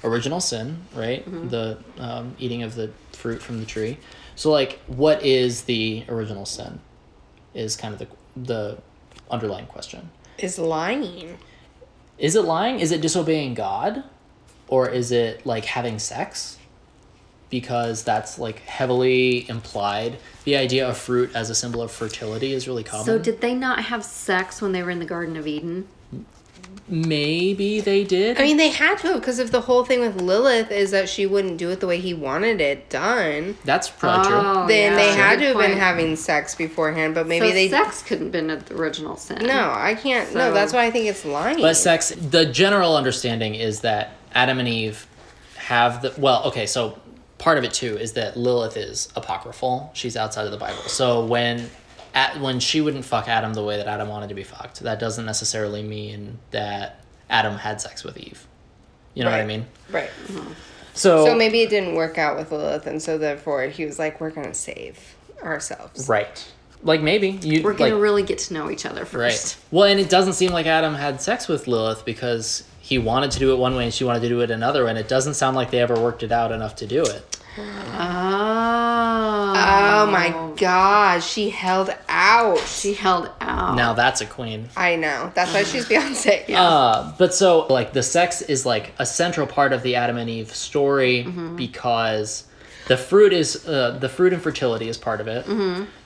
original 0.03 0.39
sin, 0.39 0.78
right? 0.93 1.24
The 1.49 1.78
um, 1.97 2.36
eating 2.38 2.61
of 2.63 2.76
the 2.76 2.91
fruit 3.24 3.41
from 3.41 3.61
the 3.61 3.65
tree. 3.65 3.97
So 4.36 4.51
like 4.51 4.80
what 4.88 5.24
is 5.24 5.63
the 5.63 6.03
original 6.09 6.45
sin? 6.45 6.82
Is 7.53 7.78
kind 7.78 7.93
of 7.93 7.99
the 7.99 8.07
the 8.36 8.78
underlying 9.32 9.67
question. 9.67 10.09
Is 10.38 10.59
lying. 10.59 11.38
Is 12.17 12.36
it 12.36 12.41
lying? 12.41 12.82
Is 12.82 12.91
it 12.91 12.99
disobeying 12.99 13.53
God? 13.53 14.03
Or 14.67 14.89
is 14.89 15.11
it 15.11 15.45
like 15.45 15.65
having 15.65 15.99
sex? 15.99 16.57
Because 17.49 18.03
that's 18.03 18.38
like 18.38 18.59
heavily 18.59 19.47
implied. 19.49 20.17
The 20.43 20.57
idea 20.57 20.89
of 20.89 20.97
fruit 20.97 21.32
as 21.34 21.49
a 21.49 21.55
symbol 21.55 21.82
of 21.82 21.91
fertility 21.91 22.51
is 22.51 22.67
really 22.67 22.84
common. 22.84 23.05
So 23.05 23.17
did 23.17 23.39
they 23.39 23.53
not 23.53 23.86
have 23.86 24.03
sex 24.03 24.61
when 24.61 24.74
they 24.74 24.84
were 24.84 24.89
in 24.89 24.99
the 24.99 25.05
Garden 25.05 25.38
of 25.38 25.47
Eden? 25.47 25.88
Maybe 26.88 27.80
they 27.80 28.03
did. 28.03 28.39
I 28.39 28.43
mean, 28.43 28.57
they 28.57 28.69
had 28.69 28.97
to 28.99 29.15
because 29.15 29.39
if 29.39 29.51
the 29.51 29.61
whole 29.61 29.84
thing 29.86 30.01
with 30.01 30.21
Lilith 30.21 30.71
is 30.71 30.91
that 30.91 31.09
she 31.09 31.26
wouldn't 31.26 31.57
do 31.57 31.69
it 31.69 31.80
the 31.80 31.88
way 31.88 31.99
he 31.99 32.13
wanted 32.13 32.61
it 32.61 32.89
done, 32.89 33.57
that's 33.63 33.89
probably 33.89 34.30
true. 34.30 34.39
Oh, 34.39 34.67
then 34.67 34.91
yeah. 34.91 34.97
they 34.97 35.13
had 35.13 35.39
to 35.39 35.45
have 35.47 35.57
been 35.57 35.78
having 35.78 36.15
sex 36.15 36.55
beforehand. 36.55 37.15
But 37.15 37.28
maybe 37.28 37.47
so 37.47 37.53
they 37.53 37.69
sex 37.69 38.03
couldn't 38.03 38.32
been 38.32 38.49
an 38.49 38.63
original 38.71 39.15
sin. 39.17 39.45
no. 39.45 39.71
I 39.71 39.95
can't. 39.95 40.34
no, 40.34 40.53
that's 40.53 40.74
why 40.74 40.86
I 40.86 40.91
think 40.91 41.07
it's 41.07 41.26
lying. 41.26 41.59
But 41.59 41.76
sex, 41.76 42.09
the 42.09 42.45
general 42.45 42.95
understanding 42.95 43.55
is 43.55 43.82
that 43.82 44.15
Adam 44.34 44.59
and 44.59 44.67
Eve 44.67 45.07
have 45.57 46.01
the 46.01 46.13
well. 46.17 46.43
Okay, 46.45 46.65
so 46.65 46.99
part 47.38 47.57
of 47.57 47.63
it 47.63 47.74
too 47.74 47.97
is 47.97 48.13
that 48.13 48.38
Lilith 48.38 48.78
is 48.78 49.09
apocryphal. 49.15 49.91
She's 49.93 50.15
outside 50.15 50.45
of 50.45 50.51
the 50.51 50.57
Bible. 50.57 50.82
So 50.84 51.26
when 51.26 51.69
at 52.14 52.39
when 52.39 52.59
she 52.59 52.80
wouldn't 52.82 53.05
fuck 53.05 53.28
Adam 53.28 53.53
the 53.53 53.64
way 53.64 53.78
that 53.78 53.88
Adam 53.88 54.07
wanted 54.07 54.30
to 54.30 54.36
be 54.36 54.43
fucked, 54.43 54.82
that 54.82 54.99
doesn't 54.99 55.26
necessarily 55.26 55.82
mean 55.84 56.39
that 56.51 57.03
Adam 57.30 57.55
had 57.57 57.82
sex 57.82 58.03
with 58.03 58.18
Eve. 58.18 58.45
You 59.14 59.24
know 59.24 59.30
what 59.32 59.36
I 59.38 59.39
Right. 59.39 59.47
mean? 59.47 59.66
right. 59.91 60.09
So, 60.95 61.26
So 61.26 61.36
maybe 61.36 61.61
it 61.61 61.70
didn't 61.70 61.95
work 61.95 62.18
out 62.18 62.38
with 62.38 62.51
Lilith, 62.51 62.86
and 62.86 63.01
so 63.01 63.18
therefore 63.18 63.64
he 63.64 63.86
was 63.86 63.97
like, 63.97 64.22
"We're 64.22 64.30
gonna 64.30 64.53
save 64.53 64.99
ourselves." 65.41 66.07
right, 66.07 66.43
like 66.84 67.01
maybe 67.01 67.30
you 67.41 67.64
We're 67.64 67.74
gonna 67.74 67.95
like, 67.95 68.01
really 68.01 68.24
get 68.24 68.38
to 68.39 68.53
know 68.53 68.70
each 68.70 68.86
other 68.86 69.05
first. 69.05 69.16
Right. 69.18 69.55
Well, 69.72 69.84
and 69.86 69.99
it 69.99 70.09
doesn't 70.09 70.34
seem 70.34 70.51
like 70.51 70.68
Adam 70.68 70.93
had 70.95 71.20
sex 71.22 71.47
with 71.47 71.68
Lilith 71.68 72.05
because 72.05 72.64
he 72.80 72.99
wanted 72.99 73.32
to 73.32 73.39
do 73.39 73.53
it 73.53 73.57
one 73.57 73.76
way 73.76 73.86
and 73.86 73.93
she 73.93 74.03
wanted 74.03 74.20
to 74.22 74.30
do 74.30 74.41
it 74.41 74.51
another, 74.51 74.86
and 74.88 74.97
it 74.99 75.07
doesn't 75.07 75.34
sound 75.34 75.55
like 75.55 75.72
they 75.72 75.80
ever 75.80 75.99
worked 75.99 76.22
it 76.22 76.32
out 76.32 76.51
enough 76.51 76.76
to 76.78 76.86
do 76.86 77.01
it. 77.03 77.38
Oh. 77.58 79.54
Oh 79.56 80.12
my 80.12 80.54
god, 80.58 81.24
she 81.24 81.49
held 81.49 81.93
out. 82.10 82.60
She 82.60 82.93
held 82.93 83.30
out. 83.39 83.76
Now 83.76 83.93
that's 83.93 84.22
a 84.22 84.26
queen. 84.26 84.70
I 84.76 84.95
know. 84.95 85.32
That's 85.36 85.54
why 85.54 85.64
she's 85.64 85.86
Beyonce. 85.86 86.47
Yeah. 86.47 86.62
Uh, 86.64 87.14
but 87.18 87.34
so 87.34 87.68
like 87.68 87.93
the 87.93 88.04
sex 88.04 88.41
is 88.41 88.66
like 88.66 88.93
a 88.99 89.06
central 89.06 89.47
part 89.47 89.74
of 89.74 89.84
the 89.84 89.95
Adam 89.95 90.18
and 90.18 90.30
Eve 90.30 90.54
story 90.56 91.24
because 91.56 92.45
the 92.88 92.97
fruit 92.97 93.34
is 93.34 93.68
uh, 93.68 93.97
the 93.99 94.10
fruit 94.10 94.34
and 94.34 94.41
fertility 94.41 94.89
is 94.89 94.97
part 94.97 95.22
of 95.22 95.28
it 95.28 95.45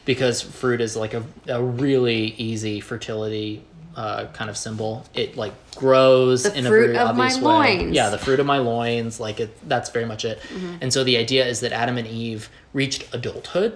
because 0.05 0.41
fruit 0.41 0.81
is 0.81 0.95
like 0.95 1.13
a, 1.13 1.23
a 1.47 1.61
really 1.61 2.35
easy 2.37 2.79
fertility 2.79 3.63
uh, 3.97 4.27
kind 4.27 4.49
of 4.49 4.55
symbol. 4.55 5.03
It 5.13 5.35
like 5.35 5.53
grows 5.75 6.43
The 6.43 6.57
in 6.57 6.65
a 6.65 6.69
very 6.69 6.95
of 6.95 7.15
my 7.17 7.25
obvious 7.25 7.37
way. 7.39 7.43
loins. 7.79 7.95
Yeah, 7.95 8.09
the 8.09 8.17
fruit 8.17 8.39
of 8.39 8.45
my 8.45 8.59
loins. 8.59 9.19
Like 9.19 9.39
it, 9.41 9.67
that's 9.67 9.89
very 9.89 10.05
much 10.05 10.23
it. 10.23 10.39
And 10.81 10.93
so 10.93 11.03
the 11.03 11.17
idea 11.17 11.45
is 11.45 11.59
that 11.61 11.71
Adam 11.73 11.97
and 11.97 12.07
Eve 12.07 12.49
reached 12.73 13.13
adulthood 13.13 13.71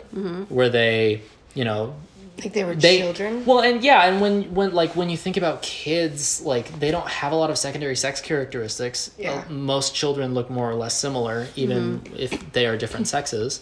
where 0.50 0.70
they, 0.70 1.22
you 1.56 1.66
know, 1.66 1.96
Like 2.44 2.54
they 2.54 2.64
were 2.64 2.76
they 2.76 3.00
children. 3.00 3.46
well 3.46 3.62
and 3.62 3.84
yeah 3.84 4.06
and 4.08 4.16
when 4.24 4.36
when 4.58 4.70
like 4.82 4.96
when 4.96 5.10
you 5.14 5.18
think 5.26 5.38
about 5.38 5.62
kids 5.62 6.42
like 6.42 6.66
they 6.80 6.90
don't 6.96 7.08
have 7.22 7.32
a 7.34 7.36
lot 7.36 7.50
of 7.52 7.58
secondary 7.58 7.96
sex 7.96 8.22
characteristics 8.22 9.12
Yeah. 9.18 9.44
Uh, 9.48 9.52
most 9.52 9.94
children 10.02 10.34
look 10.34 10.50
more 10.50 10.68
or 10.72 10.76
less 10.84 10.96
similar 11.06 11.48
even 11.56 12.02
if 12.18 12.32
they 12.54 12.66
are 12.70 12.78
different 12.78 13.08
sexes 13.08 13.62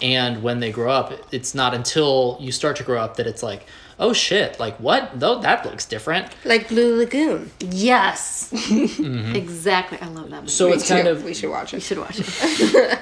and 0.00 0.42
when 0.42 0.60
they 0.60 0.70
grow 0.72 0.90
up 0.92 1.12
it's 1.32 1.54
not 1.54 1.74
until 1.74 2.36
you 2.40 2.52
start 2.52 2.76
to 2.76 2.84
grow 2.84 3.00
up 3.00 3.16
that 3.16 3.26
it's 3.26 3.42
like 3.42 3.66
oh 4.02 4.12
shit 4.12 4.58
like 4.60 4.76
what 4.78 5.18
though 5.18 5.38
that 5.40 5.64
looks 5.64 5.86
different 5.86 6.26
Like 6.44 6.68
Blue 6.68 6.96
Lagoon. 6.98 7.50
Yes. 7.60 8.52
Mm-hmm. 8.52 9.36
Exactly. 9.36 9.98
I 10.00 10.06
love 10.08 10.30
that 10.30 10.42
movie. 10.42 10.48
so 10.48 10.68
Me 10.68 10.74
it's 10.74 10.88
kind 10.88 11.04
too. 11.04 11.10
of 11.10 11.24
we 11.24 11.34
should 11.34 11.50
watch 11.50 11.72
it. 11.72 11.76
you 11.76 11.80
should 11.80 11.98
watch 11.98 12.16
it. 12.18 12.98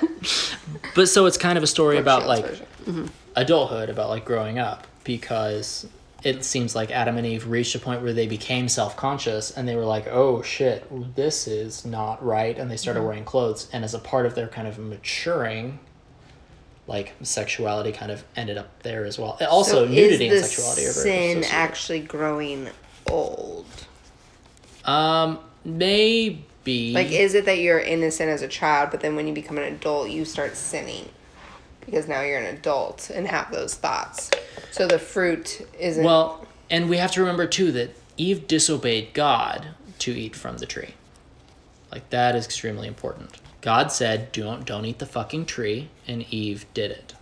but 0.94 1.08
so 1.08 1.26
it's 1.26 1.38
kind 1.38 1.56
of 1.56 1.64
a 1.64 1.66
story 1.66 1.98
about 1.98 2.20
Shell's 2.22 2.28
like 2.28 2.46
version. 2.46 2.66
Mm-hmm. 2.86 3.06
adulthood 3.36 3.88
about 3.90 4.08
like 4.10 4.24
growing 4.24 4.58
up 4.58 4.86
because 5.04 5.86
it 6.22 6.44
seems 6.44 6.74
like 6.74 6.90
Adam 6.90 7.16
and 7.16 7.26
Eve 7.26 7.46
reached 7.46 7.74
a 7.74 7.78
point 7.78 8.02
where 8.02 8.12
they 8.12 8.26
became 8.26 8.68
self-conscious 8.68 9.50
and 9.52 9.66
they 9.66 9.74
were 9.76 9.86
like, 9.86 10.06
"Oh 10.08 10.42
shit, 10.42 10.86
this 11.16 11.46
is 11.46 11.86
not 11.86 12.22
right," 12.24 12.58
and 12.58 12.70
they 12.70 12.76
started 12.76 13.00
mm-hmm. 13.00 13.08
wearing 13.08 13.24
clothes. 13.24 13.68
And 13.72 13.84
as 13.84 13.94
a 13.94 13.98
part 13.98 14.26
of 14.26 14.34
their 14.34 14.48
kind 14.48 14.68
of 14.68 14.78
maturing, 14.78 15.78
like 16.90 17.14
sexuality 17.22 17.92
kind 17.92 18.10
of 18.10 18.24
ended 18.34 18.58
up 18.58 18.82
there 18.82 19.04
as 19.04 19.16
well. 19.16 19.38
Also, 19.48 19.86
So 19.86 19.92
nudity 19.92 20.28
and 20.28 20.44
sexuality 20.44 20.86
are 20.86 20.92
very 20.92 21.04
sin 21.04 21.44
actually 21.48 22.00
growing 22.00 22.68
old? 23.08 23.66
Um, 24.84 25.38
maybe 25.64 26.92
Like, 26.92 27.12
is 27.12 27.34
it 27.34 27.44
that 27.44 27.58
you're 27.58 27.78
innocent 27.78 28.28
as 28.28 28.42
a 28.42 28.48
child, 28.48 28.90
but 28.90 29.00
then 29.00 29.14
when 29.14 29.28
you 29.28 29.32
become 29.32 29.56
an 29.56 29.72
adult, 29.72 30.10
you 30.10 30.24
start 30.24 30.56
sinning? 30.56 31.08
Because 31.86 32.08
now 32.08 32.22
you're 32.22 32.40
an 32.40 32.56
adult 32.56 33.08
and 33.14 33.28
have 33.28 33.52
those 33.52 33.76
thoughts. 33.76 34.28
So 34.72 34.88
the 34.88 34.98
fruit 34.98 35.64
isn't. 35.78 36.04
Well, 36.04 36.44
and 36.70 36.90
we 36.90 36.96
have 36.96 37.12
to 37.12 37.20
remember 37.20 37.46
too 37.46 37.70
that 37.70 37.94
Eve 38.16 38.48
disobeyed 38.48 39.14
God 39.14 39.68
to 40.00 40.10
eat 40.10 40.34
from 40.34 40.58
the 40.58 40.66
tree. 40.66 40.94
Like 41.92 42.10
that 42.10 42.34
is 42.34 42.46
extremely 42.46 42.88
important. 42.88 43.30
God 43.60 43.92
said, 43.92 44.32
"Don't 44.32 44.64
don't 44.64 44.84
eat 44.84 44.98
the 44.98 45.06
fucking 45.06 45.46
tree," 45.46 45.88
and 46.06 46.22
Eve 46.32 46.66
did 46.74 46.90
it. 46.90 47.14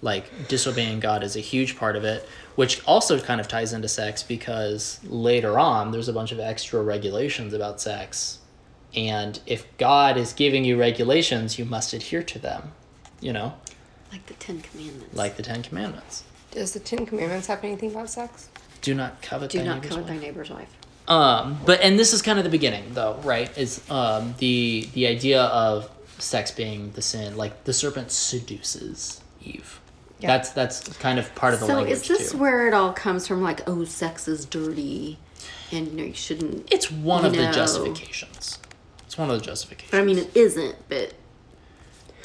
Like 0.00 0.48
disobeying 0.48 1.00
God 1.00 1.22
is 1.24 1.36
a 1.36 1.40
huge 1.40 1.76
part 1.76 1.96
of 1.96 2.04
it, 2.04 2.28
which 2.54 2.80
also 2.86 3.18
kind 3.20 3.40
of 3.40 3.48
ties 3.48 3.72
into 3.72 3.88
sex 3.88 4.22
because 4.22 5.00
later 5.04 5.58
on 5.58 5.90
there's 5.90 6.08
a 6.08 6.12
bunch 6.12 6.30
of 6.32 6.38
extra 6.38 6.80
regulations 6.82 7.52
about 7.52 7.80
sex. 7.80 8.38
And 8.94 9.40
if 9.44 9.66
God 9.76 10.16
is 10.16 10.32
giving 10.32 10.64
you 10.64 10.78
regulations, 10.78 11.58
you 11.58 11.64
must 11.64 11.92
adhere 11.92 12.22
to 12.22 12.38
them. 12.38 12.72
You 13.20 13.32
know, 13.32 13.54
like 14.12 14.24
the 14.26 14.34
Ten 14.34 14.60
Commandments. 14.60 15.14
like 15.14 15.36
the 15.36 15.42
10 15.42 15.62
commandments. 15.64 16.22
Does 16.52 16.72
the 16.72 16.80
Ten 16.80 17.04
Commandments 17.04 17.48
have 17.48 17.62
anything 17.64 17.90
about 17.90 18.08
sex? 18.08 18.48
Do 18.80 18.94
not 18.94 19.20
covet 19.20 19.50
do 19.50 19.58
thy 19.58 19.64
not 19.64 19.74
neighbor's 19.82 19.88
covet 19.90 20.04
wife. 20.04 20.14
thy 20.14 20.26
neighbor's 20.26 20.50
wife. 20.50 20.77
Um, 21.08 21.58
but 21.64 21.80
and 21.80 21.98
this 21.98 22.12
is 22.12 22.22
kind 22.22 22.38
of 22.38 22.44
the 22.44 22.50
beginning, 22.50 22.92
though, 22.94 23.14
right? 23.24 23.56
Is 23.58 23.82
um, 23.90 24.34
the 24.38 24.88
the 24.92 25.06
idea 25.06 25.42
of 25.42 25.90
sex 26.18 26.50
being 26.50 26.92
the 26.92 27.02
sin, 27.02 27.36
like 27.36 27.64
the 27.64 27.72
serpent 27.72 28.10
seduces 28.10 29.20
Eve. 29.42 29.80
Yeah. 30.20 30.28
That's 30.28 30.50
that's 30.50 30.96
kind 30.98 31.18
of 31.18 31.32
part 31.34 31.54
of 31.54 31.60
the 31.60 31.66
So 31.66 31.74
language 31.76 31.92
is 31.98 32.08
this 32.08 32.32
too. 32.32 32.38
where 32.38 32.66
it 32.68 32.74
all 32.74 32.92
comes 32.92 33.26
from? 33.26 33.40
Like, 33.42 33.66
oh, 33.68 33.84
sex 33.84 34.26
is 34.28 34.44
dirty, 34.44 35.18
and 35.72 35.88
you 35.88 35.92
know 35.94 36.04
you 36.04 36.14
shouldn't. 36.14 36.70
it's 36.72 36.90
one 36.90 37.24
of 37.24 37.32
the 37.32 37.50
justifications. 37.52 38.58
It's 39.06 39.16
one 39.16 39.30
of 39.30 39.38
the 39.38 39.44
justifications. 39.44 39.90
But 39.92 40.00
I 40.00 40.04
mean, 40.04 40.18
it 40.18 40.36
isn't. 40.36 40.76
But 40.88 41.14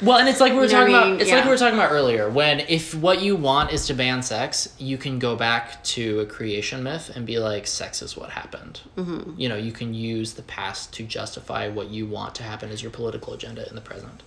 well, 0.04 0.18
and 0.18 0.28
it's 0.28 0.40
like 0.40 0.52
we 0.52 0.58
were 0.58 0.64
You 0.64 0.72
know 0.72 0.78
talking 0.80 0.94
I 0.94 0.98
about. 0.98 1.10
mean? 1.12 1.20
It's 1.20 1.30
like 1.30 1.44
we 1.44 1.50
were 1.50 1.56
talking 1.56 1.78
about 1.78 1.90
earlier. 1.90 2.28
When 2.28 2.60
if 2.60 2.94
what 2.94 3.20
you 3.22 3.36
want 3.36 3.72
is 3.72 3.86
to 3.86 3.94
ban 3.94 4.22
sex, 4.22 4.74
you 4.78 4.96
can 4.98 5.18
go 5.18 5.34
back 5.36 5.82
to 5.84 6.20
a 6.20 6.26
creation 6.26 6.82
myth 6.82 7.10
and 7.14 7.26
be 7.26 7.38
like, 7.38 7.66
sex 7.66 8.02
is 8.02 8.16
what 8.16 8.30
happened. 8.30 8.80
Mm-hmm. 8.96 9.40
You 9.40 9.48
know, 9.48 9.56
you 9.56 9.72
can 9.72 9.94
use 9.94 10.34
the 10.34 10.42
past 10.42 10.92
to 10.94 11.04
justify 11.04 11.68
what 11.68 11.88
you 11.90 12.06
want 12.06 12.34
to 12.36 12.42
happen 12.42 12.70
as 12.70 12.82
your 12.82 12.90
political 12.90 13.32
agenda 13.34 13.68
in 13.68 13.74
the 13.74 13.80
present. 13.80 14.22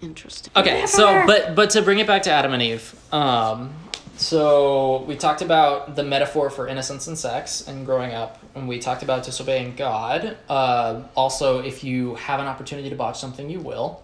interesting. 0.00 0.52
Okay, 0.56 0.86
so 0.98 1.24
but 1.26 1.54
but 1.54 1.70
to 1.70 1.82
bring 1.82 1.98
it 1.98 2.06
back 2.06 2.22
to 2.24 2.30
Adam 2.30 2.52
and 2.52 2.62
Eve, 2.62 2.94
um, 3.12 3.72
so 4.18 5.02
we 5.04 5.16
talked 5.16 5.42
about 5.42 5.94
the 5.96 6.02
metaphor 6.02 6.50
for 6.50 6.66
innocence 6.68 7.06
and 7.06 7.16
sex 7.16 7.66
and 7.68 7.86
growing 7.86 8.12
up, 8.14 8.38
and 8.54 8.68
we 8.68 8.78
talked 8.78 9.02
about 9.02 9.22
disobeying 9.24 9.76
God. 9.76 10.36
Uh, 10.48 11.02
also, 11.16 11.60
if 11.60 11.84
you 11.84 12.16
have 12.16 12.40
an 12.40 12.46
opportunity 12.46 12.90
to 12.90 12.96
botch 12.96 13.18
something, 13.18 13.48
you 13.48 13.60
will. 13.60 14.02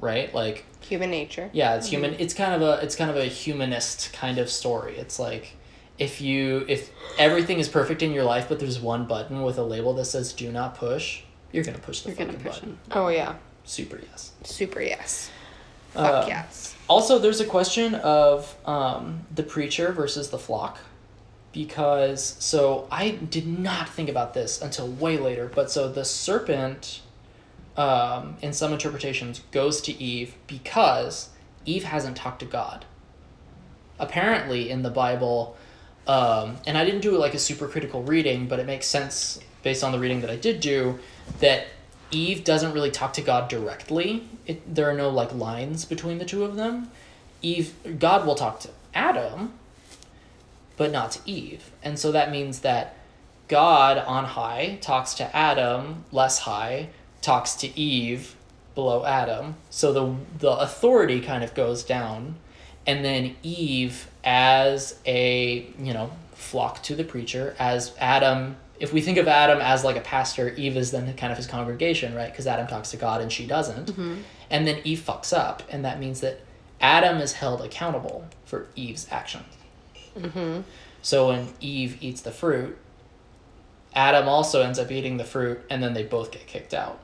Right, 0.00 0.34
like 0.34 0.66
Human 0.82 1.10
nature. 1.10 1.48
yeah, 1.54 1.76
it's 1.76 1.86
human. 1.88 2.14
It's 2.18 2.34
kind 2.34 2.52
of 2.54 2.60
a 2.60 2.84
it's 2.84 2.94
kind 2.94 3.10
of 3.10 3.16
a 3.16 3.24
humanist 3.24 4.12
kind 4.12 4.36
of 4.36 4.50
story. 4.50 4.98
It's 4.98 5.18
like 5.18 5.56
if 5.98 6.20
you 6.20 6.66
if 6.68 6.90
everything 7.18 7.58
is 7.58 7.68
perfect 7.70 8.02
in 8.02 8.12
your 8.12 8.24
life, 8.24 8.46
but 8.50 8.58
there's 8.60 8.78
one 8.78 9.06
button 9.06 9.40
with 9.42 9.56
a 9.56 9.62
label 9.62 9.94
that 9.94 10.04
says 10.04 10.34
"Do 10.34 10.52
not 10.52 10.74
push," 10.74 11.22
you're 11.52 11.64
gonna 11.64 11.78
push 11.78 12.02
the 12.02 12.10
You're 12.10 12.16
fucking 12.18 12.34
push 12.40 12.54
button. 12.56 12.68
him. 12.70 12.78
Oh, 12.90 13.08
yeah. 13.08 13.36
Super 13.64 13.98
yes. 14.10 14.32
Super 14.42 14.82
yes. 14.82 15.30
Fuck 15.94 16.24
Uh, 16.24 16.26
yes. 16.28 16.73
Also, 16.88 17.18
there's 17.18 17.40
a 17.40 17.46
question 17.46 17.94
of 17.96 18.56
um, 18.66 19.26
the 19.34 19.42
preacher 19.42 19.92
versus 19.92 20.30
the 20.30 20.38
flock. 20.38 20.78
Because, 21.52 22.36
so 22.40 22.88
I 22.90 23.10
did 23.10 23.46
not 23.46 23.88
think 23.88 24.08
about 24.08 24.34
this 24.34 24.60
until 24.60 24.88
way 24.88 25.18
later, 25.18 25.50
but 25.54 25.70
so 25.70 25.88
the 25.88 26.04
serpent, 26.04 27.00
um, 27.76 28.36
in 28.42 28.52
some 28.52 28.72
interpretations, 28.72 29.40
goes 29.52 29.80
to 29.82 29.92
Eve 30.02 30.34
because 30.48 31.30
Eve 31.64 31.84
hasn't 31.84 32.16
talked 32.16 32.40
to 32.40 32.46
God. 32.46 32.84
Apparently, 34.00 34.68
in 34.68 34.82
the 34.82 34.90
Bible, 34.90 35.56
um, 36.08 36.56
and 36.66 36.76
I 36.76 36.84
didn't 36.84 37.02
do 37.02 37.16
like 37.16 37.34
a 37.34 37.38
super 37.38 37.68
critical 37.68 38.02
reading, 38.02 38.48
but 38.48 38.58
it 38.58 38.66
makes 38.66 38.86
sense 38.86 39.38
based 39.62 39.84
on 39.84 39.92
the 39.92 39.98
reading 39.98 40.20
that 40.22 40.30
I 40.30 40.36
did 40.36 40.60
do 40.60 40.98
that 41.38 41.66
Eve 42.10 42.44
doesn't 42.44 42.72
really 42.72 42.90
talk 42.90 43.12
to 43.14 43.22
God 43.22 43.48
directly. 43.48 44.24
It, 44.46 44.74
there 44.74 44.88
are 44.88 44.94
no 44.94 45.08
like 45.10 45.34
lines 45.34 45.84
between 45.84 46.18
the 46.18 46.24
two 46.24 46.44
of 46.44 46.56
them. 46.56 46.90
Eve, 47.42 47.74
God 47.98 48.26
will 48.26 48.34
talk 48.34 48.60
to 48.60 48.70
Adam, 48.94 49.52
but 50.76 50.90
not 50.90 51.12
to 51.12 51.20
Eve, 51.26 51.70
and 51.82 51.98
so 51.98 52.10
that 52.12 52.30
means 52.30 52.60
that 52.60 52.96
God 53.48 53.98
on 53.98 54.24
high 54.24 54.78
talks 54.80 55.14
to 55.14 55.36
Adam 55.36 56.04
less 56.10 56.40
high, 56.40 56.88
talks 57.20 57.54
to 57.56 57.78
Eve 57.78 58.34
below 58.74 59.04
Adam. 59.04 59.56
So 59.70 59.92
the 59.92 60.14
the 60.38 60.50
authority 60.50 61.20
kind 61.20 61.44
of 61.44 61.54
goes 61.54 61.84
down, 61.84 62.36
and 62.86 63.04
then 63.04 63.36
Eve 63.42 64.08
as 64.24 64.98
a 65.06 65.66
you 65.78 65.92
know 65.92 66.10
flock 66.32 66.82
to 66.84 66.94
the 66.94 67.04
preacher 67.04 67.54
as 67.58 67.92
Adam. 67.98 68.56
If 68.80 68.92
we 68.92 69.00
think 69.00 69.18
of 69.18 69.28
Adam 69.28 69.60
as 69.60 69.84
like 69.84 69.96
a 69.96 70.00
pastor, 70.00 70.52
Eve 70.54 70.76
is 70.76 70.90
then 70.90 71.12
kind 71.16 71.30
of 71.30 71.36
his 71.36 71.46
congregation, 71.46 72.14
right? 72.14 72.30
Because 72.30 72.46
Adam 72.46 72.66
talks 72.66 72.90
to 72.90 72.96
God 72.96 73.20
and 73.20 73.30
she 73.30 73.46
doesn't, 73.46 73.92
mm-hmm. 73.92 74.16
and 74.50 74.66
then 74.66 74.80
Eve 74.84 74.98
fucks 75.00 75.32
up, 75.36 75.62
and 75.70 75.84
that 75.84 76.00
means 76.00 76.20
that 76.20 76.40
Adam 76.80 77.18
is 77.18 77.34
held 77.34 77.60
accountable 77.62 78.26
for 78.44 78.66
Eve's 78.74 79.06
actions. 79.10 79.46
Mm-hmm. 80.18 80.62
So 81.02 81.28
when 81.28 81.48
Eve 81.60 81.98
eats 82.00 82.20
the 82.20 82.30
fruit, 82.30 82.76
Adam 83.94 84.28
also 84.28 84.62
ends 84.62 84.78
up 84.78 84.90
eating 84.90 85.18
the 85.18 85.24
fruit, 85.24 85.60
and 85.70 85.82
then 85.82 85.94
they 85.94 86.02
both 86.02 86.30
get 86.32 86.46
kicked 86.46 86.74
out. 86.74 86.98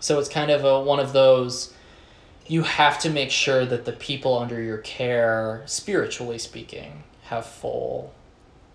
So 0.00 0.18
it's 0.18 0.28
kind 0.28 0.50
of 0.50 0.64
a, 0.64 0.82
one 0.82 1.00
of 1.00 1.12
those. 1.12 1.72
You 2.46 2.64
have 2.64 2.98
to 3.00 3.10
make 3.10 3.30
sure 3.30 3.64
that 3.64 3.84
the 3.84 3.92
people 3.92 4.36
under 4.36 4.60
your 4.60 4.78
care, 4.78 5.62
spiritually 5.64 6.38
speaking, 6.38 7.04
have 7.24 7.46
full 7.46 8.12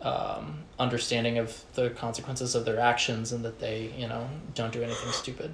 um, 0.02 0.60
understanding 0.80 1.38
of 1.38 1.64
the 1.74 1.90
consequences 1.90 2.56
of 2.56 2.66
their 2.66 2.80
actions, 2.80 3.32
and 3.32 3.44
that 3.46 3.60
they, 3.60 3.92
you 3.98 4.08
know, 4.08 4.28
don't 4.54 4.72
do 4.72 4.82
anything 4.84 5.12
stupid. 5.12 5.52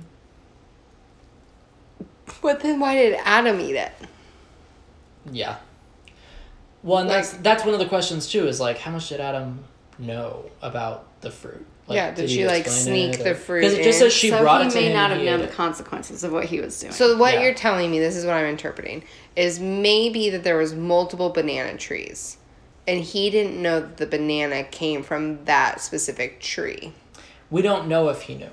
But 2.41 2.61
then 2.61 2.79
why 2.79 2.95
did 2.95 3.17
Adam 3.23 3.59
eat 3.59 3.75
it? 3.75 3.91
Yeah. 5.31 5.57
Well, 6.81 6.99
and 6.99 7.09
that's 7.09 7.33
Like- 7.33 7.43
that's 7.43 7.63
one 7.63 7.73
of 7.73 7.79
the 7.79 7.85
questions 7.85 8.27
too. 8.29 8.47
Is 8.47 8.59
like, 8.59 8.79
how 8.79 8.91
much 8.91 9.09
did 9.09 9.19
Adam 9.21 9.63
know 9.97 10.45
about 10.61 11.05
the 11.21 11.31
fruit? 11.31 11.65
Like, 11.87 11.95
Yeah, 11.97 12.11
did 12.11 12.29
she, 12.29 12.45
like, 12.47 12.65
sneak 12.65 13.21
the 13.21 13.35
fruit 13.35 13.59
Because 13.59 13.73
it 13.73 13.83
just 13.83 13.99
says 13.99 14.13
she 14.13 14.29
so 14.29 14.39
brought 14.39 14.61
he 14.61 14.67
it 14.67 14.71
to 14.71 14.75
may 14.79 14.87
him 14.87 14.93
not 14.93 15.11
have 15.11 15.21
known 15.21 15.41
the 15.41 15.47
consequences 15.47 16.23
of 16.23 16.31
what 16.31 16.45
he 16.45 16.61
was 16.61 16.79
doing. 16.79 16.93
So 16.93 17.17
what 17.17 17.33
Yeah. 17.33 17.41
you're 17.43 17.53
telling 17.53 17.91
me, 17.91 17.99
this 17.99 18.15
is 18.15 18.25
what 18.25 18.35
I'm 18.35 18.45
interpreting, 18.45 19.03
is 19.35 19.59
maybe 19.59 20.29
that 20.29 20.45
there 20.45 20.57
was 20.57 20.73
multiple 20.73 21.29
banana 21.29 21.77
trees, 21.77 22.37
and 22.87 23.01
he 23.03 23.29
didn't 23.29 23.61
know 23.61 23.79
that 23.79 23.97
the 23.97 24.05
banana 24.05 24.63
came 24.63 25.03
from 25.03 25.43
that 25.45 25.81
specific 25.81 26.39
tree. 26.39 26.93
We 27.49 27.61
don't 27.61 27.87
know 27.87 28.09
if 28.09 28.23
he 28.23 28.35
knew. 28.35 28.49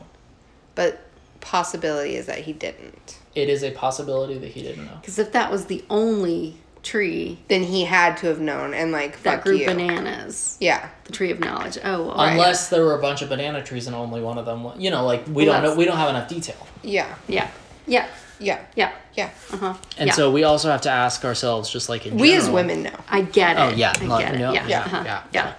But 0.75 1.01
possibility 1.41 2.17
is 2.17 2.27
that 2.27 2.39
he 2.41 2.53
didn't. 2.53 3.19
It 3.35 3.49
is 3.49 3.63
a 3.63 3.71
possibility 3.71 4.39
that 4.39 4.49
he 4.49 4.63
didn't 4.63 4.87
know. 4.87 4.97
because 5.01 5.19
if 5.19 5.33
that 5.33 5.51
was 5.51 5.67
the 5.67 5.85
only 5.91 6.57
tree 6.83 7.39
Then 7.49 7.63
he 7.63 7.85
had 7.85 8.17
to 8.19 8.27
have 8.29 8.41
known 8.41 8.73
and 8.73 8.91
like 8.91 9.23
that 9.23 9.37
fuck 9.37 9.45
grew 9.45 9.57
you. 9.57 9.67
bananas, 9.67 10.57
Yeah. 10.61 10.89
the 11.05 11.13
tree 11.13 11.31
of 11.31 11.39
knowledge. 11.39 11.77
Oh, 11.85 12.07
well, 12.07 12.21
Unless 12.21 12.71
there 12.71 12.83
were 12.85 12.95
a 12.95 13.01
bunch 13.03 13.21
of 13.21 13.29
banana 13.29 13.63
trees 13.63 13.87
and 13.87 13.95
only 13.95 14.23
one 14.23 14.39
of 14.39 14.47
them. 14.47 14.65
wa- 14.65 14.75
You 14.79 14.91
know, 14.91 15.05
like 15.05 15.25
we 15.29 15.45
don't 15.45 15.63
know. 15.63 15.75
We 15.75 15.85
don't 15.85 15.99
have 15.99 16.09
enough 16.09 16.29
detail. 16.29 16.57
Yeah. 16.83 17.15
yeah, 17.29 17.51
yeah. 17.87 18.07
Yeah. 18.41 18.65
Yeah. 18.75 18.93
Yeah. 19.15 19.31
Uh-huh. 19.53 19.75
And 19.99 20.09
yeah. 20.09 20.13
so 20.15 20.31
we 20.31 20.45
also 20.45 20.71
have 20.71 20.81
to 20.83 20.91
ask 20.91 21.25
ourselves, 21.25 21.71
just 21.71 21.89
like 21.89 22.07
in 22.07 22.17
We 22.17 22.35
as 22.35 22.49
women 22.49 22.83
know. 22.83 22.97
I 23.09 23.23
get 23.23 23.57
it. 23.57 23.61
Oh 23.61 23.69
yeah, 23.77 23.93
I 23.95 24.05
like, 24.05 24.25
get 24.25 24.35
it. 24.35 24.41
yeah. 24.41 24.67
yeah, 24.67 24.81
uh-huh. 24.81 25.03
yeah, 25.05 25.23
yeah. 25.33 25.55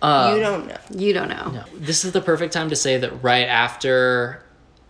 Uh, 0.00 0.34
you 0.34 0.42
don't 0.42 0.66
know. 0.66 0.76
You 0.90 1.12
don't 1.12 1.28
know. 1.28 1.50
No. 1.50 1.64
This 1.74 2.04
is 2.04 2.12
the 2.12 2.20
perfect 2.20 2.52
time 2.52 2.70
to 2.70 2.76
say 2.76 2.98
that 2.98 3.22
right 3.22 3.46
after 3.46 4.42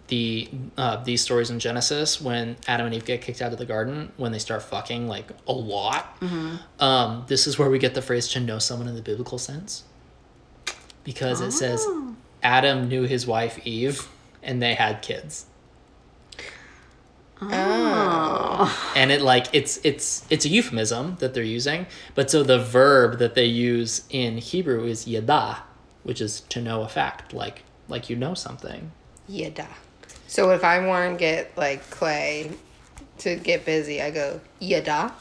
the 0.08 0.48
uh, 0.76 1.02
these 1.04 1.20
stories 1.20 1.50
in 1.50 1.58
Genesis, 1.58 2.20
when 2.20 2.56
Adam 2.66 2.86
and 2.86 2.94
Eve 2.94 3.04
get 3.04 3.22
kicked 3.22 3.40
out 3.40 3.52
of 3.52 3.58
the 3.58 3.66
garden, 3.66 4.12
when 4.16 4.32
they 4.32 4.38
start 4.38 4.62
fucking 4.62 5.08
like 5.08 5.30
a 5.46 5.52
lot, 5.52 6.18
um, 6.80 7.24
this 7.28 7.46
is 7.46 7.58
where 7.58 7.70
we 7.70 7.78
get 7.78 7.94
the 7.94 8.02
phrase 8.02 8.28
"to 8.28 8.40
know 8.40 8.58
someone" 8.58 8.88
in 8.88 8.94
the 8.94 9.02
biblical 9.02 9.38
sense, 9.38 9.84
because 11.04 11.40
it 11.40 11.52
says 11.52 11.86
Adam 12.42 12.88
knew 12.88 13.04
his 13.04 13.26
wife 13.26 13.58
Eve, 13.66 14.08
and 14.42 14.62
they 14.62 14.74
had 14.74 15.02
kids. 15.02 15.46
Oh. 17.42 17.48
Ah. 18.64 18.92
and 18.94 19.10
it 19.10 19.20
like 19.22 19.46
it's 19.52 19.80
it's 19.82 20.24
it's 20.30 20.44
a 20.44 20.48
euphemism 20.48 21.16
that 21.20 21.34
they're 21.34 21.42
using 21.42 21.86
but 22.14 22.30
so 22.30 22.42
the 22.42 22.58
verb 22.58 23.18
that 23.18 23.34
they 23.34 23.44
use 23.46 24.04
in 24.10 24.38
hebrew 24.38 24.84
is 24.84 25.06
yada 25.08 25.62
which 26.04 26.20
is 26.20 26.40
to 26.42 26.60
know 26.60 26.82
a 26.82 26.88
fact 26.88 27.32
like 27.32 27.62
like 27.88 28.08
you 28.08 28.16
know 28.16 28.34
something 28.34 28.92
Yada. 29.28 29.68
So 30.26 30.50
if 30.50 30.64
I 30.64 30.84
want 30.86 31.14
to 31.14 31.18
get 31.18 31.56
like 31.56 31.88
Clay 31.90 32.50
to 33.18 33.36
get 33.36 33.64
busy, 33.64 34.02
I 34.02 34.10
go 34.10 34.40
yada. 34.58 35.12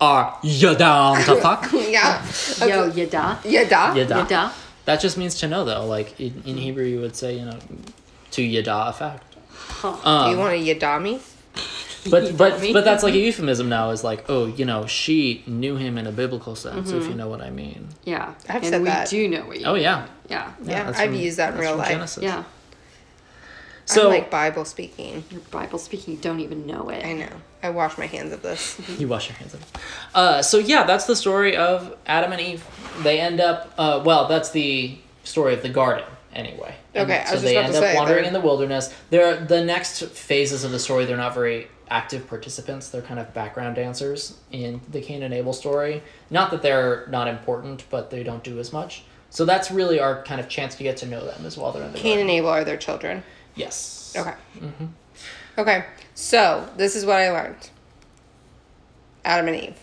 are 0.00 0.38
you 0.42 0.74
down 0.76 1.16
to 1.24 1.36
fuck 1.36 1.70
Yeah. 1.72 2.24
Yo, 2.60 2.86
yada. 2.86 3.38
Yada. 3.44 3.92
yada 3.96 3.98
Yada. 3.98 4.52
that 4.84 5.00
just 5.00 5.18
means 5.18 5.34
to 5.40 5.48
know 5.48 5.64
though 5.64 5.84
like 5.86 6.18
in, 6.20 6.42
in 6.46 6.56
hebrew 6.56 6.84
you 6.84 7.00
would 7.00 7.16
say 7.16 7.38
you 7.38 7.44
know 7.44 7.58
to 8.30 8.42
yada 8.42 8.88
a 8.88 8.92
fact 8.92 9.29
Do 9.82 9.88
um, 10.04 10.30
you 10.32 10.38
want 10.38 10.58
to 10.58 10.74
yadami? 10.74 11.20
but 12.10 12.36
but 12.36 12.60
but 12.72 12.84
that's 12.84 13.02
like 13.02 13.14
a 13.14 13.18
euphemism 13.18 13.68
now 13.68 13.90
is 13.90 14.02
like 14.02 14.24
oh 14.28 14.46
you 14.46 14.64
know 14.64 14.86
she 14.86 15.42
knew 15.46 15.76
him 15.76 15.98
in 15.98 16.06
a 16.06 16.12
biblical 16.12 16.56
sense 16.56 16.90
if 16.92 17.06
you 17.06 17.14
know 17.14 17.28
what 17.28 17.42
i 17.42 17.50
mean 17.50 17.88
Yeah. 18.04 18.34
I've 18.48 18.62
and 18.62 18.66
said 18.66 18.80
we 18.82 18.88
that. 18.88 19.08
do 19.10 19.28
know 19.28 19.44
what 19.44 19.60
you 19.60 19.66
oh 19.66 19.74
yeah 19.74 20.06
Yeah. 20.28 20.52
Yeah, 20.62 20.84
that's 20.84 20.98
I've 20.98 21.10
from- 21.10 21.18
used 21.20 21.36
that 21.36 21.54
in 21.54 21.60
real 21.60 21.70
from 21.72 21.78
life. 21.80 21.88
Genesis. 21.90 22.22
Yeah. 22.22 22.44
so 23.84 24.06
I'm 24.06 24.14
like 24.14 24.30
Bible 24.30 24.64
speaking. 24.64 25.24
Your 25.30 25.40
Bible 25.50 25.78
speaking, 25.78 26.14
you 26.14 26.20
don't 26.20 26.40
even 26.40 26.66
know 26.66 26.88
it. 26.88 27.04
I 27.04 27.12
know. 27.14 27.28
I 27.62 27.70
wash 27.70 27.98
my 27.98 28.06
hands 28.06 28.32
of 28.32 28.40
this. 28.42 28.80
You 29.00 29.08
wash 29.08 29.28
your 29.28 29.36
hands 29.36 29.52
of 29.54 29.60
it. 29.62 29.68
Uh, 30.14 30.40
so 30.42 30.56
yeah, 30.58 30.84
that's 30.84 31.04
the 31.06 31.16
story 31.16 31.56
of 31.56 31.94
Adam 32.06 32.32
and 32.32 32.40
Eve. 32.40 32.64
They 33.02 33.20
end 33.20 33.40
up. 33.40 33.74
Uh, 33.76 34.00
well, 34.04 34.26
that's 34.28 34.50
the 34.52 34.96
story 35.24 35.52
of 35.54 35.62
the 35.62 35.68
garden, 35.68 36.04
anyway. 36.34 36.74
And 36.94 37.10
Okay, 37.10 37.22
so 37.26 37.32
just 37.32 37.44
they 37.44 37.56
about 37.56 37.64
end 37.66 37.72
to 37.74 37.78
up 37.78 37.84
say, 37.84 37.96
wandering 37.96 38.18
they're- 38.18 38.26
in 38.28 38.32
the 38.32 38.40
wilderness. 38.40 38.94
They're 39.10 39.36
the 39.44 39.64
next 39.64 40.04
phases 40.06 40.64
of 40.64 40.70
the 40.72 40.78
story. 40.78 41.04
They're 41.04 41.16
not 41.16 41.34
very 41.34 41.68
active 41.90 42.28
participants. 42.28 42.88
They're 42.88 43.02
kind 43.02 43.18
of 43.18 43.34
background 43.34 43.76
dancers 43.76 44.36
in 44.52 44.80
the 44.90 45.00
Cain 45.00 45.22
and 45.22 45.34
Abel 45.34 45.52
story. 45.52 46.02
Not 46.30 46.50
that 46.52 46.62
they're 46.62 47.06
not 47.10 47.26
important, 47.28 47.84
but 47.90 48.10
they 48.10 48.22
don't 48.22 48.44
do 48.44 48.58
as 48.60 48.72
much. 48.72 49.02
So 49.30 49.44
that's 49.44 49.70
really 49.70 49.98
our 50.00 50.22
kind 50.24 50.40
of 50.40 50.48
chance 50.48 50.74
to 50.76 50.82
get 50.82 50.96
to 50.98 51.06
know 51.06 51.24
them 51.24 51.44
as 51.46 51.56
well. 51.58 51.72
They're 51.72 51.82
in 51.84 51.92
the 51.92 51.98
Cain 51.98 52.16
garden. 52.18 52.20
and 52.28 52.30
Abel 52.38 52.50
are 52.50 52.64
their 52.64 52.76
children. 52.76 53.22
Yes. 53.56 54.14
Okay. 54.16 54.34
Okay. 55.58 55.84
So 56.14 56.68
this 56.76 56.94
is 56.96 57.04
what 57.04 57.16
I 57.16 57.30
learned. 57.30 57.70
Adam 59.24 59.48
and 59.48 59.56
Eve. 59.64 59.78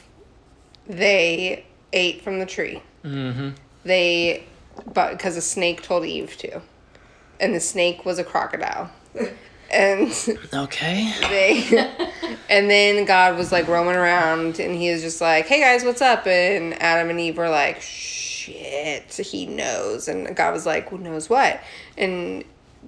They 0.88 1.66
ate 1.94 2.22
from 2.24 2.40
the 2.40 2.46
tree. 2.46 2.82
Mm-hmm. 3.04 3.50
They, 3.84 4.46
but 4.94 5.12
because 5.12 5.38
a 5.38 5.42
snake 5.42 5.82
told 5.82 6.06
Eve 6.06 6.36
to, 6.38 6.62
and 7.40 7.54
the 7.54 7.60
snake 7.60 8.06
was 8.06 8.20
a 8.20 8.24
crocodile, 8.24 8.92
and 9.72 10.12
Okay. 10.54 11.14
they, 11.30 11.92
and 12.50 12.70
then 12.70 13.06
God 13.06 13.38
was 13.38 13.52
like 13.52 13.68
roaming 13.68 13.96
around, 13.96 14.60
and 14.60 14.76
he 14.76 14.92
was 14.92 15.02
just 15.02 15.22
like, 15.22 15.46
"Hey 15.48 15.60
guys, 15.62 15.84
what's 15.84 16.02
up?" 16.02 16.26
And 16.28 16.82
Adam 16.82 17.10
and 17.10 17.20
Eve 17.20 17.38
were 17.38 17.50
like, 17.50 17.82
"Shit, 17.82 19.14
he 19.14 19.46
knows," 19.46 20.08
and 20.08 20.36
God 20.36 20.54
was 20.54 20.66
like, 20.66 20.90
"Who 20.90 20.98
knows 20.98 21.30
what?" 21.30 21.60
And 21.98 22.44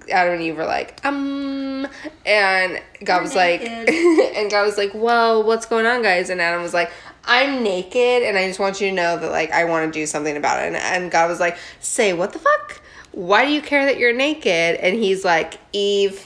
Adam 0.10 0.34
and 0.36 0.42
Eve 0.42 0.56
were 0.56 0.66
like, 0.66 1.04
um, 1.06 1.86
and 2.26 2.82
God 3.04 3.22
was 3.22 3.36
like, 3.36 3.62
and 3.88 4.50
God 4.50 4.64
was 4.66 4.78
like, 4.78 4.92
well, 4.94 5.44
what's 5.44 5.66
going 5.66 5.86
on, 5.86 6.02
guys? 6.02 6.30
And 6.30 6.40
Adam 6.40 6.62
was 6.62 6.74
like, 6.74 6.90
I'm 7.26 7.64
naked, 7.64 8.24
and 8.24 8.38
I 8.38 8.48
just 8.48 8.60
want 8.60 8.82
you 8.82 8.90
to 8.90 8.96
know 8.96 9.18
that 9.18 9.32
like 9.32 9.52
I 9.52 9.66
want 9.66 9.92
to 9.92 10.00
do 10.00 10.06
something 10.06 10.38
about 10.38 10.64
it. 10.64 10.68
And, 10.68 10.76
and 10.76 11.12
God 11.12 11.30
was 11.30 11.40
like, 11.40 11.58
say 11.80 12.14
what 12.14 12.34
the 12.34 12.40
fuck? 12.40 12.82
Why 13.12 13.46
do 13.46 13.52
you 13.52 13.62
care 13.62 13.86
that 13.86 13.98
you're 13.98 14.14
naked? 14.14 14.76
And 14.80 14.96
he's 14.96 15.26
like, 15.26 15.60
Eve. 15.74 16.26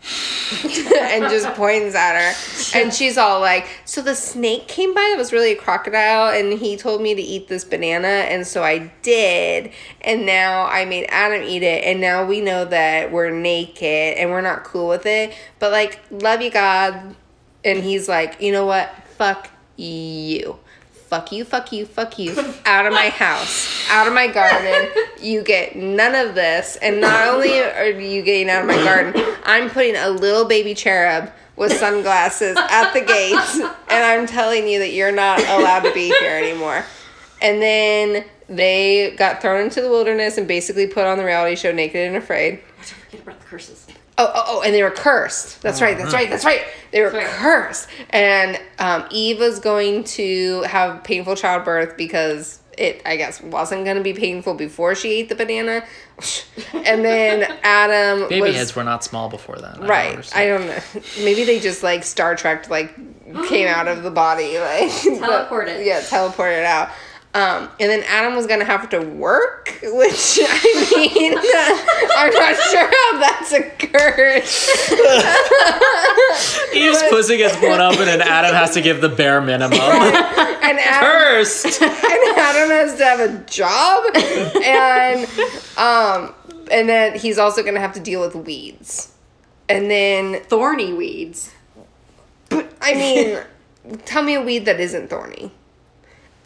and 0.64 1.24
just 1.24 1.46
points 1.54 1.94
at 1.94 2.14
her. 2.16 2.78
And 2.80 2.92
she's 2.92 3.18
all 3.18 3.40
like, 3.40 3.66
So 3.84 4.00
the 4.00 4.14
snake 4.14 4.66
came 4.66 4.94
by 4.94 5.08
that 5.10 5.18
was 5.18 5.32
really 5.32 5.52
a 5.52 5.56
crocodile, 5.56 6.32
and 6.32 6.58
he 6.58 6.76
told 6.76 7.02
me 7.02 7.14
to 7.14 7.20
eat 7.20 7.48
this 7.48 7.64
banana, 7.64 8.08
and 8.08 8.46
so 8.46 8.62
I 8.62 8.90
did. 9.02 9.72
And 10.00 10.24
now 10.24 10.64
I 10.66 10.86
made 10.86 11.06
Adam 11.10 11.42
eat 11.42 11.62
it, 11.62 11.84
and 11.84 12.00
now 12.00 12.24
we 12.24 12.40
know 12.40 12.64
that 12.64 13.12
we're 13.12 13.30
naked 13.30 14.16
and 14.16 14.30
we're 14.30 14.40
not 14.40 14.64
cool 14.64 14.88
with 14.88 15.04
it. 15.04 15.34
But 15.58 15.70
like, 15.70 16.00
love 16.10 16.40
you, 16.40 16.50
God. 16.50 17.14
And 17.62 17.84
he's 17.84 18.08
like, 18.08 18.40
You 18.40 18.52
know 18.52 18.64
what? 18.64 18.90
Fuck 19.18 19.50
you. 19.80 20.58
Fuck 20.92 21.32
you, 21.32 21.44
fuck 21.44 21.72
you, 21.72 21.86
fuck 21.86 22.20
you. 22.20 22.38
Out 22.64 22.86
of 22.86 22.92
my 22.92 23.08
house, 23.08 23.68
out 23.90 24.06
of 24.06 24.12
my 24.12 24.28
garden. 24.28 24.88
You 25.20 25.42
get 25.42 25.74
none 25.74 26.14
of 26.14 26.36
this. 26.36 26.76
And 26.76 27.00
not 27.00 27.26
only 27.26 27.58
are 27.58 27.90
you 27.90 28.22
getting 28.22 28.48
out 28.48 28.62
of 28.62 28.68
my 28.68 28.76
garden, 28.76 29.20
I'm 29.44 29.70
putting 29.70 29.96
a 29.96 30.08
little 30.08 30.44
baby 30.44 30.72
cherub 30.72 31.32
with 31.56 31.72
sunglasses 31.72 32.56
at 32.56 32.92
the 32.92 33.00
gates. 33.00 33.56
And 33.56 34.04
I'm 34.04 34.28
telling 34.28 34.68
you 34.68 34.78
that 34.78 34.92
you're 34.92 35.10
not 35.10 35.40
allowed 35.40 35.80
to 35.80 35.92
be 35.92 36.14
here 36.20 36.36
anymore. 36.36 36.84
And 37.42 37.60
then 37.60 38.24
they 38.48 39.14
got 39.16 39.42
thrown 39.42 39.64
into 39.64 39.80
the 39.80 39.88
wilderness 39.88 40.38
and 40.38 40.46
basically 40.46 40.86
put 40.86 41.06
on 41.06 41.18
the 41.18 41.24
reality 41.24 41.56
show 41.56 41.72
Naked 41.72 42.06
and 42.06 42.16
Afraid. 42.16 42.60
Forget 42.80 43.22
about 43.22 43.40
the 43.40 43.46
curses. 43.46 43.86
Oh, 44.20 44.30
oh, 44.34 44.44
oh, 44.46 44.62
and 44.62 44.74
they 44.74 44.82
were 44.82 44.90
cursed. 44.90 45.62
That's 45.62 45.80
right, 45.80 45.96
that's 45.96 46.12
right, 46.12 46.28
that's 46.28 46.44
right. 46.44 46.62
They 46.90 47.00
were 47.00 47.10
right. 47.10 47.26
cursed. 47.26 47.88
And 48.10 48.60
um, 48.78 49.06
Eve 49.10 49.38
was 49.38 49.60
going 49.60 50.04
to 50.04 50.60
have 50.62 51.02
painful 51.04 51.36
childbirth 51.36 51.96
because 51.96 52.60
it, 52.76 53.00
I 53.06 53.16
guess, 53.16 53.40
wasn't 53.40 53.86
going 53.86 53.96
to 53.96 54.02
be 54.02 54.12
painful 54.12 54.52
before 54.54 54.94
she 54.94 55.12
ate 55.12 55.30
the 55.30 55.34
banana. 55.36 55.84
and 56.74 57.02
then 57.02 57.50
Adam 57.62 58.20
Baby 58.28 58.42
was. 58.42 58.56
heads 58.56 58.76
were 58.76 58.84
not 58.84 59.02
small 59.02 59.30
before 59.30 59.56
then. 59.56 59.70
I 59.70 59.76
don't 59.78 59.88
Right. 59.88 60.36
I 60.36 60.46
don't 60.48 60.66
know. 60.66 60.78
Maybe 61.24 61.44
they 61.44 61.58
just 61.58 61.82
like 61.82 62.04
Star 62.04 62.36
Trek 62.36 62.68
like 62.68 62.94
came 63.48 63.68
out 63.68 63.88
of 63.88 64.02
the 64.02 64.10
body 64.10 64.58
like 64.58 64.90
Teleported. 64.90 65.84
Yeah, 65.84 66.00
teleported 66.00 66.64
out. 66.64 66.90
Um, 67.32 67.68
and 67.78 67.88
then 67.88 68.02
Adam 68.08 68.34
was 68.34 68.48
gonna 68.48 68.64
have 68.64 68.90
to 68.90 68.98
work, 69.00 69.78
which 69.84 70.38
I 70.42 70.88
mean, 70.90 71.38
I'm 72.16 72.32
not 72.32 72.56
sure 72.56 72.90
how 72.90 73.20
that's 73.20 73.52
a 73.52 73.62
curse. 73.86 74.68
Eve's 76.74 77.02
pussy 77.08 77.36
gets 77.36 77.56
blown 77.58 77.80
open, 77.80 78.08
and 78.08 78.20
Adam 78.20 78.52
has 78.52 78.74
to 78.74 78.80
give 78.80 79.00
the 79.00 79.08
bare 79.08 79.40
minimum. 79.40 79.78
And 80.62 80.78
Adam, 80.78 81.10
Cursed. 81.10 81.82
and 81.82 82.38
Adam 82.38 82.70
has 82.70 82.96
to 82.98 83.04
have 83.04 83.18
a 83.18 83.38
job, 83.46 84.14
and 84.64 85.26
um, 85.76 86.34
and 86.70 86.88
then 86.88 87.18
he's 87.18 87.38
also 87.38 87.64
gonna 87.64 87.80
have 87.80 87.94
to 87.94 88.00
deal 88.00 88.20
with 88.20 88.36
weeds, 88.36 89.12
and 89.68 89.90
then 89.90 90.40
Thorny 90.44 90.92
weeds. 90.92 91.50
But 92.50 92.72
I 92.80 92.94
mean, 92.94 93.40
tell 94.04 94.22
me 94.22 94.34
a 94.34 94.40
weed 94.42 94.64
that 94.66 94.78
isn't 94.78 95.08
thorny. 95.10 95.50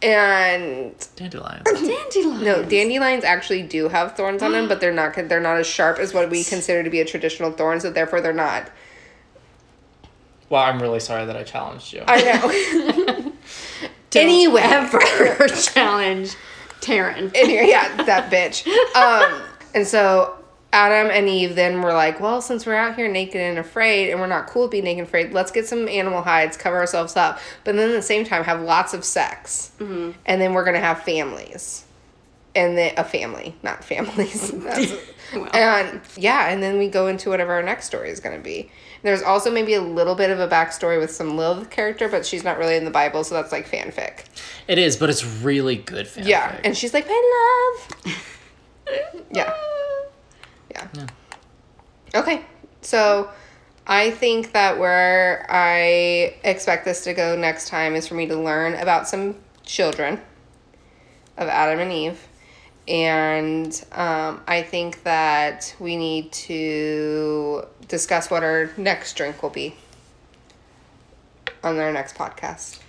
And 0.05 0.95
Dandelions. 1.17 1.65
Dandelions. 1.65 2.43
no, 2.43 2.63
dandelions 2.63 3.25
actually 3.25 3.63
do 3.63 3.89
have 3.89 4.15
thorns 4.15 4.43
on 4.43 4.53
them, 4.53 4.69
but 4.69 4.79
they're 4.81 4.93
not 4.93 5.15
they're 5.15 5.41
not 5.41 5.57
as 5.57 5.67
sharp 5.67 5.99
as 5.99 6.13
what 6.13 6.29
we 6.31 6.45
consider 6.45 6.83
to 6.83 6.91
be 6.91 7.01
a 7.01 7.07
traditional 7.07 7.51
thorn, 7.51 7.81
so 7.81 7.91
therefore 7.91 8.21
they're 8.21 8.35
not. 8.35 8.71
Well, 10.51 10.63
I'm 10.63 10.81
really 10.81 11.01
sorry 11.01 11.25
that 11.25 11.37
I 11.37 11.43
challenged 11.43 11.95
you. 11.95 12.05
I 12.07 12.23
know. 12.23 13.33
Don't 14.11 14.23
anyway, 14.23 14.61
ever 14.65 15.01
challenge 15.49 16.37
Taryn. 16.81 17.33
anyway, 17.35 17.67
yeah, 17.69 18.03
that 18.05 18.31
bitch. 18.31 18.67
Um, 18.95 19.43
and 19.75 19.87
so 19.87 20.37
Adam 20.75 21.09
and 21.13 21.29
Eve 21.29 21.55
then 21.55 21.81
were 21.81 21.93
like, 21.93 22.19
well, 22.19 22.43
since 22.43 22.67
we're 22.67 22.75
out 22.75 22.97
here 22.97 23.07
naked 23.09 23.41
and 23.41 23.59
afraid, 23.59 24.11
and 24.11 24.21
we're 24.21 24.27
not 24.27 24.49
cool 24.49 24.63
with 24.63 24.73
being 24.73 24.83
naked 24.85 24.99
and 24.99 25.09
afraid, 25.09 25.33
let's 25.33 25.53
get 25.53 25.69
some 25.69 25.89
animal 25.89 26.21
hides, 26.21 26.57
cover 26.57 26.77
ourselves 26.77 27.17
up, 27.17 27.39
but 27.63 27.77
then 27.77 27.91
at 27.91 27.93
the 27.93 28.03
same 28.03 28.25
time 28.25 28.43
have 28.43 28.61
lots 28.61 28.93
of 28.93 29.05
sex, 29.05 29.71
mm-hmm. 29.79 30.11
and 30.27 30.41
then 30.41 30.53
we're 30.53 30.65
gonna 30.65 30.81
have 30.81 31.03
families, 31.05 31.85
and 32.57 32.77
then 32.77 32.93
a 32.97 33.05
family, 33.05 33.55
not 33.63 33.85
families. 33.85 34.51
That's- 34.51 34.93
Well. 35.33 35.49
And 35.55 36.01
yeah, 36.17 36.51
and 36.51 36.63
then 36.63 36.79
we 36.79 36.89
go 36.89 37.07
into 37.09 37.31
whatever 37.31 37.55
our 37.55 37.63
next 37.63 37.87
story 37.87 38.11
is 38.11 38.21
gonna 38.21 38.39
be. 38.39 38.71
There's 39.03 39.23
also 39.23 39.51
maybe 39.51 39.75
a 39.75 39.81
little 39.81 40.15
bit 40.15 40.31
of 40.31 40.39
a 40.39 40.47
backstory 40.47 41.01
with 41.01 41.11
some 41.11 41.37
Lilith 41.37 41.71
character, 41.71 42.09
but 42.09 42.25
she's 42.25 42.45
not 42.45 42.59
really 42.59 42.77
in 42.77 42.85
the 42.85 42.91
Bible, 42.91 43.25
so 43.25 43.35
that's 43.35 43.51
like 43.51 43.69
fanfic. 43.69 44.25
It 44.69 44.79
is, 44.79 44.97
but 44.97 45.11
it's 45.11 45.25
really 45.25 45.77
good 45.77 46.07
fanfic. 46.07 46.27
Yeah, 46.27 46.61
and 46.63 46.77
she's 46.77 46.95
like, 46.95 47.07
my 47.09 47.77
love. 48.07 49.25
yeah. 49.33 49.53
Yeah. 50.75 51.07
Okay. 52.15 52.45
So, 52.83 53.31
I 53.87 54.11
think 54.11 54.53
that 54.53 54.79
where 54.79 55.47
I 55.49 56.37
expect 56.43 56.85
this 56.85 57.05
to 57.05 57.13
go 57.13 57.37
next 57.37 57.69
time 57.69 57.95
is 57.95 58.07
for 58.07 58.15
me 58.15 58.27
to 58.27 58.37
learn 58.37 58.75
about 58.75 59.09
some 59.09 59.37
children 59.63 60.21
of 61.37 61.49
Adam 61.49 61.81
and 61.81 61.93
Eve. 61.93 62.29
And 62.87 63.85
um, 63.93 64.43
I 64.47 64.63
think 64.63 65.03
that 65.05 65.75
we 65.79 65.97
need 65.97 66.33
to 66.33 67.67
discuss 67.89 68.31
what 68.31 68.43
our 68.43 68.71
next 68.77 69.15
drink 69.15 69.43
will 69.43 69.51
be 69.51 69.75
on 71.63 71.79
our 71.79 71.93
next 71.93 72.15
podcast. 72.15 72.81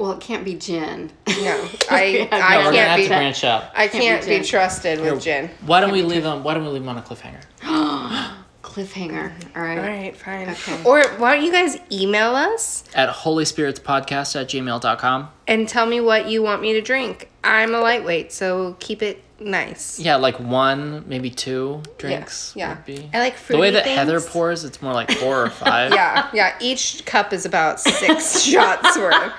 Well, 0.00 0.12
it 0.12 0.20
can't 0.20 0.46
be 0.46 0.54
gin. 0.54 1.10
No, 1.28 1.68
I, 1.90 2.04
Yeah, 2.04 2.28
I 2.32 2.54
no, 2.54 2.58
we're 2.60 2.64
gonna 2.64 2.76
can't 2.76 2.88
have 2.88 2.96
be. 2.96 3.02
to 3.02 3.08
branch 3.10 3.44
out. 3.44 3.64
I 3.74 3.86
Can't 3.86 3.92
be 3.92 3.98
can't 4.00 4.24
be 4.26 4.34
gin. 4.36 4.44
trusted 4.44 5.00
with 5.02 5.22
gin. 5.22 5.50
Why 5.66 5.80
don't 5.82 5.92
we 5.92 6.00
leave 6.02 6.22
them? 6.22 6.42
Why 6.42 6.54
don't 6.54 6.64
we 6.64 6.70
leave 6.70 6.82
them 6.82 6.88
on 6.88 6.96
a 6.96 7.02
cliffhanger? 7.02 7.42
Cliffhanger. 8.62 9.32
All 9.56 9.62
right. 9.62 9.78
All 9.78 9.84
right, 9.84 10.16
fine. 10.16 10.48
Okay. 10.48 10.82
Or 10.84 11.02
why 11.18 11.34
don't 11.36 11.44
you 11.44 11.50
guys 11.52 11.78
email 11.90 12.34
us 12.36 12.84
At 12.94 13.08
holyspiritspodcast 13.10 14.40
at 14.40 14.48
gmail.com. 14.48 15.30
and 15.46 15.68
tell 15.68 15.86
me 15.86 16.00
what 16.00 16.28
you 16.28 16.42
want 16.42 16.62
me 16.62 16.72
to 16.74 16.80
drink? 16.80 17.30
I'm 17.42 17.74
a 17.74 17.80
lightweight, 17.80 18.32
so 18.32 18.76
keep 18.80 19.02
it 19.02 19.22
nice. 19.40 19.98
Yeah, 19.98 20.16
like 20.16 20.38
one, 20.38 21.04
maybe 21.08 21.30
two 21.30 21.82
drinks. 21.98 22.52
yeah. 22.54 22.76
Would 22.76 22.84
be. 22.84 23.10
I 23.12 23.18
like 23.18 23.34
the 23.46 23.56
way 23.56 23.70
fruity 23.70 23.72
that 23.72 23.86
Heather 23.86 24.20
pours, 24.20 24.64
it's 24.64 24.80
more 24.82 24.92
like 24.92 25.10
four 25.12 25.44
or 25.44 25.50
five. 25.64 25.92
Yeah, 25.92 26.28
yeah. 26.32 26.56
Each 26.60 27.04
cup 27.06 27.32
is 27.32 27.44
about 27.46 27.80
six 27.80 28.42
shots 28.44 28.96
worth. 28.98 29.32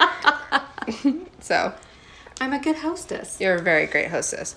so 1.39 1.73
I'm 2.39 2.53
a 2.53 2.59
good 2.59 2.77
hostess. 2.77 3.39
you're 3.39 3.55
a 3.55 3.61
very 3.61 3.85
great 3.85 4.09
hostess. 4.09 4.55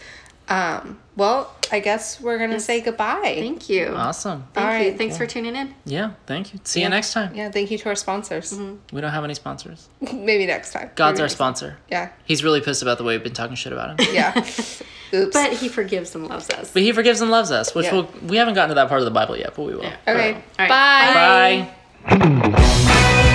Um, 0.48 1.00
well, 1.16 1.54
I 1.72 1.80
guess 1.80 2.20
we're 2.20 2.38
gonna 2.38 2.60
say 2.60 2.80
goodbye. 2.82 3.20
Thank 3.38 3.68
you. 3.70 3.86
Awesome. 3.94 4.46
Thank 4.52 4.66
All 4.66 4.72
you. 4.78 4.88
right. 4.90 4.98
Thanks 4.98 5.16
for 5.16 5.26
tuning 5.26 5.56
in. 5.56 5.74
Yeah, 5.86 6.12
thank 6.26 6.52
you. 6.52 6.60
See 6.64 6.82
you 6.82 6.88
next 6.88 7.12
time. 7.14 7.34
Yeah, 7.34 7.50
thank 7.50 7.70
you 7.70 7.78
to 7.78 7.88
our 7.88 7.94
sponsors. 7.94 8.52
We 8.92 9.00
don't 9.00 9.10
have 9.12 9.24
any 9.24 9.34
sponsors. 9.34 9.88
Maybe 10.00 10.44
next 10.46 10.72
time. 10.72 10.90
God's 10.96 11.14
Maybe 11.14 11.22
our 11.22 11.24
next- 11.26 11.32
sponsor. 11.34 11.78
Yeah, 11.90 12.10
He's 12.26 12.44
really 12.44 12.60
pissed 12.60 12.82
about 12.82 12.98
the 12.98 13.04
way 13.04 13.14
we've 13.14 13.24
been 13.24 13.32
talking 13.32 13.56
shit 13.56 13.72
about 13.72 13.98
him. 14.00 14.06
yeah. 14.14 14.36
Oops. 15.14 15.32
But 15.32 15.52
he 15.54 15.68
forgives 15.68 16.14
and 16.14 16.26
loves 16.28 16.50
us. 16.50 16.72
But 16.72 16.82
he 16.82 16.90
forgives 16.92 17.20
and 17.20 17.30
loves 17.30 17.50
us, 17.52 17.74
which 17.74 17.86
Yeah. 17.86 17.92
we'll 17.94 18.08
we 18.26 18.36
haven't 18.36 18.54
gotten 18.54 18.70
to 18.70 18.74
that 18.74 18.88
part 18.88 19.00
of 19.00 19.04
the 19.04 19.12
Bible 19.12 19.36
yet, 19.36 19.54
but 19.56 19.62
we 19.62 19.74
will. 19.74 19.84
okay. 19.84 19.96
All 20.08 20.14
right. 20.14 20.44
Bye. 20.58 21.70
Bye. 22.04 23.30